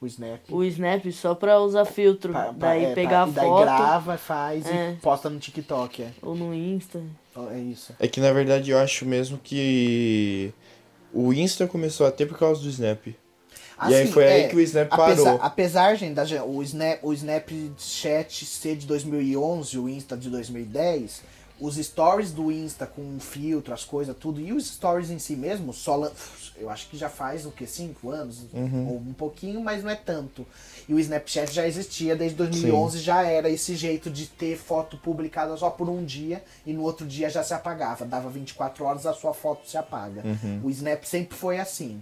O 0.02 0.06
Snap. 0.08 0.40
o 0.50 0.64
Snap 0.64 1.06
só 1.12 1.36
pra 1.36 1.60
usar 1.60 1.84
filtro. 1.86 2.32
Pa- 2.32 2.46
pa- 2.46 2.52
daí 2.54 2.86
é, 2.86 2.94
pegar 2.94 3.20
pa- 3.22 3.24
a 3.26 3.28
e 3.28 3.32
daí 3.34 3.46
foto 3.48 3.62
grava, 3.64 4.18
faz 4.18 4.66
É. 4.66 4.92
e 4.92 4.96
posta 5.02 5.30
no 5.30 5.40
TikTok. 5.40 6.04
É, 6.04 6.12
ou 6.22 6.36
no 6.36 6.54
Insta. 6.54 7.02
é 7.52 7.60
isso. 7.60 7.94
É 8.00 8.08
que 8.08 8.22
na 8.22 8.32
verdade 8.32 8.72
eu 8.72 8.78
acho 8.78 9.06
mesmo 9.06 9.38
que 9.44 10.54
o 11.14 11.34
Insta 11.34 11.68
começou 11.68 12.08
a 12.08 12.12
ter 12.12 12.26
por 12.28 12.38
causa 12.38 12.62
do 12.62 12.70
Snap. 12.70 13.08
E 13.90 13.94
aí 13.94 14.04
Assim, 14.04 14.12
foi 14.12 14.28
aí 14.28 14.42
é, 14.44 14.48
que 14.48 14.56
o 14.56 14.62
Snap 14.62 14.88
Apesar, 14.92 15.24
parou. 15.24 15.40
apesar 15.42 15.96
gente, 15.96 16.14
da, 16.14 16.24
o, 16.46 16.64
Snap, 16.64 17.04
o 17.04 17.14
Snapchat 17.14 18.46
ser 18.46 18.76
de 18.78 18.88
2011, 18.88 19.78
o 19.78 19.90
Insta 19.90 20.16
de 20.16 20.30
2010, 20.30 21.22
os 21.60 21.76
stories 21.76 22.32
do 22.32 22.52
Insta 22.52 22.86
com 22.86 23.20
filtro, 23.20 23.74
as 23.74 23.84
coisas, 23.84 24.16
tudo, 24.18 24.40
e 24.42 24.52
os 24.52 24.68
stories 24.68 25.10
em 25.10 25.20
si 25.20 25.36
mesmo, 25.36 25.74
só 25.74 26.12
eu 26.58 26.70
acho 26.70 26.88
que 26.90 26.98
já 26.98 27.10
faz 27.10 27.46
o 27.46 27.52
que, 27.52 27.68
5 27.68 28.10
anos? 28.10 28.46
Uhum. 28.54 28.88
Ou 28.88 28.98
um 28.98 29.14
pouquinho, 29.14 29.62
mas 29.62 29.84
não 29.84 29.90
é 29.90 29.96
tanto. 29.96 30.46
E 30.88 30.94
o 30.94 31.00
Snapchat 31.00 31.54
já 31.54 31.68
existia 31.68 32.16
desde 32.16 32.38
2011, 32.38 33.00
já 33.00 33.24
era 33.24 33.50
esse 33.50 33.76
jeito 33.76 34.10
de 34.10 34.28
ter 34.28 34.58
foto 34.58 34.98
publicada 34.98 35.56
só 35.58 35.70
por 35.70 35.90
um 35.90 36.04
dia 36.04 36.44
e 36.66 36.74
no 36.74 36.84
outro 36.84 37.06
dia 37.06 37.30
já 37.30 37.44
se 37.44 37.54
apagava. 37.54 38.06
Dava 38.06 38.30
24 38.30 38.86
horas, 38.86 39.06
a 39.06 39.14
sua 39.14 39.34
foto 39.34 39.68
se 39.70 39.78
apaga. 39.78 40.22
Uhum. 40.24 40.62
O 40.64 40.70
Snap 40.70 41.04
sempre 41.04 41.38
foi 41.38 41.60
assim. 41.60 42.02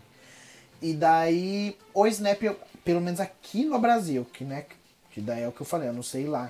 E 0.84 0.94
daí, 0.94 1.78
o 1.94 2.06
Snap, 2.08 2.44
eu- 2.44 2.60
pelo 2.84 3.00
menos 3.00 3.20
aqui 3.22 3.64
no 3.64 3.80
Brasil, 3.80 4.28
que, 4.34 4.44
né, 4.44 4.66
que 5.12 5.22
daí 5.22 5.44
é 5.44 5.48
o 5.48 5.52
que 5.54 5.62
eu 5.62 5.66
falei, 5.66 5.88
eu 5.88 5.94
não 5.94 6.04
sei 6.04 6.26
lá. 6.28 6.50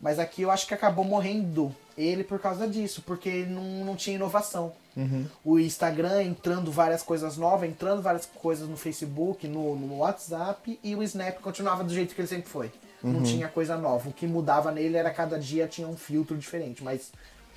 Mas 0.00 0.18
aqui 0.18 0.42
eu 0.42 0.50
acho 0.50 0.66
que 0.66 0.74
acabou 0.74 1.04
morrendo 1.04 1.74
ele 1.98 2.22
por 2.22 2.38
causa 2.38 2.68
disso, 2.68 3.02
porque 3.04 3.44
não, 3.46 3.84
não 3.84 3.96
tinha 3.96 4.14
inovação. 4.16 4.72
Uhum. 4.96 5.26
O 5.44 5.58
Instagram 5.58 6.22
entrando 6.22 6.70
várias 6.70 7.02
coisas 7.02 7.36
novas, 7.36 7.68
entrando 7.68 8.00
várias 8.00 8.26
coisas 8.26 8.68
no 8.68 8.76
Facebook, 8.76 9.48
no, 9.48 9.74
no 9.74 9.98
WhatsApp, 9.98 10.78
e 10.82 10.94
o 10.94 11.02
Snap 11.02 11.40
continuava 11.40 11.82
do 11.82 11.92
jeito 11.92 12.14
que 12.14 12.20
ele 12.20 12.28
sempre 12.28 12.48
foi. 12.48 12.70
Não 13.02 13.22
tinha 13.22 13.48
coisa 13.48 13.76
nova. 13.76 14.08
O 14.08 14.12
que 14.12 14.26
mudava 14.26 14.70
nele 14.70 14.96
era 14.96 15.10
cada 15.10 15.38
dia 15.38 15.66
tinha 15.66 15.86
um 15.88 15.96
filtro 15.96 16.38
diferente, 16.38 16.82
mas 16.82 17.12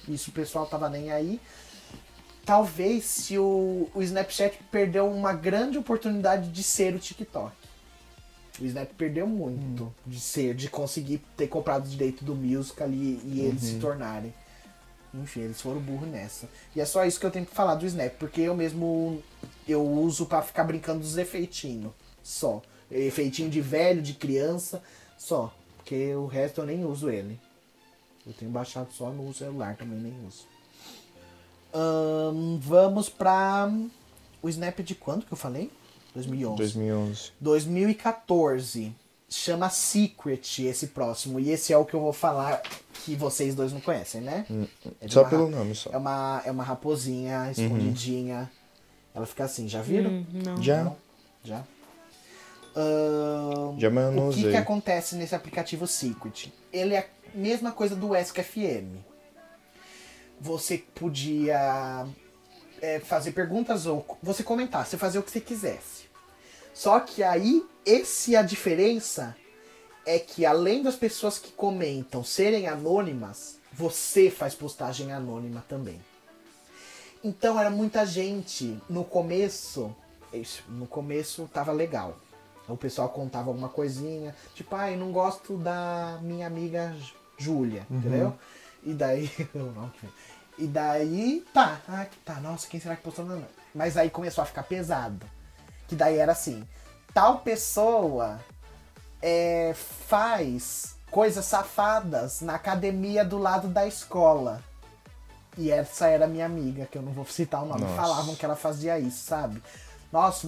isso 0.08 0.30
o 0.30 0.34
pessoal 0.34 0.66
tava 0.66 0.90
nem 0.90 1.12
aí. 1.12 1.40
Talvez 2.48 3.04
se 3.04 3.38
o, 3.38 3.90
o 3.94 4.02
Snapchat 4.02 4.58
perdeu 4.72 5.06
uma 5.06 5.34
grande 5.34 5.78
oportunidade 5.78 6.50
de 6.50 6.64
ser 6.64 6.96
o 6.96 7.00
TikTok. 7.00 7.54
O 8.62 8.64
Snap 8.64 8.90
perdeu 8.94 9.28
muito 9.28 9.94
de 10.06 10.18
ser, 10.18 10.56
de 10.56 10.70
conseguir 10.70 11.22
ter 11.36 11.48
comprado 11.48 11.86
o 11.86 11.90
direito 11.90 12.24
do 12.24 12.34
musical 12.34 12.90
e, 12.90 13.20
e 13.26 13.42
eles 13.42 13.62
se 13.64 13.80
tornarem. 13.80 14.34
Enfim, 15.14 15.42
eles 15.42 15.60
foram 15.60 15.82
burros 15.82 16.08
nessa. 16.08 16.48
E 16.74 16.80
é 16.80 16.86
só 16.86 17.06
isso 17.06 17.20
que 17.20 17.26
eu 17.26 17.32
tenho 17.32 17.46
que 17.46 17.54
falar 17.54 17.76
do 17.76 17.86
Snap, 17.86 18.14
porque 18.14 18.40
eu 18.40 18.56
mesmo 18.56 19.22
eu 19.68 19.86
uso 19.86 20.26
pra 20.26 20.42
ficar 20.42 20.64
brincando 20.64 21.02
dos 21.02 21.18
efeitinhos. 21.18 21.92
Só. 22.24 22.62
Efeitinho 22.90 23.50
de 23.50 23.60
velho, 23.60 24.02
de 24.02 24.14
criança, 24.14 24.82
só. 25.18 25.54
Porque 25.76 26.16
o 26.16 26.28
resto 26.28 26.62
eu 26.62 26.66
nem 26.66 26.86
uso 26.86 27.10
ele. 27.10 27.38
Eu 28.26 28.32
tenho 28.32 28.52
baixado 28.52 28.94
só 28.94 29.10
no 29.10 29.34
celular, 29.34 29.76
também 29.76 30.00
nem 30.00 30.26
uso. 30.26 30.48
Vamos 32.60 33.10
pra. 33.10 33.72
O 34.42 34.50
Snap 34.50 34.80
de 34.80 34.96
quando 34.96 35.26
que 35.26 35.34
eu 35.34 35.38
falei? 35.38 35.72
2011. 36.14 36.58
2011. 36.58 37.32
2014. 37.40 38.96
Chama 39.30 39.70
Secret 39.70 40.60
esse 40.60 40.88
próximo. 40.88 41.40
E 41.40 41.50
esse 41.52 41.74
é 41.74 41.78
o 41.78 41.84
que 41.84 41.94
eu 41.94 42.00
vou 42.00 42.14
falar 42.14 42.62
que 43.04 43.16
vocês 43.16 43.54
dois 43.56 43.74
não 43.74 43.82
conhecem, 43.82 44.22
né? 44.22 44.46
É 45.02 45.08
de 45.08 45.14
Só 45.14 45.24
uma 45.24 45.30
pelo 45.30 45.50
nome, 45.50 45.76
só. 45.76 45.90
É 45.92 45.98
uma, 45.98 46.42
é 46.46 46.52
uma 46.52 46.64
raposinha 46.64 47.52
escondidinha. 47.52 48.50
Ela 49.14 49.26
fica 49.26 49.44
assim, 49.44 49.68
já 49.68 49.82
viram? 49.82 50.12
Hum, 50.12 50.26
não. 50.46 50.64
Já. 50.64 50.84
Não? 50.84 50.98
Já? 51.44 51.64
Já, 53.78 53.90
mas 53.90 54.06
eu 54.06 54.12
não 54.12 54.30
o 54.30 54.34
que, 54.34 54.40
usei. 54.40 54.52
que 54.52 54.58
acontece 54.58 55.16
nesse 55.16 55.36
aplicativo 55.36 55.88
Secret? 55.88 56.54
Ele 56.72 56.94
é 56.94 57.00
a 57.00 57.06
mesma 57.38 57.72
coisa 57.72 57.96
do 57.96 58.16
SKFM. 58.16 58.98
Você 60.40 60.80
podia 60.96 62.08
é, 62.82 63.00
fazer 63.00 63.32
perguntas 63.32 63.86
ou 63.86 64.06
você 64.22 64.44
comentar, 64.44 64.86
você 64.86 64.98
fazer 64.98 65.20
o 65.20 65.24
que 65.24 65.32
você 65.32 65.42
quisesse. 65.42 66.08
Só 66.74 67.00
que 67.00 67.24
aí, 67.24 67.66
esse 67.86 68.36
a 68.36 68.42
diferença 68.42 69.36
é 70.06 70.20
que 70.20 70.46
além 70.46 70.84
das 70.84 70.96
pessoas 70.96 71.38
que 71.40 71.52
comentam 71.52 72.24
serem 72.24 72.68
anônimas, 72.68 73.58
você 73.74 74.30
faz 74.30 74.56
postagem 74.56 75.12
anônima 75.12 75.64
também. 75.68 76.00
Então 77.24 77.60
era 77.60 77.70
muita 77.70 78.06
gente 78.06 78.80
no 78.90 79.04
começo, 79.04 79.94
no 80.70 80.86
começo 80.88 81.50
tava 81.52 81.72
legal. 81.72 82.18
O 82.68 82.78
pessoal 82.78 83.10
contava 83.10 83.50
alguma 83.50 83.70
coisinha, 83.70 84.36
tipo, 84.54 84.76
ai, 84.76 84.96
não 84.96 85.12
gosto 85.12 85.58
da 85.58 86.20
minha 86.22 86.46
amiga 86.46 86.96
Júlia, 87.38 87.88
entendeu? 87.90 88.34
E 88.88 88.94
daí, 88.94 89.30
o 89.54 89.60
nome 89.60 89.92
que 89.92 90.06
vem. 90.06 90.14
e 90.60 90.66
daí, 90.66 91.46
tá, 91.54 91.82
ah, 91.90 92.06
tá, 92.24 92.36
nossa, 92.36 92.68
quem 92.68 92.80
será 92.80 92.96
que 92.96 93.04
postou? 93.04 93.26
Não, 93.26 93.36
não. 93.36 93.48
Mas 93.76 93.98
aí 93.98 94.10
começou 94.10 94.42
a 94.42 94.46
ficar 94.46 94.64
pesado. 94.64 95.26
Que 95.90 95.96
daí 95.96 96.18
era 96.18 96.32
assim, 96.32 96.66
tal 97.14 97.40
pessoa 97.40 98.40
é, 99.22 99.74
faz 99.76 100.96
coisas 101.12 101.44
safadas 101.44 102.40
na 102.40 102.56
academia 102.56 103.26
do 103.26 103.38
lado 103.38 103.68
da 103.68 103.86
escola. 103.86 104.64
E 105.58 105.70
essa 105.70 106.08
era 106.08 106.26
minha 106.26 106.46
amiga, 106.46 106.86
que 106.86 106.98
eu 106.98 107.02
não 107.02 107.12
vou 107.12 107.26
citar 107.26 107.64
o 107.64 107.66
nome. 107.66 107.82
Nossa. 107.82 107.96
Falavam 107.96 108.36
que 108.36 108.46
ela 108.46 108.56
fazia 108.56 108.98
isso, 108.98 109.26
sabe? 109.26 109.62
Nossa, 110.14 110.48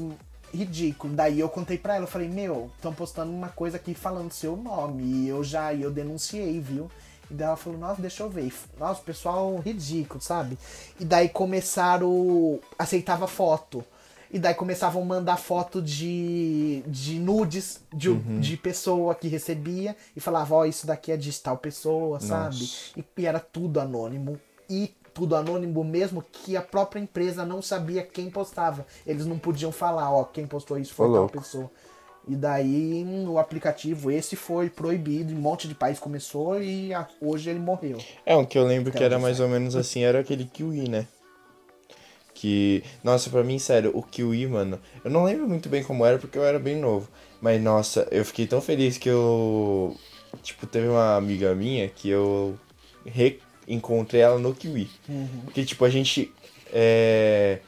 ridículo. 0.53 1.13
Daí 1.13 1.41
eu 1.41 1.49
contei 1.49 1.77
pra 1.77 1.95
ela, 1.95 2.03
eu 2.05 2.09
falei, 2.09 2.29
meu, 2.29 2.71
estão 2.75 2.93
postando 2.93 3.33
uma 3.33 3.49
coisa 3.49 3.75
aqui 3.75 3.93
falando 3.93 4.31
seu 4.31 4.55
nome. 4.55 5.03
E 5.03 5.27
eu 5.27 5.43
já 5.43 5.73
eu 5.73 5.91
denunciei, 5.91 6.61
viu? 6.61 6.89
E 7.29 7.33
daí 7.33 7.47
ela 7.47 7.55
falou, 7.55 7.77
nossa, 7.79 8.01
deixa 8.01 8.23
eu 8.23 8.29
ver. 8.29 8.47
E, 8.47 8.53
Nossa, 8.79 9.01
o 9.01 9.03
pessoal 9.03 9.55
ridículo, 9.57 10.21
sabe? 10.21 10.57
E 10.99 11.05
daí 11.05 11.29
começaram. 11.29 12.59
aceitava 12.77 13.27
foto. 13.27 13.83
E 14.31 14.37
daí 14.37 14.53
começavam 14.53 15.01
a 15.01 15.05
mandar 15.05 15.37
foto 15.37 15.81
de, 15.81 16.83
de 16.85 17.17
nudes 17.17 17.81
de, 17.91 18.13
de 18.39 18.55
pessoa 18.57 19.15
que 19.15 19.27
recebia 19.27 19.95
e 20.15 20.19
falava, 20.19 20.53
ó, 20.53 20.65
isso 20.65 20.85
daqui 20.85 21.11
é 21.11 21.17
de 21.17 21.33
tal 21.39 21.57
pessoa, 21.57 22.19
sabe? 22.19 22.59
Nossa. 22.59 22.99
E, 22.99 23.05
e 23.17 23.25
era 23.25 23.39
tudo 23.39 23.79
anônimo. 23.79 24.39
E 24.69 24.93
tudo 25.15 25.35
anônimo 25.35 25.83
mesmo 25.83 26.23
que 26.31 26.55
a 26.55 26.61
própria 26.61 26.99
empresa 26.99 27.43
não 27.43 27.61
sabia 27.61 28.03
quem 28.03 28.29
postava. 28.29 28.85
Eles 29.05 29.25
não 29.25 29.37
podiam 29.39 29.71
falar, 29.71 30.11
ó, 30.13 30.23
quem 30.23 30.45
postou 30.45 30.77
isso 30.77 30.93
foi 30.93 31.07
Ô, 31.07 31.11
tal 31.11 31.19
louco. 31.21 31.39
pessoa. 31.39 31.71
E 32.27 32.35
daí 32.35 33.05
o 33.27 33.39
aplicativo 33.39 34.11
esse 34.11 34.35
foi 34.35 34.69
proibido, 34.69 35.33
um 35.33 35.37
monte 35.39 35.67
de 35.67 35.73
país 35.73 35.97
começou 35.99 36.61
e 36.61 36.93
a- 36.93 37.07
hoje 37.19 37.49
ele 37.49 37.59
morreu. 37.59 37.97
É, 38.25 38.35
um 38.35 38.45
que 38.45 38.57
eu 38.57 38.65
lembro 38.65 38.91
que 38.91 38.97
Então, 38.97 39.05
era 39.05 39.17
mais 39.19 39.39
ou 39.39 39.47
menos 39.47 39.75
assim, 39.75 40.03
era 40.03 40.19
aquele 40.19 40.45
Kiwi, 40.45 40.87
né? 40.89 41.07
Que, 42.33 42.83
nossa, 43.03 43.29
pra 43.29 43.43
mim, 43.43 43.59
sério, 43.59 43.91
o 43.93 44.01
Kiwi, 44.01 44.47
mano, 44.47 44.79
eu 45.03 45.11
não 45.11 45.25
lembro 45.25 45.47
muito 45.47 45.67
bem 45.67 45.83
como 45.83 46.05
era 46.05 46.17
porque 46.17 46.37
eu 46.37 46.45
era 46.45 46.57
bem 46.57 46.77
novo. 46.77 47.09
Mas, 47.41 47.61
nossa, 47.61 48.07
eu 48.11 48.23
fiquei 48.23 48.47
tão 48.47 48.61
feliz 48.61 48.97
que 48.97 49.09
eu. 49.09 49.95
Tipo, 50.41 50.65
teve 50.67 50.87
uma 50.87 51.15
amiga 51.17 51.53
minha 51.55 51.89
que 51.89 52.07
eu 52.09 52.57
reencontrei 53.05 54.21
ela 54.21 54.39
no 54.39 54.53
Kiwi. 54.53 54.89
Porque, 55.45 55.65
tipo, 55.65 55.83
a 55.83 55.89
gente 55.89 56.31
é, 56.71 57.59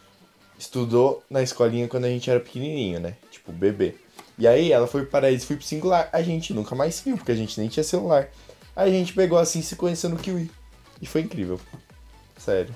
estudou 0.57 1.23
na 1.29 1.41
escolinha 1.41 1.87
quando 1.87 2.05
a 2.05 2.09
gente 2.09 2.29
era 2.29 2.39
pequenininho, 2.39 2.99
né? 2.99 3.15
Tipo, 3.29 3.51
bebê. 3.51 3.95
E 4.37 4.47
aí 4.47 4.71
ela 4.71 4.87
foi 4.87 5.05
para 5.05 5.31
isso, 5.31 5.47
fui 5.47 5.55
pro 5.55 5.65
singular. 5.65 6.09
A 6.11 6.21
gente 6.21 6.53
nunca 6.53 6.75
mais 6.75 6.99
viu, 6.99 7.17
porque 7.17 7.31
a 7.31 7.35
gente 7.35 7.59
nem 7.59 7.69
tinha 7.69 7.83
celular. 7.83 8.29
Aí 8.75 8.89
a 8.89 8.93
gente 8.93 9.13
pegou 9.13 9.37
assim, 9.37 9.61
se 9.61 9.75
conheceu 9.75 10.09
no 10.09 10.17
Kiwi. 10.17 10.49
E 11.01 11.05
foi 11.05 11.21
incrível. 11.21 11.59
Sério. 12.37 12.75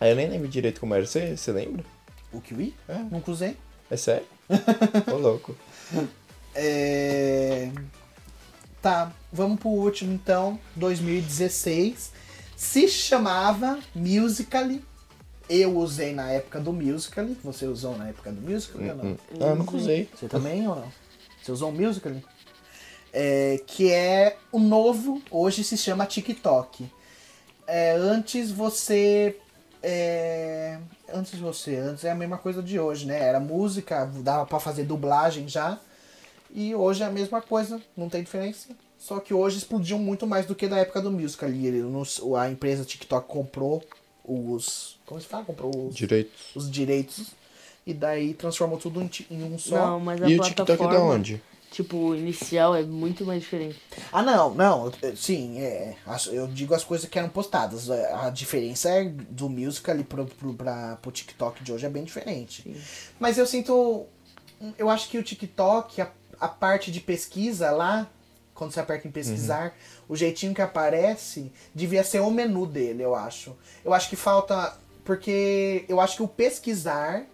Aí 0.00 0.10
eu 0.10 0.16
nem 0.16 0.28
lembro 0.28 0.48
direito 0.48 0.80
como 0.80 0.94
era. 0.94 1.06
Você, 1.06 1.36
você 1.36 1.52
lembra? 1.52 1.84
O 2.32 2.40
Kiwi? 2.40 2.74
É. 2.88 2.98
Nunca 2.98 3.30
usei. 3.30 3.56
É 3.90 3.96
sério? 3.96 4.26
Ô 5.12 5.16
louco. 5.16 5.56
É... 6.54 7.70
Tá, 8.82 9.12
vamos 9.32 9.58
pro 9.58 9.70
último 9.70 10.12
então, 10.12 10.58
2016. 10.76 12.12
Se 12.56 12.88
chamava 12.88 13.78
Musical.ly. 13.94 14.82
Eu 15.48 15.76
usei 15.76 16.14
na 16.14 16.30
época 16.30 16.58
do 16.60 16.72
Musical.ly. 16.72 17.36
Você 17.44 17.66
usou 17.66 17.96
na 17.96 18.08
época 18.08 18.32
do 18.32 18.40
Musical.ly 18.40 18.90
ou 18.90 18.96
não? 18.96 19.18
Ah, 19.40 19.44
eu 19.50 19.56
nunca 19.56 19.76
usei. 19.76 20.08
Você 20.14 20.28
também 20.28 20.66
ou 20.66 20.76
não? 20.76 20.92
Você 21.42 21.52
usou 21.52 21.70
o 21.70 21.72
Musical.ly? 21.72 22.24
É, 23.12 23.62
que 23.66 23.92
é 23.92 24.36
o 24.50 24.58
novo, 24.58 25.22
hoje 25.30 25.62
se 25.62 25.76
chama 25.76 26.06
TikTok. 26.06 26.90
É, 27.66 27.92
antes 27.92 28.50
você. 28.50 29.36
é, 29.82 30.78
antes 31.12 31.38
você, 31.38 31.76
antes 31.76 32.04
é 32.04 32.10
a 32.10 32.14
mesma 32.14 32.38
coisa 32.38 32.62
de 32.62 32.80
hoje, 32.80 33.06
né? 33.06 33.22
Era 33.22 33.38
música, 33.38 34.06
dava 34.06 34.46
pra 34.46 34.58
fazer 34.58 34.84
dublagem 34.84 35.46
já. 35.48 35.78
E 36.50 36.74
hoje 36.74 37.02
é 37.02 37.06
a 37.06 37.10
mesma 37.10 37.40
coisa, 37.42 37.80
não 37.96 38.08
tem 38.08 38.22
diferença. 38.22 38.68
Só 38.98 39.20
que 39.20 39.34
hoje 39.34 39.58
explodiu 39.58 39.98
muito 39.98 40.26
mais 40.26 40.46
do 40.46 40.54
que 40.54 40.66
da 40.66 40.78
época 40.78 41.00
do 41.00 41.10
musical. 41.10 41.48
a 42.38 42.50
empresa 42.50 42.84
TikTok 42.84 43.28
comprou 43.28 43.82
os. 44.24 44.93
Como 45.06 45.20
se 45.20 45.26
fala? 45.26 45.44
Comprou 45.44 45.88
os, 45.88 45.94
Direito. 45.94 46.32
os 46.54 46.70
direitos. 46.70 47.28
E 47.86 47.92
daí 47.92 48.32
transformou 48.32 48.78
tudo 48.78 49.02
em, 49.02 49.10
em 49.30 49.44
um 49.44 49.58
só. 49.58 49.76
Não, 49.76 50.00
mas 50.00 50.22
a 50.22 50.28
E 50.28 50.38
o 50.38 50.42
TikTok 50.42 50.72
é 50.72 50.76
plataforma, 50.76 51.08
da 51.08 51.14
onde? 51.14 51.42
tipo, 51.70 51.96
o 51.96 52.14
inicial 52.14 52.74
é 52.74 52.82
muito 52.84 53.24
mais 53.26 53.42
diferente. 53.42 53.80
Ah, 54.12 54.22
não, 54.22 54.54
não, 54.54 54.92
eh, 55.02 55.12
sim, 55.16 55.58
é, 55.58 55.96
eu 56.32 56.46
digo 56.46 56.72
as 56.72 56.84
coisas 56.84 57.08
que 57.08 57.18
eram 57.18 57.28
postadas. 57.28 57.90
A 57.90 58.26
a 58.26 58.30
diferença 58.30 58.88
é 58.88 59.04
do 59.04 59.48
musical 59.50 59.92
ali 59.94 60.04
pro, 60.04 60.24
pro, 60.24 60.54
pra, 60.54 60.96
pro 61.02 61.10
TikTok 61.10 61.64
de 61.64 61.72
hoje 61.72 61.84
é 61.84 61.88
bem 61.88 62.04
diferente. 62.04 62.76
Mas 63.18 63.36
eu 63.38 63.46
sinto. 63.46 64.06
Eu 64.78 64.88
acho 64.88 65.08
que 65.08 65.18
o 65.18 65.22
TikTok, 65.22 66.00
a, 66.00 66.10
a 66.40 66.48
parte 66.48 66.92
de 66.92 67.00
pesquisa 67.00 67.70
lá, 67.72 68.08
quando 68.54 68.70
você 68.72 68.78
aperta 68.78 69.08
em 69.08 69.10
pesquisar, 69.10 69.76
o 70.08 70.14
jeitinho 70.16 70.54
que 70.54 70.62
aparece 70.62 71.50
devia 71.74 72.04
ser 72.04 72.20
o 72.20 72.30
menu 72.30 72.66
dele, 72.66 73.02
eu 73.02 73.14
acho. 73.16 73.54
Eu 73.84 73.92
acho 73.92 74.08
que 74.08 74.16
falta. 74.16 74.78
Porque 75.04 75.84
eu 75.88 76.00
acho 76.00 76.16
que 76.16 76.22
o 76.22 76.28
pesquisar 76.28 77.26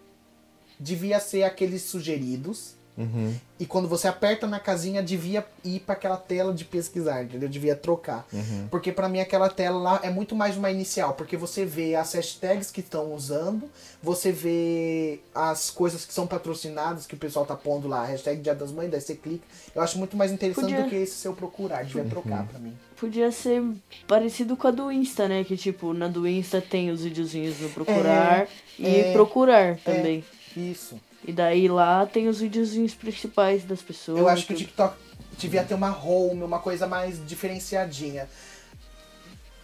devia 0.79 1.21
ser 1.21 1.45
aqueles 1.45 1.83
sugeridos. 1.83 2.75
Uhum. 2.99 3.35
E 3.59 3.65
quando 3.67 3.89
você 3.89 4.09
aperta 4.09 4.47
na 4.47 4.59
casinha, 4.61 5.03
devia 5.03 5.45
ir 5.65 5.81
para 5.81 5.95
aquela 5.95 6.17
tela 6.17 6.53
de 6.53 6.65
pesquisar, 6.65 7.23
entendeu? 7.23 7.49
Devia 7.49 7.75
trocar. 7.77 8.27
Uhum. 8.33 8.69
Porque 8.71 8.91
para 8.93 9.09
mim 9.09 9.21
aquela 9.21 9.49
tela 9.49 9.79
lá 9.79 10.01
é 10.03 10.11
muito 10.11 10.35
mais 10.37 10.57
uma 10.57 10.71
inicial, 10.71 11.15
porque 11.15 11.37
você 11.37 11.65
vê 11.65 11.95
as 11.95 12.13
hashtags 12.15 12.71
que 12.71 12.81
estão 12.81 13.15
usando, 13.15 13.71
você 14.03 14.33
vê 14.33 15.21
as 15.35 15.71
coisas 15.71 16.05
que 16.05 16.13
são 16.13 16.27
patrocinadas, 16.27 17.07
que 17.07 17.15
o 17.15 17.19
pessoal 17.19 17.47
tá 17.47 17.55
pondo 17.55 17.89
lá, 17.89 18.05
hashtag 18.05 18.41
Dia 18.43 18.55
das 18.55 18.73
Mães, 18.73 18.91
daí 18.91 19.01
você 19.01 19.15
clica. 19.15 19.45
Eu 19.75 19.83
acho 19.83 19.99
muito 19.99 20.17
mais 20.17 20.31
interessante 20.33 20.65
Podia- 20.67 20.83
do 20.83 20.89
que 20.91 20.97
esse 20.97 21.15
seu 21.15 21.33
procurar, 21.33 21.85
devia 21.85 22.03
Uhum. 22.03 22.09
trocar 22.11 22.47
pra 22.47 22.59
mim. 22.59 22.75
Podia 22.99 23.31
ser 23.33 23.63
parecido 24.07 24.57
com 24.57 24.69
a 24.69 24.71
do 24.71 24.93
Insta, 24.93 25.27
né? 25.27 25.43
Que 25.45 25.57
tipo, 25.57 25.95
na 25.95 26.07
do 26.09 26.27
Insta 26.29 26.61
tem 26.61 26.91
os 26.91 27.03
videozinhos 27.03 27.59
no 27.61 27.71
procurar 27.71 28.47
e 28.79 28.87
é, 28.87 29.13
procurar 29.13 29.79
também. 29.79 30.23
Isso. 30.57 31.01
E 31.25 31.33
daí 31.33 31.69
lá 31.69 32.07
tem 32.07 32.29
os 32.29 32.41
videozinhos 32.41 32.95
principais 32.95 33.65
das 33.65 33.83
pessoas. 33.83 34.19
Eu 34.19 34.29
acho 34.29 34.47
que 34.47 34.55
o. 34.55 34.57
TikTok 34.57 34.97
devia 35.39 35.65
ter 35.65 35.75
uma 35.75 35.97
home, 35.97 36.43
uma 36.43 36.59
coisa 36.59 36.87
mais 36.87 37.25
diferenciadinha. 37.27 38.29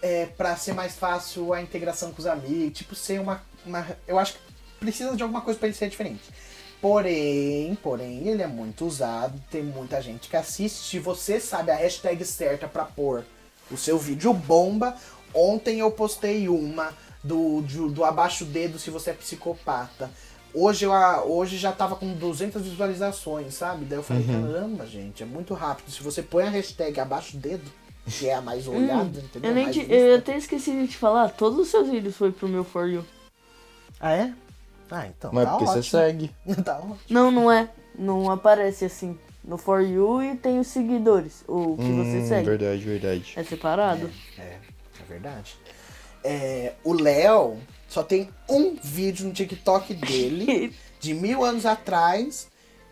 É, 0.02 0.26
pra 0.26 0.54
ser 0.56 0.74
mais 0.74 0.94
fácil 0.94 1.52
a 1.52 1.62
integração 1.62 2.12
com 2.12 2.20
os 2.20 2.26
amigos. 2.26 2.78
Tipo, 2.78 2.94
ser 2.94 3.20
uma. 3.20 3.42
uma 3.64 3.86
eu 4.06 4.18
acho 4.18 4.34
que 4.34 4.38
precisa 4.78 5.16
de 5.16 5.22
alguma 5.22 5.40
coisa 5.40 5.58
pra 5.58 5.68
ele 5.68 5.76
ser 5.76 5.88
diferente. 5.88 6.22
Porém, 6.80 7.74
porém, 7.82 8.28
ele 8.28 8.42
é 8.42 8.46
muito 8.46 8.84
usado, 8.84 9.42
tem 9.50 9.62
muita 9.62 10.00
gente 10.02 10.28
que 10.28 10.36
assiste. 10.36 10.90
Se 10.90 10.98
você 10.98 11.40
sabe 11.40 11.70
a 11.70 11.76
hashtag 11.76 12.22
certa 12.24 12.68
pra 12.68 12.84
pôr 12.84 13.24
o 13.70 13.76
seu 13.76 13.98
vídeo 13.98 14.32
bomba, 14.32 14.94
ontem 15.34 15.80
eu 15.80 15.90
postei 15.90 16.48
uma 16.48 16.92
do, 17.24 17.62
do, 17.62 17.90
do 17.90 18.04
abaixo 18.04 18.44
o 18.44 18.46
dedo 18.46 18.78
se 18.78 18.90
você 18.90 19.10
é 19.10 19.14
psicopata. 19.14 20.10
Hoje, 20.58 20.86
eu, 20.86 20.90
hoje 20.92 21.58
já 21.58 21.70
tava 21.70 21.96
com 21.96 22.14
200 22.14 22.62
visualizações, 22.62 23.52
sabe? 23.54 23.84
Daí 23.84 23.98
eu 23.98 24.02
falei, 24.02 24.24
caramba, 24.26 24.86
gente, 24.86 25.22
é 25.22 25.26
muito 25.26 25.52
rápido. 25.52 25.90
Se 25.90 26.02
você 26.02 26.22
põe 26.22 26.44
a 26.44 26.50
hashtag 26.50 26.98
abaixo 26.98 27.36
o 27.36 27.40
dedo, 27.40 27.70
que 28.06 28.26
é 28.26 28.34
a 28.34 28.40
mais 28.40 28.66
olhada, 28.66 29.20
entendeu? 29.20 29.50
Eu, 29.50 29.54
nem 29.54 29.70
te- 29.70 29.86
eu 29.86 30.16
até 30.16 30.34
esqueci 30.38 30.70
de 30.70 30.88
te 30.88 30.96
falar, 30.96 31.28
todos 31.28 31.58
os 31.58 31.68
seus 31.68 31.90
vídeos 31.90 32.16
foi 32.16 32.32
pro 32.32 32.48
meu 32.48 32.64
For 32.64 32.88
You. 32.88 33.04
Ah, 34.00 34.12
é? 34.14 34.32
Ah, 34.90 35.06
então 35.06 35.30
Mas 35.32 35.44
tá 35.44 35.50
porque 35.50 35.64
ótimo. 35.64 35.82
você 35.82 35.90
segue. 35.90 36.30
tá 36.64 36.78
ótimo. 36.78 36.98
Não, 37.10 37.30
não 37.30 37.52
é. 37.52 37.68
Não 37.98 38.30
aparece 38.30 38.86
assim. 38.86 39.18
No 39.44 39.58
For 39.58 39.80
You 39.82 40.22
e 40.22 40.36
tem 40.36 40.58
os 40.58 40.68
seguidores. 40.68 41.44
O 41.46 41.76
que 41.76 41.84
você 41.92 42.18
Hum, 42.18 42.28
segue. 42.28 42.48
Verdade, 42.48 42.78
verdade. 42.82 43.32
É 43.36 43.44
separado. 43.44 44.10
É, 44.38 44.42
é 45.00 45.04
verdade. 45.08 45.54
É, 46.24 46.72
o 46.82 46.92
Léo 46.94 47.58
só 47.96 48.02
tem 48.02 48.28
um 48.46 48.76
vídeo 48.82 49.26
no 49.26 49.32
TikTok 49.32 49.94
dele, 49.94 50.70
de 51.00 51.14
mil 51.14 51.42
anos 51.42 51.64
atrás, 51.64 52.46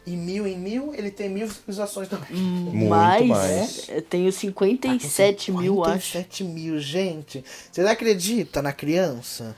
e 0.06 0.16
mil 0.16 0.46
em 0.46 0.58
mil, 0.58 0.94
ele 0.94 1.10
tem 1.10 1.28
mil 1.28 1.46
visualizações 1.46 2.08
também. 2.08 2.30
Muito 2.32 2.88
Mas 2.88 3.26
mais. 3.28 3.88
eu 3.90 4.00
tenho 4.00 4.32
57 4.32 5.52
mil, 5.52 5.84
acho. 5.84 6.06
57 6.12 6.44
mil, 6.44 6.78
gente. 6.78 7.44
Vocês 7.70 7.86
acreditam 7.86 8.62
na 8.62 8.72
criança? 8.72 9.54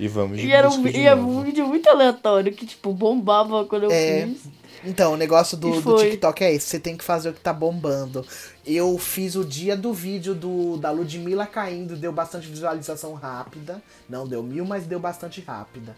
E 0.00 0.08
vamos 0.08 0.38
E 0.42 0.50
era, 0.50 0.68
um, 0.68 0.86
e 0.88 0.98
era 1.06 1.20
um 1.20 1.42
vídeo 1.44 1.64
muito 1.68 1.88
aleatório, 1.88 2.52
que 2.52 2.66
tipo, 2.66 2.92
bombava 2.92 3.64
quando 3.66 3.84
eu 3.84 3.90
É. 3.92 4.26
fiz. 4.26 4.42
Então, 4.84 5.12
o 5.12 5.16
negócio 5.16 5.56
do, 5.56 5.80
do. 5.80 5.96
TikTok 5.96 6.42
é 6.42 6.54
esse, 6.54 6.66
você 6.66 6.80
tem 6.80 6.96
que 6.96 7.04
fazer 7.04 7.30
o 7.30 7.32
que 7.32 7.40
tá 7.40 7.52
bombando. 7.52 8.24
Eu 8.64 8.96
fiz 8.98 9.34
o 9.34 9.44
dia 9.44 9.76
do 9.76 9.92
vídeo 9.92 10.34
do, 10.34 10.76
da 10.76 10.90
Ludmilla 10.90 11.46
caindo, 11.46 11.96
deu 11.96 12.12
bastante 12.12 12.48
visualização 12.48 13.14
rápida. 13.14 13.82
Não 14.08 14.26
deu 14.26 14.42
mil, 14.42 14.64
mas 14.64 14.86
deu 14.86 14.98
bastante 14.98 15.40
rápida. 15.40 15.94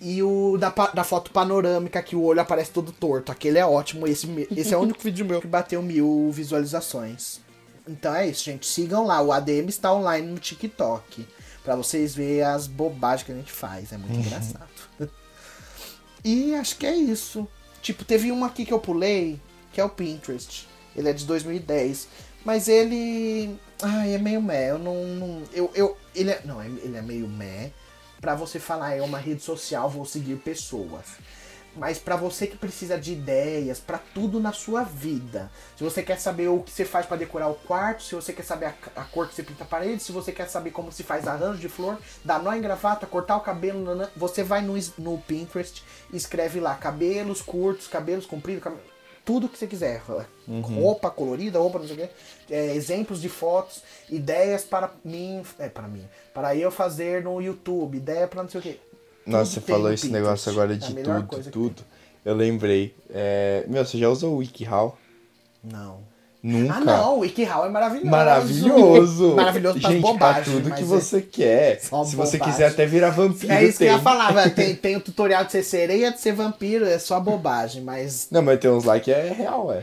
E 0.00 0.22
o 0.22 0.56
da, 0.58 0.70
da 0.92 1.04
foto 1.04 1.30
panorâmica, 1.30 2.02
que 2.02 2.14
o 2.14 2.22
olho 2.22 2.40
aparece 2.40 2.70
todo 2.70 2.92
torto. 2.92 3.32
Aquele 3.32 3.58
é 3.58 3.64
ótimo. 3.64 4.06
Esse, 4.06 4.28
esse 4.54 4.74
é 4.74 4.76
o 4.76 4.80
único 4.80 5.00
vídeo 5.02 5.24
meu 5.24 5.40
que 5.40 5.46
bateu 5.46 5.82
mil 5.82 6.30
visualizações. 6.30 7.40
Então 7.88 8.14
é 8.14 8.26
isso, 8.26 8.44
gente. 8.44 8.66
Sigam 8.66 9.06
lá. 9.06 9.22
O 9.22 9.32
ADM 9.32 9.68
está 9.68 9.92
online 9.92 10.26
no 10.26 10.38
TikTok. 10.38 11.26
Pra 11.64 11.74
vocês 11.76 12.14
verem 12.14 12.42
as 12.42 12.66
bobagens 12.66 13.24
que 13.24 13.32
a 13.32 13.34
gente 13.34 13.52
faz. 13.52 13.92
É 13.92 13.96
muito 13.96 14.16
engraçado. 14.20 14.68
E 16.22 16.54
acho 16.54 16.76
que 16.76 16.86
é 16.86 16.94
isso. 16.94 17.48
Tipo, 17.86 18.04
teve 18.04 18.32
um 18.32 18.44
aqui 18.44 18.64
que 18.64 18.72
eu 18.72 18.80
pulei, 18.80 19.40
que 19.72 19.80
é 19.80 19.84
o 19.84 19.88
Pinterest. 19.88 20.66
Ele 20.96 21.08
é 21.08 21.12
de 21.12 21.24
2010. 21.24 22.08
Mas 22.44 22.66
ele. 22.66 23.56
Ai, 23.80 24.14
é 24.14 24.18
meio 24.18 24.42
meh. 24.42 24.70
Eu 24.72 24.78
não. 24.78 25.04
não- 25.04 25.42
eu, 25.52 25.70
eu, 25.72 25.96
ele 26.12 26.30
é. 26.32 26.40
Não, 26.44 26.60
ele 26.64 26.96
é 26.96 27.00
meio 27.02 27.28
meh. 27.28 27.70
Pra 28.20 28.34
você 28.34 28.58
falar, 28.58 28.96
é 28.96 29.02
uma 29.02 29.18
rede 29.18 29.40
social, 29.40 29.88
vou 29.88 30.04
seguir 30.04 30.34
pessoas. 30.38 31.04
Mas 31.76 31.98
pra 31.98 32.16
você 32.16 32.46
que 32.46 32.56
precisa 32.56 32.96
de 32.98 33.12
ideias, 33.12 33.78
pra 33.78 33.98
tudo 33.98 34.40
na 34.40 34.50
sua 34.52 34.82
vida. 34.82 35.50
Se 35.76 35.84
você 35.84 36.02
quer 36.02 36.18
saber 36.18 36.48
o 36.48 36.60
que 36.62 36.70
você 36.70 36.86
faz 36.86 37.04
pra 37.04 37.16
decorar 37.18 37.48
o 37.48 37.54
quarto, 37.54 38.02
se 38.02 38.14
você 38.14 38.32
quer 38.32 38.44
saber 38.44 38.66
a, 38.66 39.00
a 39.02 39.04
cor 39.04 39.28
que 39.28 39.34
você 39.34 39.42
pinta 39.42 39.64
a 39.64 39.66
parede, 39.66 40.02
se 40.02 40.10
você 40.10 40.32
quer 40.32 40.48
saber 40.48 40.70
como 40.70 40.90
se 40.90 41.02
faz 41.02 41.28
arranjo 41.28 41.58
de 41.60 41.68
flor, 41.68 41.98
dar 42.24 42.42
nó 42.42 42.52
em 42.54 42.62
gravata, 42.62 43.06
cortar 43.06 43.36
o 43.36 43.40
cabelo, 43.40 43.84
nanã, 43.84 44.08
você 44.16 44.42
vai 44.42 44.62
no, 44.62 44.74
no 44.98 45.18
Pinterest 45.18 45.84
e 46.10 46.16
escreve 46.16 46.60
lá 46.60 46.74
cabelos 46.74 47.42
curtos, 47.42 47.86
cabelos 47.86 48.24
compridos, 48.24 48.64
cabe- 48.64 48.76
tudo 49.22 49.48
que 49.48 49.58
você 49.58 49.66
quiser. 49.66 50.02
Roupa 50.80 51.10
colorida, 51.10 51.58
roupa 51.58 51.78
não 51.80 51.86
sei 51.86 51.96
o 51.96 51.98
quê. 51.98 52.08
É, 52.48 52.74
exemplos 52.74 53.20
de 53.20 53.28
fotos, 53.28 53.82
ideias 54.08 54.64
para 54.64 54.92
mim, 55.04 55.42
é 55.58 55.68
para 55.68 55.88
mim, 55.88 56.08
para 56.32 56.54
eu 56.56 56.70
fazer 56.70 57.22
no 57.22 57.38
YouTube, 57.42 57.98
ideia 57.98 58.26
para 58.28 58.42
não 58.42 58.48
sei 58.48 58.60
o 58.60 58.62
quê. 58.62 58.80
Nossa, 59.26 59.52
você 59.52 59.60
tem 59.60 59.74
falou 59.74 59.92
esse 59.92 60.06
Pinterest. 60.06 60.24
negócio 60.24 60.52
agora 60.52 60.72
É 60.74 60.76
de 60.76 60.94
melhor 60.94 61.22
tudo, 61.26 61.50
tudo. 61.50 61.82
Eu 62.24 62.34
lembrei. 62.34 62.94
É... 63.12 63.64
Meu, 63.68 63.84
você 63.84 63.98
já 63.98 64.08
usou 64.08 64.34
o 64.34 64.36
WikiHow? 64.38 64.96
Não. 65.62 65.98
Nunca. 66.42 66.74
Ah, 66.74 66.80
não, 66.80 67.16
o 67.16 67.18
WikiHow 67.20 67.66
é 67.66 67.68
maravilhoso. 67.68 68.08
Maravilhoso! 68.10 69.34
Maravilhoso 69.34 69.80
para 69.80 69.90
Gente, 69.90 70.02
bobagem. 70.02 70.42
pra 70.44 70.52
tudo 70.52 70.70
que 70.74 70.82
é- 70.82 70.84
você 70.84 71.20
quer. 71.22 71.80
Só 71.80 72.04
Se 72.04 72.14
você 72.14 72.36
bobagem. 72.38 72.54
quiser 72.54 72.68
até 72.70 72.86
virar 72.86 73.10
vampiro, 73.10 73.52
É 73.52 73.64
isso 73.64 73.78
que 73.78 73.84
eu 73.84 73.88
tem. 73.88 73.96
ia 73.96 74.02
falar. 74.02 74.50
Tem, 74.54 74.76
tem 74.76 74.96
o 74.96 75.00
tutorial 75.00 75.44
de 75.44 75.50
ser 75.52 75.64
sereia, 75.64 76.12
de 76.12 76.20
ser 76.20 76.32
vampiro, 76.32 76.84
é 76.86 76.98
só 77.00 77.18
bobagem, 77.18 77.82
mas. 77.82 78.28
Não, 78.30 78.42
mas 78.42 78.60
tem 78.60 78.70
uns 78.70 78.84
lá 78.84 79.00
que 79.00 79.10
é 79.10 79.32
real, 79.32 79.72
é. 79.72 79.82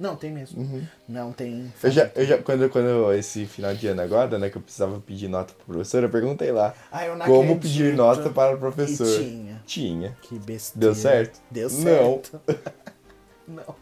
Não, 0.00 0.16
tem 0.16 0.32
mesmo. 0.32 0.82
Não 1.06 1.30
tem. 1.30 1.52
Uhum. 1.54 1.70
Eu 1.82 1.90
já, 1.90 2.10
eu 2.14 2.24
já 2.24 2.38
quando, 2.42 2.70
quando 2.70 3.12
esse 3.12 3.44
final 3.44 3.74
de 3.74 3.86
ano 3.86 4.00
agora, 4.00 4.38
né, 4.38 4.48
que 4.48 4.56
eu 4.56 4.62
precisava 4.62 4.98
pedir 4.98 5.28
nota 5.28 5.52
pro 5.52 5.74
professor, 5.74 6.02
eu 6.02 6.08
perguntei 6.08 6.50
lá. 6.50 6.72
Ah, 6.90 7.04
eu 7.04 7.14
não 7.14 7.26
como 7.26 7.60
pedir 7.60 7.94
nota 7.94 8.30
para 8.30 8.56
o 8.56 8.58
professor. 8.58 9.06
E 9.06 9.24
tinha. 9.24 9.62
Tinha. 9.66 10.16
Que 10.22 10.38
besteira. 10.38 10.86
Deu 10.86 10.94
certo? 10.94 11.40
Deu 11.50 11.68
Não. 11.68 11.78
certo. 11.82 12.40
Não. 13.46 13.74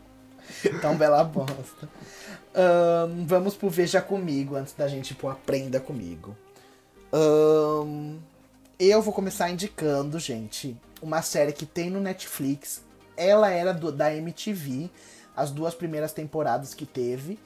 Então, 0.64 0.96
bela 0.96 1.22
bosta. 1.22 1.88
Ahn, 2.52 3.24
vamos 3.24 3.54
pro 3.54 3.70
Veja 3.70 4.00
Comigo, 4.00 4.56
antes 4.56 4.72
da 4.72 4.88
gente 4.88 5.14
pro 5.14 5.28
Aprenda 5.28 5.78
Comigo. 5.78 6.34
Ahn, 7.12 8.16
eu 8.78 9.00
vou 9.00 9.12
começar 9.14 9.50
indicando, 9.50 10.18
gente, 10.18 10.76
uma 11.00 11.22
série 11.22 11.52
que 11.52 11.64
tem 11.66 11.90
no 11.90 12.00
Netflix. 12.00 12.82
Ela 13.16 13.50
era 13.50 13.72
do- 13.72 13.92
da 13.92 14.14
MTV, 14.14 14.90
as 15.38 15.50
duas 15.50 15.74
primeiras 15.74 16.12
temporadas 16.12 16.74
que 16.74 16.84
teve. 16.86 17.38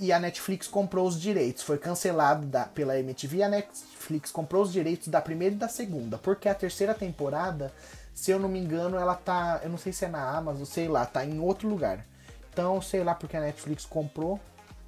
E 0.00 0.12
a 0.12 0.18
Netflix 0.20 0.68
comprou 0.68 1.08
os 1.08 1.20
direitos. 1.20 1.62
Foi 1.64 1.76
cancelado 1.76 2.46
da- 2.46 2.66
pela 2.66 2.96
MTV. 2.98 3.42
A 3.42 3.48
Netflix 3.48 4.30
comprou 4.30 4.62
os 4.62 4.72
direitos 4.72 5.08
da 5.08 5.20
primeira 5.20 5.54
e 5.54 5.58
da 5.58 5.66
segunda. 5.68 6.16
Porque 6.18 6.48
a 6.48 6.54
terceira 6.54 6.94
temporada, 6.94 7.72
se 8.14 8.30
eu 8.30 8.38
não 8.38 8.48
me 8.48 8.60
engano, 8.60 8.96
ela 8.96 9.16
tá. 9.16 9.60
Eu 9.62 9.70
não 9.70 9.78
sei 9.78 9.92
se 9.92 10.04
é 10.04 10.08
na 10.08 10.22
Amazon, 10.36 10.64
sei 10.64 10.86
lá, 10.86 11.04
tá 11.04 11.24
em 11.24 11.40
outro 11.40 11.68
lugar. 11.68 12.06
Então, 12.52 12.80
sei 12.80 13.02
lá 13.02 13.12
porque 13.14 13.36
a 13.36 13.40
Netflix 13.40 13.84
comprou. 13.84 14.38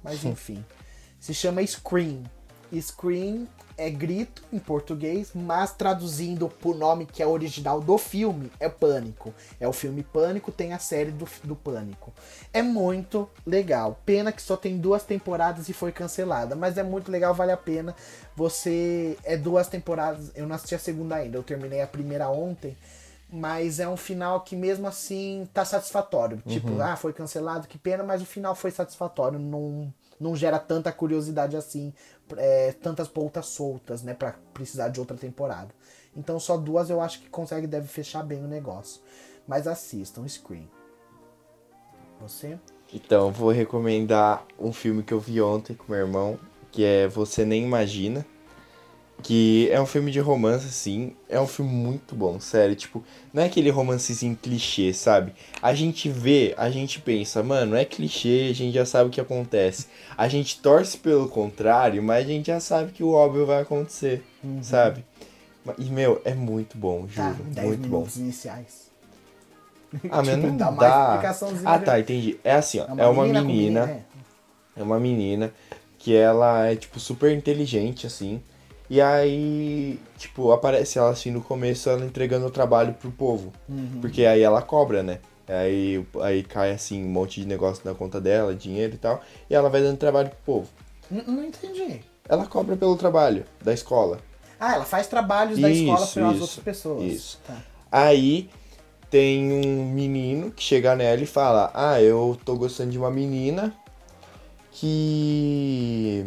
Mas 0.01 0.23
enfim. 0.23 0.63
Se 1.19 1.33
chama 1.33 1.65
Scream. 1.67 2.23
Scream 2.73 3.47
é 3.77 3.89
grito 3.89 4.43
em 4.51 4.59
português, 4.59 5.31
mas 5.33 5.73
traduzindo 5.73 6.47
pro 6.47 6.73
nome 6.73 7.05
que 7.05 7.21
é 7.21 7.27
original 7.27 7.81
do 7.81 7.97
filme, 7.97 8.51
é 8.59 8.69
Pânico. 8.69 9.33
É 9.59 9.67
o 9.67 9.73
filme 9.73 10.03
Pânico, 10.03 10.51
tem 10.51 10.73
a 10.73 10.79
série 10.79 11.11
do, 11.11 11.27
do 11.43 11.55
Pânico. 11.55 12.13
É 12.53 12.61
muito 12.61 13.29
legal. 13.45 13.99
Pena 14.05 14.31
que 14.31 14.41
só 14.41 14.55
tem 14.55 14.77
duas 14.77 15.03
temporadas 15.03 15.69
e 15.69 15.73
foi 15.73 15.91
cancelada, 15.91 16.55
mas 16.55 16.77
é 16.77 16.83
muito 16.83 17.11
legal, 17.11 17.33
vale 17.33 17.51
a 17.51 17.57
pena. 17.57 17.95
Você. 18.35 19.17
É 19.23 19.37
duas 19.37 19.67
temporadas. 19.67 20.31
Eu 20.35 20.47
não 20.47 20.55
assisti 20.55 20.75
a 20.75 20.79
segunda 20.79 21.15
ainda, 21.15 21.37
eu 21.37 21.43
terminei 21.43 21.81
a 21.81 21.87
primeira 21.87 22.29
ontem. 22.29 22.77
Mas 23.33 23.79
é 23.79 23.87
um 23.87 23.95
final 23.95 24.41
que 24.41 24.57
mesmo 24.57 24.85
assim 24.87 25.47
tá 25.53 25.63
satisfatório. 25.63 26.43
Tipo, 26.45 26.81
ah, 26.81 26.97
foi 26.97 27.13
cancelado, 27.13 27.65
que 27.65 27.77
pena, 27.77 28.03
mas 28.03 28.21
o 28.21 28.25
final 28.25 28.53
foi 28.53 28.71
satisfatório. 28.71 29.39
Não, 29.39 29.93
não 30.21 30.35
gera 30.35 30.59
tanta 30.59 30.91
curiosidade 30.91 31.57
assim, 31.57 31.91
é, 32.37 32.71
tantas 32.73 33.07
pontas 33.07 33.47
soltas, 33.47 34.03
né, 34.03 34.13
Pra 34.13 34.35
precisar 34.53 34.89
de 34.89 34.99
outra 34.99 35.17
temporada. 35.17 35.73
Então 36.15 36.39
só 36.39 36.55
duas 36.57 36.89
eu 36.89 37.01
acho 37.01 37.19
que 37.21 37.29
consegue, 37.29 37.65
deve 37.67 37.87
fechar 37.87 38.23
bem 38.23 38.43
o 38.43 38.47
negócio. 38.47 39.01
Mas 39.47 39.67
assistam, 39.67 40.27
Scream. 40.27 40.69
Você? 42.21 42.59
Então, 42.93 43.31
vou 43.31 43.51
recomendar 43.51 44.45
um 44.59 44.71
filme 44.71 45.01
que 45.01 45.13
eu 45.13 45.19
vi 45.19 45.41
ontem 45.41 45.73
com 45.73 45.91
meu 45.91 46.01
irmão, 46.01 46.37
que 46.71 46.83
é 46.83 47.07
Você 47.07 47.43
Nem 47.43 47.63
Imagina. 47.63 48.25
Que 49.23 49.69
é 49.71 49.79
um 49.79 49.85
filme 49.85 50.11
de 50.11 50.19
romance, 50.19 50.65
assim. 50.65 51.15
É 51.29 51.39
um 51.39 51.45
filme 51.47 51.71
muito 51.71 52.15
bom, 52.15 52.39
sério. 52.39 52.75
Tipo, 52.75 53.03
não 53.33 53.43
é 53.43 53.45
aquele 53.45 53.69
romancezinho 53.69 54.35
clichê, 54.41 54.93
sabe? 54.93 55.33
A 55.61 55.73
gente 55.73 56.09
vê, 56.09 56.53
a 56.57 56.69
gente 56.69 56.99
pensa, 56.99 57.41
mano, 57.43 57.75
é 57.75 57.85
clichê, 57.85 58.47
a 58.49 58.53
gente 58.53 58.73
já 58.73 58.85
sabe 58.85 59.09
o 59.09 59.11
que 59.11 59.21
acontece. 59.21 59.87
A 60.17 60.27
gente 60.27 60.59
torce 60.59 60.97
pelo 60.97 61.27
contrário, 61.29 62.01
mas 62.01 62.25
a 62.25 62.29
gente 62.29 62.47
já 62.47 62.59
sabe 62.59 62.91
que 62.91 63.03
o 63.03 63.11
óbvio 63.11 63.45
vai 63.45 63.61
acontecer, 63.61 64.23
sabe? 64.61 65.05
E, 65.77 65.83
meu, 65.85 66.21
é 66.25 66.33
muito 66.33 66.77
bom, 66.77 67.05
Tá, 67.13 67.31
juro. 67.31 67.43
10 67.49 67.67
muito 67.67 67.87
bom. 67.87 68.07
iniciais. 68.15 68.89
Ah, 70.09 70.17
mas 70.23 70.27
Tipo, 70.35 70.47
não 70.47 70.57
dá 70.57 70.71
dá. 70.71 71.33
Ah, 71.65 71.77
tá, 71.79 71.99
entendi. 71.99 72.39
É 72.43 72.53
assim, 72.53 72.79
ó. 72.79 72.85
É 72.97 73.05
uma 73.07 73.23
com 73.25 73.31
menina. 73.31 73.85
né? 73.85 74.01
É 74.75 74.81
uma 74.81 74.99
menina 74.99 75.53
que 75.99 76.15
ela 76.15 76.65
é, 76.65 76.75
tipo, 76.75 76.99
super 76.99 77.31
inteligente, 77.31 78.07
assim. 78.07 78.41
E 78.93 78.99
aí, 78.99 79.97
tipo, 80.17 80.51
aparece 80.51 80.99
ela 80.99 81.11
assim 81.11 81.31
no 81.31 81.39
começo, 81.41 81.89
ela 81.89 82.03
entregando 82.05 82.45
o 82.47 82.51
trabalho 82.51 82.93
pro 82.93 83.09
povo. 83.09 83.53
Uhum. 83.69 83.99
Porque 84.01 84.25
aí 84.25 84.41
ela 84.41 84.61
cobra, 84.61 85.01
né? 85.01 85.19
Aí, 85.47 86.05
aí 86.21 86.43
cai 86.43 86.71
assim 86.71 87.01
um 87.01 87.07
monte 87.07 87.39
de 87.39 87.47
negócio 87.47 87.81
na 87.85 87.93
conta 87.95 88.19
dela, 88.19 88.53
dinheiro 88.53 88.95
e 88.95 88.97
tal. 88.97 89.21
E 89.49 89.55
ela 89.55 89.69
vai 89.69 89.81
dando 89.81 89.97
trabalho 89.97 90.27
pro 90.29 90.39
povo. 90.45 90.67
N- 91.09 91.23
Não 91.25 91.41
entendi. 91.45 92.01
Ela 92.27 92.45
cobra 92.45 92.75
pelo 92.75 92.97
trabalho 92.97 93.45
da 93.63 93.73
escola. 93.73 94.19
Ah, 94.59 94.75
ela 94.75 94.83
faz 94.83 95.07
trabalhos 95.07 95.57
da 95.57 95.69
Isso, 95.69 95.83
escola 95.83 96.07
para 96.07 96.27
as 96.35 96.41
outras 96.41 96.59
pessoas. 96.63 97.03
isso. 97.13 97.39
Tá. 97.47 97.57
Aí 97.89 98.49
tem 99.09 99.53
um 99.53 99.85
menino 99.93 100.51
que 100.51 100.61
chega 100.61 100.97
nela 100.97 101.21
e 101.21 101.25
fala: 101.25 101.71
Ah, 101.73 102.01
eu 102.01 102.37
tô 102.43 102.57
gostando 102.57 102.91
de 102.91 102.97
uma 102.97 103.09
menina 103.09 103.73
que. 104.69 106.25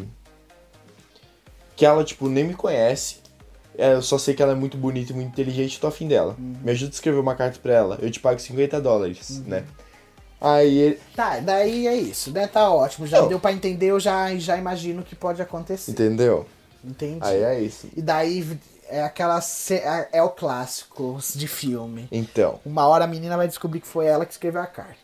Que 1.76 1.84
ela, 1.86 2.04
tipo, 2.04 2.28
nem 2.28 2.44
me 2.44 2.54
conhece. 2.54 3.16
É, 3.76 3.94
Eu 3.94 4.02
só 4.02 4.16
sei 4.18 4.34
que 4.34 4.42
ela 4.42 4.52
é 4.52 4.54
muito 4.54 4.76
bonita 4.76 5.12
e 5.12 5.14
muito 5.14 5.28
inteligente 5.28 5.74
e 5.76 5.80
tô 5.80 5.86
afim 5.88 6.06
dela. 6.06 6.36
Me 6.38 6.70
ajuda 6.70 6.90
a 6.92 6.94
escrever 6.94 7.18
uma 7.18 7.34
carta 7.34 7.58
pra 7.60 7.72
ela. 7.74 7.98
Eu 8.00 8.10
te 8.10 8.20
pago 8.20 8.38
50 8.38 8.80
dólares, 8.80 9.40
né? 9.46 9.64
Aí 10.40 10.78
ele. 10.78 11.00
Tá, 11.16 11.40
daí 11.40 11.86
é 11.86 11.94
isso, 11.96 12.30
né? 12.30 12.46
Tá 12.46 12.70
ótimo. 12.70 13.06
Já 13.06 13.20
Não. 13.22 13.28
deu 13.28 13.40
pra 13.40 13.52
entender, 13.52 13.86
eu 13.86 13.98
já, 13.98 14.34
já 14.36 14.56
imagino 14.56 15.00
o 15.00 15.04
que 15.04 15.16
pode 15.16 15.40
acontecer. 15.42 15.90
Entendeu? 15.90 16.46
Entendi. 16.84 17.18
Aí 17.22 17.42
é 17.42 17.60
isso. 17.60 17.88
E 17.96 18.02
daí 18.02 18.58
é 18.88 19.02
aquela. 19.02 19.40
É, 19.70 20.18
é 20.18 20.22
o 20.22 20.28
clássico 20.28 21.18
de 21.34 21.48
filme. 21.48 22.06
Então, 22.12 22.60
Uma 22.64 22.86
hora 22.86 23.04
a 23.04 23.08
menina 23.08 23.36
vai 23.36 23.48
descobrir 23.48 23.80
que 23.80 23.88
foi 23.88 24.06
ela 24.06 24.26
que 24.26 24.32
escreveu 24.32 24.60
a 24.60 24.66
carta. 24.66 24.94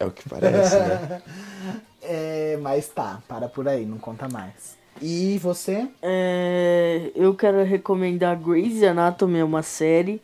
é 0.00 0.04
o 0.06 0.10
que 0.10 0.28
parece, 0.28 0.76
né? 0.76 1.22
É, 2.06 2.58
mas 2.60 2.86
tá, 2.88 3.22
para 3.26 3.48
por 3.48 3.66
aí, 3.66 3.86
não 3.86 3.96
conta 3.96 4.28
mais. 4.28 4.76
E 5.02 5.38
você? 5.38 5.86
É, 6.02 7.10
eu 7.14 7.34
quero 7.34 7.62
recomendar 7.64 8.38
Grey's 8.38 8.82
Anatomy, 8.82 9.38
é 9.40 9.44
uma 9.44 9.62
série 9.62 10.22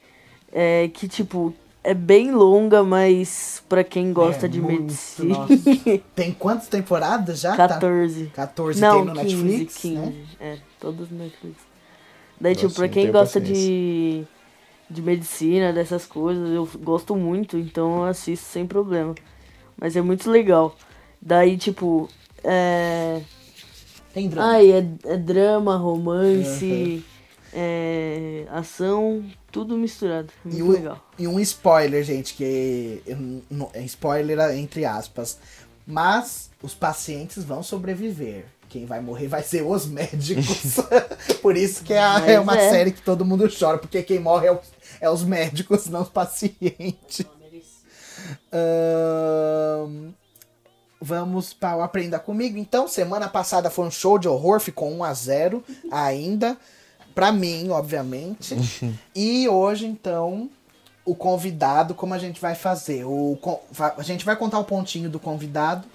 é, 0.52 0.88
que, 0.94 1.08
tipo, 1.08 1.52
é 1.82 1.92
bem 1.92 2.30
longa, 2.32 2.82
mas 2.82 3.62
pra 3.68 3.82
quem 3.82 4.12
gosta 4.12 4.46
É 4.46 4.48
de 4.48 4.60
muito, 4.60 4.82
medicina. 4.82 5.38
nossa. 5.38 5.54
Tem 6.14 6.32
quantas 6.32 6.68
temporadas 6.68 7.40
já? 7.40 7.56
Tá. 7.56 7.68
14. 7.68 8.26
14 8.34 8.80
Não, 8.80 9.04
tem 9.04 9.14
no 9.14 9.20
15, 9.20 9.34
Netflix, 9.44 9.76
15. 9.76 9.94
né? 9.96 10.14
É, 10.40 10.56
todos 10.78 11.10
no 11.10 11.18
Netflix. 11.18 11.56
Daí, 12.40 12.54
Nossa, 12.54 12.66
tipo, 12.68 12.78
pra 12.80 12.88
quem 12.88 13.10
gosta 13.12 13.40
paciência. 13.40 13.64
de, 13.66 14.24
de 14.88 15.02
medicina, 15.02 15.72
dessas 15.72 16.06
coisas, 16.06 16.48
eu 16.50 16.66
gosto 16.80 17.14
muito, 17.16 17.58
então 17.58 17.98
eu 17.98 18.04
assisto 18.04 18.46
sem 18.46 18.66
problema. 18.66 19.14
Mas 19.76 19.94
é 19.96 20.00
muito 20.00 20.30
legal. 20.30 20.74
Daí, 21.20 21.58
tipo, 21.58 22.08
é. 22.42 23.20
Tem 24.12 24.28
drama. 24.28 24.48
Ai, 24.52 24.72
é, 24.72 24.86
é 25.04 25.16
drama, 25.16 25.76
romance, 25.76 27.04
é, 27.52 28.44
ação, 28.50 29.24
tudo 29.52 29.76
misturado. 29.76 30.32
E 30.44 30.48
Muito 30.48 30.64
um, 30.64 30.70
legal. 30.72 31.10
e 31.18 31.26
um 31.28 31.38
spoiler, 31.40 32.02
gente, 32.04 32.34
que 32.34 33.02
é 33.74 33.80
spoiler 33.82 34.38
entre 34.56 34.84
aspas. 34.84 35.38
Mas 35.86 36.50
os 36.62 36.74
pacientes 36.74 37.42
vão 37.44 37.62
sobreviver. 37.62 38.44
Quem 38.68 38.86
vai 38.86 39.00
morrer 39.00 39.26
vai 39.26 39.42
ser 39.42 39.62
os 39.62 39.86
médicos. 39.86 40.76
Por 41.42 41.56
isso 41.56 41.82
que 41.82 41.92
é, 41.92 41.98
a- 42.00 42.20
é 42.24 42.38
uma 42.38 42.56
é. 42.56 42.70
série 42.70 42.92
que 42.92 43.02
todo 43.02 43.24
mundo 43.24 43.48
chora, 43.56 43.78
porque 43.78 44.00
quem 44.02 44.20
morre 44.20 44.46
é, 44.46 44.52
o- 44.52 44.60
é 45.00 45.10
os 45.10 45.24
médicos, 45.24 45.86
não 45.86 46.02
os 46.02 46.08
pacientes. 46.08 47.26
Ahn, 48.52 50.12
vamos 51.00 51.52
para 51.52 51.76
o 51.76 51.82
Aprenda 51.82 52.18
Comigo. 52.18 52.58
Então, 52.58 52.86
semana 52.86 53.28
passada 53.28 53.70
foi 53.70 53.86
um 53.86 53.90
show 53.90 54.18
de 54.18 54.28
horror, 54.28 54.60
ficou 54.60 54.90
1 54.90 55.04
a 55.04 55.14
0 55.14 55.64
ainda. 55.90 56.56
Pra 57.14 57.32
mim, 57.32 57.70
obviamente. 57.70 58.56
e 59.14 59.48
hoje, 59.48 59.86
então, 59.86 60.48
o 61.04 61.14
convidado, 61.14 61.94
como 61.94 62.14
a 62.14 62.18
gente 62.18 62.40
vai 62.40 62.54
fazer? 62.54 63.04
O, 63.04 63.38
a 63.96 64.02
gente 64.02 64.24
vai 64.24 64.36
contar 64.36 64.58
o 64.58 64.64
pontinho 64.64 65.10
do 65.10 65.18
convidado, 65.18 65.88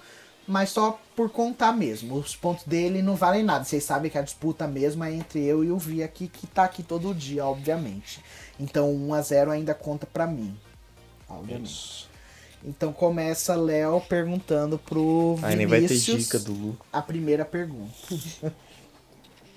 mas 0.46 0.70
só 0.70 0.98
por 1.14 1.30
contar 1.30 1.72
mesmo. 1.72 2.16
Os 2.16 2.36
pontos 2.36 2.64
dele 2.64 3.00
não 3.00 3.16
valem 3.16 3.42
nada. 3.42 3.64
Vocês 3.64 3.84
sabem 3.84 4.10
que 4.10 4.18
a 4.18 4.22
disputa 4.22 4.66
mesmo 4.66 5.04
é 5.04 5.12
entre 5.12 5.42
eu 5.44 5.64
e 5.64 5.70
o 5.70 5.78
Vi 5.78 6.02
aqui, 6.02 6.28
que 6.28 6.46
tá 6.46 6.64
aqui 6.64 6.82
todo 6.82 7.14
dia, 7.14 7.46
obviamente. 7.46 8.20
Então 8.58 8.92
1 8.92 9.14
a 9.14 9.22
0 9.22 9.50
ainda 9.50 9.74
conta 9.74 10.06
pra 10.06 10.26
mim. 10.26 10.54
Obviamente. 11.28 12.05
Então 12.66 12.92
começa 12.92 13.54
Léo 13.54 14.00
perguntando 14.08 14.76
pro 14.76 15.38
Aí 15.42 15.54
nem 15.54 15.66
vai 15.66 15.80
ter 15.82 15.86
Vinícius 15.88 16.24
dica 16.24 16.38
do 16.40 16.52
Lu. 16.52 16.76
a 16.92 17.00
primeira 17.00 17.44
pergunta. 17.44 17.92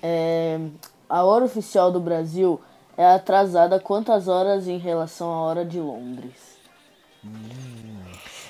É, 0.02 0.58
a 1.10 1.24
hora 1.24 1.44
oficial 1.44 1.92
do 1.92 2.00
Brasil 2.00 2.58
é 2.96 3.04
atrasada 3.04 3.78
quantas 3.78 4.28
horas 4.28 4.66
em 4.66 4.78
relação 4.78 5.30
à 5.30 5.42
hora 5.42 5.62
de 5.62 5.78
Londres? 5.78 6.32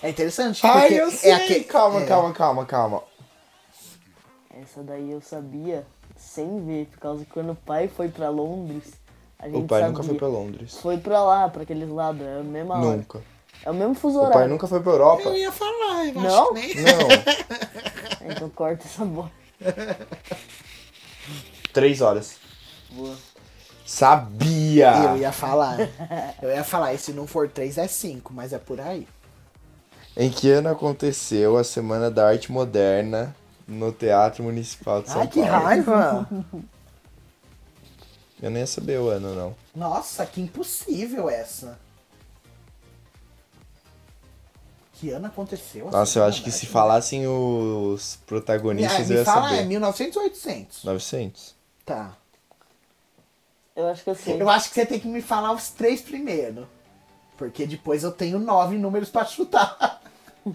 É 0.01 0.11
interessante, 0.11 0.65
Ai, 0.65 0.95
eu 1.01 1.11
sei! 1.11 1.31
é 1.33 1.35
aquele 1.35 1.65
Calma, 1.65 2.03
é, 2.03 2.07
calma, 2.07 2.33
calma, 2.33 2.65
calma. 2.65 3.03
Essa 4.63 4.81
daí 4.85 5.11
eu 5.11 5.21
sabia 5.21 5.85
sem 6.17 6.65
ver, 6.65 6.87
por 6.87 7.01
causa 7.01 7.25
que 7.25 7.31
quando 7.33 7.51
o 7.51 7.57
pai 7.57 7.89
foi 7.89 8.09
pra 8.09 8.29
Londres, 8.29 8.93
a 9.37 9.49
gente 9.49 9.65
O 9.65 9.67
pai 9.67 9.81
sabia. 9.81 9.93
nunca 9.93 10.03
foi 10.05 10.15
pra 10.15 10.29
Londres. 10.29 10.77
Foi 10.77 10.99
pra 10.99 11.25
lá, 11.25 11.49
pra 11.49 11.63
aqueles 11.65 11.89
lados, 11.89 12.23
é 12.23 12.39
a 12.39 12.43
mesma 12.45 12.75
hora. 12.79 12.97
Nunca. 12.97 13.21
É 13.65 13.71
o 13.71 13.75
mesmo 13.75 13.95
fuso 13.95 14.19
O 14.19 14.23
pai 14.23 14.31
horário. 14.31 14.49
nunca 14.51 14.67
foi 14.67 14.81
pra 14.81 14.93
Europa. 14.93 15.23
Eu 15.29 15.37
ia 15.37 15.53
falar, 15.53 16.07
eu 16.07 16.15
Não? 16.15 16.43
acho 16.45 16.55
que 16.55 16.75
nem. 16.75 16.75
Não. 16.85 18.31
Então 18.33 18.51
corta 18.51 18.87
essa 18.87 19.05
bola. 19.05 19.31
Três 21.73 22.01
horas. 22.01 22.37
Boa. 22.91 23.15
Sabia! 23.85 24.93
Eu 25.11 25.17
ia 25.19 25.33
falar. 25.33 25.77
Eu 26.41 26.51
ia 26.51 26.63
falar, 26.65 26.95
e 26.95 26.99
se 26.99 27.13
não 27.13 27.27
for 27.27 27.49
três 27.49 27.77
é 27.79 27.89
cinco, 27.89 28.33
mas 28.33 28.53
é 28.53 28.59
por 28.59 28.81
aí. 28.81 29.07
Em 30.17 30.31
que 30.31 30.51
ano 30.51 30.69
aconteceu 30.69 31.57
a 31.57 31.65
Semana 31.65 32.11
da 32.11 32.29
Arte 32.29 32.53
Moderna 32.53 33.35
no 33.67 33.91
Teatro 33.93 34.45
Municipal 34.45 35.03
de 35.03 35.11
São 35.11 35.21
Ai, 35.23 35.29
que 35.29 35.41
Paulo? 35.41 35.65
raiva! 35.65 36.29
Eu 38.43 38.51
nem 38.51 38.61
ia 38.61 38.67
saber 38.67 38.99
o 39.01 39.09
ano, 39.09 39.35
não. 39.35 39.55
Nossa, 39.75 40.25
que 40.27 40.41
impossível 40.41 41.29
essa. 41.29 41.79
Que 45.01 45.11
ano 45.11 45.29
aconteceu? 45.29 45.91
Nossa, 45.91 46.19
eu 46.19 46.25
acho 46.25 46.45
que 46.45 46.51
se 46.51 46.67
falassem 46.67 47.27
os 47.27 48.17
protagonistas, 48.27 49.09
Me, 49.09 49.15
eu 49.15 49.19
ia 49.21 49.25
fala, 49.25 49.49
saber. 49.49 49.63
é 49.63 49.65
1900 49.65 50.17
ou 50.19 50.23
800? 50.25 50.85
900. 50.85 51.55
Tá. 51.87 52.19
Eu 53.75 53.89
acho 53.89 54.05
que 54.05 54.11
eu 54.11 54.15
sei. 54.15 54.43
Eu 54.43 54.51
acho 54.51 54.69
que 54.69 54.75
você 54.75 54.85
tem 54.85 55.01
que 55.01 55.09
me 55.09 55.23
falar 55.23 55.53
os 55.53 55.71
três 55.71 56.03
primeiro. 56.03 56.69
Porque 57.39 57.67
depois 57.67 58.03
eu 58.03 58.13
tenho 58.13 58.39
nove 58.39 58.77
números 58.77 59.09
pra 59.09 59.25
chutar. 59.25 60.03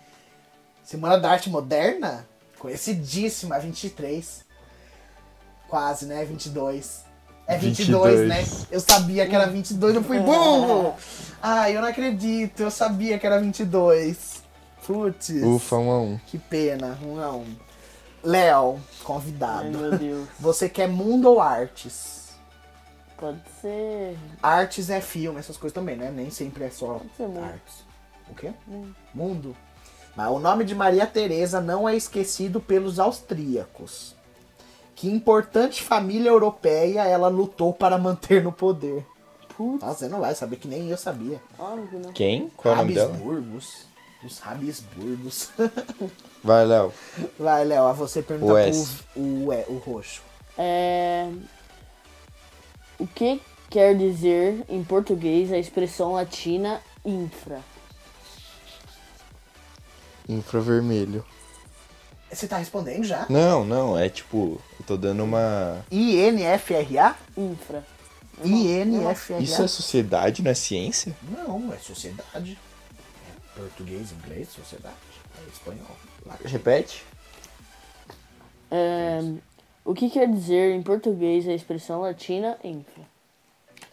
Semana 0.83 1.19
da 1.19 1.31
Arte 1.31 1.51
Moderna? 1.51 2.27
Conhecidíssima, 2.59 3.59
23. 3.59 4.47
Quase, 5.69 6.07
né? 6.07 6.25
22. 6.25 7.05
É 7.55 7.59
22, 7.59 8.21
22. 8.21 8.29
né? 8.29 8.67
Eu 8.71 8.81
sabia 8.81 9.27
que 9.27 9.35
era 9.35 9.47
22, 9.47 9.95
eu 9.97 10.03
fui 10.05 10.19
burro! 10.19 10.95
Ai, 11.41 11.77
eu 11.77 11.81
não 11.81 11.89
acredito, 11.89 12.61
eu 12.61 12.71
sabia 12.71 13.19
que 13.19 13.27
era 13.27 13.41
22. 13.41 14.43
Putz. 14.87 15.31
Ufa, 15.43 15.77
um 15.77 15.91
a 15.91 16.01
um. 16.01 16.19
Que 16.27 16.39
pena, 16.39 16.99
um 17.05 17.21
a 17.21 17.33
um. 17.33 17.47
Léo, 18.23 18.75
Ai, 18.77 19.05
convidado. 19.05 19.69
meu 19.79 19.99
Deus. 19.99 20.29
Você 20.39 20.69
quer 20.69 20.89
mundo 20.89 21.29
ou 21.29 21.41
artes? 21.41 22.31
Pode 23.17 23.41
ser. 23.61 24.17
Artes 24.43 24.91
é 24.91 25.01
filme, 25.01 25.39
essas 25.39 25.57
coisas 25.57 25.75
também, 25.75 25.97
né? 25.97 26.11
Nem 26.15 26.31
sempre 26.31 26.65
é 26.65 26.71
só 26.71 26.95
Pode 26.95 27.11
ser 27.17 27.27
mundo. 27.29 27.45
artes. 27.45 27.85
O 28.29 28.35
quê? 28.35 28.53
Mundo. 29.15 29.57
Mas 30.17 30.29
o 30.31 30.39
nome 30.39 30.65
de 30.65 30.75
Maria 30.75 31.07
Teresa 31.07 31.61
não 31.61 31.89
é 31.89 31.97
esquecido 31.97 32.61
pelos 32.61 32.99
austríacos. 32.99 34.15
Que 34.95 35.09
importante 35.09 35.83
família 35.83 36.29
europeia 36.31 37.05
ela 37.05 37.29
lutou 37.29 37.73
para 37.73 37.99
manter 37.99 38.43
no 38.43 38.53
poder. 38.53 39.07
Putz, 39.57 39.83
Nossa, 39.83 39.99
você 39.99 40.09
não 40.09 40.21
vai 40.21 40.35
saber 40.35 40.57
que 40.57 40.69
nem 40.69 40.89
eu 40.89 40.97
sabia. 40.97 41.41
óbvio, 41.59 41.99
né? 41.99 42.11
Quem? 42.15 42.51
Qual 42.57 42.73
é 42.73 42.75
o 42.75 42.81
nome 42.81 42.95
dela? 42.95 43.11
Habsburgos. 43.11 43.87
Os 44.25 44.39
rabisburgos. 44.39 45.51
Vai, 46.45 46.65
Léo. 46.65 46.93
Vai, 47.39 47.65
Léo, 47.65 47.87
a 47.87 47.93
você 47.93 48.23
pergunta 48.23 48.53
O 48.53 48.87
pro 49.15 49.23
o, 49.23 49.53
é, 49.53 49.65
o 49.69 49.79
roxo. 49.79 50.23
É... 50.57 51.29
O 52.99 53.07
que 53.07 53.41
quer 53.69 53.97
dizer 53.97 54.65
em 54.69 54.85
português 54.85 55.53
a 55.53 55.59
expressão 55.59 56.13
latina 56.13 56.81
infra? 57.05 57.61
Infravermelho. 60.29 61.25
Você 62.33 62.49
tá 62.49 62.57
respondendo 62.57 63.05
já? 63.05 63.27
Não, 63.29 63.63
não, 63.65 63.99
é 63.99 64.09
tipo, 64.09 64.61
eu 64.81 64.87
tô 64.87 64.97
dando 64.97 65.23
uma. 65.23 65.85
INFRA? 65.91 67.15
Infra. 67.37 67.85
INFRA? 68.43 69.39
Isso 69.39 69.63
é 69.63 69.69
sociedade, 69.69 70.43
não 70.43 70.51
é 70.51 70.55
ciência? 70.55 71.15
Não, 71.31 71.73
é 71.73 71.77
sociedade. 71.79 72.59
É 73.55 73.61
português, 73.61 74.13
inglês, 74.13 74.49
sociedade. 74.49 74.95
É 75.39 75.51
espanhol. 75.53 75.97
latim. 76.25 76.49
Repete? 76.49 77.05
É... 78.71 79.21
O 79.85 79.93
que 79.95 80.09
quer 80.09 80.27
dizer 80.27 80.75
em 80.75 80.83
português 80.83 81.47
a 81.47 81.53
expressão 81.53 82.01
latina 82.01 82.57
infra? 82.65 83.03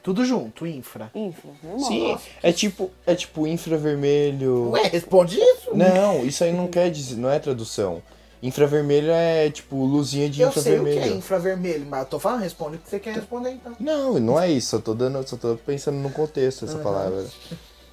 Tudo 0.01 0.23
junto, 0.23 0.65
infra. 0.65 1.11
Infra, 1.13 1.49
normal. 1.61 1.87
Sim, 1.87 2.17
é 2.41 2.53
tipo, 2.53 2.89
é 3.05 3.13
tipo 3.15 3.45
infravermelho. 3.45 4.69
Ué, 4.71 4.87
responde 4.87 5.37
isso? 5.37 5.75
Não, 5.75 6.23
isso 6.23 6.41
aí 6.43 6.53
não 6.53 6.67
quer 6.67 6.89
dizer, 6.89 7.17
não 7.17 7.29
é 7.29 7.37
tradução. 7.37 8.01
Infravermelho 8.41 9.11
é 9.11 9.49
tipo 9.49 9.75
luzinha 9.85 10.29
de 10.29 10.41
Eu 10.41 10.51
sei 10.51 10.61
o 10.61 10.63
que 10.63 10.69
infravermelho. 10.91 11.13
é 11.13 11.17
infravermelho, 11.17 11.85
mas 11.85 11.99
eu 12.01 12.05
tô 12.05 12.19
falando, 12.19 12.41
responde 12.41 12.77
o 12.77 12.79
que 12.79 12.89
você 12.89 12.99
quer 12.99 13.15
responder 13.15 13.51
então. 13.51 13.75
Não, 13.79 14.17
não 14.19 14.39
é 14.39 14.49
isso, 14.49 14.69
só 14.69 14.79
tô 14.79 14.93
dando, 14.93 15.27
só 15.27 15.35
tô 15.35 15.57
pensando 15.57 15.97
no 15.97 16.09
contexto 16.09 16.63
essa 16.63 16.77
palavra. 16.77 17.25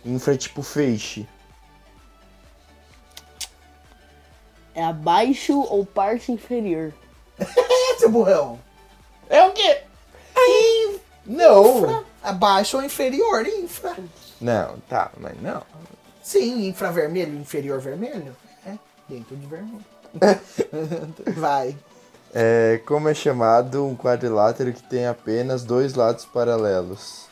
Infra 0.05 0.35
é 0.35 0.36
tipo 0.36 0.62
feixe. 0.62 1.27
É 4.73 4.85
abaixo 4.85 5.59
ou 5.62 5.85
parte 5.85 6.31
inferior? 6.31 6.93
É, 7.40 7.47
seu 7.98 8.10
burrão. 8.10 8.60
É 9.28 9.43
o 9.44 9.52
quê? 9.52 9.81
Aí, 10.36 11.01
Não. 11.24 11.78
infra. 11.78 12.05
Abaixo 12.23 12.77
ou 12.77 12.85
inferior, 12.85 13.47
infra. 13.47 13.97
Não, 14.40 14.78
tá, 14.89 15.10
mas 15.18 15.40
não. 15.40 15.62
Sim, 16.23 16.68
infravermelho, 16.68 17.35
inferior 17.39 17.81
vermelho. 17.81 18.36
É, 18.66 18.74
dentro 19.09 19.35
de 19.36 19.47
vermelho. 19.47 19.85
Vai. 21.37 21.77
É, 22.35 22.81
como 22.87 23.09
é 23.09 23.15
chamado 23.15 23.87
um 23.87 23.97
quadrilátero 23.97 24.73
que 24.73 24.83
tem 24.83 25.07
apenas 25.07 25.65
dois 25.65 25.95
lados 25.95 26.24
paralelos? 26.24 27.27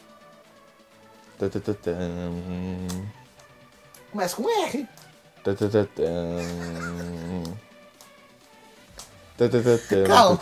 Começa 4.10 4.36
com 4.36 4.48
R. 4.64 4.88
Calma. 10.06 10.36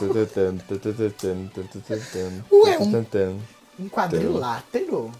Ué, 2.52 2.76
um- 2.78 2.92
Um 3.80 3.88
quadrilátero. 3.88 5.10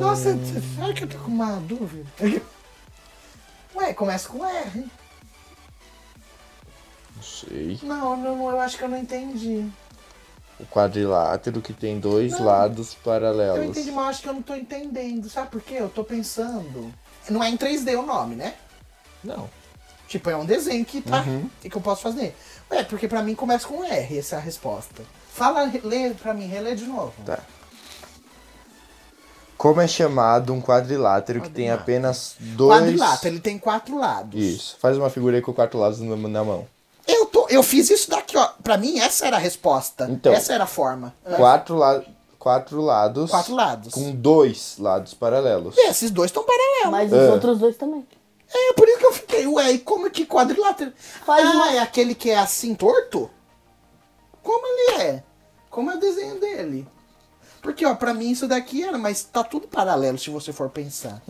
Nossa, 0.00 0.36
será 0.76 0.92
que 0.94 1.02
eu 1.04 1.08
tô 1.08 1.18
com 1.18 1.30
uma 1.32 1.56
dúvida? 1.60 2.06
Ué, 3.74 3.92
começa 3.92 4.28
com 4.28 4.46
R. 4.46 4.84
Não 7.22 7.48
sei. 7.48 7.78
Não, 7.84 8.16
não, 8.16 8.50
eu 8.50 8.60
acho 8.60 8.76
que 8.76 8.82
eu 8.82 8.88
não 8.88 8.98
entendi. 8.98 9.64
O 10.58 10.66
quadrilátero 10.66 11.60
que 11.60 11.72
tem 11.72 11.98
dois 11.98 12.32
Não. 12.32 12.44
lados 12.44 12.94
paralelos. 12.94 13.58
Eu 13.58 13.64
entendi, 13.64 13.90
mas 13.92 14.08
acho 14.08 14.22
que 14.22 14.28
eu 14.28 14.34
não 14.34 14.42
tô 14.42 14.54
entendendo. 14.54 15.28
Sabe 15.28 15.50
por 15.50 15.60
quê? 15.60 15.76
Eu 15.78 15.88
tô 15.88 16.04
pensando. 16.04 16.92
Não 17.30 17.42
é 17.42 17.48
em 17.48 17.56
3D 17.56 17.96
o 17.98 18.02
nome, 18.02 18.34
né? 18.34 18.54
Não. 19.22 19.48
Tipo, 20.08 20.30
é 20.30 20.36
um 20.36 20.44
desenho 20.44 20.84
que 20.84 21.00
tá. 21.00 21.22
Uhum. 21.22 21.48
E 21.64 21.70
que 21.70 21.76
eu 21.76 21.80
posso 21.80 22.02
fazer. 22.02 22.36
É, 22.68 22.82
porque 22.82 23.06
pra 23.08 23.22
mim 23.22 23.34
começa 23.34 23.66
com 23.66 23.84
R, 23.84 24.18
essa 24.18 24.36
é 24.36 24.38
a 24.38 24.42
resposta. 24.42 25.02
Fala, 25.32 25.70
lê 25.84 26.10
pra 26.10 26.34
mim, 26.34 26.46
relê 26.46 26.74
de 26.74 26.84
novo. 26.84 27.14
Tá. 27.24 27.38
Como 29.56 29.80
é 29.80 29.86
chamado 29.86 30.52
um 30.52 30.60
quadrilátero 30.60 31.40
que 31.40 31.48
tem 31.48 31.66
Quadrilátero. 31.66 31.82
apenas 31.82 32.34
dois. 32.38 32.80
Quadrilátero, 32.80 33.34
ele 33.34 33.40
tem 33.40 33.58
quatro 33.58 33.96
lados. 33.96 34.40
Isso. 34.40 34.76
Faz 34.80 34.98
uma 34.98 35.08
figura 35.08 35.36
aí 35.36 35.42
com 35.42 35.52
quatro 35.52 35.78
lados 35.78 36.00
na 36.00 36.44
mão. 36.44 36.66
Eu, 37.06 37.26
tô, 37.26 37.48
eu 37.48 37.62
fiz 37.62 37.90
isso 37.90 38.08
daqui, 38.10 38.36
ó. 38.36 38.48
Pra 38.62 38.76
mim, 38.76 38.98
essa 38.98 39.26
era 39.26 39.36
a 39.36 39.40
resposta. 39.40 40.06
Então. 40.10 40.32
essa 40.32 40.52
era 40.52 40.64
a 40.64 40.66
forma. 40.66 41.14
Quatro, 41.36 41.76
la... 41.76 42.02
quatro 42.38 42.80
lados. 42.80 43.30
Quatro 43.30 43.54
lados. 43.54 43.92
Com 43.92 44.12
dois 44.12 44.76
lados 44.78 45.12
paralelos. 45.14 45.76
E 45.76 45.88
esses 45.88 46.10
dois 46.10 46.30
estão 46.30 46.44
paralelos. 46.44 46.90
Mas 46.90 47.12
É. 47.12 47.24
os 47.24 47.30
outros 47.32 47.58
dois 47.58 47.76
também. 47.76 48.06
É, 48.54 48.72
por 48.74 48.86
isso 48.86 48.98
que 48.98 49.06
eu 49.06 49.12
fiquei, 49.12 49.46
ué, 49.46 49.72
e 49.72 49.78
como 49.78 50.10
que 50.10 50.26
quadrilátero? 50.26 50.92
Faz 51.24 51.46
ah, 51.46 51.50
uma- 51.52 51.72
é 51.72 51.78
aquele 51.78 52.14
que 52.14 52.30
é 52.30 52.38
assim 52.38 52.74
torto? 52.74 53.30
Como 54.42 54.66
ele 54.66 55.02
é? 55.02 55.22
Como 55.70 55.90
é 55.90 55.96
o 55.96 56.00
desenho 56.00 56.38
dele? 56.38 56.86
Porque, 57.62 57.86
ó, 57.86 57.94
pra 57.94 58.12
mim 58.12 58.30
isso 58.30 58.46
daqui 58.48 58.82
era, 58.82 58.98
mas 58.98 59.22
tá 59.22 59.42
tudo 59.44 59.68
paralelo 59.68 60.18
se 60.18 60.28
você 60.28 60.52
for 60.52 60.68
pensar. 60.68 61.22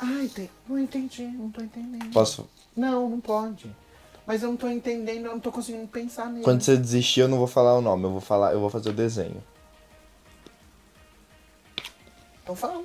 Ai, 0.00 0.28
tem... 0.28 0.48
não 0.68 0.78
entendi, 0.78 1.24
não 1.24 1.50
tô 1.50 1.60
entendendo. 1.60 2.10
Posso. 2.12 2.48
Não, 2.76 3.10
não 3.10 3.20
pode. 3.20 3.74
Mas 4.30 4.44
eu 4.44 4.50
não 4.50 4.56
tô 4.56 4.68
entendendo, 4.68 5.26
eu 5.26 5.32
não 5.32 5.40
tô 5.40 5.50
conseguindo 5.50 5.88
pensar 5.88 6.26
nele. 6.26 6.44
Quando 6.44 6.62
você 6.62 6.76
desistir, 6.76 7.18
eu 7.18 7.26
não 7.26 7.36
vou 7.36 7.48
falar 7.48 7.76
o 7.76 7.80
nome, 7.80 8.04
eu 8.04 8.10
vou 8.12 8.20
falar, 8.20 8.52
eu 8.52 8.60
vou 8.60 8.70
fazer 8.70 8.90
o 8.90 8.92
desenho. 8.92 9.42
Então 12.40 12.54
fala. 12.54 12.84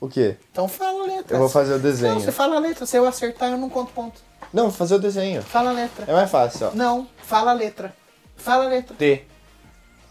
O 0.00 0.08
quê? 0.08 0.36
Então 0.52 0.68
fala 0.68 1.02
a 1.02 1.06
letra. 1.06 1.34
Eu 1.34 1.40
vou 1.40 1.48
fazer 1.48 1.72
o 1.72 1.78
Não, 1.78 1.82
desenho. 1.82 2.20
você 2.20 2.30
fala 2.30 2.54
a 2.54 2.58
letra. 2.60 2.86
Se 2.86 2.96
eu 2.96 3.04
acertar, 3.08 3.50
eu 3.50 3.58
não 3.58 3.68
conto 3.68 3.92
ponto. 3.92 4.20
Não, 4.52 4.68
vou 4.68 4.72
fazer 4.72 4.94
o 4.94 4.98
desenho. 5.00 5.42
Fala 5.42 5.70
a 5.70 5.72
letra. 5.72 6.04
É 6.06 6.12
mais 6.12 6.30
fácil, 6.30 6.68
ó. 6.68 6.70
Não, 6.70 7.08
fala 7.24 7.50
a 7.50 7.54
letra. 7.54 7.92
Fala 8.36 8.66
a 8.66 8.68
letra. 8.68 8.94
T. 8.94 9.24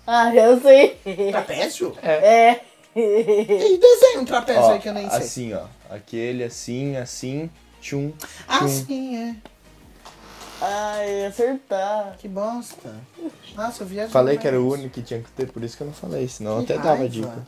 Ah, 0.05 0.35
eu 0.35 0.59
sei. 0.59 0.99
Trapézio? 1.31 1.95
É. 2.03 2.59
E 2.93 3.77
desenha 3.77 4.19
um 4.19 4.25
trapézio 4.25 4.63
Ó, 4.63 4.71
aí 4.73 4.79
que 4.79 4.89
eu 4.89 4.93
nem 4.93 5.09
sei. 5.09 5.17
assim, 5.17 5.53
ó. 5.53 5.63
Aquele, 5.89 6.43
assim, 6.43 6.97
assim, 6.97 7.49
tchum, 7.79 8.11
tchum. 8.11 8.65
Assim, 8.65 9.15
é. 9.15 9.35
Ai, 10.61 11.25
acertar. 11.25 12.15
Que 12.17 12.27
bosta. 12.27 12.95
Nossa, 13.55 13.83
eu 13.83 13.87
viajei. 13.87 14.11
Falei 14.11 14.37
que 14.37 14.47
era 14.47 14.59
o 14.59 14.71
único 14.71 14.89
que 14.95 15.01
tinha 15.03 15.21
que 15.21 15.31
ter, 15.31 15.51
por 15.51 15.63
isso 15.63 15.77
que 15.77 15.83
eu 15.83 15.87
não 15.87 15.93
falei, 15.93 16.27
senão 16.27 16.59
eu 16.59 16.65
Que 16.65 16.73
até 16.73 16.81
dava 16.81 16.97
raiva. 16.97 17.09
dica. 17.09 17.45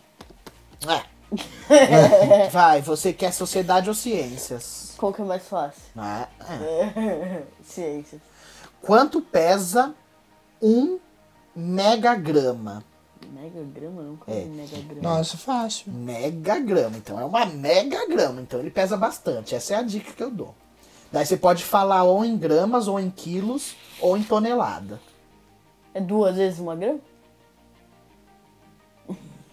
É. 0.87 1.19
Vai, 2.51 2.81
você 2.81 3.13
quer 3.13 3.31
sociedade 3.33 3.89
ou 3.89 3.95
ciências? 3.95 4.93
Qual 4.97 5.13
que 5.13 5.21
é 5.21 5.25
mais 5.25 5.47
fácil? 5.47 5.81
Ah, 5.97 6.27
é. 6.39 7.43
Ciências. 7.63 8.21
Quanto 8.81 9.21
pesa 9.21 9.93
um 10.61 10.99
megagrama? 11.55 12.83
Megagrama? 13.31 14.01
Não 14.01 14.13
É. 14.27 14.41
conheço 14.41 14.49
megagrama. 14.75 15.01
Nossa, 15.01 15.37
fácil. 15.37 15.91
Megagrama. 15.91 16.97
Então 16.97 17.19
é 17.19 17.25
uma 17.25 17.45
megagrama. 17.45 18.41
Então 18.41 18.59
ele 18.59 18.71
pesa 18.71 18.97
bastante. 18.97 19.53
Essa 19.55 19.75
é 19.75 19.77
a 19.77 19.81
dica 19.83 20.11
que 20.11 20.23
eu 20.23 20.31
dou. 20.31 20.55
Daí 21.11 21.25
você 21.25 21.37
pode 21.37 21.63
falar 21.63 22.03
ou 22.03 22.23
em 22.23 22.37
gramas, 22.37 22.87
ou 22.87 22.99
em 22.99 23.09
quilos, 23.09 23.75
ou 23.99 24.15
em 24.17 24.23
tonelada. 24.23 24.99
É 25.93 25.99
duas 25.99 26.35
vezes 26.35 26.59
uma 26.59 26.75
grama? 26.75 26.99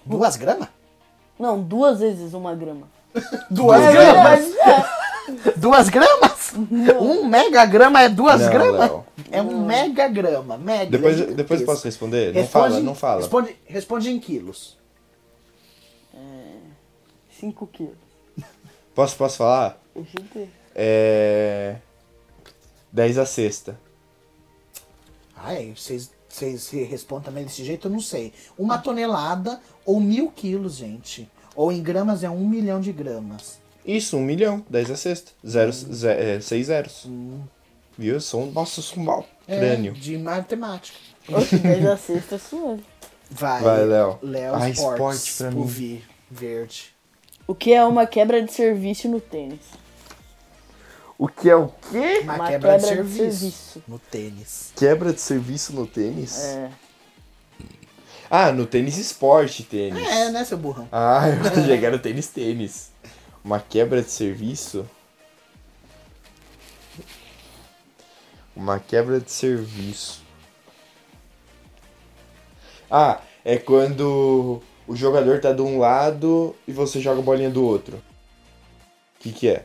Duas 0.04 0.36
gramas? 0.36 0.68
Não, 1.38 1.60
duas 1.60 1.98
vezes 2.00 2.32
uma 2.34 2.54
grama. 2.54 2.88
Duas 3.50 3.80
É 3.82 3.92
gramas? 3.92 4.54
é. 4.56 5.52
Duas 5.56 5.88
gramas? 5.88 6.36
Um 7.00 7.26
megagrama 7.26 8.00
é 8.02 8.08
duas 8.08 8.40
Não, 8.40 8.50
gramas? 8.50 8.78
Léo. 8.90 9.04
É 9.30 9.42
um 9.42 9.64
megagrama. 9.66 10.56
Mega. 10.56 10.90
Depois, 10.90 11.16
grande 11.16 11.34
depois 11.34 11.62
posso 11.62 11.84
responder? 11.84 12.32
Não 12.32 12.40
Responde- 12.42 12.68
fala, 12.70 12.80
não 12.80 12.94
fala. 12.94 13.20
Responde, 13.20 13.56
responde 13.66 14.10
em 14.10 14.18
quilos. 14.20 14.76
Cinco 17.38 17.66
quilos. 17.66 17.96
Posso, 18.94 19.16
posso 19.16 19.36
falar? 19.38 19.78
Eu 19.94 20.04
chutei. 20.06 20.48
É. 20.78 21.76
10 22.92 23.18
a 23.18 23.24
sexta. 23.26 23.78
Ai, 25.34 25.72
vocês 25.76 26.10
vocês 26.28 26.62
se 26.64 26.82
respondem 26.82 27.24
também 27.24 27.44
desse 27.44 27.64
jeito, 27.64 27.88
eu 27.88 27.90
não 27.90 28.00
sei. 28.00 28.30
Uma 28.58 28.76
tonelada 28.76 29.58
ou 29.86 29.98
mil 29.98 30.30
quilos, 30.30 30.74
gente. 30.76 31.26
Ou 31.54 31.72
em 31.72 31.82
gramas 31.82 32.22
é 32.22 32.28
um 32.28 32.46
milhão 32.46 32.78
de 32.78 32.92
gramas. 32.92 33.58
Isso, 33.84 34.18
um 34.18 34.22
milhão. 34.22 34.62
10 34.68 34.90
a 34.90 34.96
sexta. 34.96 35.32
Zero, 35.46 35.72
ze- 35.72 36.08
é, 36.08 36.40
seis 36.42 36.66
zeros. 36.66 37.06
Viu? 37.96 38.14
Eu 38.14 38.20
sou 38.20 38.42
um. 38.42 38.50
Nossa, 38.50 38.80
eu 38.80 38.84
sou 38.84 38.98
um 38.98 39.04
mau 39.04 39.26
É, 39.48 39.58
crânio. 39.58 39.94
de 39.94 40.18
matemática. 40.18 40.98
Oxe, 41.32 41.56
10 41.56 41.86
a 41.86 41.96
sexta 41.96 42.34
é 42.34 42.38
suave. 42.38 42.84
Vai, 43.30 43.62
Vai, 43.62 43.84
Léo. 43.86 44.18
Léo 44.22 44.54
Ah, 44.54 44.68
Sports, 44.70 45.16
esporte 45.22 45.34
pra 45.38 45.48
o 45.60 45.64
mim. 45.64 46.02
Verde. 46.30 46.94
O 47.46 47.54
que 47.54 47.72
é 47.72 47.82
uma 47.84 48.06
quebra 48.06 48.42
de 48.42 48.52
serviço 48.52 49.08
no 49.08 49.20
tênis? 49.20 49.60
O 51.18 51.28
que 51.28 51.48
é 51.48 51.56
o 51.56 51.68
quê? 51.68 52.20
Uma, 52.22 52.34
Uma 52.34 52.48
quebra, 52.48 52.48
de, 52.48 52.50
quebra 52.50 52.78
de 52.78 52.86
serviço 52.86 53.40
serviço. 53.40 53.82
no 53.88 53.98
tênis. 53.98 54.72
Quebra 54.76 55.12
de 55.12 55.20
serviço 55.20 55.72
no 55.72 55.86
tênis? 55.86 56.38
É. 56.44 56.70
Ah, 58.28 58.52
no 58.52 58.66
tênis 58.66 58.98
esporte, 58.98 59.62
tênis. 59.62 60.06
É, 60.06 60.30
né, 60.30 60.44
seu 60.44 60.58
burrão? 60.58 60.88
Ah, 60.92 61.22
eu 61.56 61.64
cheguei 61.64 61.88
no 61.88 61.98
tênis 61.98 62.26
tênis. 62.26 62.90
Uma 63.42 63.60
quebra 63.60 64.02
de 64.02 64.10
serviço? 64.10 64.84
Uma 68.54 68.78
quebra 68.78 69.20
de 69.20 69.30
serviço. 69.30 70.22
Ah, 72.90 73.20
é 73.44 73.56
quando 73.56 74.60
o 74.86 74.96
jogador 74.96 75.40
tá 75.40 75.52
de 75.52 75.62
um 75.62 75.78
lado 75.78 76.54
e 76.66 76.72
você 76.72 77.00
joga 77.00 77.20
a 77.20 77.24
bolinha 77.24 77.50
do 77.50 77.64
outro. 77.64 77.96
O 77.96 79.20
que, 79.20 79.32
que 79.32 79.48
é? 79.48 79.64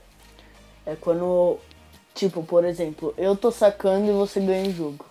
É 0.86 0.96
quando, 0.96 1.58
tipo, 2.14 2.44
por 2.44 2.66
exemplo, 2.66 3.14
eu 3.18 3.36
tô 3.36 3.52
sacando 3.52 4.10
e 4.10 4.14
você 4.14 4.40
ganha 4.40 4.70
o 4.70 4.74
jogo. 4.74 5.06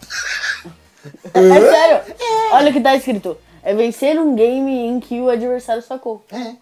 é 1.34 1.60
sério! 1.60 2.14
Olha 2.52 2.70
o 2.70 2.72
que 2.72 2.80
tá 2.80 2.94
escrito. 2.96 3.36
É 3.62 3.74
vencer 3.74 4.18
um 4.20 4.34
game 4.34 4.70
em 4.72 5.00
que 5.00 5.20
o 5.20 5.28
adversário 5.30 5.82
sacou. 5.82 6.24
É. 6.30 6.54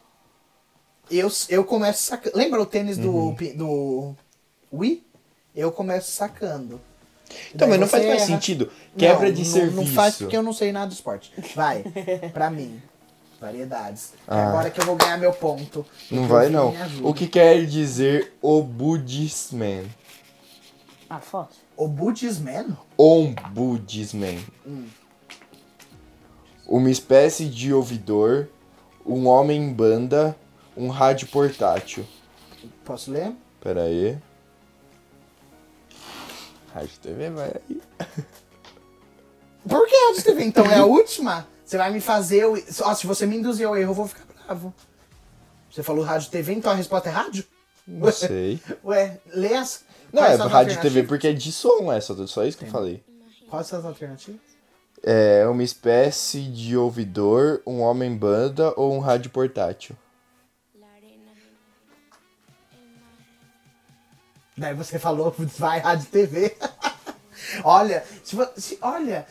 Eu, 1.11 1.31
eu 1.49 1.65
começo 1.65 2.03
sacando. 2.05 2.37
Lembra 2.37 2.61
o 2.63 2.67
tênis 2.67 2.97
do, 2.97 3.35
pi- 3.37 3.53
do 3.53 4.15
Wii? 4.73 5.05
Eu 5.55 5.71
começo 5.73 6.11
sacando. 6.13 6.81
Então, 7.55 7.69
Daí 7.69 7.71
mas 7.71 7.81
não 7.81 7.89
faz 7.89 8.07
mais 8.07 8.19
erra. 8.23 8.27
sentido. 8.27 8.71
Quebra 8.97 9.27
Não, 9.29 9.35
de 9.35 9.43
não, 9.43 9.51
serviço. 9.51 9.77
Não 9.77 9.87
faz 9.87 10.17
porque 10.17 10.37
eu 10.37 10.43
não 10.43 10.53
sei 10.53 10.71
nada 10.71 10.87
do 10.87 10.93
esporte. 10.93 11.33
Vai, 11.55 11.83
pra 12.33 12.49
mim. 12.51 12.81
Variedades. 13.43 14.13
É 14.29 14.35
Ah. 14.35 14.49
Agora 14.49 14.71
que 14.71 14.81
eu 14.81 14.87
vou 14.87 14.95
ganhar 14.95 15.19
meu 15.19 15.33
ponto. 15.33 15.85
Não 16.09 16.29
vai 16.29 16.47
o 16.47 16.51
não. 16.51 16.73
O 17.03 17.13
que 17.13 17.27
quer 17.27 17.67
dizer 17.67 18.33
Ombudsman? 18.41 19.85
Ah, 21.11 21.19
fácil. 21.19 21.61
O 21.77 21.89
Buddhisman? 21.89 22.77
Ombudsman. 22.97 24.43
Uma 26.67 26.91
espécie 26.91 27.47
de 27.47 27.75
ouvidor, 27.75 28.49
um 29.05 29.27
homem 29.27 29.73
banda, 29.75 30.37
um 30.77 30.89
rádio 30.89 31.27
portátil. 31.29 32.07
Posso 32.85 33.11
ler? 33.11 33.33
Pera 33.61 33.83
aí. 33.83 34.17
Rádio 36.73 36.99
TV 37.03 37.29
vai 37.31 37.53
aí. 37.69 37.83
Por 39.69 39.87
que 39.87 39.97
antes 40.11 40.23
TV? 40.23 40.45
Então 40.45 40.65
é 40.65 40.77
a 40.79 40.87
última? 40.87 41.47
Você 41.73 41.79
vai 41.79 41.91
me 41.91 42.03
fazer 42.03 42.45
o. 42.45 42.53
Ó, 42.83 42.95
se 42.95 43.07
você 43.07 43.25
me 43.25 43.35
induzir 43.35 43.67
ao 43.67 43.75
erro, 43.75 43.93
eu 43.93 43.95
vou 43.95 44.07
ficar 44.07 44.27
bravo. 44.45 44.75
Você 45.71 45.83
falou 45.83 46.05
rádio 46.05 46.31
TV, 46.31 46.53
então 46.53 46.71
a 46.71 46.75
resposta 46.75 47.09
é 47.09 47.13
rádio? 47.13 47.47
Não 47.89 48.13
sei. 48.13 48.61
Ué, 48.85 49.19
lê 49.33 49.55
as. 49.55 49.83
Não, 50.13 50.23
é 50.23 50.37
rádio 50.37 50.79
TV 50.83 51.05
porque 51.05 51.29
é 51.29 51.33
de 51.33 51.51
som, 51.51 51.91
é 51.91 51.99
só, 51.99 52.45
isso 52.45 52.59
que 52.59 52.65
eu 52.65 52.69
falei. 52.69 53.03
Quais 53.49 53.69
são 53.69 53.79
as 53.79 53.87
alternativas? 53.87 54.43
É 55.03 55.47
uma 55.47 55.63
espécie 55.63 56.43
de 56.43 56.77
ouvidor, 56.77 57.63
um 57.67 57.81
homem 57.81 58.15
banda 58.15 58.75
ou 58.77 58.95
um 58.95 58.99
rádio 58.99 59.31
portátil. 59.31 59.97
Daí 64.59 64.75
você 64.75 64.99
falou, 64.99 65.35
vai 65.57 65.79
rádio 65.79 66.07
TV. 66.11 66.55
olha, 67.65 68.05
se, 68.23 68.37
se- 68.59 68.79
olha, 68.83 69.27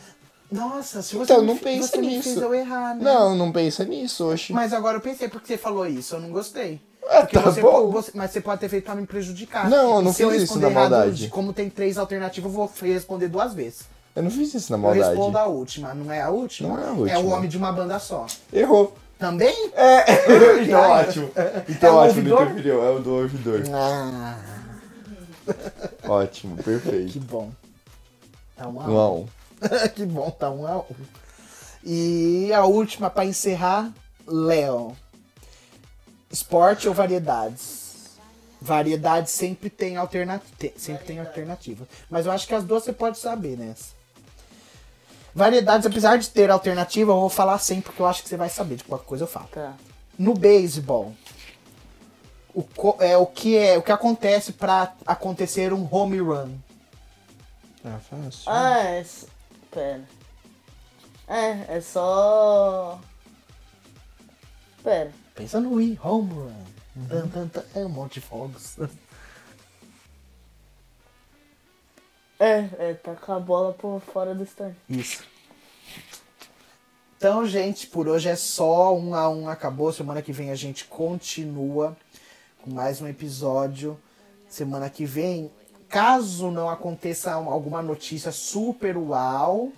nossa, 0.52 1.02
se 1.02 1.16
você, 1.16 1.32
Então, 1.32 1.40
me- 1.42 1.48
não 1.48 1.56
pensa 1.56 1.88
você 1.88 1.96
me 1.98 2.06
nisso. 2.08 2.22
fez 2.24 2.36
eu 2.36 2.54
errar, 2.54 2.94
né? 2.94 3.02
Não, 3.04 3.34
não 3.34 3.50
pensa 3.50 3.84
nisso, 3.84 4.28
oxe. 4.28 4.52
Mas 4.52 4.72
agora 4.72 4.96
eu 4.96 5.00
pensei 5.00 5.28
porque 5.28 5.46
você 5.48 5.56
falou 5.58 5.86
isso, 5.86 6.14
eu 6.16 6.20
não 6.20 6.30
gostei. 6.30 6.80
Ah, 7.08 7.20
Porque 7.22 7.36
tá 7.36 7.42
você, 7.50 7.60
bom. 7.60 7.90
você- 7.90 8.12
mas 8.14 8.30
você 8.30 8.40
pode 8.40 8.60
ter 8.60 8.68
feito 8.68 8.84
pra 8.84 8.94
me 8.94 9.04
prejudicar. 9.06 9.68
Não, 9.68 9.96
eu 9.96 10.02
não 10.02 10.12
se 10.12 10.22
eu 10.22 10.30
fiz 10.30 10.42
isso 10.44 10.58
na 10.60 10.70
errado, 10.70 10.90
maldade. 10.92 11.28
Como 11.28 11.52
tem 11.52 11.68
três 11.68 11.98
alternativas, 11.98 12.50
eu 12.52 12.56
vou 12.56 12.70
responder 12.80 13.26
duas 13.28 13.52
vezes. 13.54 13.80
Eu 14.14 14.22
não 14.22 14.30
fiz 14.30 14.54
isso 14.54 14.70
na 14.70 14.78
Eu 14.78 14.82
maldade. 14.82 15.08
respondo 15.08 15.36
a 15.38 15.46
última, 15.46 15.94
não 15.94 16.12
é 16.12 16.20
a 16.22 16.30
última? 16.30 16.68
Não 16.68 16.78
é 16.78 16.84
a 16.84 16.88
É 16.88 16.92
o 16.92 16.98
última. 17.20 17.36
homem 17.36 17.48
de 17.48 17.56
uma 17.56 17.72
banda 17.72 17.98
só. 17.98 18.26
Errou. 18.52 18.94
Também? 19.18 19.70
É, 19.74 20.04
então 20.62 20.80
ótimo. 20.90 21.30
É 21.34 21.62
Então 21.68 21.94
o 21.94 21.98
ótimo, 21.98 22.18
ouvidor? 22.18 22.42
interferiu. 22.42 22.82
É 22.84 22.90
o 22.90 22.98
do 23.00 23.10
ouvidor. 23.14 23.62
Ah, 23.72 24.36
Ótimo, 26.08 26.56
que 26.56 26.62
perfeito. 26.62 27.18
bom. 27.20 27.50
Tá 28.56 28.68
Um 28.68 28.80
a 28.80 29.10
um. 29.12 29.26
que 29.94 30.04
bom, 30.04 30.30
tá 30.30 30.50
um 30.50 30.66
a 30.66 30.78
um. 30.78 30.94
E 31.84 32.52
a 32.52 32.64
última 32.64 33.10
pra 33.10 33.24
encerrar, 33.24 33.92
Léo. 34.26 34.96
Esporte 36.30 36.88
ou 36.88 36.94
variedades? 36.94 38.18
Variedades 38.60 39.32
sempre 39.32 39.68
tem 39.68 39.96
alternativa. 39.96 40.72
Sempre 40.76 41.04
tem 41.04 41.18
alternativa. 41.18 41.86
Mas 42.08 42.26
eu 42.26 42.32
acho 42.32 42.46
que 42.46 42.54
as 42.54 42.64
duas 42.64 42.84
você 42.84 42.92
pode 42.92 43.18
saber 43.18 43.58
nessa. 43.58 43.92
Variedades, 45.34 45.86
apesar 45.86 46.18
de 46.18 46.28
ter 46.28 46.50
alternativa, 46.50 47.10
eu 47.10 47.20
vou 47.20 47.28
falar 47.28 47.58
sempre 47.58 47.84
porque 47.84 48.02
eu 48.02 48.06
acho 48.06 48.22
que 48.22 48.28
você 48.28 48.36
vai 48.36 48.48
saber. 48.48 48.76
De 48.76 48.84
qualquer 48.84 49.06
coisa 49.06 49.24
eu 49.24 49.28
falo. 49.28 49.48
Tá. 49.48 49.74
No 50.18 50.34
beisebol, 50.34 51.14
o, 52.54 52.64
é, 53.00 53.16
o, 53.16 53.26
que 53.26 53.56
é, 53.56 53.78
o 53.78 53.82
que 53.82 53.90
acontece 53.90 54.52
pra 54.52 54.94
acontecer 55.06 55.72
um 55.72 55.88
home 55.90 56.20
run? 56.20 56.54
Ah, 57.84 57.98
fácil. 57.98 58.42
Ah, 58.46 58.80
é. 58.80 59.04
Pera. 59.72 60.04
É, 61.26 61.76
é 61.76 61.80
só. 61.80 63.00
Pera. 64.84 65.10
Pensa 65.34 65.60
no 65.60 65.74
Wii, 65.74 65.98
home 66.02 66.32
run. 66.32 67.08
Tan, 67.08 67.28
tan, 67.28 67.48
tan, 67.48 67.64
é 67.74 67.84
um 67.84 67.88
monte 67.88 68.14
de 68.14 68.20
fogos. 68.20 68.76
É, 72.38 72.68
é 72.90 72.94
tacar 72.94 73.36
a 73.36 73.40
bola 73.40 73.72
por 73.72 74.00
fora 74.00 74.34
do 74.34 74.42
stand. 74.42 74.74
Isso. 74.88 75.22
Então, 77.16 77.46
gente, 77.46 77.86
por 77.86 78.08
hoje 78.08 78.28
é 78.28 78.34
só 78.34 78.94
um 78.96 79.14
a 79.14 79.30
um 79.30 79.48
acabou. 79.48 79.92
Semana 79.92 80.20
que 80.20 80.32
vem 80.32 80.50
a 80.50 80.56
gente 80.56 80.86
continua 80.86 81.96
com 82.60 82.72
mais 82.72 83.00
um 83.00 83.06
episódio. 83.06 83.96
Semana 84.48 84.90
que 84.90 85.04
vem, 85.04 85.52
caso 85.92 86.50
não 86.50 86.70
aconteça 86.70 87.36
um- 87.38 87.50
alguma 87.50 87.82
notícia 87.82 88.32
super 88.32 88.96
uau, 88.96 89.70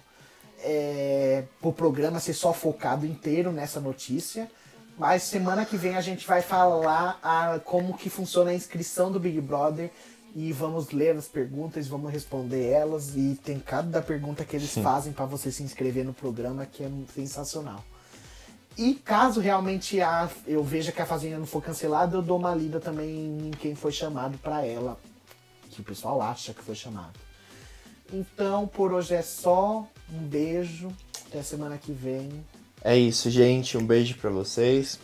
é, 0.60 1.42
o 1.60 1.72
programa 1.72 2.20
ser 2.20 2.34
só 2.34 2.52
focado 2.52 3.04
inteiro 3.04 3.50
nessa 3.50 3.80
notícia. 3.80 4.48
Mas 4.96 5.24
semana 5.24 5.64
que 5.64 5.76
vem 5.76 5.96
a 5.96 6.00
gente 6.00 6.24
vai 6.24 6.40
falar 6.40 7.18
a, 7.20 7.58
como 7.64 7.94
que 7.98 8.08
funciona 8.08 8.52
a 8.52 8.54
inscrição 8.54 9.10
do 9.10 9.18
Big 9.18 9.40
Brother 9.40 9.90
e 10.36 10.52
vamos 10.52 10.92
ler 10.92 11.16
as 11.16 11.26
perguntas, 11.26 11.88
vamos 11.88 12.12
responder 12.12 12.70
elas 12.70 13.16
e 13.16 13.36
tem 13.44 13.58
cada 13.58 14.00
pergunta 14.00 14.44
que 14.44 14.54
eles 14.54 14.72
fazem 14.72 15.12
para 15.12 15.24
você 15.26 15.50
se 15.50 15.64
inscrever 15.64 16.04
no 16.04 16.14
programa 16.14 16.64
que 16.64 16.84
é 16.84 16.90
sensacional. 17.12 17.84
E 18.78 18.94
caso 18.94 19.40
realmente 19.40 20.00
a, 20.00 20.28
eu 20.46 20.62
veja 20.62 20.92
que 20.92 21.02
a 21.02 21.06
Fazenda 21.06 21.38
não 21.38 21.46
for 21.46 21.60
cancelada, 21.62 22.16
eu 22.16 22.22
dou 22.22 22.38
uma 22.38 22.54
lida 22.54 22.78
também 22.78 23.48
em 23.48 23.50
quem 23.50 23.74
foi 23.74 23.90
chamado 23.90 24.38
para 24.38 24.64
ela, 24.64 24.96
que 25.74 25.80
o 25.80 25.84
pessoal 25.84 26.22
acha 26.22 26.54
que 26.54 26.62
foi 26.62 26.74
chamado. 26.74 27.12
Então, 28.12 28.66
por 28.66 28.92
hoje 28.92 29.14
é 29.14 29.22
só. 29.22 29.86
Um 30.12 30.18
beijo. 30.18 30.92
Até 31.26 31.42
semana 31.42 31.76
que 31.76 31.92
vem. 31.92 32.30
É 32.82 32.96
isso, 32.96 33.30
gente. 33.30 33.76
Um 33.76 33.84
beijo 33.84 34.16
pra 34.16 34.30
vocês. 34.30 34.98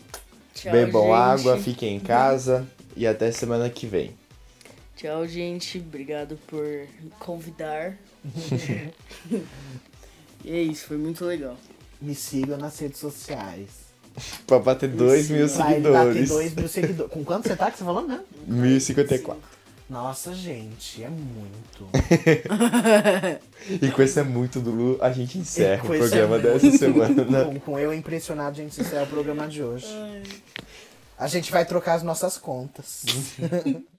Tchau, 0.53 0.71
Bebam 0.71 1.03
gente. 1.03 1.13
água, 1.13 1.57
fiquem 1.57 1.97
em 1.97 1.99
casa. 1.99 2.65
E 2.95 3.05
até 3.07 3.31
semana 3.31 3.69
que 3.69 3.85
vem. 3.85 4.15
Tchau, 4.95 5.27
gente. 5.27 5.79
Obrigado 5.79 6.37
por 6.47 6.63
me 6.63 7.09
convidar. 7.19 7.97
e 10.45 10.51
é 10.51 10.61
isso, 10.61 10.85
foi 10.85 10.97
muito 10.97 11.25
legal. 11.25 11.57
Me 12.01 12.15
sigam 12.15 12.57
nas 12.57 12.77
redes 12.79 12.99
sociais. 12.99 13.91
Pra 14.45 14.59
bater 14.59 14.89
2 14.89 15.29
mil 15.29 15.47
Vai 15.47 15.57
bater 15.57 15.73
seguidores. 15.73 16.29
2 16.29 16.55
mil 16.55 16.67
seguidores. 16.67 17.11
Com 17.11 17.23
quanto 17.23 17.47
você 17.47 17.55
tá 17.55 17.71
que 17.71 17.77
você 17.77 17.83
falou, 17.83 18.07
né? 18.07 18.21
1054. 18.45 19.41
Nossa, 19.91 20.33
gente, 20.33 21.03
é 21.03 21.09
muito. 21.09 21.89
E 23.69 23.91
com 23.91 24.01
esse 24.01 24.19
é 24.19 24.23
muito 24.23 24.59
do 24.61 24.71
Lu, 24.71 24.97
a 25.01 25.11
gente 25.11 25.37
encerra 25.37 25.87
o 25.87 25.93
esse 25.93 26.07
programa 26.07 26.37
é 26.37 26.39
dessa 26.39 26.71
semana. 26.77 27.25
Com, 27.45 27.59
com 27.59 27.77
eu 27.77 27.93
impressionado, 27.93 28.51
a 28.51 28.63
gente 28.63 28.79
encerra 28.79 29.03
o 29.03 29.07
programa 29.07 29.47
de 29.47 29.61
hoje. 29.61 29.85
A 31.17 31.27
gente 31.27 31.51
vai 31.51 31.65
trocar 31.65 31.95
as 31.95 32.03
nossas 32.03 32.37
contas. 32.37 33.03